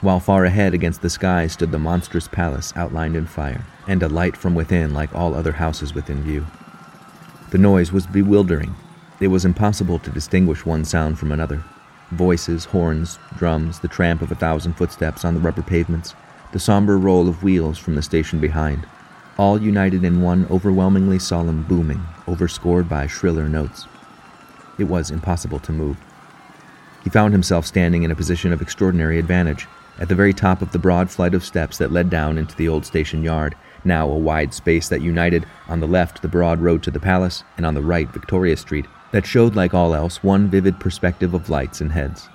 while 0.00 0.20
far 0.20 0.44
ahead 0.44 0.74
against 0.74 1.02
the 1.02 1.10
sky 1.10 1.46
stood 1.46 1.72
the 1.72 1.78
monstrous 1.78 2.28
palace 2.28 2.72
outlined 2.76 3.16
in 3.16 3.26
fire 3.26 3.64
and 3.86 4.02
a 4.02 4.08
light 4.08 4.36
from 4.36 4.54
within 4.54 4.94
like 4.94 5.12
all 5.14 5.34
other 5.34 5.52
houses 5.52 5.94
within 5.94 6.22
view. 6.22 6.46
The 7.50 7.58
noise 7.58 7.92
was 7.92 8.06
bewildering. 8.06 8.74
It 9.20 9.28
was 9.28 9.44
impossible 9.44 9.98
to 10.00 10.10
distinguish 10.10 10.64
one 10.64 10.84
sound 10.84 11.18
from 11.18 11.32
another. 11.32 11.64
Voices, 12.10 12.66
horns, 12.66 13.18
drums, 13.36 13.80
the 13.80 13.88
tramp 13.88 14.22
of 14.22 14.30
a 14.30 14.36
thousand 14.36 14.74
footsteps 14.74 15.24
on 15.24 15.34
the 15.34 15.40
rubber 15.40 15.62
pavements, 15.62 16.14
the 16.52 16.60
somber 16.60 16.96
roll 16.96 17.28
of 17.28 17.42
wheels 17.42 17.78
from 17.78 17.94
the 17.94 18.02
station 18.02 18.38
behind, 18.38 18.86
all 19.36 19.60
united 19.60 20.04
in 20.04 20.22
one 20.22 20.46
overwhelmingly 20.50 21.18
solemn 21.18 21.62
booming, 21.64 22.02
overscored 22.26 22.88
by 22.88 23.06
shriller 23.06 23.48
notes. 23.48 23.86
It 24.78 24.84
was 24.84 25.10
impossible 25.10 25.58
to 25.60 25.72
move. 25.72 25.96
He 27.02 27.10
found 27.10 27.32
himself 27.32 27.66
standing 27.66 28.02
in 28.02 28.10
a 28.10 28.16
position 28.16 28.52
of 28.52 28.62
extraordinary 28.62 29.18
advantage, 29.18 29.66
at 29.98 30.08
the 30.08 30.14
very 30.14 30.32
top 30.32 30.62
of 30.62 30.72
the 30.72 30.78
broad 30.78 31.10
flight 31.10 31.34
of 31.34 31.44
steps 31.44 31.78
that 31.78 31.92
led 31.92 32.08
down 32.10 32.38
into 32.38 32.54
the 32.56 32.68
old 32.68 32.86
station 32.86 33.22
yard, 33.22 33.54
now 33.84 34.08
a 34.08 34.16
wide 34.16 34.54
space 34.54 34.88
that 34.88 35.02
united, 35.02 35.46
on 35.68 35.80
the 35.80 35.86
left, 35.86 36.22
the 36.22 36.28
broad 36.28 36.60
road 36.60 36.82
to 36.82 36.90
the 36.90 37.00
palace, 37.00 37.42
and 37.56 37.64
on 37.64 37.74
the 37.74 37.82
right, 37.82 38.08
Victoria 38.08 38.56
Street, 38.56 38.86
that 39.12 39.26
showed, 39.26 39.56
like 39.56 39.74
all 39.74 39.94
else, 39.94 40.22
one 40.22 40.48
vivid 40.48 40.78
perspective 40.78 41.34
of 41.34 41.48
lights 41.48 41.80
and 41.80 41.92
heads. 41.92 42.28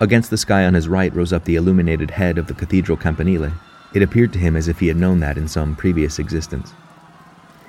Against 0.00 0.30
the 0.30 0.36
sky 0.36 0.64
on 0.64 0.74
his 0.74 0.88
right 0.88 1.14
rose 1.14 1.32
up 1.32 1.44
the 1.44 1.56
illuminated 1.56 2.10
head 2.10 2.38
of 2.38 2.46
the 2.46 2.54
Cathedral 2.54 2.96
Campanile. 2.96 3.52
It 3.94 4.02
appeared 4.02 4.32
to 4.32 4.38
him 4.38 4.56
as 4.56 4.68
if 4.68 4.80
he 4.80 4.88
had 4.88 4.96
known 4.96 5.20
that 5.20 5.38
in 5.38 5.46
some 5.48 5.76
previous 5.76 6.18
existence. 6.18 6.72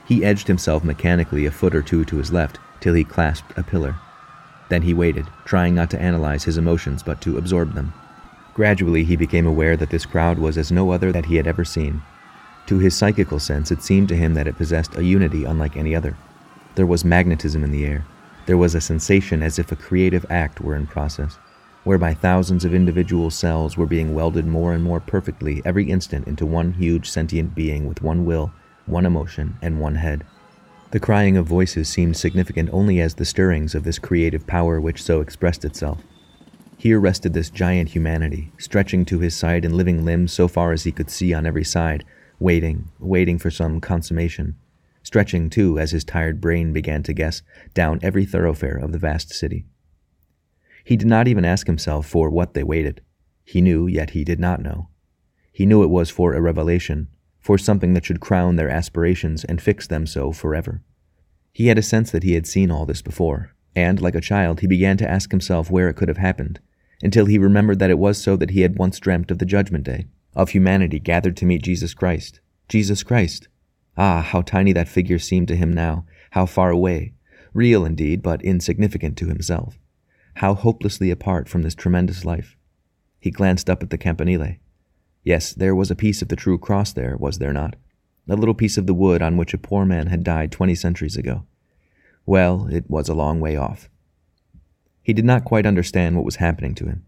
He 0.05 0.25
edged 0.25 0.47
himself 0.47 0.83
mechanically 0.83 1.45
a 1.45 1.51
foot 1.51 1.75
or 1.75 1.81
two 1.81 2.05
to 2.05 2.17
his 2.17 2.31
left 2.31 2.59
till 2.79 2.93
he 2.93 3.03
clasped 3.03 3.57
a 3.57 3.63
pillar. 3.63 3.95
Then 4.69 4.81
he 4.81 4.93
waited, 4.93 5.27
trying 5.45 5.75
not 5.75 5.89
to 5.91 6.01
analyze 6.01 6.43
his 6.43 6.57
emotions 6.57 7.03
but 7.03 7.21
to 7.21 7.37
absorb 7.37 7.73
them. 7.73 7.93
Gradually, 8.53 9.03
he 9.03 9.15
became 9.15 9.47
aware 9.47 9.75
that 9.75 9.89
this 9.89 10.05
crowd 10.05 10.37
was 10.37 10.57
as 10.57 10.71
no 10.71 10.91
other 10.91 11.11
that 11.11 11.25
he 11.25 11.37
had 11.37 11.47
ever 11.47 11.65
seen. 11.65 12.01
To 12.67 12.77
his 12.77 12.95
psychical 12.95 13.39
sense, 13.39 13.71
it 13.71 13.81
seemed 13.81 14.07
to 14.09 14.15
him 14.15 14.35
that 14.35 14.47
it 14.47 14.57
possessed 14.57 14.95
a 14.95 15.03
unity 15.03 15.43
unlike 15.43 15.75
any 15.75 15.95
other. 15.95 16.15
There 16.75 16.85
was 16.85 17.03
magnetism 17.03 17.63
in 17.63 17.71
the 17.71 17.85
air. 17.85 18.05
There 18.45 18.57
was 18.57 18.75
a 18.75 18.81
sensation 18.81 19.41
as 19.41 19.57
if 19.57 19.71
a 19.71 19.75
creative 19.75 20.25
act 20.29 20.61
were 20.61 20.75
in 20.75 20.85
process, 20.85 21.37
whereby 21.83 22.13
thousands 22.13 22.63
of 22.63 22.73
individual 22.73 23.31
cells 23.31 23.75
were 23.75 23.87
being 23.87 24.13
welded 24.13 24.45
more 24.45 24.73
and 24.73 24.83
more 24.83 24.99
perfectly 24.99 25.61
every 25.65 25.89
instant 25.89 26.27
into 26.27 26.45
one 26.45 26.73
huge 26.73 27.09
sentient 27.09 27.55
being 27.55 27.87
with 27.87 28.01
one 28.01 28.23
will, 28.23 28.51
one 28.85 29.05
emotion, 29.05 29.57
and 29.61 29.79
one 29.79 29.95
head. 29.95 30.25
The 30.91 30.99
crying 30.99 31.37
of 31.37 31.47
voices 31.47 31.89
seemed 31.89 32.17
significant 32.17 32.69
only 32.71 33.01
as 33.01 33.15
the 33.15 33.25
stirrings 33.25 33.73
of 33.73 33.83
this 33.83 33.97
creative 33.97 34.45
power 34.45 34.79
which 34.79 35.01
so 35.01 35.21
expressed 35.21 35.65
itself. 35.65 35.99
Here 36.83 36.99
rested 36.99 37.31
this 37.31 37.49
giant 37.49 37.91
humanity, 37.91 38.51
stretching 38.57 39.05
to 39.05 39.19
his 39.19 39.33
side 39.33 39.63
in 39.63 39.77
living 39.77 40.03
limbs 40.03 40.33
so 40.33 40.49
far 40.49 40.73
as 40.73 40.83
he 40.83 40.91
could 40.91 41.09
see 41.09 41.33
on 41.33 41.45
every 41.45 41.63
side, 41.63 42.03
waiting, 42.39 42.89
waiting 42.99 43.39
for 43.39 43.49
some 43.49 43.79
consummation, 43.79 44.57
stretching, 45.01 45.49
too, 45.49 45.79
as 45.79 45.91
his 45.91 46.03
tired 46.03 46.41
brain 46.41 46.73
began 46.73 47.01
to 47.03 47.13
guess, 47.13 47.41
down 47.73 48.01
every 48.03 48.25
thoroughfare 48.25 48.75
of 48.75 48.91
the 48.91 48.97
vast 48.97 49.31
city. 49.31 49.63
He 50.83 50.97
did 50.97 51.07
not 51.07 51.25
even 51.25 51.45
ask 51.45 51.67
himself 51.67 52.05
for 52.05 52.29
what 52.29 52.53
they 52.53 52.63
waited. 52.63 52.99
He 53.45 53.61
knew, 53.61 53.87
yet 53.87 54.09
he 54.09 54.25
did 54.25 54.41
not 54.41 54.61
know. 54.61 54.89
He 55.53 55.65
knew 55.65 55.83
it 55.83 55.89
was 55.89 56.09
for 56.09 56.33
a 56.33 56.41
revelation, 56.41 57.07
for 57.39 57.57
something 57.57 57.93
that 57.93 58.03
should 58.03 58.19
crown 58.19 58.57
their 58.57 58.69
aspirations 58.69 59.45
and 59.45 59.61
fix 59.61 59.87
them 59.87 60.05
so 60.05 60.33
forever. 60.33 60.81
He 61.53 61.67
had 61.67 61.77
a 61.77 61.81
sense 61.81 62.11
that 62.11 62.23
he 62.23 62.33
had 62.33 62.45
seen 62.45 62.69
all 62.69 62.85
this 62.85 63.01
before, 63.01 63.55
and, 63.73 64.01
like 64.01 64.15
a 64.15 64.19
child, 64.19 64.59
he 64.59 64.67
began 64.67 64.97
to 64.97 65.09
ask 65.09 65.31
himself 65.31 65.71
where 65.71 65.87
it 65.87 65.95
could 65.95 66.09
have 66.09 66.17
happened, 66.17 66.59
until 67.01 67.25
he 67.25 67.37
remembered 67.37 67.79
that 67.79 67.89
it 67.89 67.97
was 67.97 68.21
so 68.21 68.35
that 68.35 68.51
he 68.51 68.61
had 68.61 68.77
once 68.77 68.99
dreamt 68.99 69.31
of 69.31 69.39
the 69.39 69.45
Judgment 69.45 69.83
Day, 69.83 70.05
of 70.35 70.49
humanity 70.49 70.99
gathered 70.99 71.35
to 71.37 71.45
meet 71.45 71.63
Jesus 71.63 71.93
Christ. 71.93 72.39
Jesus 72.69 73.03
Christ! 73.03 73.47
Ah, 73.97 74.21
how 74.21 74.41
tiny 74.41 74.73
that 74.73 74.87
figure 74.87 75.19
seemed 75.19 75.47
to 75.49 75.55
him 75.55 75.71
now, 75.71 76.05
how 76.31 76.45
far 76.45 76.71
away, 76.71 77.13
real 77.53 77.85
indeed, 77.85 78.21
but 78.21 78.41
insignificant 78.41 79.17
to 79.17 79.27
himself. 79.27 79.77
How 80.35 80.55
hopelessly 80.55 81.11
apart 81.11 81.47
from 81.47 81.61
this 81.61 81.75
tremendous 81.75 82.25
life. 82.25 82.57
He 83.19 83.31
glanced 83.31 83.69
up 83.69 83.83
at 83.83 83.89
the 83.89 83.97
campanile. 83.97 84.55
Yes, 85.23 85.53
there 85.53 85.75
was 85.75 85.91
a 85.91 85.95
piece 85.95 86.21
of 86.21 86.27
the 86.27 86.35
true 86.35 86.57
cross 86.57 86.91
there, 86.91 87.15
was 87.17 87.37
there 87.37 87.53
not? 87.53 87.75
A 88.27 88.35
little 88.35 88.55
piece 88.55 88.77
of 88.77 88.87
the 88.87 88.93
wood 88.93 89.21
on 89.21 89.37
which 89.37 89.53
a 89.53 89.57
poor 89.57 89.85
man 89.85 90.07
had 90.07 90.23
died 90.23 90.51
twenty 90.51 90.75
centuries 90.75 91.17
ago. 91.17 91.45
Well, 92.25 92.67
it 92.71 92.89
was 92.89 93.09
a 93.09 93.13
long 93.13 93.39
way 93.39 93.55
off. 93.55 93.89
He 95.03 95.13
did 95.13 95.25
not 95.25 95.43
quite 95.43 95.65
understand 95.65 96.15
what 96.15 96.25
was 96.25 96.37
happening 96.37 96.73
to 96.75 96.85
him. 96.85 97.05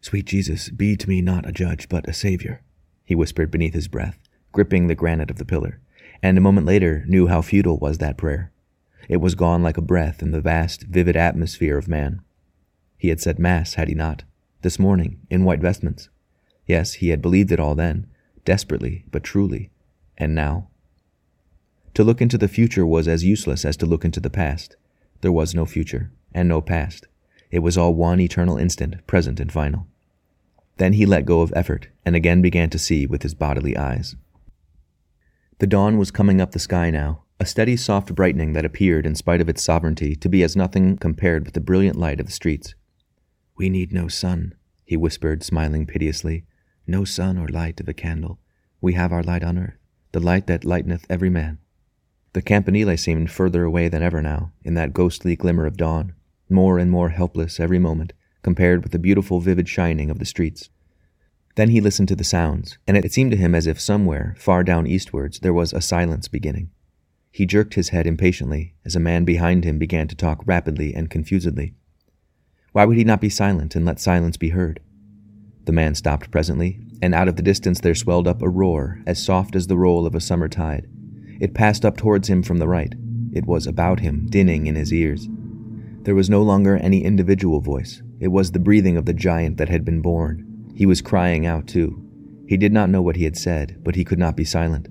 Sweet 0.00 0.26
Jesus, 0.26 0.70
be 0.70 0.96
to 0.96 1.08
me 1.08 1.20
not 1.20 1.48
a 1.48 1.52
judge, 1.52 1.88
but 1.88 2.08
a 2.08 2.12
Savior, 2.12 2.62
he 3.04 3.14
whispered 3.14 3.50
beneath 3.50 3.74
his 3.74 3.88
breath, 3.88 4.18
gripping 4.52 4.86
the 4.86 4.94
granite 4.94 5.30
of 5.30 5.38
the 5.38 5.44
pillar, 5.44 5.80
and 6.22 6.38
a 6.38 6.42
moment 6.42 6.66
later 6.66 7.04
knew 7.06 7.26
how 7.26 7.42
futile 7.42 7.78
was 7.78 7.98
that 7.98 8.16
prayer. 8.16 8.52
It 9.08 9.16
was 9.16 9.34
gone 9.34 9.62
like 9.62 9.76
a 9.76 9.82
breath 9.82 10.22
in 10.22 10.30
the 10.30 10.40
vast, 10.40 10.84
vivid 10.84 11.16
atmosphere 11.16 11.76
of 11.76 11.88
man. 11.88 12.22
He 12.96 13.08
had 13.08 13.20
said 13.20 13.38
Mass, 13.38 13.74
had 13.74 13.88
he 13.88 13.94
not? 13.94 14.22
This 14.62 14.78
morning, 14.78 15.20
in 15.28 15.44
white 15.44 15.60
vestments. 15.60 16.08
Yes, 16.66 16.94
he 16.94 17.08
had 17.08 17.20
believed 17.20 17.52
it 17.52 17.60
all 17.60 17.74
then, 17.74 18.06
desperately, 18.44 19.04
but 19.10 19.24
truly. 19.24 19.70
And 20.16 20.34
now? 20.34 20.68
To 21.94 22.04
look 22.04 22.22
into 22.22 22.38
the 22.38 22.48
future 22.48 22.86
was 22.86 23.06
as 23.06 23.24
useless 23.24 23.64
as 23.64 23.76
to 23.78 23.86
look 23.86 24.04
into 24.04 24.20
the 24.20 24.30
past. 24.30 24.76
There 25.24 25.32
was 25.32 25.54
no 25.54 25.64
future, 25.64 26.12
and 26.34 26.50
no 26.50 26.60
past. 26.60 27.08
It 27.50 27.60
was 27.60 27.78
all 27.78 27.94
one 27.94 28.20
eternal 28.20 28.58
instant, 28.58 29.06
present 29.06 29.40
and 29.40 29.50
final. 29.50 29.86
Then 30.76 30.92
he 30.92 31.06
let 31.06 31.24
go 31.24 31.40
of 31.40 31.50
effort 31.56 31.88
and 32.04 32.14
again 32.14 32.42
began 32.42 32.68
to 32.68 32.78
see 32.78 33.06
with 33.06 33.22
his 33.22 33.32
bodily 33.32 33.74
eyes. 33.74 34.16
The 35.60 35.66
dawn 35.66 35.96
was 35.96 36.10
coming 36.10 36.42
up 36.42 36.50
the 36.50 36.58
sky 36.58 36.90
now, 36.90 37.22
a 37.40 37.46
steady 37.46 37.74
soft 37.74 38.14
brightening 38.14 38.52
that 38.52 38.66
appeared, 38.66 39.06
in 39.06 39.14
spite 39.14 39.40
of 39.40 39.48
its 39.48 39.62
sovereignty, 39.62 40.14
to 40.14 40.28
be 40.28 40.42
as 40.42 40.56
nothing 40.56 40.98
compared 40.98 41.46
with 41.46 41.54
the 41.54 41.60
brilliant 41.60 41.96
light 41.96 42.20
of 42.20 42.26
the 42.26 42.32
streets. 42.32 42.74
We 43.56 43.70
need 43.70 43.94
no 43.94 44.08
sun, 44.08 44.52
he 44.84 44.98
whispered, 44.98 45.42
smiling 45.42 45.86
piteously, 45.86 46.44
no 46.86 47.06
sun 47.06 47.38
or 47.38 47.48
light 47.48 47.80
of 47.80 47.88
a 47.88 47.94
candle. 47.94 48.40
We 48.82 48.92
have 48.92 49.10
our 49.10 49.22
light 49.22 49.42
on 49.42 49.56
earth, 49.56 49.78
the 50.12 50.20
light 50.20 50.48
that 50.48 50.66
lighteneth 50.66 51.06
every 51.08 51.30
man. 51.30 51.60
The 52.34 52.42
campanile 52.42 52.96
seemed 52.96 53.30
further 53.30 53.62
away 53.62 53.88
than 53.88 54.02
ever 54.02 54.20
now, 54.20 54.52
in 54.64 54.74
that 54.74 54.92
ghostly 54.92 55.36
glimmer 55.36 55.66
of 55.66 55.76
dawn, 55.76 56.14
more 56.50 56.80
and 56.80 56.90
more 56.90 57.10
helpless 57.10 57.60
every 57.60 57.78
moment, 57.78 58.12
compared 58.42 58.82
with 58.82 58.90
the 58.90 58.98
beautiful 58.98 59.40
vivid 59.40 59.68
shining 59.68 60.10
of 60.10 60.18
the 60.18 60.24
streets. 60.24 60.68
Then 61.54 61.70
he 61.70 61.80
listened 61.80 62.08
to 62.08 62.16
the 62.16 62.24
sounds, 62.24 62.76
and 62.88 62.96
it 62.96 63.12
seemed 63.12 63.30
to 63.30 63.36
him 63.36 63.54
as 63.54 63.68
if 63.68 63.80
somewhere, 63.80 64.34
far 64.36 64.64
down 64.64 64.88
eastwards, 64.88 65.38
there 65.38 65.52
was 65.52 65.72
a 65.72 65.80
silence 65.80 66.26
beginning. 66.26 66.70
He 67.30 67.46
jerked 67.46 67.74
his 67.74 67.90
head 67.90 68.04
impatiently 68.04 68.74
as 68.84 68.96
a 68.96 69.00
man 69.00 69.24
behind 69.24 69.64
him 69.64 69.78
began 69.78 70.08
to 70.08 70.16
talk 70.16 70.42
rapidly 70.44 70.92
and 70.92 71.08
confusedly. 71.08 71.74
Why 72.72 72.84
would 72.84 72.96
he 72.96 73.04
not 73.04 73.20
be 73.20 73.28
silent 73.28 73.76
and 73.76 73.86
let 73.86 74.00
silence 74.00 74.36
be 74.36 74.48
heard? 74.48 74.80
The 75.66 75.72
man 75.72 75.94
stopped 75.94 76.32
presently, 76.32 76.80
and 77.00 77.14
out 77.14 77.28
of 77.28 77.36
the 77.36 77.42
distance 77.42 77.78
there 77.78 77.94
swelled 77.94 78.26
up 78.26 78.42
a 78.42 78.48
roar 78.48 79.02
as 79.06 79.24
soft 79.24 79.54
as 79.54 79.68
the 79.68 79.78
roll 79.78 80.04
of 80.04 80.16
a 80.16 80.20
summer 80.20 80.48
tide. 80.48 80.88
It 81.40 81.54
passed 81.54 81.84
up 81.84 81.96
towards 81.96 82.28
him 82.28 82.42
from 82.42 82.58
the 82.58 82.68
right. 82.68 82.94
It 83.32 83.46
was 83.46 83.66
about 83.66 84.00
him, 84.00 84.26
dinning 84.28 84.66
in 84.66 84.74
his 84.74 84.92
ears. 84.92 85.28
There 86.02 86.14
was 86.14 86.30
no 86.30 86.42
longer 86.42 86.76
any 86.76 87.02
individual 87.02 87.60
voice. 87.60 88.02
It 88.20 88.28
was 88.28 88.52
the 88.52 88.58
breathing 88.58 88.96
of 88.96 89.06
the 89.06 89.14
giant 89.14 89.56
that 89.56 89.68
had 89.68 89.84
been 89.84 90.02
born. 90.02 90.72
He 90.74 90.86
was 90.86 91.02
crying 91.02 91.46
out, 91.46 91.66
too. 91.66 92.00
He 92.46 92.56
did 92.56 92.72
not 92.72 92.90
know 92.90 93.02
what 93.02 93.16
he 93.16 93.24
had 93.24 93.36
said, 93.36 93.78
but 93.82 93.96
he 93.96 94.04
could 94.04 94.18
not 94.18 94.36
be 94.36 94.44
silent. 94.44 94.88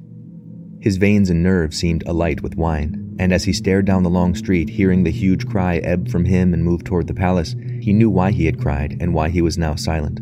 His 0.80 0.98
veins 0.98 1.30
and 1.30 1.44
nerves 1.44 1.78
seemed 1.78 2.04
alight 2.06 2.42
with 2.42 2.58
wine, 2.58 3.16
and 3.20 3.32
as 3.32 3.44
he 3.44 3.54
stared 3.54 3.86
down 3.86 4.04
the 4.04 4.10
long 4.10 4.36
street, 4.36 4.70
hearing 4.70 5.04
the 5.04 5.12
huge 5.12 5.48
cry 5.48 5.78
ebb 5.78 6.10
from 6.10 6.26
him 6.26 6.54
and 6.54 6.64
move 6.64 6.84
toward 6.84 7.08
the 7.08 7.14
palace, 7.14 7.56
he 7.80 7.94
knew 7.94 8.10
why 8.10 8.32
he 8.32 8.46
had 8.46 8.60
cried 8.60 8.98
and 9.00 9.14
why 9.14 9.30
he 9.30 9.42
was 9.42 9.58
now 9.58 9.76
silent. 9.76 10.20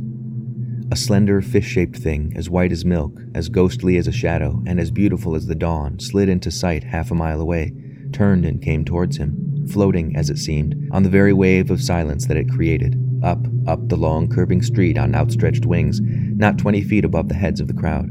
A 0.92 0.96
slender, 0.98 1.42
fish 1.42 1.68
shaped 1.68 1.98
thing, 1.98 2.34
as 2.36 2.50
white 2.50 2.74
as 2.74 2.84
milk, 2.84 3.18
as 3.34 3.48
ghostly 3.48 3.96
as 3.96 4.08
a 4.08 4.12
shadow, 4.12 4.62
and 4.68 4.78
as 4.78 4.92
beautiful 4.92 5.36
as 5.36 5.48
the 5.48 5.56
dawn, 5.56 5.98
slid 6.00 6.28
into 6.28 6.52
sight 6.52 6.84
half 6.84 7.12
a 7.12 7.16
mile 7.16 7.40
away, 7.40 7.74
turned 8.12 8.46
and 8.46 8.62
came 8.62 8.84
towards 8.84 9.16
him, 9.16 9.66
floating, 9.70 10.14
as 10.18 10.30
it 10.30 10.38
seemed, 10.38 10.76
on 10.92 11.04
the 11.04 11.10
very 11.10 11.32
wave 11.32 11.72
of 11.72 11.82
silence 11.82 12.28
that 12.28 12.36
it 12.36 12.50
created, 12.50 13.02
up, 13.24 13.40
up 13.68 13.88
the 13.88 13.96
long, 13.96 14.28
curving 14.28 14.62
street 14.62 14.98
on 14.98 15.16
outstretched 15.16 15.66
wings, 15.66 16.02
not 16.02 16.58
twenty 16.58 16.82
feet 16.82 17.06
above 17.06 17.30
the 17.30 17.36
heads 17.36 17.62
of 17.62 17.70
the 17.70 17.74
crowd. 17.74 18.10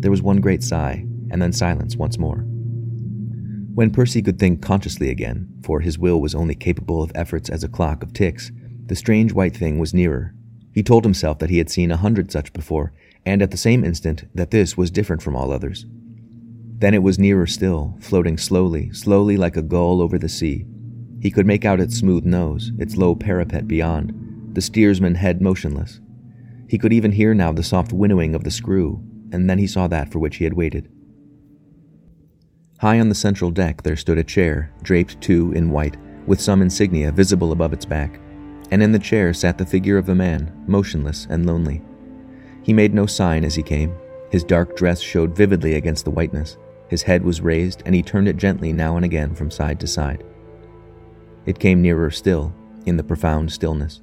There 0.00 0.10
was 0.10 0.22
one 0.22 0.40
great 0.40 0.62
sigh, 0.62 1.04
and 1.30 1.42
then 1.42 1.52
silence 1.52 1.96
once 1.96 2.16
more. 2.16 2.46
When 3.74 3.90
Percy 3.90 4.22
could 4.22 4.38
think 4.38 4.62
consciously 4.62 5.10
again, 5.10 5.48
for 5.62 5.80
his 5.80 5.98
will 5.98 6.22
was 6.22 6.34
only 6.34 6.54
capable 6.54 7.02
of 7.02 7.12
efforts 7.14 7.50
as 7.50 7.62
a 7.62 7.68
clock 7.68 8.02
of 8.02 8.14
ticks, 8.14 8.50
the 8.86 8.96
strange 8.96 9.34
white 9.34 9.54
thing 9.54 9.78
was 9.78 9.92
nearer, 9.92 10.32
he 10.76 10.82
told 10.82 11.04
himself 11.04 11.38
that 11.38 11.48
he 11.48 11.56
had 11.56 11.70
seen 11.70 11.90
a 11.90 11.96
hundred 11.96 12.30
such 12.30 12.52
before, 12.52 12.92
and 13.24 13.40
at 13.40 13.50
the 13.50 13.56
same 13.56 13.82
instant 13.82 14.28
that 14.34 14.50
this 14.50 14.76
was 14.76 14.90
different 14.90 15.22
from 15.22 15.34
all 15.34 15.50
others. 15.50 15.86
Then 16.78 16.92
it 16.92 17.02
was 17.02 17.18
nearer 17.18 17.46
still, 17.46 17.96
floating 17.98 18.36
slowly, 18.36 18.92
slowly 18.92 19.38
like 19.38 19.56
a 19.56 19.62
gull 19.62 20.02
over 20.02 20.18
the 20.18 20.28
sea. 20.28 20.66
He 21.18 21.30
could 21.30 21.46
make 21.46 21.64
out 21.64 21.80
its 21.80 21.96
smooth 21.96 22.26
nose, 22.26 22.72
its 22.78 22.98
low 22.98 23.14
parapet 23.14 23.66
beyond, 23.66 24.12
the 24.52 24.60
steersman's 24.60 25.16
head 25.16 25.40
motionless. 25.40 25.98
He 26.68 26.76
could 26.76 26.92
even 26.92 27.12
hear 27.12 27.32
now 27.32 27.52
the 27.52 27.62
soft 27.62 27.94
winnowing 27.94 28.34
of 28.34 28.44
the 28.44 28.50
screw, 28.50 29.02
and 29.32 29.48
then 29.48 29.56
he 29.56 29.66
saw 29.66 29.88
that 29.88 30.12
for 30.12 30.18
which 30.18 30.36
he 30.36 30.44
had 30.44 30.52
waited. 30.52 30.90
High 32.80 33.00
on 33.00 33.08
the 33.08 33.14
central 33.14 33.50
deck 33.50 33.82
there 33.82 33.96
stood 33.96 34.18
a 34.18 34.24
chair, 34.24 34.70
draped 34.82 35.22
too 35.22 35.52
in 35.52 35.70
white, 35.70 35.96
with 36.26 36.38
some 36.38 36.60
insignia 36.60 37.12
visible 37.12 37.50
above 37.50 37.72
its 37.72 37.86
back 37.86 38.20
and 38.70 38.82
in 38.82 38.92
the 38.92 38.98
chair 38.98 39.32
sat 39.32 39.58
the 39.58 39.66
figure 39.66 39.98
of 39.98 40.08
a 40.08 40.14
man, 40.14 40.52
motionless 40.66 41.26
and 41.30 41.46
lonely. 41.46 41.82
He 42.62 42.72
made 42.72 42.94
no 42.94 43.06
sign 43.06 43.44
as 43.44 43.54
he 43.54 43.62
came. 43.62 43.94
His 44.30 44.44
dark 44.44 44.76
dress 44.76 45.00
showed 45.00 45.36
vividly 45.36 45.74
against 45.74 46.04
the 46.04 46.10
whiteness. 46.10 46.58
His 46.88 47.02
head 47.02 47.22
was 47.22 47.40
raised, 47.40 47.82
and 47.86 47.94
he 47.94 48.02
turned 48.02 48.28
it 48.28 48.36
gently 48.36 48.72
now 48.72 48.96
and 48.96 49.04
again 49.04 49.34
from 49.34 49.50
side 49.50 49.78
to 49.80 49.86
side. 49.86 50.24
It 51.46 51.58
came 51.58 51.82
nearer 51.82 52.10
still, 52.10 52.52
in 52.86 52.96
the 52.96 53.04
profound 53.04 53.52
stillness. 53.52 54.02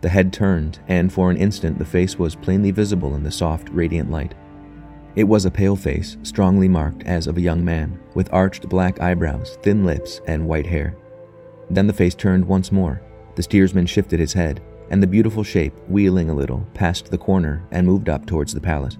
The 0.00 0.08
head 0.08 0.32
turned, 0.32 0.78
and 0.88 1.12
for 1.12 1.30
an 1.30 1.36
instant 1.36 1.78
the 1.78 1.84
face 1.84 2.18
was 2.18 2.34
plainly 2.34 2.70
visible 2.70 3.14
in 3.14 3.22
the 3.22 3.30
soft, 3.30 3.68
radiant 3.70 4.10
light. 4.10 4.34
It 5.16 5.24
was 5.24 5.44
a 5.44 5.50
pale 5.50 5.76
face, 5.76 6.16
strongly 6.22 6.68
marked 6.68 7.02
as 7.02 7.26
of 7.26 7.36
a 7.36 7.42
young 7.42 7.64
man, 7.64 7.98
with 8.14 8.32
arched 8.32 8.68
black 8.68 9.00
eyebrows, 9.00 9.58
thin 9.62 9.84
lips, 9.84 10.20
and 10.26 10.48
white 10.48 10.66
hair. 10.66 10.96
Then 11.68 11.86
the 11.86 11.92
face 11.92 12.14
turned 12.14 12.46
once 12.46 12.72
more, 12.72 13.02
the 13.40 13.44
steersman 13.44 13.86
shifted 13.86 14.20
his 14.20 14.34
head, 14.34 14.60
and 14.90 15.02
the 15.02 15.06
beautiful 15.06 15.42
shape, 15.42 15.72
wheeling 15.88 16.28
a 16.28 16.34
little, 16.34 16.68
passed 16.74 17.10
the 17.10 17.16
corner 17.16 17.66
and 17.70 17.86
moved 17.86 18.10
up 18.10 18.26
towards 18.26 18.52
the 18.52 18.60
palace. 18.60 18.98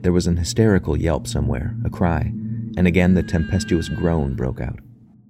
There 0.00 0.14
was 0.14 0.26
an 0.26 0.38
hysterical 0.38 0.96
yelp 0.96 1.26
somewhere, 1.26 1.76
a 1.84 1.90
cry, 1.90 2.32
and 2.78 2.86
again 2.86 3.12
the 3.12 3.22
tempestuous 3.22 3.90
groan 3.90 4.32
broke 4.32 4.62
out. 4.62 4.78